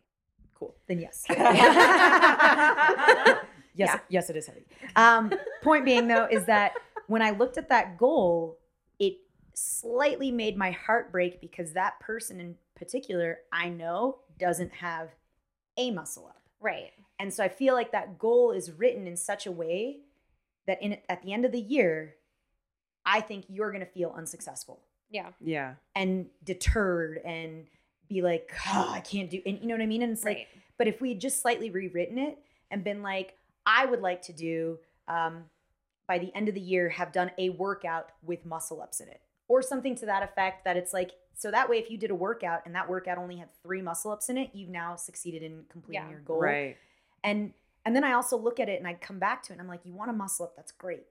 cool. 0.56 0.76
Then 0.88 1.00
yes. 1.00 1.26
Yeah. 3.74 3.94
yes, 3.94 4.00
yes, 4.10 4.30
it 4.30 4.36
is 4.36 4.48
heavy. 4.48 4.66
Um, 4.98 5.32
point 5.64 5.86
being 5.86 6.08
though 6.08 6.28
is 6.30 6.46
that 6.46 6.74
when 7.08 7.22
I 7.22 7.32
looked 7.32 7.58
at 7.58 7.70
that 7.70 7.98
goal, 7.98 8.58
it 9.00 9.14
slightly 9.54 10.30
made 10.30 10.58
my 10.58 10.72
heart 10.72 11.12
break 11.12 11.40
because 11.40 11.72
that 11.74 12.00
person 12.02 12.42
in 12.42 12.56
particular 12.76 13.40
I 13.52 13.70
know 13.70 14.18
doesn't 14.40 14.74
have 14.74 15.10
a 15.78 15.90
muscle 15.92 16.28
up. 16.28 16.42
Right. 16.60 16.92
And 17.20 17.34
so 17.34 17.44
I 17.44 17.50
feel 17.50 17.74
like 17.74 17.92
that 17.94 18.20
goal 18.20 18.52
is 18.52 18.72
written 18.72 19.08
in 19.08 19.16
such 19.16 19.46
a 19.46 19.52
way 19.52 20.00
that 20.68 20.82
in 20.82 20.98
at 21.10 21.22
the 21.24 21.34
end 21.34 21.46
of 21.46 21.52
the 21.52 21.60
year, 21.60 22.16
I 23.06 23.22
think 23.22 23.46
you're 23.50 23.72
going 23.72 23.84
to 23.86 23.92
feel 23.92 24.14
unsuccessful 24.16 24.82
Yeah. 25.10 25.30
Yeah. 25.40 25.76
and 25.96 26.28
deterred 26.44 27.20
and 27.26 27.68
be 28.08 28.22
like, 28.22 28.52
oh, 28.68 28.90
I 28.94 29.00
can't 29.00 29.30
do, 29.30 29.42
and 29.46 29.60
you 29.60 29.68
know 29.68 29.74
what 29.76 29.82
I 29.82 29.86
mean? 29.88 30.02
And 30.04 30.12
it's 30.14 30.26
like, 30.26 30.48
but 30.78 30.88
if 30.88 31.00
we 31.02 31.10
had 31.10 31.22
just 31.22 31.42
slightly 31.42 31.70
rewritten 31.70 32.18
it 32.18 32.38
and 32.70 32.84
been 32.84 33.02
like, 33.02 33.38
I 33.66 33.86
would 33.86 34.02
like 34.02 34.22
to 34.24 34.34
do, 34.34 34.80
um, 35.08 35.46
by 36.08 36.18
the 36.20 36.34
end 36.36 36.50
of 36.50 36.56
the 36.56 36.62
year, 36.62 36.90
have 36.90 37.12
done 37.12 37.32
a 37.38 37.50
workout 37.50 38.12
with 38.24 38.46
muscle 38.46 38.82
ups 38.82 39.00
in 39.00 39.08
it 39.08 39.22
or 39.48 39.62
something 39.62 39.96
to 39.96 40.06
that 40.08 40.24
effect 40.24 40.66
that 40.66 40.76
it's 40.78 40.94
like, 40.94 41.12
so 41.34 41.50
that 41.52 41.70
way, 41.70 41.78
if 41.78 41.90
you 41.90 41.98
did 41.98 42.12
a 42.12 42.16
workout 42.16 42.62
and 42.66 42.76
that 42.76 42.88
workout 42.90 43.18
only 43.18 43.38
had 43.38 43.50
three 43.64 43.82
muscle 43.82 44.12
ups 44.12 44.30
in 44.30 44.38
it, 44.38 44.52
you've 44.54 44.70
now 44.70 44.96
succeeded 44.96 45.42
in 45.42 45.64
completing 45.70 46.04
Yeah. 46.04 46.10
your 46.12 46.20
goal 46.20 46.40
Right. 46.40 46.78
and 47.24 47.54
and 47.86 47.96
then 47.96 48.04
I 48.04 48.14
also 48.14 48.38
look 48.38 48.60
at 48.60 48.70
it 48.70 48.80
and 48.80 48.88
I 48.88 48.94
come 48.94 49.20
back 49.20 49.44
to 49.44 49.52
it 49.52 49.56
and 49.56 49.62
I'm 49.62 49.68
like, 49.68 49.86
you 49.86 49.94
want 49.94 50.10
a 50.10 50.14
muscle 50.14 50.46
up, 50.46 50.56
that's 50.56 50.72
great. 50.72 51.06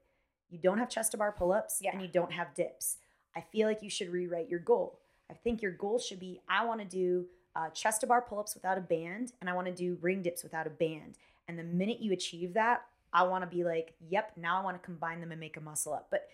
You 0.49 0.57
don't 0.57 0.77
have 0.77 0.89
chest 0.89 1.11
to 1.11 1.17
bar 1.17 1.31
pull-ups 1.31 1.79
Yeah. 1.81 1.91
and 1.93 2.01
you 2.01 2.07
don't 2.07 2.31
have 2.33 2.53
dips. 2.55 2.97
I 3.35 3.41
feel 3.41 3.67
like 3.67 3.81
you 3.81 3.89
should 3.89 4.09
rewrite 4.09 4.49
your 4.49 4.59
goal. 4.59 4.99
I 5.29 5.33
think 5.33 5.61
your 5.61 5.71
goal 5.71 5.99
should 5.99 6.19
be 6.19 6.41
I 6.49 6.65
want 6.65 6.79
to 6.81 6.85
do 6.85 7.25
uh, 7.55 7.69
chest 7.69 8.01
to 8.01 8.07
bar 8.07 8.21
pull-ups 8.21 8.55
without 8.55 8.77
a 8.77 8.81
band 8.81 9.33
and 9.41 9.49
I 9.49 9.53
want 9.53 9.67
to 9.67 9.73
do 9.73 9.97
ring 10.01 10.21
dips 10.21 10.43
without 10.43 10.67
a 10.67 10.71
band. 10.71 11.17
And 11.47 11.57
the 11.57 11.63
minute 11.63 11.99
you 12.01 12.13
achieve 12.13 12.53
that, 12.53 12.81
I 13.13 13.23
want 13.23 13.43
to 13.43 13.53
be 13.53 13.63
like, 13.63 13.93
yep, 14.09 14.31
now 14.37 14.59
I 14.59 14.63
want 14.63 14.81
to 14.81 14.85
combine 14.85 15.19
them 15.19 15.31
and 15.31 15.39
make 15.39 15.57
a 15.57 15.61
muscle 15.61 15.93
up. 15.93 16.07
But 16.11 16.27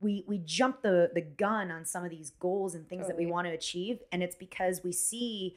we 0.00 0.24
we 0.28 0.38
jump 0.38 0.82
the 0.82 1.10
the 1.12 1.20
gun 1.20 1.70
on 1.72 1.84
some 1.84 2.04
of 2.04 2.10
these 2.10 2.30
goals 2.30 2.74
and 2.76 2.88
things 2.88 3.08
that 3.08 3.16
we 3.16 3.26
want 3.26 3.48
to 3.48 3.52
achieve 3.52 3.98
and 4.12 4.22
it's 4.22 4.36
because 4.36 4.84
we 4.84 4.92
see 4.92 5.56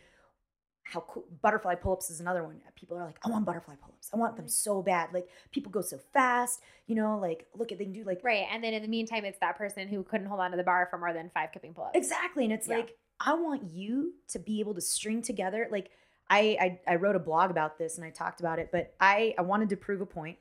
how 0.91 1.01
cool 1.01 1.23
butterfly 1.41 1.75
pull-ups 1.75 2.09
is 2.09 2.19
another 2.19 2.43
one. 2.43 2.59
People 2.75 2.97
are 2.97 3.05
like 3.05 3.17
i 3.23 3.29
want 3.29 3.45
butterfly 3.45 3.75
pull-ups. 3.75 4.09
I 4.13 4.17
want 4.17 4.35
them 4.35 4.45
mm-hmm. 4.45 4.49
so 4.49 4.81
bad. 4.81 5.09
Like 5.13 5.27
people 5.51 5.71
go 5.71 5.81
so 5.81 5.99
fast 6.13 6.61
you 6.87 6.95
know 6.95 7.17
like 7.17 7.47
look 7.55 7.71
at 7.71 7.77
they 7.77 7.85
can 7.85 7.93
do 7.93 8.03
like 8.03 8.19
Right. 8.23 8.45
And 8.51 8.61
then 8.61 8.73
in 8.73 8.81
the 8.81 8.87
meantime, 8.87 9.23
it's 9.23 9.39
that 9.39 9.57
person 9.57 9.87
who 9.87 10.03
couldn't 10.03 10.27
hold 10.27 10.41
on 10.41 10.51
to 10.51 10.57
the 10.57 10.63
bar 10.63 10.87
for 10.91 10.97
more 10.97 11.13
than 11.13 11.31
five 11.33 11.51
kipping 11.53 11.73
pull 11.73 11.85
ups. 11.85 11.97
exactly 11.97 12.43
and 12.43 12.53
it's 12.53 12.67
Yeah. 12.67 12.77
like 12.77 12.97
i 13.19 13.33
want 13.33 13.63
you 13.71 14.13
to 14.29 14.39
be 14.39 14.59
able 14.59 14.73
to 14.73 14.81
string 14.81 15.21
together 15.21 15.67
like 15.71 15.91
I, 16.29 16.79
I 16.87 16.93
i 16.93 16.95
wrote 16.95 17.15
a 17.15 17.19
blog 17.19 17.49
about 17.51 17.77
this 17.77 17.97
and 17.97 18.05
i 18.05 18.09
talked 18.09 18.39
about 18.41 18.59
it 18.59 18.69
but 18.71 18.93
i 18.99 19.33
i 19.37 19.41
wanted 19.41 19.69
to 19.69 19.77
prove 19.77 20.01
a 20.01 20.05
point. 20.05 20.37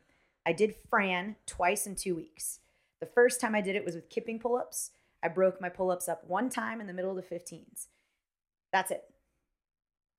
I 0.46 0.52
did 0.52 0.74
fran 0.88 1.36
twice 1.46 1.86
in 1.86 1.94
two 1.94 2.16
weeks. 2.16 2.60
The 2.98 3.06
first 3.06 3.40
time 3.40 3.54
i 3.54 3.60
did 3.60 3.76
it 3.76 3.84
was 3.84 3.94
with 3.94 4.08
kipping 4.08 4.38
pull-ups. 4.40 4.90
I 5.22 5.28
broke 5.28 5.60
my 5.60 5.68
pull-ups 5.68 6.08
up 6.08 6.26
one 6.26 6.48
time 6.48 6.80
in 6.80 6.86
the 6.86 6.94
middle 6.94 7.10
of 7.10 7.16
the 7.16 7.34
15s 7.34 7.86
that's 8.72 8.90
it 8.90 9.04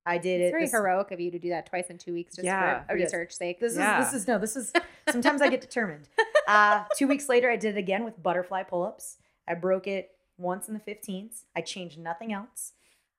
i 0.04 0.18
did 0.18 0.40
It's 0.40 0.48
it 0.48 0.50
very 0.52 0.62
this- 0.64 0.72
heroic 0.72 1.10
of 1.12 1.20
you 1.20 1.30
to 1.30 1.38
do 1.38 1.50
that 1.50 1.66
twice 1.66 1.88
in 1.90 1.98
two 1.98 2.12
weeks 2.12 2.36
just 2.36 2.44
Yeah. 2.44 2.84
for 2.84 2.94
It 2.94 3.00
is. 3.00 3.04
research 3.06 3.32
sake. 3.32 3.60
This 3.60 3.76
Yeah. 3.76 4.00
is 4.00 4.12
this 4.12 4.22
is 4.22 4.28
no, 4.28 4.38
this 4.38 4.56
is 4.56 4.72
sometimes 5.10 5.40
I 5.42 5.48
get 5.48 5.60
determined. 5.60 6.08
Uh, 6.48 6.82
two 6.98 7.06
weeks 7.06 7.28
later, 7.28 7.48
I 7.48 7.54
did 7.56 7.76
it 7.76 7.78
again 7.78 8.02
with 8.02 8.20
butterfly 8.20 8.64
pull-ups. 8.64 9.18
I 9.46 9.54
broke 9.54 9.86
it 9.86 10.10
once 10.36 10.66
in 10.66 10.74
the 10.74 10.80
15s. 10.80 11.44
I 11.54 11.60
changed 11.60 12.00
nothing 12.00 12.32
else. 12.32 12.72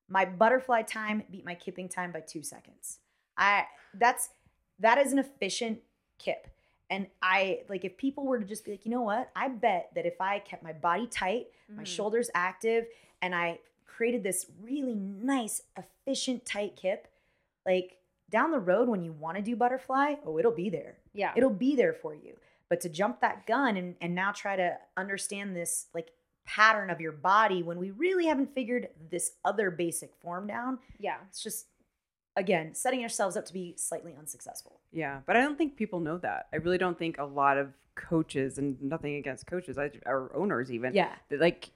My 0.09 0.25
butterfly 0.25 0.81
time 0.81 1.23
beat 1.31 1.45
my 1.45 1.55
kipping 1.55 1.87
time 1.87 2.11
by 2.11 2.19
two 2.19 2.43
seconds. 2.43 2.99
I 3.37 3.67
that's 3.93 4.31
that 4.79 4.97
is 4.97 5.13
an 5.13 5.19
efficient 5.19 5.79
kip. 6.19 6.49
And 6.89 7.07
I 7.21 7.61
like 7.69 7.85
if 7.85 7.95
people 7.97 8.25
were 8.25 8.39
to 8.39 8.45
just 8.45 8.65
be 8.65 8.71
like, 8.71 8.85
you 8.85 8.91
know 8.91 9.01
what? 9.03 9.31
I 9.37 9.47
bet 9.47 9.91
that 9.95 10.05
if 10.05 10.19
I 10.19 10.39
kept 10.39 10.61
my 10.61 10.73
body 10.73 11.07
tight, 11.07 11.47
my 11.69 11.83
Mhm. 11.83 11.87
shoulders 11.87 12.29
active, 12.35 12.87
and 13.21 13.33
I 13.33 13.59
created 13.95 14.23
this 14.23 14.47
really 14.61 14.95
nice, 14.95 15.61
efficient, 15.77 16.45
tight 16.45 16.75
kip, 16.75 17.07
like 17.65 17.97
down 18.29 18.51
the 18.51 18.59
road 18.59 18.89
when 18.89 19.03
you 19.03 19.11
want 19.11 19.37
to 19.37 19.43
do 19.43 19.55
butterfly, 19.55 20.15
oh, 20.25 20.37
it'll 20.39 20.51
be 20.51 20.69
there. 20.69 20.97
Yeah. 21.13 21.31
It'll 21.35 21.49
be 21.49 21.75
there 21.75 21.93
for 21.93 22.15
you. 22.15 22.35
But 22.69 22.81
to 22.81 22.89
jump 22.89 23.21
that 23.21 23.45
gun 23.45 23.77
and, 23.77 23.95
and 24.01 24.15
now 24.15 24.31
try 24.31 24.55
to 24.55 24.77
understand 24.97 25.55
this 25.55 25.87
like 25.93 26.11
pattern 26.45 26.89
of 26.89 26.99
your 26.99 27.11
body 27.11 27.61
when 27.61 27.77
we 27.77 27.91
really 27.91 28.25
haven't 28.25 28.53
figured 28.55 28.89
this 29.11 29.33
other 29.45 29.69
basic 29.69 30.15
form 30.15 30.47
down, 30.47 30.79
yeah. 30.99 31.17
it's 31.29 31.43
just 31.43 31.67
again, 32.35 32.73
setting 32.73 32.99
yourselves 32.99 33.37
up 33.37 33.45
to 33.45 33.53
be 33.53 33.75
slightly 33.77 34.15
unsuccessful. 34.17 34.79
Yeah, 34.91 35.19
but 35.25 35.37
I 35.37 35.41
don't 35.41 35.57
think 35.57 35.75
people 35.75 35.99
know 35.99 36.17
that. 36.17 36.47
I 36.51 36.57
really 36.57 36.77
don't 36.79 36.97
think 36.97 37.19
a 37.19 37.25
lot 37.25 37.57
of 37.57 37.73
coaches, 37.95 38.57
and 38.57 38.81
nothing 38.81 39.15
against 39.15 39.45
coaches, 39.45 39.77
I, 39.77 39.91
or 40.05 40.31
owners 40.35 40.71
even, 40.71 40.93
Yeah. 40.95 41.13
that 41.29 41.39
like 41.39 41.69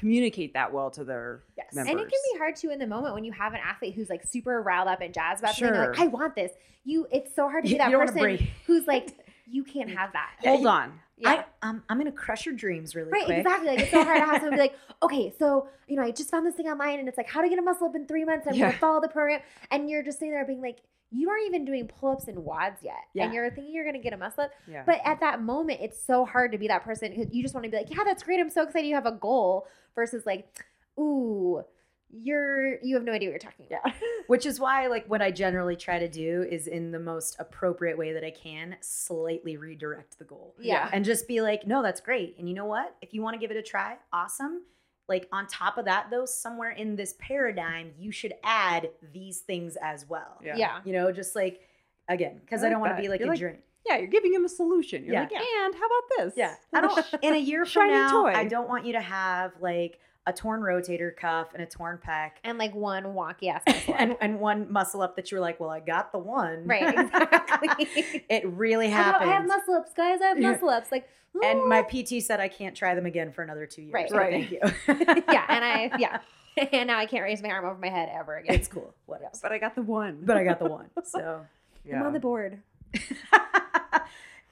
communicate 0.00 0.54
that 0.54 0.72
well 0.72 0.90
to 0.90 1.04
their 1.04 1.42
Yes. 1.56 1.74
members. 1.74 1.90
And 1.90 2.00
it 2.00 2.04
can 2.10 2.20
be 2.32 2.38
hard 2.38 2.56
too 2.56 2.70
in 2.70 2.78
the 2.78 2.86
moment 2.86 3.14
when 3.14 3.24
you 3.24 3.32
have 3.32 3.52
an 3.52 3.60
athlete 3.64 3.94
who's 3.94 4.08
like 4.10 4.24
super 4.24 4.62
riled 4.62 4.88
up 4.88 5.00
and 5.00 5.12
jazzed 5.12 5.40
about 5.42 5.54
something. 5.54 5.72
They're 5.72 5.86
like, 5.88 5.96
Sure. 5.96 6.04
I 6.04 6.08
want 6.08 6.34
this. 6.34 6.52
You, 6.84 7.06
it's 7.12 7.34
so 7.34 7.48
hard 7.48 7.64
to 7.64 7.70
be 7.70 7.76
that 7.78 7.92
person 7.92 8.48
who's 8.66 8.86
like, 8.86 9.10
you 9.46 9.64
can't 9.64 9.90
have 9.90 10.12
that. 10.14 10.30
Hold 10.40 10.66
on. 10.66 10.98
Yeah. 11.18 11.44
I, 11.62 11.68
um, 11.68 11.82
I'm 11.90 11.98
gonna 11.98 12.12
crush 12.12 12.46
your 12.46 12.54
dreams 12.54 12.94
really 12.94 13.10
Right, 13.10 13.26
quick. 13.26 13.38
exactly. 13.38 13.68
Like 13.68 13.80
it's 13.80 13.90
so 13.90 14.02
hard 14.02 14.20
to 14.20 14.24
have 14.26 14.36
someone 14.36 14.52
be 14.52 14.58
like, 14.60 14.74
okay, 15.02 15.34
so 15.38 15.68
you 15.86 15.96
know, 15.96 16.02
I 16.02 16.12
just 16.12 16.30
found 16.30 16.46
this 16.46 16.54
thing 16.54 16.66
online, 16.66 16.98
and 16.98 17.08
it's 17.08 17.18
like 17.18 17.28
how 17.28 17.42
to 17.42 17.48
get 17.50 17.58
a 17.58 17.62
muscle 17.62 17.88
up 17.88 17.94
in 17.94 18.06
three 18.06 18.24
months. 18.24 18.46
I'm 18.48 18.54
Yeah. 18.54 18.68
gonna 18.68 18.78
follow 18.78 19.00
the 19.02 19.08
program, 19.08 19.40
and 19.70 19.90
you're 19.90 20.02
just 20.02 20.18
sitting 20.18 20.32
there 20.32 20.46
being 20.46 20.62
like, 20.62 20.78
you 21.12 21.28
aren't 21.28 21.46
even 21.46 21.64
doing 21.64 21.88
pull 21.88 22.12
ups 22.12 22.28
and 22.28 22.38
WODs 22.38 22.82
yet, 22.82 22.94
Yeah. 23.14 23.24
and 23.24 23.34
you're 23.34 23.50
thinking 23.50 23.74
you're 23.74 23.84
gonna 23.84 23.98
get 23.98 24.12
a 24.12 24.16
muscle 24.16 24.44
up. 24.44 24.50
Yeah. 24.68 24.84
But 24.86 25.00
at 25.04 25.20
that 25.20 25.42
moment, 25.42 25.80
it's 25.82 26.02
so 26.02 26.24
hard 26.24 26.52
to 26.52 26.58
be 26.58 26.68
that 26.68 26.84
person 26.84 27.10
because 27.14 27.34
you 27.34 27.42
just 27.42 27.54
want 27.54 27.64
to 27.64 27.70
be 27.70 27.76
like, 27.76 27.90
yeah, 27.90 28.04
that's 28.04 28.22
great. 28.22 28.38
I'm 28.40 28.50
so 28.50 28.62
excited 28.62 28.86
you 28.88 28.94
have 28.94 29.06
a 29.06 29.12
goal 29.12 29.66
versus 29.94 30.24
like, 30.24 30.46
ooh, 30.98 31.62
you're 32.12 32.80
you 32.82 32.96
have 32.96 33.04
no 33.04 33.12
idea 33.12 33.28
what 33.28 33.32
you're 33.42 33.50
talking 33.50 33.66
about. 33.66 33.92
Which 34.26 34.44
is 34.46 34.58
why, 34.60 34.86
like, 34.88 35.06
what 35.08 35.22
I 35.22 35.30
generally 35.30 35.76
try 35.76 35.98
to 35.98 36.08
do 36.08 36.42
is 36.48 36.66
in 36.66 36.90
the 36.92 36.98
most 36.98 37.36
appropriate 37.38 37.96
way 37.98 38.12
that 38.12 38.24
I 38.24 38.30
can, 38.30 38.76
slightly 38.80 39.56
redirect 39.56 40.18
the 40.18 40.24
goal. 40.24 40.54
Yeah. 40.60 40.88
And 40.92 41.04
just 41.04 41.26
be 41.28 41.40
like, 41.40 41.66
no, 41.66 41.82
that's 41.82 42.00
great. 42.00 42.36
And 42.38 42.48
you 42.48 42.54
know 42.54 42.64
what? 42.66 42.96
If 43.02 43.14
you 43.14 43.22
want 43.22 43.34
to 43.34 43.38
give 43.38 43.50
it 43.50 43.56
a 43.56 43.62
try, 43.62 43.96
awesome. 44.12 44.62
Like, 45.10 45.28
on 45.32 45.46
top 45.48 45.76
of 45.76 45.84
that, 45.84 46.06
though, 46.10 46.24
somewhere 46.24 46.70
in 46.70 46.96
this 46.96 47.14
paradigm, 47.18 47.90
you 47.98 48.10
should 48.12 48.32
add 48.44 48.88
these 49.12 49.40
things 49.40 49.76
as 49.82 50.08
well. 50.08 50.38
Yeah. 50.42 50.56
yeah. 50.56 50.78
You 50.86 50.92
know, 50.94 51.12
just 51.12 51.34
like, 51.36 51.60
again, 52.08 52.40
because 52.42 52.62
I 52.62 52.68
I, 52.68 52.70
don't 52.70 52.80
want 52.80 52.96
to 52.96 53.02
be 53.02 53.08
like 53.08 53.20
You're 53.20 53.28
a 53.28 53.32
like, 53.32 53.40
journey. 53.40 53.58
yeah, 53.84 53.98
you're 53.98 54.06
giving 54.06 54.32
him 54.32 54.44
a 54.44 54.48
solution. 54.48 55.04
You're 55.04 55.14
Yeah. 55.14 55.22
like, 55.22 55.32
and 55.32 55.74
how 55.74 55.86
about 55.86 56.02
this? 56.16 56.34
Yeah. 56.36 56.54
I 56.72 56.80
don't, 56.80 57.06
in 57.22 57.34
a 57.34 57.38
year 57.38 57.66
from 57.66 57.88
now, 57.90 58.22
toy. 58.22 58.32
I 58.32 58.44
don't 58.44 58.68
want 58.68 58.86
you 58.86 58.92
to 58.94 59.00
have 59.00 59.52
like 59.60 59.98
a 60.26 60.32
torn 60.32 60.60
rotator 60.60 61.14
cuff 61.16 61.48
and 61.54 61.62
a 61.62 61.66
torn 61.66 61.98
pec. 62.04 62.32
And 62.44 62.58
like 62.58 62.74
one 62.74 63.04
wonky 63.04 63.48
ass 63.48 63.62
and 63.98 64.16
and 64.20 64.40
one 64.40 64.70
muscle 64.72 65.02
up 65.02 65.16
that 65.16 65.30
you 65.30 65.36
were 65.36 65.40
like, 65.40 65.60
well, 65.60 65.70
I 65.70 65.80
got 65.80 66.12
the 66.12 66.18
one. 66.18 66.66
Right, 66.66 66.82
exactly. 66.98 68.22
it 68.28 68.46
really 68.46 68.88
happened. 68.88 69.30
I 69.30 69.34
have 69.34 69.46
muscle 69.46 69.74
ups, 69.74 69.92
guys. 69.94 70.20
I 70.20 70.28
have 70.28 70.38
muscle 70.38 70.68
ups. 70.68 70.92
Like, 70.92 71.08
and 71.42 71.66
my. 71.68 71.82
PT 71.82 72.22
said 72.22 72.40
I 72.40 72.48
can't 72.48 72.76
try 72.76 72.94
them 72.94 73.06
again 73.06 73.32
for 73.32 73.42
another 73.42 73.66
two 73.66 73.82
years. 73.82 73.94
Right. 73.94 74.10
so 74.10 74.16
Right. 74.16 74.48
Thank 74.48 74.50
you. 74.50 74.60
yeah, 75.32 75.44
and 75.48 75.64
I 75.64 75.90
yeah, 75.98 76.18
and 76.72 76.86
now 76.86 76.98
I 76.98 77.06
can't 77.06 77.24
raise 77.24 77.42
my 77.42 77.50
arm 77.50 77.64
over 77.64 77.78
my 77.78 77.88
head 77.88 78.10
ever 78.12 78.36
again. 78.36 78.54
it's 78.54 78.68
cool. 78.68 78.94
What 79.06 79.22
else? 79.22 79.40
But 79.42 79.52
I 79.52 79.58
got 79.58 79.74
the 79.74 79.82
one. 79.82 80.20
But 80.22 80.36
I 80.36 80.44
got 80.44 80.58
the 80.58 80.68
one. 80.68 80.90
So 81.04 81.46
yeah. 81.84 82.00
I'm 82.00 82.06
on 82.06 82.12
the 82.12 82.20
board. 82.20 82.60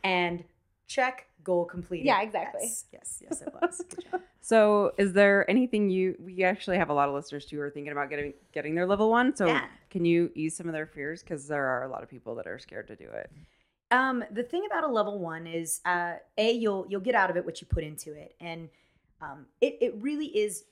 and 0.02 0.44
check 0.86 1.27
goal 1.48 1.64
completed. 1.64 2.06
Yeah, 2.06 2.20
exactly. 2.22 2.62
Yes, 2.62 2.84
yes, 2.92 3.22
yes 3.22 3.42
it 3.42 3.52
was. 3.60 3.82
Good 3.94 4.04
job. 4.10 4.20
So, 4.40 4.92
is 4.96 5.12
there 5.12 5.44
anything 5.50 5.90
you? 5.90 6.16
We 6.18 6.42
actually 6.42 6.78
have 6.78 6.88
a 6.88 6.94
lot 6.94 7.06
of 7.10 7.14
listeners 7.14 7.44
too 7.44 7.56
who 7.56 7.62
are 7.62 7.70
thinking 7.70 7.92
about 7.92 8.08
getting 8.08 8.32
getting 8.52 8.74
their 8.74 8.86
level 8.86 9.10
one. 9.10 9.36
So, 9.36 9.46
Yeah. 9.46 9.66
can 9.90 10.06
you 10.06 10.30
ease 10.34 10.56
some 10.56 10.66
of 10.68 10.72
their 10.72 10.86
fears? 10.86 11.22
Because 11.22 11.46
there 11.48 11.66
are 11.66 11.84
a 11.84 11.88
lot 11.90 12.02
of 12.02 12.08
people 12.08 12.34
that 12.36 12.46
are 12.46 12.58
scared 12.58 12.86
to 12.88 12.96
do 12.96 13.08
it. 13.10 13.30
Um, 13.90 14.24
the 14.30 14.42
thing 14.42 14.64
about 14.70 14.84
a 14.84 14.92
level 15.00 15.18
one 15.18 15.46
is, 15.46 15.80
uh, 15.84 16.14
a 16.38 16.52
you'll 16.52 16.86
you'll 16.88 17.02
get 17.02 17.14
out 17.14 17.28
of 17.28 17.36
it 17.36 17.44
what 17.44 17.60
you 17.60 17.66
put 17.66 17.84
into 17.84 18.14
it, 18.14 18.36
and 18.40 18.70
um, 19.20 19.44
it 19.60 19.76
it 19.82 19.94
really 20.00 20.26
is. 20.28 20.64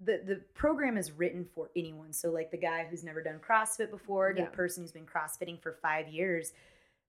The 0.00 0.22
the 0.24 0.36
program 0.54 0.96
is 0.96 1.12
written 1.12 1.44
for 1.54 1.68
anyone. 1.76 2.10
So 2.14 2.30
like 2.30 2.50
the 2.50 2.56
guy 2.70 2.86
who's 2.88 3.04
never 3.04 3.22
done 3.22 3.38
CrossFit 3.46 3.90
before, 3.90 4.32
Yeah. 4.34 4.44
the 4.46 4.50
person 4.50 4.82
who's 4.82 4.92
been 4.92 5.04
CrossFitting 5.06 5.60
for 5.60 5.72
five 5.82 6.08
years. 6.08 6.52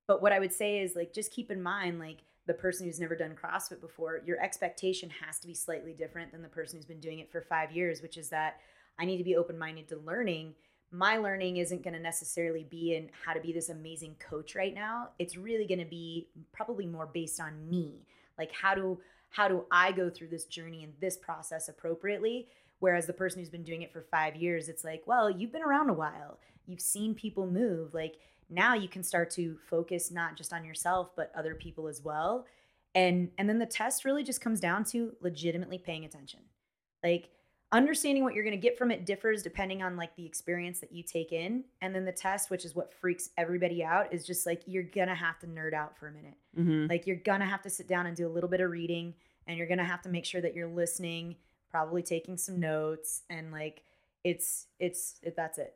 But 0.08 0.22
what 0.22 0.34
I 0.34 0.40
would 0.40 0.52
say 0.54 0.80
is 0.80 0.94
like 0.96 1.14
just 1.14 1.32
keep 1.32 1.50
in 1.52 1.62
mind 1.64 2.00
like 2.00 2.18
the 2.48 2.54
person 2.54 2.86
who's 2.86 3.00
never 3.00 3.16
done 3.16 3.36
CrossFit 3.36 3.82
before, 3.82 4.22
your 4.26 4.42
expectation 4.42 5.10
has 5.26 5.40
to 5.40 5.48
be 5.48 5.54
slightly 5.54 5.94
different 5.94 6.32
than 6.32 6.42
the 6.42 6.48
person 6.48 6.78
who's 6.78 6.86
been 6.86 7.00
doing 7.00 7.20
it 7.20 7.32
for 7.32 7.42
five 7.42 7.72
years, 7.72 8.02
which 8.02 8.18
is 8.18 8.30
that 8.30 8.58
I 9.00 9.06
need 9.06 9.18
to 9.18 9.24
be 9.24 9.36
open 9.36 9.58
minded 9.58 9.88
to 9.90 9.98
learning. 9.98 10.54
My 10.92 11.18
learning 11.18 11.58
isn't 11.58 11.84
going 11.84 11.96
to 11.96 12.00
necessarily 12.00 12.64
be 12.70 12.96
in 12.96 13.10
how 13.26 13.34
to 13.34 13.42
be 13.42 13.52
this 13.52 13.70
amazing 13.70 14.16
coach 14.20 14.56
right 14.56 14.74
now. 14.74 15.10
It's 15.18 15.36
really 15.36 15.66
going 15.66 15.80
to 15.80 15.86
be 15.86 16.30
probably 16.54 16.86
more 16.86 17.10
based 17.12 17.40
on 17.40 17.70
me. 17.70 18.06
Like 18.38 18.52
how 18.54 18.76
do 18.76 19.00
how 19.30 19.50
do 19.50 19.66
I 19.70 19.92
go 19.92 20.10
through 20.10 20.30
this 20.30 20.46
journey 20.46 20.84
and 20.84 20.94
this 21.02 21.18
process 21.18 21.68
appropriately? 21.68 22.48
Whereas 22.80 23.06
the 23.06 23.14
person 23.14 23.40
who's 23.40 23.50
been 23.50 23.64
doing 23.64 23.82
it 23.82 23.92
for 23.92 24.02
five 24.02 24.36
years, 24.36 24.70
it's 24.70 24.84
like, 24.84 25.04
well, 25.06 25.30
you've 25.30 25.52
been 25.52 25.64
around 25.64 25.90
a 25.90 25.94
while. 25.94 26.40
You've 26.68 26.82
seen 26.82 27.16
people 27.16 27.48
move. 27.48 27.94
Like 27.94 28.16
now 28.50 28.74
you 28.74 28.88
can 28.88 29.04
start 29.04 29.30
to 29.32 29.58
focus 29.70 30.12
not 30.12 30.36
just 30.38 30.54
on 30.54 30.64
yourself, 30.66 31.12
but 31.16 31.32
other 31.36 31.56
people 31.56 31.88
as 31.88 32.02
well. 32.04 32.46
And 32.94 33.30
and 33.38 33.50
then 33.50 33.60
the 33.60 33.66
test 33.66 34.06
really 34.06 34.24
just 34.24 34.42
comes 34.42 34.60
down 34.60 34.84
to 34.86 35.14
legitimately 35.22 35.80
paying 35.80 36.06
attention. 36.06 36.40
Like 37.04 37.30
understanding 37.72 38.24
what 38.24 38.34
you're 38.36 38.44
going 38.44 38.56
to 38.56 38.62
get 38.62 38.78
from 38.78 38.92
it 38.92 39.06
differs 39.06 39.42
depending 39.42 39.82
on 39.82 39.98
like 39.98 40.16
the 40.16 40.26
experience 40.26 40.80
that 40.80 40.92
you 40.94 41.02
take 41.04 41.32
in 41.34 41.64
and 41.82 41.94
then 41.96 42.06
the 42.06 42.12
test 42.12 42.50
which 42.52 42.64
is 42.64 42.76
what 42.76 42.94
freaks 42.94 43.32
everybody 43.38 43.84
out 43.84 44.14
is 44.14 44.24
just 44.26 44.46
like 44.46 44.62
you're 44.68 44.84
going 44.84 45.08
to 45.08 45.16
have 45.16 45.40
to 45.40 45.48
nerd 45.48 45.74
out 45.74 45.98
for 45.98 46.08
a 46.08 46.12
minute 46.12 46.36
Mm-hmm. 46.58 46.86
like 46.88 47.06
you're 47.06 47.18
gonna 47.18 47.46
have 47.46 47.62
to 47.64 47.70
sit 47.70 47.86
down 47.86 48.06
and 48.06 48.16
do 48.16 48.26
a 48.26 48.30
little 48.30 48.50
bit 48.50 48.62
of 48.62 48.72
reading 48.72 49.14
and 49.46 49.58
you're 49.58 49.68
gonna 49.68 49.84
have 49.84 50.02
to 50.04 50.10
make 50.10 50.24
sure 50.24 50.40
that 50.40 50.56
you're 50.56 50.70
listening 50.70 51.36
probably 51.70 52.02
taking 52.02 52.38
some 52.38 52.62
notes 52.62 53.24
and 53.30 53.52
like 53.52 53.84
it's 54.24 54.68
it's 54.80 55.16
it, 55.22 55.36
that's 55.36 55.58
it 55.58 55.76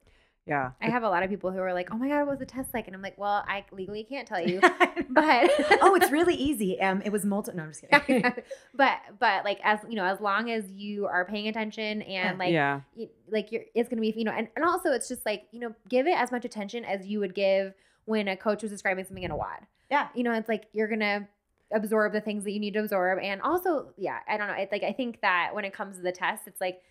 Yeah. 0.49 0.71
I 0.81 0.89
have 0.89 1.03
a 1.03 1.09
lot 1.09 1.23
of 1.23 1.29
people 1.29 1.51
who 1.51 1.59
are 1.59 1.73
like, 1.73 1.89
"Oh 1.91 1.97
my 1.97 2.09
god, 2.09 2.19
what 2.19 2.31
was 2.31 2.39
the 2.39 2.45
test 2.45 2.73
like?" 2.73 2.87
And 2.87 2.95
I'm 2.95 3.01
like, 3.01 3.17
"Well, 3.17 3.43
I 3.47 3.63
legally 3.71 4.03
can't 4.03 4.27
tell 4.27 4.45
you, 4.45 4.59
but 5.09 5.51
oh 5.81 5.95
it's 5.95 6.11
really 6.11 6.35
easy 6.35 6.79
um 6.81 7.01
it 7.03 7.11
was 7.11 7.25
multi 7.25 7.51
no 7.53 7.63
i'm 7.63 7.69
just 7.69 7.83
kidding 7.89 8.23
but 8.75 8.97
but 9.19 9.43
like 9.43 9.59
as 9.63 9.79
you 9.89 9.95
know, 9.95 10.05
as 10.05 10.19
long 10.19 10.49
as 10.49 10.69
you 10.71 11.05
are 11.07 11.25
paying 11.25 11.47
attention 11.47 12.01
and 12.03 12.37
like 12.37 12.51
yeah. 12.51 12.81
you, 12.95 13.09
like 13.29 13.51
you're 13.51 13.63
it's 13.75 13.89
gonna 13.89 14.01
be 14.01 14.13
you 14.15 14.23
know 14.23 14.31
and, 14.31 14.47
and 14.55 14.65
also 14.65 14.91
it's 14.91 15.07
just 15.07 15.25
like 15.25 15.43
you 15.51 15.59
know 15.59 15.73
give 15.87 16.07
it 16.07 16.17
as 16.17 16.31
much 16.31 16.45
attention 16.45 16.85
as 16.85 17.05
you 17.05 17.19
would 17.19 17.33
give 17.33 17.73
when 18.05 18.27
a 18.27 18.37
coach 18.37 18.61
was 18.61 18.71
describing 18.71 19.03
something 19.03 19.23
in 19.23 19.31
a 19.31 19.35
WOD 19.35 19.65
yeah 19.89 20.07
you 20.13 20.23
know 20.23 20.33
it's 20.33 20.49
like 20.49 20.67
you're 20.73 20.87
gonna 20.87 21.27
absorb 21.71 22.13
the 22.13 22.21
things 22.21 22.43
that 22.43 22.51
you 22.51 22.59
need 22.59 22.73
to 22.73 22.79
absorb 22.79 23.19
and 23.19 23.41
also 23.41 23.89
yeah 23.95 24.19
i 24.27 24.37
don't 24.37 24.47
know 24.47 24.55
it's 24.55 24.71
like 24.71 24.83
i 24.83 24.91
think 24.91 25.21
that 25.21 25.51
when 25.53 25.63
it 25.63 25.73
comes 25.73 25.97
to 25.97 26.01
the 26.01 26.11
test 26.11 26.47
it's 26.47 26.59
like 26.59 26.81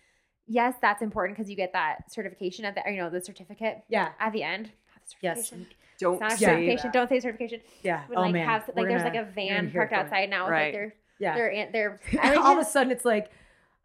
yes 0.49 0.75
that's 0.81 1.01
important 1.01 1.37
because 1.37 1.49
you 1.49 1.55
get 1.55 1.71
that 1.73 2.11
certification 2.11 2.65
at 2.65 2.75
the 2.75 2.81
or, 2.85 2.91
you 2.91 2.97
know 2.97 3.09
the 3.09 3.21
certificate 3.21 3.83
yeah 3.87 4.09
at 4.19 4.33
the 4.33 4.43
end 4.43 4.63
Not 4.65 5.05
the 5.07 5.15
yes 5.21 5.49
certification. 5.49 5.75
Don't 5.99 6.13
It's 6.13 6.21
not 6.21 6.31
a 6.31 6.37
say 6.37 6.45
certification. 6.45 6.87
that. 6.87 6.93
Don't 6.93 7.09
say 7.09 7.19
certification. 7.19 7.61
yeah 7.83 8.03
When 8.07 8.17
oh 8.17 8.21
like 8.21 8.33
man 8.33 8.47
have 8.47 8.67
like 8.69 8.75
We're 8.77 8.87
there's 8.89 9.03
gonna- 9.03 9.15
like 9.15 9.35
a 9.37 9.39
you're 9.39 9.53
van 9.55 9.71
parked 9.71 9.91
from 9.91 9.99
it. 9.99 10.03
outside 10.05 10.29
now. 10.29 10.43
with, 10.45 10.51
Right. 10.51 10.63
Like 10.65 10.73
they're 10.73 10.93
yeah 11.19 11.35
they're 11.71 11.99
they're 12.11 12.39
all 12.39 12.53
of 12.53 12.59
a 12.59 12.65
sudden 12.65 12.91
it's 12.91 13.05
like 13.05 13.29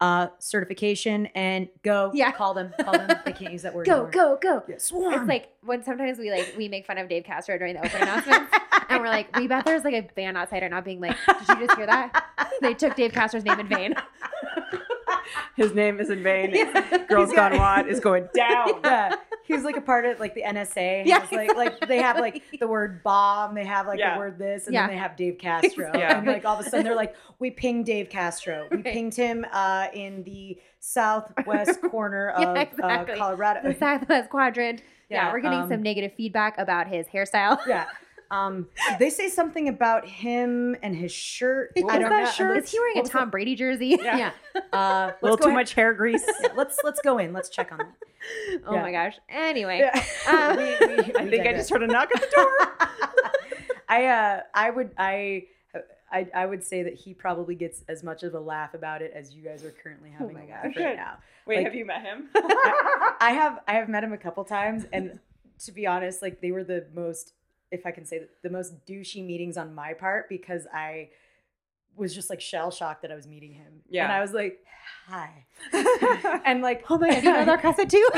uh 0.01 0.27
certification 0.39 1.25
and 1.35 1.67
go 1.83 2.11
Yeah. 2.13 2.31
call 2.31 2.53
them 2.53 2.73
call 2.81 2.93
them 2.93 3.17
they 3.25 3.31
can't 3.33 3.51
use 3.53 3.61
that 3.63 3.73
word 3.73 3.85
go 3.91 3.93
anymore. 4.07 4.11
go 4.11 4.37
go. 4.41 4.63
yeah, 4.67 4.77
swarm. 4.77 5.13
It's 5.13 5.27
like 5.27 5.49
when 5.63 5.83
sometimes 5.83 6.17
we 6.17 6.31
like 6.31 6.53
we 6.57 6.67
make 6.69 6.85
fun 6.85 6.97
of 6.97 7.07
Dave 7.09 7.23
Castro 7.25 7.57
during 7.57 7.75
the 7.75 7.79
open 7.85 8.01
announcements, 8.01 8.51
and 8.89 8.99
we're 9.01 9.07
like, 9.07 9.33
we 9.37 9.47
bet 9.47 9.63
there's 9.65 9.83
like 9.85 9.93
a 9.93 10.07
van 10.15 10.35
outside 10.37 10.61
right 10.63 10.71
now 10.71 10.81
being 10.81 10.99
like, 11.01 11.15
did 11.27 11.47
you 11.59 11.65
just 11.67 11.77
hear 11.77 11.85
that? 11.85 12.25
They 12.61 12.73
took 12.73 12.95
Dave 12.95 13.11
Castro's 13.13 13.43
name 13.45 13.59
in 13.59 13.67
vain. 13.67 13.93
His 15.55 15.73
name 15.73 15.99
is 15.99 16.09
in 16.09 16.21
vain. 16.23 16.51
Yeah. 16.53 17.05
Girls 17.07 17.29
He's 17.29 17.35
Gone 17.37 17.51
got- 17.53 17.59
Wild 17.59 17.87
is 17.87 17.99
going 17.99 18.27
down. 18.35 18.79
yeah. 18.83 19.15
He's 19.45 19.63
like 19.63 19.77
a 19.77 19.81
part 19.81 20.05
of 20.05 20.19
like 20.19 20.33
the 20.33 20.41
NSA. 20.41 21.05
Yeah, 21.05 21.19
Has, 21.19 21.31
like 21.31 21.55
like 21.55 21.87
they 21.87 21.97
have 22.01 22.17
like 22.17 22.41
the 22.59 22.67
word 22.67 23.03
bomb, 23.03 23.53
they 23.53 23.63
have 23.65 23.85
like 23.87 23.99
Yeah. 23.99 24.13
the 24.15 24.19
word 24.19 24.39
this, 24.39 24.65
and 24.65 24.73
Yeah. 24.73 24.81
then 24.87 24.95
they 24.95 24.97
have 24.97 25.15
Dave 25.15 25.37
Castro. 25.37 25.91
Yeah. 25.95 26.17
And 26.17 26.25
like 26.27 26.45
all 26.45 26.59
of 26.59 26.65
a 26.65 26.69
sudden 26.69 26.83
they're 26.85 26.95
like, 26.95 27.15
we 27.39 27.51
pinged 27.51 27.85
Dave 27.85 28.09
Castro. 28.09 28.67
We 28.71 28.77
Right. 28.77 28.85
pinged 28.85 29.15
him 29.15 29.45
uh, 29.51 29.87
in 29.93 30.23
the 30.23 30.57
southwest 30.79 31.79
corner 31.91 32.33
Yeah, 32.39 32.49
of 32.51 32.57
exactly. 32.57 33.13
uh, 33.13 33.17
Colorado. 33.17 33.61
The 33.71 33.77
Southwest 33.77 34.29
Quadrant. 34.29 34.81
Yeah, 35.09 35.27
Yeah, 35.27 35.33
we're 35.33 35.41
getting 35.41 35.59
um, 35.59 35.69
some 35.69 35.83
negative 35.83 36.13
feedback 36.17 36.57
about 36.57 36.87
his 36.87 37.05
hairstyle. 37.07 37.59
yeah. 37.67 37.85
Um, 38.31 38.67
they 38.99 39.09
say 39.09 39.29
something 39.29 39.67
about 39.69 40.07
him 40.07 40.75
and 40.81 40.95
his 40.95 41.11
shirt. 41.11 41.71
What 41.75 41.93
I 41.93 41.99
don't 41.99 42.09
that 42.09 42.23
know. 42.25 42.31
shirt? 42.31 42.63
Is 42.63 42.71
he 42.71 42.79
wearing 42.79 42.95
a 42.95 42.99
What 42.99 43.03
was 43.03 43.11
Tom 43.11 43.29
Brady 43.29 43.55
jersey? 43.55 43.97
Yeah. 44.01 44.17
Yeah. 44.17 44.31
Uh, 44.73 45.11
A 45.11 45.15
little 45.21 45.37
too 45.37 45.45
ahead- 45.45 45.55
much 45.55 45.73
hair 45.73 45.93
grease. 45.93 46.23
yeah, 46.41 46.49
let's 46.55 46.77
let's 46.83 46.99
go 47.01 47.17
in. 47.17 47.33
Let's 47.33 47.49
check 47.49 47.71
on 47.71 47.77
that. 47.79 47.93
Oh 48.65 48.73
Yeah. 48.73 48.81
my 48.81 48.91
gosh. 48.91 49.17
Anyway. 49.29 49.79
Yeah. 49.79 50.03
Um, 50.27 50.57
We- 50.57 50.63
we- 50.63 50.99
I 50.99 51.03
think 51.03 51.17
I 51.17 51.25
digress. 51.29 51.55
just 51.57 51.69
heard 51.69 51.83
a 51.83 51.87
knock 51.87 52.09
at 52.15 52.21
the 52.21 52.27
door. 52.35 53.31
I 53.89 54.05
uh 54.05 54.41
I 54.53 54.69
would 54.69 54.91
I 54.97 55.45
I, 56.11 56.27
I 56.33 56.45
would 56.45 56.63
say 56.63 56.83
that 56.83 56.93
he 56.95 57.13
probably 57.13 57.55
gets 57.55 57.83
as 57.89 58.03
much 58.03 58.23
of 58.23 58.33
a 58.33 58.39
laugh 58.39 58.73
about 58.73 59.01
it 59.01 59.11
as 59.13 59.33
you 59.33 59.43
guys 59.43 59.63
are 59.65 59.71
currently 59.71 60.09
having 60.11 60.33
my 60.33 60.43
a 60.43 60.47
laugh 60.49 60.63
gosh. 60.63 60.75
right 60.77 60.95
now. 60.95 61.17
Wait, 61.45 61.57
Like- 61.57 61.65
have 61.65 61.75
you 61.75 61.85
met 61.85 62.01
him? 62.01 62.29
I 62.35 63.31
have 63.35 63.59
I 63.67 63.73
have 63.73 63.89
met 63.89 64.03
him 64.03 64.13
a 64.13 64.17
couple 64.17 64.43
times, 64.45 64.85
and 64.93 65.19
to 65.65 65.71
be 65.71 65.85
honest, 65.85 66.21
like 66.21 66.41
they 66.41 66.51
were 66.51 66.63
the 66.63 66.85
most, 66.93 67.33
if 67.71 67.85
I 67.85 67.91
can 67.91 68.05
say, 68.05 68.19
that, 68.19 68.29
the 68.43 68.49
most 68.49 68.85
douchey 68.85 69.25
meetings 69.25 69.57
on 69.57 69.73
my 69.73 69.93
part 69.93 70.29
because 70.29 70.67
I 70.73 71.09
was 71.95 72.13
just 72.13 72.29
like 72.29 72.41
shell 72.41 72.71
shocked 72.71 73.01
that 73.03 73.11
I 73.11 73.15
was 73.15 73.27
meeting 73.27 73.53
him. 73.53 73.81
Yeah. 73.89 74.03
And 74.03 74.11
I 74.13 74.21
was 74.21 74.31
like, 74.33 74.59
hi. 75.07 75.45
and 76.45 76.61
like, 76.61 76.83
Oh 76.89 76.97
my 76.97 77.09
god, 77.09 77.23
you 77.23 77.31
know 77.33 77.45
their 77.45 77.57
CrossFit 77.57 77.89
too? 77.89 78.07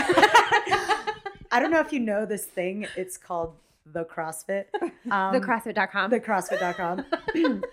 I 1.51 1.59
don't 1.59 1.71
know 1.71 1.79
if 1.79 1.93
you 1.93 1.99
know 1.99 2.25
this 2.25 2.45
thing. 2.45 2.87
It's 2.95 3.17
called 3.17 3.55
the 3.85 4.03
CrossFit. 4.05 4.65
Um, 5.09 5.31
the 5.31 5.39
CrossFit.com. 5.39 6.09
The 6.09 6.19
CrossFit.com. 6.19 7.05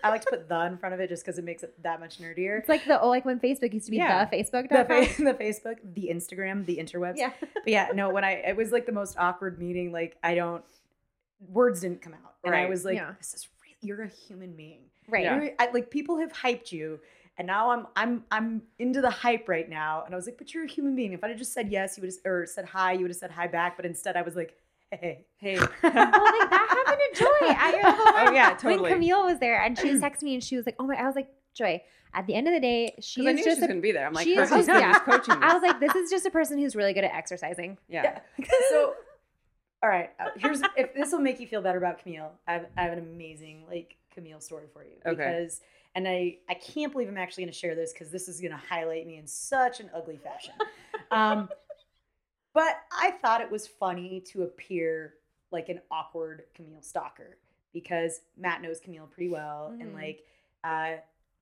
I 0.05 0.09
like 0.09 0.21
to 0.21 0.31
put 0.31 0.49
the 0.49 0.61
in 0.67 0.79
front 0.79 0.95
of 0.95 1.01
it 1.01 1.09
just 1.09 1.25
because 1.25 1.37
it 1.37 1.45
makes 1.45 1.65
it 1.65 1.83
that 1.83 1.99
much 1.99 2.21
nerdier. 2.21 2.61
it's 2.61 2.69
like 2.69 2.85
the 2.85 3.01
oh, 3.01 3.09
like 3.09 3.25
when 3.25 3.41
Facebook 3.41 3.75
used 3.75 3.87
to 3.87 3.91
be 3.91 3.97
Yeah. 3.97 4.25
the 4.25 4.37
Facebook. 4.37 4.69
The, 4.69 4.85
fa- 4.85 5.21
the 5.25 5.35
Facebook, 5.35 5.79
the 5.95 6.11
Instagram, 6.13 6.65
the 6.65 6.77
interwebs. 6.77 7.15
Yeah. 7.17 7.33
But 7.41 7.67
yeah, 7.67 7.89
no, 7.93 8.11
when 8.11 8.23
I, 8.23 8.35
it 8.35 8.57
was 8.57 8.71
like 8.71 8.87
the 8.87 8.93
most 8.93 9.19
awkward 9.19 9.59
meeting. 9.59 9.91
Like, 9.91 10.17
I 10.23 10.37
don't, 10.37 10.65
words 11.41 11.81
didn't 11.81 12.03
come 12.03 12.15
out. 12.15 12.35
And 12.45 12.55
I 12.55 12.67
was 12.67 12.85
like, 12.85 12.97
Yeah. 12.97 13.13
this 13.19 13.35
is 13.35 13.49
real. 13.63 13.75
You're 13.81 14.05
a 14.05 14.09
human 14.09 14.55
being. 14.55 14.81
Right. 15.09 15.25
Yeah. 15.25 15.49
I, 15.59 15.71
like 15.73 15.91
people 15.91 16.19
have 16.19 16.33
hyped 16.33 16.73
you, 16.73 16.99
and 17.37 17.47
now 17.47 17.71
I'm 17.71 17.87
I'm 17.97 18.25
I'm 18.31 18.63
into 18.79 19.01
the 19.03 19.11
hype 19.11 19.49
right 19.49 19.69
now. 19.69 20.03
And 20.05 20.15
I 20.15 20.17
was 20.17 20.27
like, 20.27 20.39
but 20.39 20.55
you're 20.55 20.65
a 20.65 20.69
human 20.69 20.95
being. 20.97 21.13
If 21.13 21.23
I'd 21.23 21.31
have 21.31 21.39
just 21.39 21.53
said 21.53 21.71
yes, 21.71 21.97
you 21.99 22.03
would 22.03 22.11
have 22.13 22.33
or 22.33 22.47
said 22.47 22.65
hi, 22.65 22.93
you 22.93 23.01
would 23.01 23.11
have 23.11 23.17
said 23.19 23.31
hi 23.31 23.47
back. 23.47 23.77
But 23.77 23.85
instead, 23.87 24.17
I 24.17 24.23
was 24.23 24.35
like, 24.37 24.55
hey, 24.91 25.27
hey. 25.37 25.57
Well, 25.59 25.69
like 25.83 25.83
that 25.83 26.85
happened 26.87 27.01
to 27.13 27.21
Joy 27.21 27.49
at 27.51 27.75
your 27.75 27.83
level 27.83 28.05
Oh, 28.07 28.15
oh 28.17 28.25
one. 28.25 28.35
yeah, 28.35 28.57
When. 28.63 28.93
Camille 28.93 29.25
was 29.27 29.39
there 29.41 29.61
and 29.63 29.79
she 29.79 29.91
was 29.93 30.01
texting 30.01 30.23
me 30.23 30.35
and 30.35 30.43
she 30.45 30.57
was 30.57 30.65
like, 30.67 30.77
"Oh 30.79 30.87
my!" 30.87 30.95
I 30.97 31.05
was 31.07 31.15
like, 31.17 31.29
"Joy." 31.55 31.83
At 32.17 32.29
the 32.29 32.35
end 32.37 32.47
of 32.47 32.55
the 32.55 32.61
day, 32.61 32.95
she 33.01 33.23
Because 33.23 33.27
I 33.27 33.31
is 33.33 33.37
knew 33.37 33.43
she 33.43 33.51
just. 33.51 33.61
was 33.61 33.67
going 33.67 33.79
to 33.79 33.83
be 33.83 33.91
there. 33.91 34.07
I'm 34.07 34.13
like, 34.13 34.25
she 34.25 34.37
is 34.37 34.49
just- 34.49 34.69
yeah. 34.69 34.79
yeah. 34.79 34.99
coaching 35.01 35.35
me. 35.39 35.45
I 35.45 35.53
was 35.53 35.63
like, 35.65 35.81
"This 35.81 35.95
is 35.97 36.09
just 36.11 36.25
a 36.25 36.31
person 36.31 36.59
who's 36.59 36.77
really 36.77 36.93
good 36.95 37.03
at 37.05 37.13
exercising." 37.13 37.77
yeah. 37.89 38.21
so 38.71 38.95
all 39.85 39.91
right 39.91 40.11
uh, 40.19 40.31
here's 40.37 40.63
if 40.77 40.95
this 40.95 41.13
will 41.13 41.21
make 41.21 41.39
you 41.39 41.47
feel 41.47 41.61
better 41.63 41.79
about 41.79 41.99
camille 42.03 42.33
I 42.49 42.55
have, 42.55 42.67
I 42.77 42.83
have 42.85 42.93
an 42.95 42.99
amazing 43.01 43.65
like 43.69 43.97
camille 44.15 44.41
story 44.41 44.65
for 44.73 44.83
you 44.83 44.95
Okay. 45.07 45.15
because 45.17 45.61
and 45.95 46.09
i 46.09 46.39
i 46.49 46.55
can't 46.55 46.91
believe 46.91 47.09
i'm 47.09 47.19
actually 47.19 47.45
going 47.45 47.53
to 47.53 47.59
share 47.59 47.75
this 47.75 47.93
because 47.93 48.11
this 48.11 48.27
is 48.29 48.41
going 48.41 48.53
to 48.53 48.57
highlight 48.57 49.07
me 49.07 49.19
in 49.19 49.27
such 49.27 49.81
an 49.81 49.91
ugly 49.95 50.17
fashion 50.17 50.55
um 51.11 51.49
but 52.55 52.77
i 52.93 53.11
thought 53.11 53.41
it 53.41 53.51
was 53.51 53.67
funny 53.67 54.21
to 54.33 54.43
appear 54.43 55.15
like 55.51 55.69
an 55.69 55.81
awkward 55.91 56.45
camille 56.55 56.81
stalker 56.83 57.37
because 57.73 58.21
matt 58.39 58.63
knows 58.63 58.81
camille 58.81 59.07
pretty 59.07 59.31
well 59.31 59.75
and 59.81 59.91
Mhm. 59.91 59.95
like 59.95 60.25
uh 60.65 60.93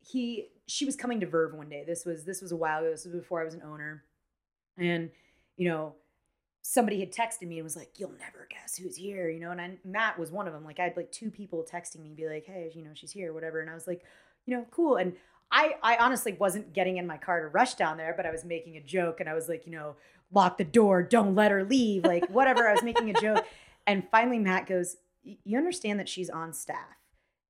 he 0.05 0.49
she 0.67 0.85
was 0.85 0.97
coming 0.97 1.21
to 1.21 1.27
verve 1.27 1.55
one 1.55 1.69
day 1.69 1.85
this 1.87 2.05
was 2.05 2.25
this 2.25 2.43
was 2.43 2.51
a 2.53 2.57
while 2.57 2.81
ago 2.81 2.91
this 2.91 3.05
was 3.05 3.15
before 3.15 3.41
i 3.41 3.45
was 3.45 3.55
an 3.55 3.63
owner 3.63 4.03
and 4.79 5.11
you 5.57 5.69
know 5.69 5.95
somebody 6.63 7.01
had 7.01 7.13
texted 7.13 7.49
me 7.49 7.59
and 7.59 7.65
was 7.65 7.77
like 7.77 7.91
you'll 7.97 8.13
never 8.13 8.47
guess 8.49 8.77
who's 8.77 8.97
here 8.97 9.29
you 9.29 9.41
know 9.41 9.51
and 9.51 9.61
I, 9.61 9.77
matt 9.85 10.19
was 10.19 10.31
one 10.31 10.47
of 10.47 10.53
them 10.53 10.65
like 10.65 10.79
i 10.79 10.85
had 10.85 10.97
like 10.97 11.11
two 11.11 11.31
people 11.31 11.67
texting 11.71 12.03
me 12.03 12.15
be 12.15 12.29
like 12.29 12.47
hey 12.47 12.71
you 12.73 12.83
know 12.83 12.93
she's 12.95 13.11
here 13.11 13.33
whatever 13.33 13.61
and 13.61 13.69
i 13.69 13.75
was 13.75 13.89
like 13.89 14.05
you 14.47 14.57
know 14.57 14.65
cool 14.71 14.97
and 14.97 15.15
i 15.51 15.75
i 15.83 15.97
honestly 15.97 16.35
wasn't 16.35 16.73
getting 16.73 16.99
in 16.99 17.07
my 17.07 17.19
car 17.19 17.41
to 17.41 17.49
rush 17.49 17.75
down 17.75 17.97
there 17.97 18.15
but 18.17 18.27
i 18.27 18.31
was 18.31 18.45
making 18.45 18.77
a 18.77 18.81
joke 18.81 19.19
and 19.19 19.29
i 19.29 19.35
was 19.35 19.49
like 19.49 19.67
you 19.67 19.73
know 19.73 19.97
lock 20.33 20.57
the 20.57 20.65
door 20.65 21.03
don't 21.03 21.35
let 21.35 21.51
her 21.51 21.65
leave 21.65 22.05
like 22.05 22.25
whatever 22.31 22.69
i 22.69 22.73
was 22.73 22.85
making 22.85 23.11
a 23.11 23.21
joke 23.21 23.45
and 23.89 24.09
finally 24.11 24.39
matt 24.39 24.67
goes 24.67 24.99
you 25.25 25.59
understand 25.59 25.99
that 25.99 26.09
she's 26.09 26.31
on 26.31 26.53
staff 26.53 26.97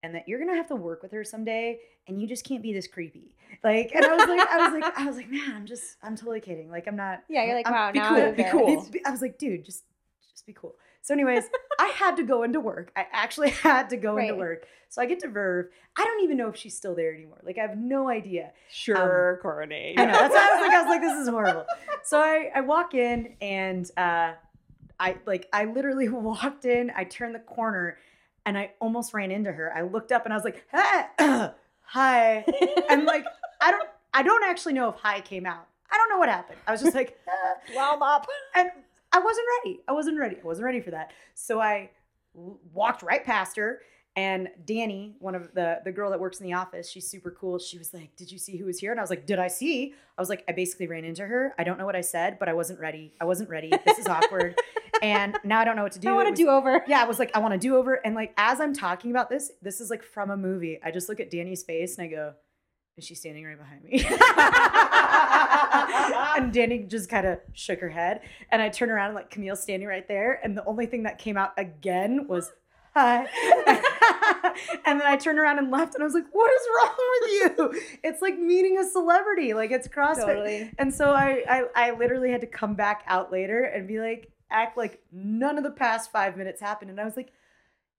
and 0.03 0.15
that 0.15 0.27
you're 0.29 0.39
gonna 0.39 0.55
have 0.57 0.67
to 0.69 0.77
work 0.77 1.03
with 1.03 1.13
her 1.13 1.25
someday 1.25 1.79
and 2.09 2.21
you 2.21 2.27
just 2.27 2.45
can't 2.45 2.63
be 2.63 2.73
this 2.73 2.87
creepy 2.87 3.35
like 3.63 3.93
and 3.95 4.05
i 4.05 4.15
was 4.17 4.27
like 4.29 4.49
i 4.49 4.57
was 4.59 4.73
like 4.81 4.99
i 4.99 5.07
was 5.07 5.17
like 5.17 5.31
man 5.31 5.53
i'm 5.55 5.67
just 5.67 5.97
i'm 6.03 6.17
totally 6.17 6.41
kidding 6.41 6.71
like 6.71 6.87
i'm 6.89 6.97
not 6.97 7.23
Yeah, 7.29 7.45
you're 7.45 7.55
like, 7.55 7.67
I'm- 7.67 7.75
wow, 7.75 7.93
be 7.93 7.99
now 8.01 8.09
cool, 8.09 8.33
be 8.33 8.45
cool. 8.45 8.83
Be- 8.85 8.99
be- 8.99 9.05
I 9.07 9.11
was 9.11 9.23
like, 9.23 9.39
dude, 9.39 9.65
just 9.65 9.85
just 10.33 10.47
be 10.47 10.53
cool. 10.55 10.75
So, 11.05 11.13
anyways, 11.15 11.45
I 11.81 11.89
had 11.89 12.17
to 12.17 12.23
go 12.23 12.45
into 12.45 12.61
work. 12.61 12.93
I 12.97 13.07
actually 13.13 13.51
had 13.69 13.91
to 13.91 13.97
go 13.97 14.17
into 14.19 14.37
work. 14.37 14.67
So 14.89 15.03
I 15.03 15.07
get 15.07 15.19
to 15.21 15.29
Verve. 15.29 15.67
I 15.99 16.05
don't 16.05 16.23
even 16.23 16.37
know 16.37 16.49
if 16.49 16.57
she's 16.57 16.77
still 16.77 16.95
there 16.95 17.13
anymore. 17.13 17.41
Like 17.43 17.59
I 17.59 17.63
have 17.63 17.77
no 17.77 18.09
idea. 18.09 18.53
Sure, 18.71 19.39
Courtney. 19.43 19.95
I 19.99 20.05
know. 20.05 20.13
That's 20.13 20.33
why 20.35 20.49
I 20.49 20.55
was 20.55 20.61
like, 20.69 20.73
I 20.77 20.81
was 20.83 20.89
like, 20.89 21.01
this 21.01 21.19
is 21.21 21.29
horrible. 21.37 21.67
So 22.05 22.21
I, 22.21 22.51
I 22.55 22.61
walk 22.61 22.95
in 22.95 23.35
and 23.41 23.91
uh, 23.97 24.35
I 25.01 25.17
like 25.27 25.49
I 25.53 25.65
literally 25.65 26.09
walked 26.09 26.65
in. 26.65 26.93
I 26.97 27.03
turned 27.05 27.35
the 27.35 27.41
corner, 27.41 27.99
and 28.47 28.57
I 28.59 28.73
almost 28.81 29.15
ran 29.15 29.31
into 29.31 29.53
her. 29.53 29.73
I 29.75 29.83
looked 29.83 30.13
up 30.13 30.25
and 30.25 30.33
I 30.33 30.37
was 30.37 30.45
like, 30.45 30.65
hey, 30.71 31.51
hi, 31.83 32.45
and 32.91 33.05
like 33.05 33.25
I 33.61 33.71
don't 33.71 33.89
I 34.15 34.23
don't 34.23 34.45
actually 34.45 34.75
know 34.75 34.89
if 34.89 34.97
hi 34.97 35.21
came 35.21 35.47
out. 35.47 35.67
I 35.91 35.97
don't 35.97 36.09
know 36.09 36.19
what 36.19 36.29
happened. 36.29 36.59
I 36.67 36.73
was 36.73 36.83
just 36.83 36.95
like. 36.95 37.19
Well, 37.75 38.03
up. 38.03 38.27
and 38.57 38.71
I 39.13 39.19
wasn't 39.21 39.47
ready. 39.65 39.81
I 39.89 39.93
wasn't 39.93 40.19
ready. 40.19 40.37
I 40.37 40.45
wasn't 40.47 40.65
ready 40.65 40.81
for 40.81 40.91
that. 40.91 41.13
So 41.35 41.61
I 41.61 41.91
w- 42.35 42.59
walked 42.73 43.03
right 43.03 43.25
past 43.25 43.57
her. 43.57 43.81
And 44.15 44.49
Danny, 44.67 45.17
one 45.21 45.35
of 45.35 45.55
the 45.55 45.81
the 45.85 45.93
girl 45.93 46.11
that 46.11 46.21
works 46.21 46.39
in 46.39 46.47
the 46.47 46.53
office, 46.53 46.91
she's 46.91 47.09
super 47.09 47.31
cool. 47.31 47.59
She 47.59 47.79
was 47.79 47.95
like, 47.95 48.15
"Did 48.17 48.31
you 48.31 48.39
see 48.39 48.59
who 48.59 48.67
was 48.67 48.79
here?" 48.79 48.91
And 48.91 49.01
I 49.01 49.03
was 49.03 49.09
like, 49.11 49.27
"Did 49.27 49.39
I 49.39 49.49
see?" 49.49 49.95
I 50.19 50.21
was 50.21 50.29
like, 50.29 50.45
"I 50.49 50.53
basically 50.53 50.87
ran 50.87 51.05
into 51.05 51.25
her. 51.25 51.55
I 51.59 51.65
don't 51.65 51.79
know 51.79 51.87
what 51.87 51.97
I 51.97 52.03
said, 52.03 52.39
but 52.39 52.49
I 52.49 52.53
wasn't 52.53 52.79
ready. 52.79 53.15
I 53.21 53.25
wasn't 53.25 53.49
ready. 53.49 53.73
This 53.87 53.99
is 53.99 54.07
awkward." 54.07 54.59
and 55.03 55.37
now 55.45 55.61
I 55.61 55.65
don't 55.65 55.77
know 55.77 55.83
what 55.83 55.93
to 55.93 55.99
do. 55.99 56.09
I 56.09 56.13
want 56.13 56.29
to 56.29 56.43
do 56.43 56.49
over. 56.49 56.85
yeah, 56.87 57.03
I 57.03 57.05
was 57.05 57.19
like, 57.19 57.31
I 57.35 57.41
want 57.41 57.53
to 57.55 57.59
do 57.59 57.77
over. 57.77 57.95
And 57.95 58.15
like, 58.15 58.33
as 58.37 58.61
I'm 58.61 58.73
talking 58.73 59.11
about 59.11 59.29
this, 59.29 59.51
this 59.61 59.81
is 59.81 59.91
like 59.91 60.03
from 60.03 60.31
a 60.31 60.37
movie. 60.37 60.79
I 60.83 60.91
just 60.91 61.09
look 61.09 61.19
at 61.19 61.31
Danny's 61.31 61.63
face 61.63 61.99
and 61.99 62.07
I 62.07 62.09
go, 62.09 62.35
is 62.97 63.05
she 63.05 63.15
standing 63.15 63.45
right 63.45 63.59
behind 63.59 63.83
me? 63.85 64.05
and 66.45 66.53
Danny 66.53 66.85
just 66.85 67.09
kind 67.09 67.27
of 67.27 67.41
shook 67.53 67.81
her 67.81 67.89
head. 67.89 68.21
And 68.51 68.61
I 68.61 68.69
turn 68.69 68.91
around 68.91 69.07
and 69.07 69.15
like 69.15 69.31
Camille's 69.31 69.63
standing 69.63 69.89
right 69.89 70.07
there. 70.07 70.41
And 70.45 70.57
the 70.57 70.65
only 70.67 70.87
thing 70.87 71.03
that 71.05 71.19
came 71.19 71.37
out 71.37 71.53
again 71.57 72.27
was, 72.29 72.53
hi. 72.95 73.27
and 74.85 75.01
then 75.01 75.07
I 75.07 75.17
turned 75.17 75.39
around 75.39 75.59
and 75.59 75.71
left 75.71 75.95
and 75.95 76.03
I 76.03 76.07
was 76.07 76.15
like, 76.15 76.27
what 76.33 76.53
is 76.53 76.69
wrong 76.77 76.97
with 77.21 77.31
you? 77.75 77.83
It's 78.05 78.21
like 78.21 78.39
meeting 78.39 78.79
a 78.79 78.85
celebrity. 78.85 79.55
Like 79.55 79.71
it's 79.71 79.89
CrossFit. 79.89 80.27
Totally. 80.27 80.71
And 80.79 80.93
so 80.93 81.13
I, 81.13 81.43
I 81.49 81.63
I 81.75 81.91
literally 81.93 82.31
had 82.31 82.41
to 82.41 82.47
come 82.47 82.75
back 82.75 83.05
out 83.07 83.33
later 83.33 83.63
and 83.65 83.87
be 83.87 84.01
like, 84.01 84.31
act 84.51 84.77
like 84.77 85.01
none 85.13 85.57
of 85.59 85.65
the 85.65 85.71
past 85.71 86.11
five 86.13 86.37
minutes 86.37 86.61
happened. 86.61 86.91
And 86.91 87.01
I 87.01 87.05
was 87.05 87.17
like, 87.17 87.33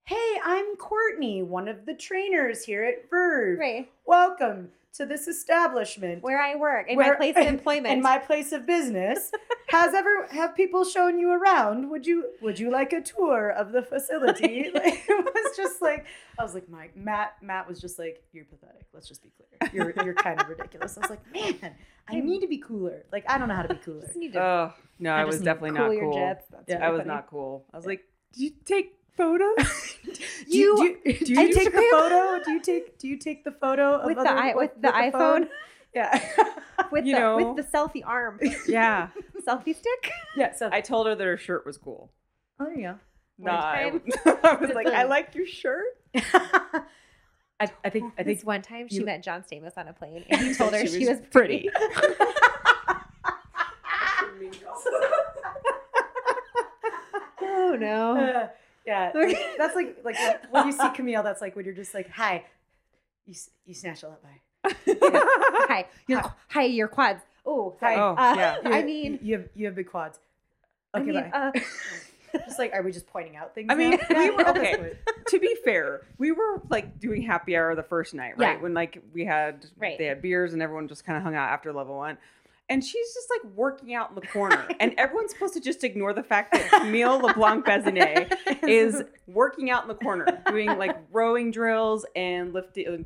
hey, 0.05 0.39
I'm 0.43 0.75
Courtney, 0.75 1.41
one 1.41 1.67
of 1.67 1.85
the 1.85 1.93
trainers 1.93 2.63
here 2.63 2.83
at 2.83 3.09
Verve. 3.09 3.59
Right. 3.59 3.89
Welcome 4.05 4.69
to 4.93 5.05
this 5.05 5.27
establishment. 5.27 6.21
Where 6.23 6.41
I 6.41 6.55
work, 6.55 6.87
in 6.89 6.97
Where- 6.97 7.13
my 7.13 7.15
place 7.17 7.35
of 7.37 7.47
employment. 7.55 7.93
In 7.93 8.01
my 8.01 8.17
place 8.17 8.51
of 8.51 8.65
business. 8.65 9.31
Has 9.69 9.95
ever 9.95 10.27
have 10.31 10.55
people 10.55 10.85
shown 10.85 11.17
you 11.17 11.31
around? 11.31 11.89
Would 11.89 12.05
you 12.05 12.29
would 12.43 12.59
you 12.59 12.69
like 12.69 12.93
a 12.93 13.01
tour 13.01 13.49
of 13.49 13.71
the 13.71 13.81
facility? 13.81 14.69
Like, 14.73 15.03
it 15.09 15.25
was 15.33 15.57
just 15.57 15.81
like 15.81 16.05
I 16.37 16.43
was 16.43 16.53
like, 16.53 16.69
Mike, 16.69 16.95
Matt, 16.95 17.41
Matt 17.41 17.67
was 17.67 17.79
just 17.81 17.97
like, 17.97 18.23
You're 18.33 18.45
pathetic. 18.45 18.85
Let's 18.93 19.07
just 19.07 19.23
be 19.23 19.29
clear. 19.35 19.71
You're 19.73 20.05
you're 20.05 20.13
kind 20.13 20.39
of 20.39 20.47
ridiculous. 20.47 20.95
I 20.97 21.01
was 21.01 21.09
like, 21.09 21.31
man, 21.33 21.73
I 22.07 22.19
need 22.19 22.41
to 22.41 22.47
be 22.47 22.59
cooler. 22.59 23.03
Like 23.11 23.23
I 23.27 23.37
don't 23.39 23.47
know 23.47 23.55
how 23.55 23.63
to 23.63 23.73
be 23.73 23.79
cooler. 23.79 24.01
Just 24.01 24.15
need 24.15 24.33
to 24.33 24.41
Oh, 24.43 24.73
no, 24.99 25.11
I, 25.11 25.21
I 25.21 25.25
was 25.25 25.39
definitely 25.41 25.71
cool 25.71 25.87
not 25.87 25.95
your 25.95 26.03
cool. 26.11 26.13
jets. 26.19 26.45
That's 26.51 26.65
Yeah. 26.67 26.85
I 26.85 26.89
was 26.91 26.99
funny. 26.99 27.07
not 27.09 27.27
cool. 27.31 27.65
I 27.73 27.77
was 27.77 27.85
like, 27.87 28.03
did 28.33 28.41
you 28.43 28.51
take 28.65 28.95
photos? 29.17 29.97
Do 30.49 30.57
you, 30.57 30.75
do 30.77 30.83
you, 31.09 31.17
do 31.25 31.33
you 31.33 31.39
I 31.39 31.51
take 31.51 31.71
the 31.73 31.87
photo? 31.91 32.43
Do 32.43 32.51
you 32.51 32.59
take 32.61 32.97
do 32.99 33.07
you 33.07 33.17
take 33.17 33.43
the 33.43 33.51
photo 33.51 33.95
of 33.99 34.05
with 34.05 34.17
the 34.17 34.21
other- 34.29 34.39
i 34.39 34.53
with 34.53 34.71
the 34.79 34.89
phone? 35.11 35.11
iPhone 35.11 35.47
Yeah. 35.95 36.29
with 36.91 37.05
You 37.05 37.15
the 37.15 37.19
know. 37.19 37.53
with 37.53 37.55
the 37.65 37.77
selfie 37.77 38.03
arm 38.05 38.39
yeah. 38.67 39.09
selfie 39.47 39.75
stick. 39.75 40.11
yeah. 40.35 40.53
So 40.53 40.69
I 40.71 40.81
told 40.81 41.07
her 41.07 41.15
that 41.15 41.23
her 41.23 41.37
shirt 41.37 41.65
was 41.65 41.77
cool. 41.77 42.11
oh, 42.59 42.69
yeah. 42.75 42.95
No, 43.39 43.51
I, 43.51 43.99
time. 44.23 44.37
I 44.43 44.55
was 44.55 44.69
like. 44.71 44.87
I 44.87 45.03
like 45.03 45.33
your 45.33 45.47
shirt. 45.47 45.85
I, 46.15 46.81
I 47.83 47.89
think 47.89 48.13
I 48.17 48.23
think 48.23 48.37
This 48.39 48.43
one 48.45 48.61
time 48.61 48.87
she 48.89 48.97
you- 48.97 49.05
met 49.05 49.23
John 49.23 49.43
Stamos 49.43 49.77
on 49.77 49.87
a 49.87 49.93
plane 49.93 50.23
and 50.29 50.41
he 50.41 50.53
told 50.53 50.73
her 50.73 50.85
she, 50.85 51.07
was, 51.07 51.19
pretty. 51.31 51.69
Oh 57.41 57.75
no. 57.79 58.17
Uh, 58.17 58.47
yeah, 58.85 59.11
Okay. 59.15 59.53
that's 59.57 59.75
like 59.75 59.97
like 60.03 60.15
when 60.51 60.67
you 60.67 60.71
see 60.79 60.89
Camille. 60.93 61.23
That's 61.23 61.41
like 61.41 61.55
when 61.55 61.65
you're 61.65 61.73
just 61.73 61.93
like, 61.93 62.09
hi, 62.09 62.43
you 63.25 63.33
you 63.65 63.73
snatch 63.73 64.03
a 64.03 64.09
lot 64.09 64.21
by. 64.23 64.73
hi. 65.67 65.85
Your, 66.07 66.21
hi, 66.49 66.63
your 66.63 66.87
quads. 66.87 67.21
Oh, 67.45 67.75
sorry. 67.79 67.95
Oh, 67.97 68.15
uh, 68.17 68.33
yeah. 68.37 68.57
I 68.65 68.83
mean, 68.83 69.19
you 69.21 69.37
have 69.37 69.49
you 69.55 69.65
have 69.65 69.75
big 69.75 69.89
quads. 69.89 70.19
I 70.93 70.99
Okay, 71.01 71.11
mean, 71.11 71.29
bye. 71.31 71.51
uh, 71.53 72.39
just 72.45 72.59
like, 72.59 72.71
are 72.73 72.81
we 72.81 72.91
just 72.91 73.07
pointing 73.07 73.35
out 73.35 73.53
things? 73.55 73.67
I 73.71 73.75
mean, 73.75 73.97
now? 74.09 74.17
we 74.19 74.29
were 74.29 74.47
okay. 74.49 74.93
to 75.27 75.39
be 75.39 75.55
fair, 75.65 76.01
we 76.17 76.31
were 76.31 76.61
like 76.69 76.99
doing 76.99 77.21
happy 77.21 77.55
hour 77.57 77.75
the 77.75 77.83
first 77.83 78.13
night, 78.13 78.37
right? 78.37 78.55
Yeah. 78.57 78.61
When 78.61 78.73
like 78.73 79.01
we 79.13 79.25
had 79.25 79.65
Right. 79.77 79.97
they 79.97 80.05
had 80.05 80.21
beers 80.21 80.53
and 80.53 80.61
everyone 80.61 80.87
just 80.87 81.05
kind 81.05 81.17
of 81.17 81.23
hung 81.23 81.35
out 81.35 81.49
after 81.49 81.73
level 81.73 81.97
one. 81.97 82.17
And 82.69 82.83
she's 82.83 83.13
just 83.13 83.27
like 83.29 83.53
working 83.55 83.93
out 83.93 84.09
in 84.09 84.15
the 84.15 84.21
corner. 84.27 84.67
and 84.79 84.93
everyone's 84.97 85.31
supposed 85.31 85.53
to 85.55 85.59
just 85.59 85.83
ignore 85.83 86.13
the 86.13 86.23
fact 86.23 86.53
that 86.53 86.69
Camille 86.69 87.19
LeBlanc 87.19 87.65
Bazinet 87.65 88.35
is 88.67 89.03
working 89.27 89.69
out 89.69 89.83
in 89.83 89.89
the 89.89 89.95
corner, 89.95 90.41
doing 90.47 90.77
like 90.77 90.97
rowing 91.11 91.51
drills 91.51 92.05
and 92.15 92.53
lifting 92.53 93.05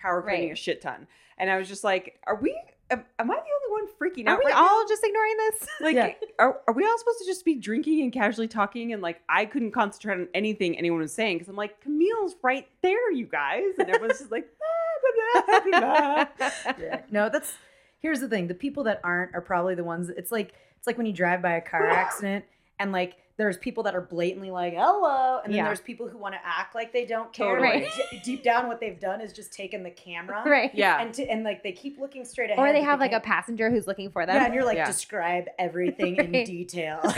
power 0.00 0.22
cleaning 0.22 0.48
Right. 0.48 0.52
a 0.52 0.56
shit 0.56 0.80
ton. 0.82 1.06
And 1.38 1.50
I 1.50 1.56
was 1.56 1.66
just 1.68 1.82
like, 1.82 2.20
are 2.26 2.36
we 2.36 2.58
am, 2.90 3.04
am 3.18 3.30
I 3.30 3.34
the 3.34 3.40
only 3.40 3.84
one 3.84 3.86
freaking 3.98 4.26
out? 4.28 4.36
are 4.36 4.38
we 4.44 4.50
right 4.50 4.54
now? 4.54 4.68
all 4.68 4.84
just 4.86 5.02
ignoring 5.02 5.36
this? 5.38 5.68
Like, 5.80 5.94
Yeah. 5.94 6.12
are, 6.38 6.60
are 6.68 6.74
we 6.74 6.84
all 6.84 6.98
supposed 6.98 7.20
to 7.20 7.24
just 7.24 7.44
be 7.44 7.54
drinking 7.54 8.02
and 8.02 8.12
casually 8.12 8.48
talking? 8.48 8.92
And 8.92 9.00
like, 9.00 9.22
I 9.28 9.46
couldn't 9.46 9.70
concentrate 9.72 10.14
on 10.14 10.28
anything 10.34 10.76
anyone 10.76 11.00
was 11.00 11.12
saying 11.14 11.38
because 11.38 11.48
I'm 11.48 11.56
like, 11.56 11.80
Camille's 11.80 12.34
right 12.42 12.66
there, 12.82 13.10
you 13.12 13.24
guys. 13.26 13.62
And 13.78 13.88
everyone's 13.88 14.18
just 14.18 14.30
like, 14.30 14.46
ah, 14.62 15.70
blah, 15.70 15.80
blah. 15.80 16.72
Yeah. 16.78 17.00
No, 17.10 17.28
that's 17.30 17.54
here's 18.00 18.20
the 18.20 18.28
thing. 18.28 18.48
The 18.48 18.54
people 18.54 18.84
that 18.84 19.00
aren't 19.04 19.34
are 19.34 19.40
probably 19.40 19.74
the 19.76 19.84
ones 19.84 20.08
it's 20.10 20.32
like 20.32 20.52
it's 20.78 20.86
like 20.86 20.96
when 20.98 21.06
you 21.06 21.12
drive 21.12 21.40
by 21.42 21.52
a 21.52 21.60
car 21.60 21.86
accident 22.04 22.44
and 22.78 22.90
like 22.92 23.14
there's 23.36 23.56
people 23.56 23.84
that 23.84 23.94
are 23.94 24.02
blatantly 24.02 24.50
like 24.50 24.74
hello 24.74 25.40
and 25.42 25.50
then 25.50 25.58
Yeah. 25.58 25.64
there's 25.64 25.80
people 25.80 26.06
who 26.08 26.18
want 26.18 26.34
to 26.34 26.40
act 26.44 26.74
like 26.74 26.92
they 26.92 27.06
don't 27.06 27.32
care. 27.32 27.56
Totally. 27.58 27.86
but 27.98 28.10
d- 28.10 28.20
deep 28.22 28.42
down 28.42 28.68
what 28.68 28.80
they've 28.80 29.00
done 29.00 29.22
is 29.22 29.32
just 29.32 29.50
taken 29.54 29.82
the 29.82 29.90
camera 29.90 30.42
right. 30.46 30.70
Yeah. 30.74 31.00
and 31.00 31.14
to, 31.14 31.22
and 31.26 31.42
like 31.42 31.62
they 31.62 31.72
keep 31.72 31.98
looking 31.98 32.26
straight 32.26 32.50
ahead. 32.50 32.58
Or 32.58 32.70
they 32.72 32.82
have 32.82 33.00
like 33.00 33.12
a 33.12 33.14
can't- 33.14 33.24
passenger 33.24 33.70
who's 33.70 33.86
looking 33.86 34.10
for 34.10 34.26
them. 34.26 34.36
yeah, 34.36 34.44
and 34.44 34.52
you're 34.54 34.64
like 34.64 34.76
Yeah. 34.76 34.84
describe 34.84 35.44
everything 35.58 36.16
in 36.16 36.32
detail. 36.44 37.00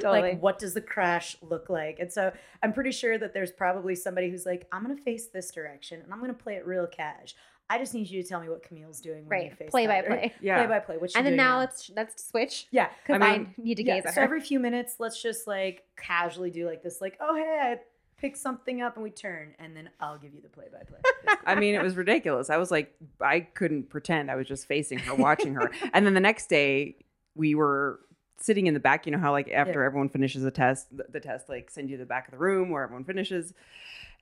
Like 0.02 0.40
what 0.42 0.58
does 0.58 0.74
the 0.74 0.80
crash 0.80 1.36
look 1.42 1.68
like? 1.68 1.98
And 1.98 2.10
so 2.12 2.32
I'm 2.62 2.72
pretty 2.72 2.92
sure 2.92 3.18
that 3.18 3.34
there's 3.34 3.52
probably 3.52 3.94
somebody 3.94 4.30
who's 4.30 4.46
like, 4.46 4.66
I'm 4.72 4.82
gonna 4.82 4.96
face 4.96 5.26
this 5.26 5.50
direction 5.50 6.00
and 6.02 6.12
I'm 6.12 6.20
gonna 6.20 6.32
play 6.34 6.54
it 6.54 6.66
real 6.66 6.86
cash. 6.86 7.34
I 7.70 7.78
just 7.78 7.94
need 7.94 8.08
you 8.10 8.22
to 8.22 8.28
tell 8.28 8.40
me 8.40 8.48
what 8.48 8.62
Camille's 8.62 9.00
doing 9.00 9.26
when 9.26 9.38
you 9.40 9.48
right. 9.48 9.58
face 9.58 9.70
Play 9.70 9.86
by 9.86 10.02
that, 10.02 10.08
right? 10.10 10.20
play. 10.20 10.34
Yeah. 10.42 10.58
Play 10.58 10.66
by 10.66 10.78
play. 10.80 10.96
What 10.98 11.10
she 11.12 11.16
And 11.18 11.26
then 11.26 11.36
now 11.36 11.54
now? 11.54 11.58
let's 11.60 11.90
let's 11.96 12.28
switch 12.28 12.66
yeah. 12.70 12.90
because 13.06 13.22
I 13.22 13.26
I, 13.26 13.46
need 13.56 13.76
to 13.76 13.84
Yeah, 13.84 13.94
gaze 13.96 14.06
at 14.06 14.14
so 14.14 14.20
her. 14.20 14.24
every 14.24 14.40
few 14.40 14.60
minutes, 14.60 14.96
let's 14.98 15.20
just 15.22 15.46
like 15.46 15.84
casually 15.96 16.50
do 16.50 16.66
like 16.66 16.82
this, 16.82 17.00
like, 17.00 17.16
oh 17.20 17.34
hey, 17.34 17.58
I 17.62 17.78
pick 18.18 18.36
something 18.36 18.80
up 18.82 18.94
and 18.96 19.02
we 19.02 19.10
turn, 19.10 19.54
and 19.58 19.74
then 19.76 19.88
I'll 20.00 20.18
give 20.18 20.34
you 20.34 20.40
the 20.42 20.48
play 20.48 20.66
by 20.72 20.80
play. 20.84 20.98
I 21.46 21.54
mean, 21.54 21.74
it 21.74 21.82
was 21.82 21.96
ridiculous. 21.96 22.50
I 22.50 22.58
was 22.58 22.70
like, 22.70 22.94
I 23.20 23.40
couldn't 23.40 23.88
pretend. 23.90 24.30
I 24.30 24.36
was 24.36 24.46
just 24.46 24.66
facing 24.66 24.98
her, 25.00 25.14
watching 25.14 25.54
her. 25.54 25.70
And 25.92 26.06
then 26.06 26.14
the 26.14 26.20
next 26.20 26.48
day, 26.48 26.96
we 27.34 27.54
were 27.54 28.00
sitting 28.40 28.66
in 28.66 28.74
the 28.74 28.80
back. 28.80 29.06
You 29.06 29.12
know 29.12 29.18
how, 29.18 29.32
like, 29.32 29.50
after 29.50 29.80
Yeah. 29.80 29.86
everyone 29.86 30.08
finishes 30.08 30.44
a 30.44 30.50
test, 30.50 30.94
the, 30.96 31.04
the 31.10 31.20
test, 31.20 31.48
like, 31.48 31.70
send 31.70 31.90
you 31.90 31.96
to 31.96 32.02
the 32.02 32.06
back 32.06 32.26
of 32.28 32.32
the 32.32 32.38
room 32.38 32.70
where 32.70 32.82
everyone 32.82 33.04
finishes. 33.04 33.54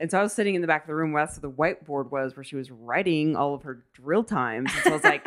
And 0.01 0.11
so 0.11 0.19
I 0.19 0.23
was 0.23 0.33
sitting 0.33 0.55
in 0.55 0.61
the 0.63 0.67
back 0.67 0.83
of 0.83 0.87
the 0.89 0.95
room 0.95 1.13
where 1.13 1.25
that's 1.25 1.39
where 1.41 1.51
the 1.51 1.57
whiteboard 1.57 2.11
was, 2.11 2.37
where 2.37 2.43
she 2.45 2.57
was 2.57 2.71
writing 2.71 3.37
all 3.37 3.55
of 3.55 3.63
her 3.63 3.85
drill 3.95 4.25
times. 4.25 4.71
And 4.75 4.83
so 4.85 4.91
I 4.91 4.95
was 4.95 5.05
like, 5.05 5.25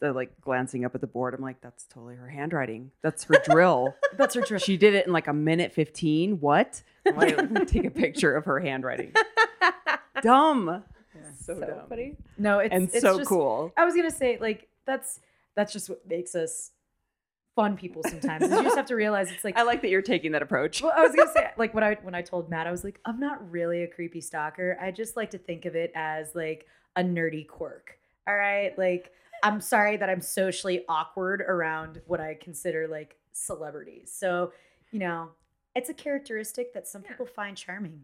the, 0.00 0.10
uh, 0.10 0.12
like, 0.12 0.40
glancing 0.40 0.84
up 0.84 0.94
at 0.94 1.00
the 1.00 1.06
board. 1.06 1.34
I'm 1.34 1.40
like, 1.42 1.60
that's 1.60 1.84
totally 1.86 2.14
her 2.16 2.28
handwriting. 2.28 2.90
That's 3.02 3.24
her 3.24 3.36
drill. 3.44 3.94
That's 4.16 4.34
her 4.36 4.42
trick. 4.42 4.62
She 4.62 4.76
did 4.76 4.94
it 4.94 5.06
in 5.06 5.12
like 5.12 5.26
a 5.26 5.32
minute 5.32 5.72
15. 5.72 6.38
What? 6.40 6.82
Like, 7.04 7.36
let 7.36 7.50
me 7.50 7.64
take 7.64 7.84
a 7.84 7.90
picture 7.90 8.34
of 8.36 8.44
her 8.44 8.60
handwriting. 8.60 9.12
Dumb. 10.22 10.84
So, 11.40 11.54
so 11.54 11.60
dumb. 11.60 11.80
funny. 11.88 12.16
No, 12.38 12.58
it's 12.60 12.72
and 12.72 12.84
it's 12.84 13.00
so 13.00 13.18
just- 13.18 13.28
cool. 13.28 13.72
I 13.76 13.84
was 13.84 13.94
gonna 13.94 14.10
say 14.10 14.38
like 14.40 14.68
that's 14.86 15.20
that's 15.54 15.72
just 15.72 15.88
what 15.90 16.06
makes 16.08 16.34
us 16.34 16.70
fun 17.54 17.76
people 17.76 18.02
sometimes. 18.06 18.42
you 18.42 18.62
just 18.62 18.76
have 18.76 18.86
to 18.86 18.94
realize 18.96 19.30
it's 19.30 19.44
like 19.44 19.56
I 19.58 19.62
like 19.62 19.82
that 19.82 19.90
you're 19.90 20.02
taking 20.02 20.32
that 20.32 20.42
approach. 20.42 20.82
well, 20.82 20.92
I 20.96 21.02
was 21.02 21.14
gonna 21.14 21.32
say 21.32 21.50
like 21.56 21.74
when 21.74 21.84
I 21.84 21.96
when 22.02 22.14
I 22.14 22.22
told 22.22 22.50
Matt, 22.50 22.66
I 22.66 22.70
was 22.70 22.84
like, 22.84 23.00
I'm 23.04 23.20
not 23.20 23.50
really 23.50 23.82
a 23.82 23.86
creepy 23.88 24.20
stalker. 24.20 24.76
I 24.80 24.90
just 24.90 25.16
like 25.16 25.30
to 25.30 25.38
think 25.38 25.64
of 25.64 25.74
it 25.76 25.92
as 25.94 26.34
like 26.34 26.66
a 26.96 27.02
nerdy 27.02 27.46
quirk. 27.46 27.98
All 28.26 28.36
right, 28.36 28.76
like 28.78 29.12
I'm 29.42 29.60
sorry 29.60 29.96
that 29.96 30.08
I'm 30.08 30.20
socially 30.20 30.84
awkward 30.88 31.42
around 31.42 32.00
what 32.06 32.20
I 32.20 32.34
consider 32.40 32.88
like 32.88 33.16
celebrities. 33.32 34.12
So 34.14 34.52
you 34.90 34.98
know, 35.00 35.30
it's 35.74 35.90
a 35.90 35.94
characteristic 35.94 36.72
that 36.74 36.86
some 36.86 37.02
people 37.02 37.26
find 37.26 37.56
charming. 37.56 38.02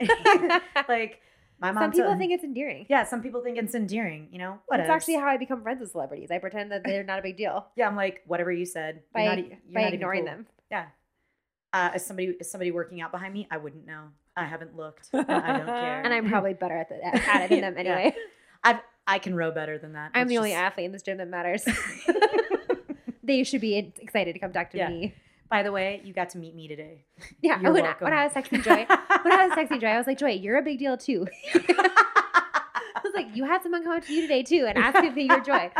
like 0.88 1.20
my 1.60 1.72
mom. 1.72 1.82
Some 1.84 1.90
people 1.92 2.06
told- 2.06 2.18
think 2.18 2.32
it's 2.32 2.44
endearing. 2.44 2.86
yeah, 2.88 3.04
some 3.04 3.22
people 3.22 3.42
think 3.42 3.58
it's 3.58 3.74
endearing. 3.74 4.28
You 4.32 4.38
know, 4.38 4.58
what? 4.66 4.78
That's 4.78 4.90
actually 4.90 5.14
how 5.16 5.26
I 5.26 5.36
become 5.36 5.62
friends 5.62 5.80
with 5.80 5.90
celebrities. 5.92 6.30
I 6.30 6.38
pretend 6.38 6.72
that 6.72 6.82
they're 6.84 7.04
not 7.04 7.18
a 7.18 7.22
big 7.22 7.36
deal 7.36 7.66
Yeah, 7.76 7.86
I'm 7.88 7.96
like 7.96 8.22
whatever 8.26 8.50
you 8.52 8.64
said 8.66 9.02
by, 9.12 9.24
you're 9.24 9.36
not, 9.36 9.38
you're 9.48 9.58
by 9.74 9.82
not 9.82 9.92
ignoring 9.94 10.24
cool. 10.24 10.34
them. 10.34 10.46
Yeah. 10.70 10.86
Uh, 11.72 11.90
is 11.94 12.04
somebody 12.04 12.28
is 12.40 12.50
somebody 12.50 12.70
working 12.70 13.00
out 13.00 13.12
behind 13.12 13.32
me? 13.34 13.46
I 13.50 13.56
wouldn't 13.58 13.86
know. 13.86 14.04
I 14.36 14.44
haven't 14.44 14.76
looked. 14.76 15.08
I 15.12 15.18
don't 15.18 15.26
care. 15.66 16.02
And 16.02 16.12
I'm 16.14 16.28
probably 16.34 16.54
better 16.54 16.76
at, 16.76 16.88
the, 16.88 17.04
at 17.04 17.42
it 17.44 17.50
than 17.50 17.60
them 17.60 17.74
Yeah. 17.74 17.80
anyway. 17.96 18.16
I've 18.64 18.80
I 19.06 19.18
can 19.18 19.34
row 19.34 19.50
better 19.50 19.76
than 19.78 19.92
that. 19.94 20.12
I'm 20.14 20.22
It's 20.22 20.28
the 20.30 20.38
only 20.38 20.52
athlete 20.52 20.86
in 20.86 20.92
this 20.92 21.02
gym 21.02 21.18
that 21.18 21.28
matters. 21.28 21.64
they 23.22 23.44
should 23.44 23.60
be 23.60 23.92
excited 24.00 24.32
to 24.32 24.38
come 24.38 24.52
talk 24.52 24.70
to 24.70 24.78
Yeah. 24.78 24.88
me. 24.88 25.14
By 25.50 25.62
the 25.64 25.72
way, 25.72 26.00
you 26.04 26.12
got 26.12 26.30
to 26.30 26.38
meet 26.38 26.54
me 26.54 26.68
today. 26.68 27.04
Yeah, 27.42 27.60
You're 27.62 27.72
when, 27.72 27.82
I, 27.82 27.88
welcome. 27.88 28.04
when 28.04 28.12
I 28.14 28.24
was 28.24 28.32
texting 28.32 28.62
Joy, 28.62 28.86
when 29.22 29.32
I 29.32 29.46
was 29.46 29.52
texting 29.56 29.80
Joy, 29.80 29.88
I 29.88 29.98
was 29.98 30.06
like, 30.06 30.18
Joy, 30.18 30.30
you're 30.30 30.58
a 30.58 30.62
big 30.62 30.78
deal 30.78 30.96
too. 30.96 31.26
I 31.54 33.00
was 33.02 33.12
like, 33.14 33.34
you 33.34 33.44
had 33.44 33.62
someone 33.62 33.82
come 33.82 33.96
up 33.96 34.04
to 34.04 34.12
you 34.12 34.22
today 34.22 34.42
too 34.42 34.66
and 34.68 34.78
ask 34.78 35.02
if 35.02 35.16
you're 35.16 35.40
Joy. 35.40 35.70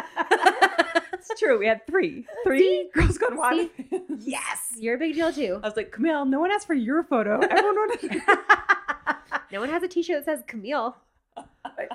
It's 1.13 1.39
true. 1.39 1.59
We 1.59 1.67
had 1.67 1.87
three. 1.87 2.27
Three 2.45 2.89
Girls 2.95 3.19
Gone 3.19 3.37
WOD. 3.37 3.69
yes. 4.21 4.73
You're 4.79 4.95
a 4.95 4.99
big 4.99 5.15
deal 5.15 5.33
too. 5.33 5.61
I 5.63 5.67
was 5.67 5.77
like, 5.77 5.93
Camille, 5.93 6.25
no 6.25 6.41
one 6.41 6.51
asked 6.51 6.67
for 6.67 6.75
your 6.75 7.03
photo. 7.05 7.39
Everyone 7.41 7.77
wanted. 7.77 8.23
No 9.53 9.61
one 9.61 9.69
has 9.69 9.83
a 9.83 9.89
T-shirt 9.89 10.25
that 10.25 10.39
says 10.39 10.45
Camille, 10.47 10.97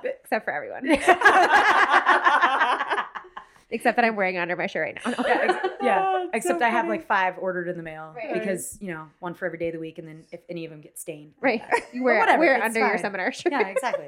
except 0.03 0.45
for 0.45 0.51
everyone, 0.51 0.85
except 3.69 3.95
that 3.95 4.05
I'm 4.05 4.15
wearing 4.15 4.35
it 4.35 4.39
under 4.39 4.55
my 4.55 4.67
shirt 4.67 4.83
right 4.95 4.99
now. 5.05 5.11
No. 5.11 5.27
yeah, 5.27 5.41
ex- 5.41 5.67
yeah. 5.81 6.23
It's 6.25 6.29
Except 6.45 6.59
so 6.59 6.65
I 6.65 6.69
have 6.69 6.87
like 6.87 7.05
five 7.07 7.35
ordered 7.39 7.67
in 7.67 7.77
the 7.77 7.83
mail 7.83 8.13
Right. 8.15 8.33
because 8.33 8.77
you 8.81 8.93
know 8.93 9.07
one 9.19 9.33
for 9.33 9.45
every 9.45 9.57
day 9.57 9.67
of 9.69 9.73
the 9.73 9.79
week, 9.79 9.97
and 9.99 10.07
then 10.07 10.25
if 10.31 10.41
any 10.49 10.65
of 10.65 10.71
them 10.71 10.81
get 10.81 10.97
stained, 10.99 11.33
Right, 11.41 11.61
you 11.93 12.03
wear 12.03 12.19
whatever, 12.19 12.39
wear 12.39 12.53
it 12.55 12.57
it's 12.57 12.65
under 12.75 12.79
your 12.79 12.97
seminar 12.97 13.31
shirt. 13.31 13.51
Yeah, 13.51 13.67
exactly. 13.67 14.07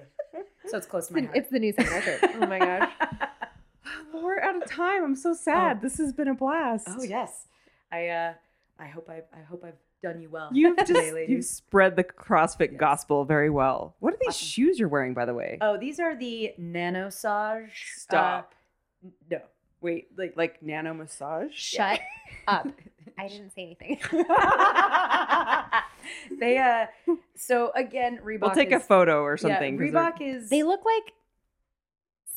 So 0.68 0.78
it's 0.78 0.86
close 0.88 1.08
to 1.08 1.14
my 1.14 1.20
It's, 1.20 1.28
heart. 1.28 1.38
it's 1.38 1.50
the 1.50 1.60
new 1.60 1.72
seminar 1.74 2.02
shirt. 2.02 2.20
Oh 2.36 2.46
my 2.48 2.60
gosh. 2.60 2.92
We're 4.14 4.42
out 4.42 4.62
of 4.62 4.70
time. 4.70 5.04
I'm 5.04 5.16
so 5.16 5.34
sad. 5.34 5.82
This 5.82 5.98
has 5.98 6.12
been 6.14 6.28
a 6.28 6.34
blast. 6.34 6.88
Oh 6.90 7.04
yes, 7.04 7.46
I 7.92 8.08
uh, 8.10 8.34
I 8.80 8.88
hope 8.88 9.10
I 9.10 9.22
I 9.38 9.42
hope 9.44 9.64
I've 9.64 9.76
done 10.04 10.20
you 10.22 10.30
well. 10.30 10.50
You've 10.52 10.78
today, 10.78 11.12
just 11.12 11.30
you've 11.30 11.46
spread 11.46 11.96
the 11.96 12.04
CrossFit 12.04 12.72
Yes. 12.72 12.80
gospel 12.80 13.26
very 13.26 13.50
well. 13.50 13.96
What 14.00 14.14
are 14.14 14.18
these 14.20 14.30
Awesome. 14.30 14.46
shoes 14.48 14.80
you're 14.80 14.90
wearing, 14.90 15.14
by 15.14 15.26
the 15.26 15.34
way? 15.34 15.58
Oh, 15.62 15.78
these 15.78 16.00
are 16.00 16.16
the 16.16 16.54
Nanosage. 16.60 17.70
Stop. 17.96 18.52
Uh, 18.52 18.56
no. 19.30 19.40
Wait, 19.82 20.08
like 20.18 20.34
like 20.36 20.64
nano 20.64 20.94
massage? 20.94 21.54
Shut 21.54 22.00
up. 22.48 22.68
I 23.20 23.28
didn't 23.28 23.52
say 23.54 23.64
anything. 23.64 24.00
they 26.40 26.58
uh. 26.58 26.86
So 27.36 27.72
again, 27.76 28.20
Reebok. 28.24 28.42
we'll 28.42 28.52
take 28.52 28.72
is, 28.72 28.82
a 28.82 28.86
photo 28.86 29.22
or 29.22 29.38
something. 29.38 29.76
Yeah, 29.76 29.80
'cause 29.86 29.94
they're 29.94 30.04
Reebok 30.04 30.22
is 30.44 30.50
They 30.50 30.64
look 30.64 30.82
like 30.86 31.14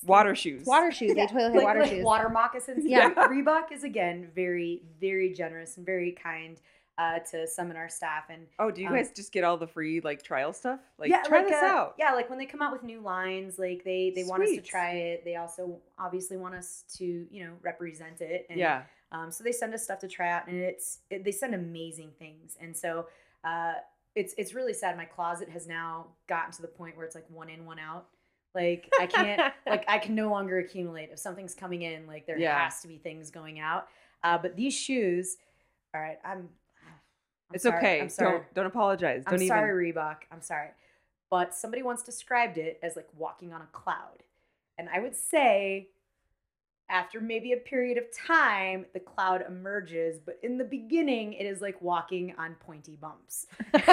water 0.04 0.34
shoes. 0.34 0.66
water 0.66 0.90
shoes. 0.90 1.14
They 1.14 1.22
Yeah, 1.22 1.26
totally 1.26 1.44
like, 1.50 1.54
like 1.56 1.64
water 1.64 1.80
like 1.80 1.90
shoes. 1.90 2.04
water 2.04 2.28
moccasins. 2.28 2.84
Yeah. 2.86 3.10
Yeah, 3.16 3.28
Reebok 3.28 3.72
is 3.72 3.84
again 3.84 4.28
very 4.34 4.82
very 5.00 5.32
generous 5.32 5.76
and 5.76 5.86
very 5.86 6.12
kind 6.12 6.60
uh, 7.00 7.18
to 7.30 7.46
some 7.46 7.70
in 7.70 7.76
our 7.76 7.88
staff 7.88 8.24
and 8.28 8.46
Oh, 8.58 8.70
do 8.70 8.82
you 8.82 8.88
Um, 8.88 8.94
guys 8.94 9.10
just 9.10 9.32
get 9.32 9.42
all 9.42 9.56
the 9.56 9.66
free 9.66 10.00
like 10.00 10.22
trial 10.22 10.52
stuff? 10.52 10.80
Like 10.98 11.08
yeah, 11.10 11.22
try 11.22 11.38
like, 11.38 11.48
this 11.48 11.62
uh, 11.62 11.66
out. 11.66 11.94
Yeah, 11.98 12.12
like 12.12 12.28
when 12.28 12.38
they 12.38 12.46
come 12.46 12.60
out 12.60 12.72
with 12.72 12.82
new 12.82 13.00
lines, 13.00 13.58
like 13.58 13.82
they 13.84 14.12
they 14.14 14.24
want 14.24 14.42
us 14.42 14.50
to 14.50 14.60
try 14.60 14.92
it. 14.92 15.24
They 15.24 15.36
also 15.36 15.78
obviously 15.98 16.36
want 16.36 16.54
us 16.54 16.84
to 16.98 17.04
you 17.30 17.44
know 17.44 17.52
represent 17.62 18.20
it. 18.20 18.46
And, 18.50 18.58
yeah. 18.58 18.82
Um, 19.12 19.32
so 19.32 19.42
they 19.42 19.52
send 19.52 19.72
us 19.74 19.82
stuff 19.82 19.98
to 20.00 20.08
try 20.08 20.30
out, 20.30 20.46
and 20.46 20.56
it's 20.56 20.98
it, 21.10 21.24
they 21.24 21.32
send 21.32 21.54
amazing 21.54 22.12
things. 22.18 22.56
And 22.60 22.76
so 22.76 23.06
uh, 23.44 23.74
it's 24.14 24.34
it's 24.36 24.52
really 24.54 24.74
sad. 24.74 24.96
My 24.96 25.04
closet 25.06 25.48
has 25.48 25.66
now 25.66 26.08
gotten 26.28 26.52
to 26.52 26.62
the 26.62 26.68
point 26.68 26.96
where 26.96 27.06
it's 27.06 27.14
like 27.14 27.28
one 27.30 27.48
in, 27.48 27.64
one 27.64 27.78
out. 27.78 28.06
Like 28.54 28.90
I 29.00 29.06
can't 29.06 29.40
like 29.66 29.84
I 29.88 29.98
can 29.98 30.14
no 30.14 30.28
longer 30.30 30.58
accumulate. 30.58 31.10
If 31.12 31.18
something's 31.18 31.54
coming 31.54 31.82
in, 31.82 32.06
like 32.06 32.26
there 32.26 32.38
Yeah. 32.38 32.62
has 32.62 32.82
to 32.82 32.88
be 32.88 32.98
things 32.98 33.30
going 33.30 33.58
out. 33.58 33.86
Uh, 34.22 34.36
but 34.38 34.54
these 34.54 34.74
shoes, 34.74 35.38
all 35.94 36.00
right, 36.00 36.18
I'm. 36.24 36.50
I'm 37.50 37.54
It's 37.56 37.64
sorry, 37.64 37.78
okay. 37.78 38.00
I'm 38.00 38.08
sorry. 38.08 38.30
Don't 38.32 38.54
don't 38.54 38.66
apologize. 38.66 39.24
I'm 39.26 39.32
Don't 39.32 39.42
even 39.42 39.48
sorry, 39.48 39.92
Reebok. 39.92 40.16
I'm 40.30 40.40
sorry. 40.40 40.68
But 41.30 41.54
somebody 41.54 41.82
once 41.82 42.02
described 42.02 42.58
it 42.58 42.78
as 42.82 42.96
like 42.96 43.08
walking 43.16 43.52
on 43.52 43.60
a 43.60 43.68
cloud. 43.72 44.24
And 44.78 44.88
I 44.88 45.00
would 45.00 45.16
say 45.16 45.88
after 46.90 47.20
maybe 47.20 47.52
a 47.52 47.56
period 47.56 47.96
of 47.96 48.04
time, 48.14 48.84
the 48.92 49.00
cloud 49.00 49.44
emerges, 49.46 50.18
but 50.18 50.38
in 50.42 50.58
the 50.58 50.64
beginning, 50.64 51.32
it 51.34 51.44
is 51.44 51.60
like 51.60 51.80
walking 51.80 52.34
on 52.38 52.56
pointy 52.66 52.98
bumps. 53.00 53.46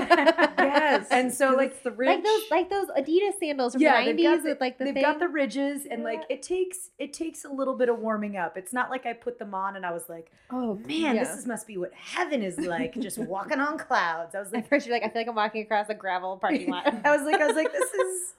Yes. 0.68 1.08
And 1.12 1.34
so 1.34 1.56
like, 1.56 1.72
it's 1.72 1.80
the 1.82 1.92
rich. 1.92 2.08
like 2.08 2.24
those 2.24 2.42
like 2.52 2.70
those 2.70 2.88
Adidas 2.90 3.40
sandals 3.40 3.74
from 3.74 3.82
yeah, 3.82 4.00
the 4.04 4.14
nineties 4.14 4.44
with 4.44 4.60
like 4.60 4.78
the 4.78 4.86
they've 4.86 4.94
thing. 4.96 5.04
got 5.04 5.20
the 5.20 5.28
ridges, 5.28 5.86
and 5.90 6.04
like 6.04 6.24
it 6.30 6.42
takes 6.42 6.90
it 7.00 7.14
takes 7.14 7.46
a 7.46 7.50
little 7.50 7.76
bit 7.76 7.90
of 7.90 8.00
warming 8.00 8.38
up. 8.38 8.58
It's 8.58 8.74
not 8.74 8.90
like 8.90 9.06
I 9.06 9.14
put 9.14 9.40
them 9.40 9.54
on 9.54 9.76
and 9.76 9.86
I 9.86 9.92
was 9.92 10.04
like, 10.10 10.32
oh 10.52 10.76
man, 10.76 11.16
yeah. 11.16 11.24
this 11.24 11.38
is, 11.38 11.46
must 11.46 11.68
be 11.68 11.78
what 11.78 11.94
heaven 11.94 12.44
is 12.44 12.58
like, 12.58 13.00
just 13.00 13.18
walking 13.18 13.60
on 13.60 13.78
clouds. 13.78 14.36
I 14.36 14.40
was 14.40 14.52
like, 14.52 14.64
At 14.64 14.70
first, 14.70 14.86
you're 14.86 14.96
like, 14.96 15.04
I 15.04 15.10
feel 15.10 15.22
like 15.22 15.30
I'm 15.30 15.36
walking 15.36 15.62
across 15.62 15.88
a 15.90 15.94
gravel 15.94 16.38
parking 16.38 16.70
lot. 16.70 16.88
I 17.06 17.16
was 17.16 17.26
like, 17.26 17.42
I 17.42 17.48
was 17.48 17.56
like, 17.56 17.72
this 17.72 17.94
is 17.94 18.34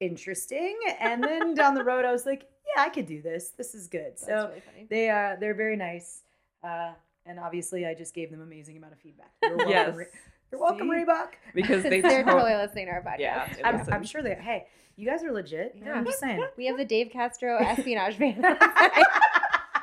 interesting. 0.00 0.78
And 0.98 1.22
then 1.22 1.54
down 1.54 1.74
the 1.74 1.84
road, 1.84 2.04
I 2.04 2.12
was 2.12 2.26
like, 2.26 2.48
yeah, 2.76 2.82
I 2.82 2.88
could 2.88 3.06
do 3.06 3.20
this. 3.22 3.50
This 3.56 3.74
is 3.74 3.86
good. 3.88 4.12
That's 4.12 4.26
So 4.26 4.48
really 4.48 4.60
funny. 4.60 4.86
they 4.90 5.10
uh 5.10 5.36
they're 5.40 5.54
very 5.54 5.76
nice. 5.76 6.22
Uh 6.62 6.92
and 7.26 7.38
obviously 7.38 7.86
I 7.86 7.94
just 7.94 8.14
gave 8.14 8.30
them 8.30 8.40
amazing 8.40 8.76
amount 8.76 8.92
of 8.94 8.98
feedback. 9.00 9.30
You're 9.42 9.56
welcome, 9.56 9.70
Yes. 9.70 9.96
Re- 9.96 10.06
You're 10.50 10.60
welcome, 10.60 10.88
See? 10.88 11.04
Reebok. 11.04 11.28
because 11.54 11.82
they 11.84 12.00
They're 12.00 12.24
to- 12.24 12.30
totally 12.30 12.54
listening 12.54 12.86
to 12.86 12.92
our 12.92 13.02
podcast. 13.02 13.18
Yeah. 13.18 13.48
I'm. 13.64 13.92
I'm 13.92 14.04
sure 14.04 14.22
they 14.22 14.34
hey, 14.34 14.66
you 14.96 15.06
guys 15.08 15.22
are 15.24 15.32
legit. 15.32 15.74
Yeah. 15.76 15.92
I'm 15.94 16.04
just 16.04 16.18
saying. 16.20 16.44
We 16.56 16.66
have 16.66 16.76
the 16.76 16.84
Dave 16.84 17.10
Castro 17.10 17.56
espionage 17.58 18.16
van. 18.16 18.40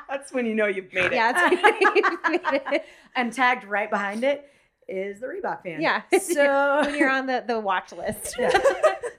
That's 0.08 0.32
when 0.32 0.46
you 0.46 0.54
know 0.54 0.66
you've 0.66 0.92
made 0.92 1.06
it. 1.06 1.12
yeah, 1.12 1.32
it's 1.36 2.28
made 2.28 2.62
it. 2.72 2.84
and 3.14 3.32
tagged 3.32 3.64
right 3.64 3.90
behind 3.90 4.24
it 4.24 4.50
is 4.88 5.20
the 5.20 5.26
Reebok 5.26 5.62
fan. 5.62 5.82
Yeah. 5.82 6.00
So 6.18 6.80
when 6.86 6.94
you're 6.96 7.10
on 7.10 7.26
the, 7.26 7.44
the 7.46 7.60
watch 7.60 7.92
list. 7.92 8.36
Yeah. 8.38 8.48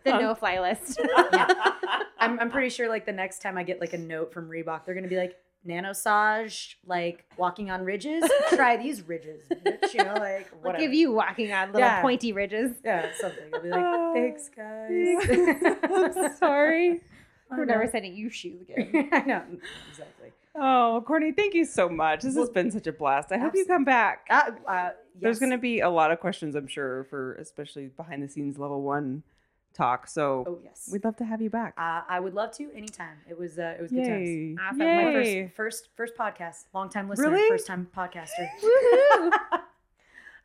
The 0.04 0.18
no 0.18 0.36
fly 0.36 0.60
list. 0.60 1.00
I'm, 2.20 2.40
I'm 2.40 2.50
pretty 2.52 2.70
sure 2.70 2.90
like 2.90 3.06
the 3.06 3.12
next 3.14 3.42
time 3.42 3.58
I 3.58 3.64
get 3.64 3.80
like 3.80 3.94
a 3.94 3.98
note 3.98 4.34
from 4.34 4.50
Reebok, 4.50 4.86
they're 4.86 4.96
gonna 4.96 5.08
be 5.08 5.18
like 5.18 5.38
nanosage, 5.68 6.76
like 6.86 7.26
walking 7.38 7.70
on 7.72 7.84
ridges. 7.84 8.24
Try 8.50 8.78
these 8.78 9.02
ridges, 9.02 9.42
bitch. 9.50 9.94
You 9.94 10.04
know, 10.04 10.14
like 10.16 10.50
Look 10.54 10.64
whatever. 10.66 10.86
at 10.86 10.92
you 10.94 11.12
walking 11.12 11.52
on 11.52 11.68
little 11.74 11.82
Yeah. 11.82 12.02
pointy 12.02 12.32
ridges. 12.34 12.72
Yeah, 12.84 13.10
something. 13.20 13.44
I'll 13.54 13.62
be 13.62 13.70
like, 13.70 14.14
thanks, 14.14 14.50
guys. 14.50 16.20
I'm 16.20 16.36
sorry. 16.38 17.02
We're 17.52 17.66
never 17.66 17.88
sending 17.88 18.16
you 18.16 18.30
shoes 18.30 18.62
again. 18.62 19.10
I 19.12 19.20
know 19.22 19.44
exactly. 19.90 20.32
Oh, 20.56 21.04
Courtney, 21.08 21.32
thank 21.32 21.54
you 21.54 21.66
so 21.66 21.90
much. 21.90 22.22
This 22.22 22.36
has 22.36 22.50
been 22.50 22.70
such 22.70 22.86
a 22.88 22.92
blast. 22.92 23.32
I 23.32 23.38
hope 23.38 23.54
you 23.56 23.66
come 23.66 23.84
back. 23.86 24.28
Uh, 24.30 24.52
uh, 24.68 24.90
There's 25.20 25.40
going 25.40 25.52
to 25.52 25.58
be 25.58 25.80
a 25.80 25.90
lot 25.90 26.12
of 26.12 26.20
questions, 26.20 26.54
I'm 26.56 26.68
sure, 26.68 27.06
for 27.10 27.36
especially 27.36 27.88
behind 27.88 28.22
the 28.24 28.28
scenes 28.30 28.58
level 28.60 28.82
one 28.82 29.24
talk. 29.74 30.08
So 30.08 30.44
Oh 30.48 30.60
yes. 30.64 30.90
we'd 30.92 31.04
love 31.04 31.16
to 31.18 31.26
have 31.26 31.42
you 31.42 31.50
back. 31.50 31.74
Uh, 31.78 32.02
I 32.08 32.20
would 32.20 32.34
love 32.34 32.52
to 32.58 32.70
anytime. 32.76 33.18
It 33.30 33.38
was 33.38 33.58
uh, 33.60 33.76
it 33.78 33.82
was 33.82 33.92
good 33.92 34.06
times. 34.06 34.30
Yay. 34.30 34.56
My 34.56 34.72
first 35.14 35.56
first 35.56 35.90
first 35.96 36.16
podcast, 36.16 36.66
long 36.74 36.90
time 36.90 37.10
listener, 37.10 37.30
Really? 37.32 37.48
first 37.50 37.68
time 37.68 37.88
podcaster. 37.96 38.48
Woohoo! 38.64 39.32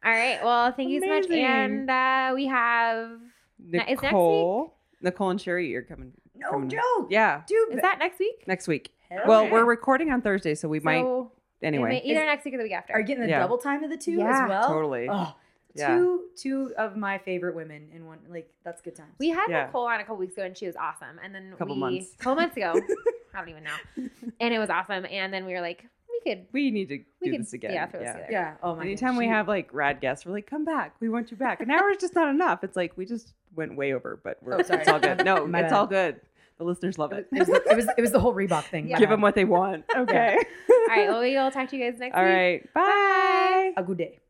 All 0.05 0.13
right. 0.13 0.39
Well, 0.45 0.73
thank 0.73 0.91
you 0.91 1.01
so 1.01 1.07
much. 1.07 1.31
And 1.31 1.89
uh, 1.91 2.33
we 2.35 2.47
have. 2.47 3.11
Na- 3.59 3.83
is 3.83 3.89
next 3.89 4.03
Nicole, 4.03 4.75
Nicole 5.01 5.31
and 5.31 5.41
Cherie 5.41 5.69
you're 5.71 5.83
coming. 5.83 6.13
No 6.37 6.51
coming- 6.51 6.69
joke, 6.69 7.07
Yeah, 7.11 7.43
dude. 7.47 7.75
Is 7.75 7.81
that 7.81 7.99
next 7.99 8.19
week? 8.19 8.45
next 8.47 8.67
week. 8.69 8.91
hell 9.09 9.23
Well, 9.27 9.45
yeah. 9.45 9.53
we're 9.53 9.65
recording 9.65 10.11
on 10.11 10.21
Thursday, 10.21 10.55
so 10.57 10.69
we 10.69 10.81
might 10.81 11.01
So, 11.03 11.31
it 11.63 11.67
anyway. 11.67 12.03
either 12.05 12.21
Is- 12.23 12.27
next 12.27 12.45
week 12.45 12.55
or 12.55 12.59
the 12.59 12.65
week 12.65 12.73
after. 12.73 12.93
are 12.93 13.01
you 13.01 13.07
getting 13.07 13.23
the 13.23 13.29
Yeah. 13.29 13.39
double 13.39 13.57
time 13.59 13.83
of 13.85 13.91
the 13.91 13.97
two 13.97 14.13
Yeah, 14.13 14.43
as 14.45 14.49
well. 14.49 14.69
totally. 14.69 15.09
Oh, 15.09 15.33
Yeah. 15.77 15.97
two 15.97 16.21
two 16.37 16.73
of 16.79 16.97
my 16.97 17.19
favorite 17.19 17.55
women 17.57 17.89
in 17.93 18.07
one. 18.07 18.19
Like 18.29 18.49
that's 18.65 18.81
good 18.83 18.95
times. 18.97 19.13
we 19.19 19.29
had 19.31 19.47
Yeah. 19.49 19.67
Nicole 19.67 19.87
on 19.87 19.97
a 20.01 20.05
couple 20.05 20.17
weeks 20.17 20.35
ago, 20.35 20.45
and 20.45 20.57
she 20.57 20.67
was 20.67 20.77
awesome. 20.77 21.19
And 21.23 21.35
then 21.35 21.53
Couple 21.59 21.75
we, 21.75 21.81
months. 21.81 22.15
couple 22.19 22.37
months 22.37 22.57
ago, 22.57 22.75
I 23.35 23.39
don't 23.41 23.49
even 23.49 23.65
know. 23.65 24.09
And 24.41 24.55
it 24.55 24.59
was 24.59 24.71
awesome. 24.71 25.07
And 25.11 25.33
then 25.33 25.45
we 25.47 25.53
were 25.53 25.61
like, 25.61 25.85
we 26.09 26.31
could. 26.35 26.47
We 26.53 26.71
need 26.71 26.89
to 26.91 26.99
We 27.21 27.31
do 27.31 27.31
could- 27.33 27.41
this 27.43 27.53
again. 27.53 27.73
yeah, 27.73 27.87
throw 27.87 28.01
this 28.01 28.13
together. 28.13 28.29
yeah. 28.31 28.55
Oh 28.63 28.75
my. 28.77 28.83
Anytime 28.83 29.13
God. 29.15 29.19
we 29.19 29.25
She- 29.25 29.29
have 29.31 29.49
like 29.49 29.69
rad 29.75 30.01
guests, 30.01 30.25
we're 30.25 30.33
like, 30.33 30.47
come 30.49 30.65
back. 30.65 30.95
We 31.01 31.09
want 31.09 31.31
you 31.31 31.37
back. 31.37 31.61
An 31.61 31.71
hour 31.71 31.91
is 31.91 31.99
just 31.99 32.15
not 32.15 32.29
enough. 32.29 32.63
It's 32.65 32.77
like 32.77 32.97
we 32.97 33.05
just 33.07 33.35
went 33.57 33.77
way 33.77 33.93
over, 33.95 34.21
but 34.23 34.39
we're, 34.43 34.55
Oh, 34.55 34.63
sorry. 34.63 34.81
it's 34.81 34.89
all 34.89 35.01
good. 35.01 35.25
No, 35.25 35.47
My 35.49 35.61
it's 35.61 35.71
bad. 35.73 35.77
all 35.79 35.87
good. 35.87 36.21
The 36.57 36.63
listeners 36.65 36.99
love 36.99 37.13
it. 37.13 37.27
It 37.33 37.39
was, 37.41 37.49
the, 37.49 37.63
it 37.69 37.75
was 37.77 37.89
it 37.99 38.01
was 38.01 38.13
the 38.13 38.21
whole 38.21 38.33
Reebok 38.33 38.63
thing. 38.67 38.87
Yeah. 38.89 39.01
Give 39.01 39.09
them 39.11 39.21
what 39.21 39.35
they 39.35 39.45
want. 39.45 39.85
Okay. 39.97 40.37
All 40.71 40.87
right. 40.87 41.09
Well, 41.09 41.21
we 41.21 41.35
will 41.35 41.51
talk 41.51 41.69
to 41.71 41.77
you 41.77 41.91
guys 41.91 41.99
next 41.99 42.15
all 42.17 42.23
week. 42.23 42.33
right. 42.33 42.75
Bye. 42.75 43.73
a 43.77 43.83
good 43.83 43.99
day. 43.99 44.21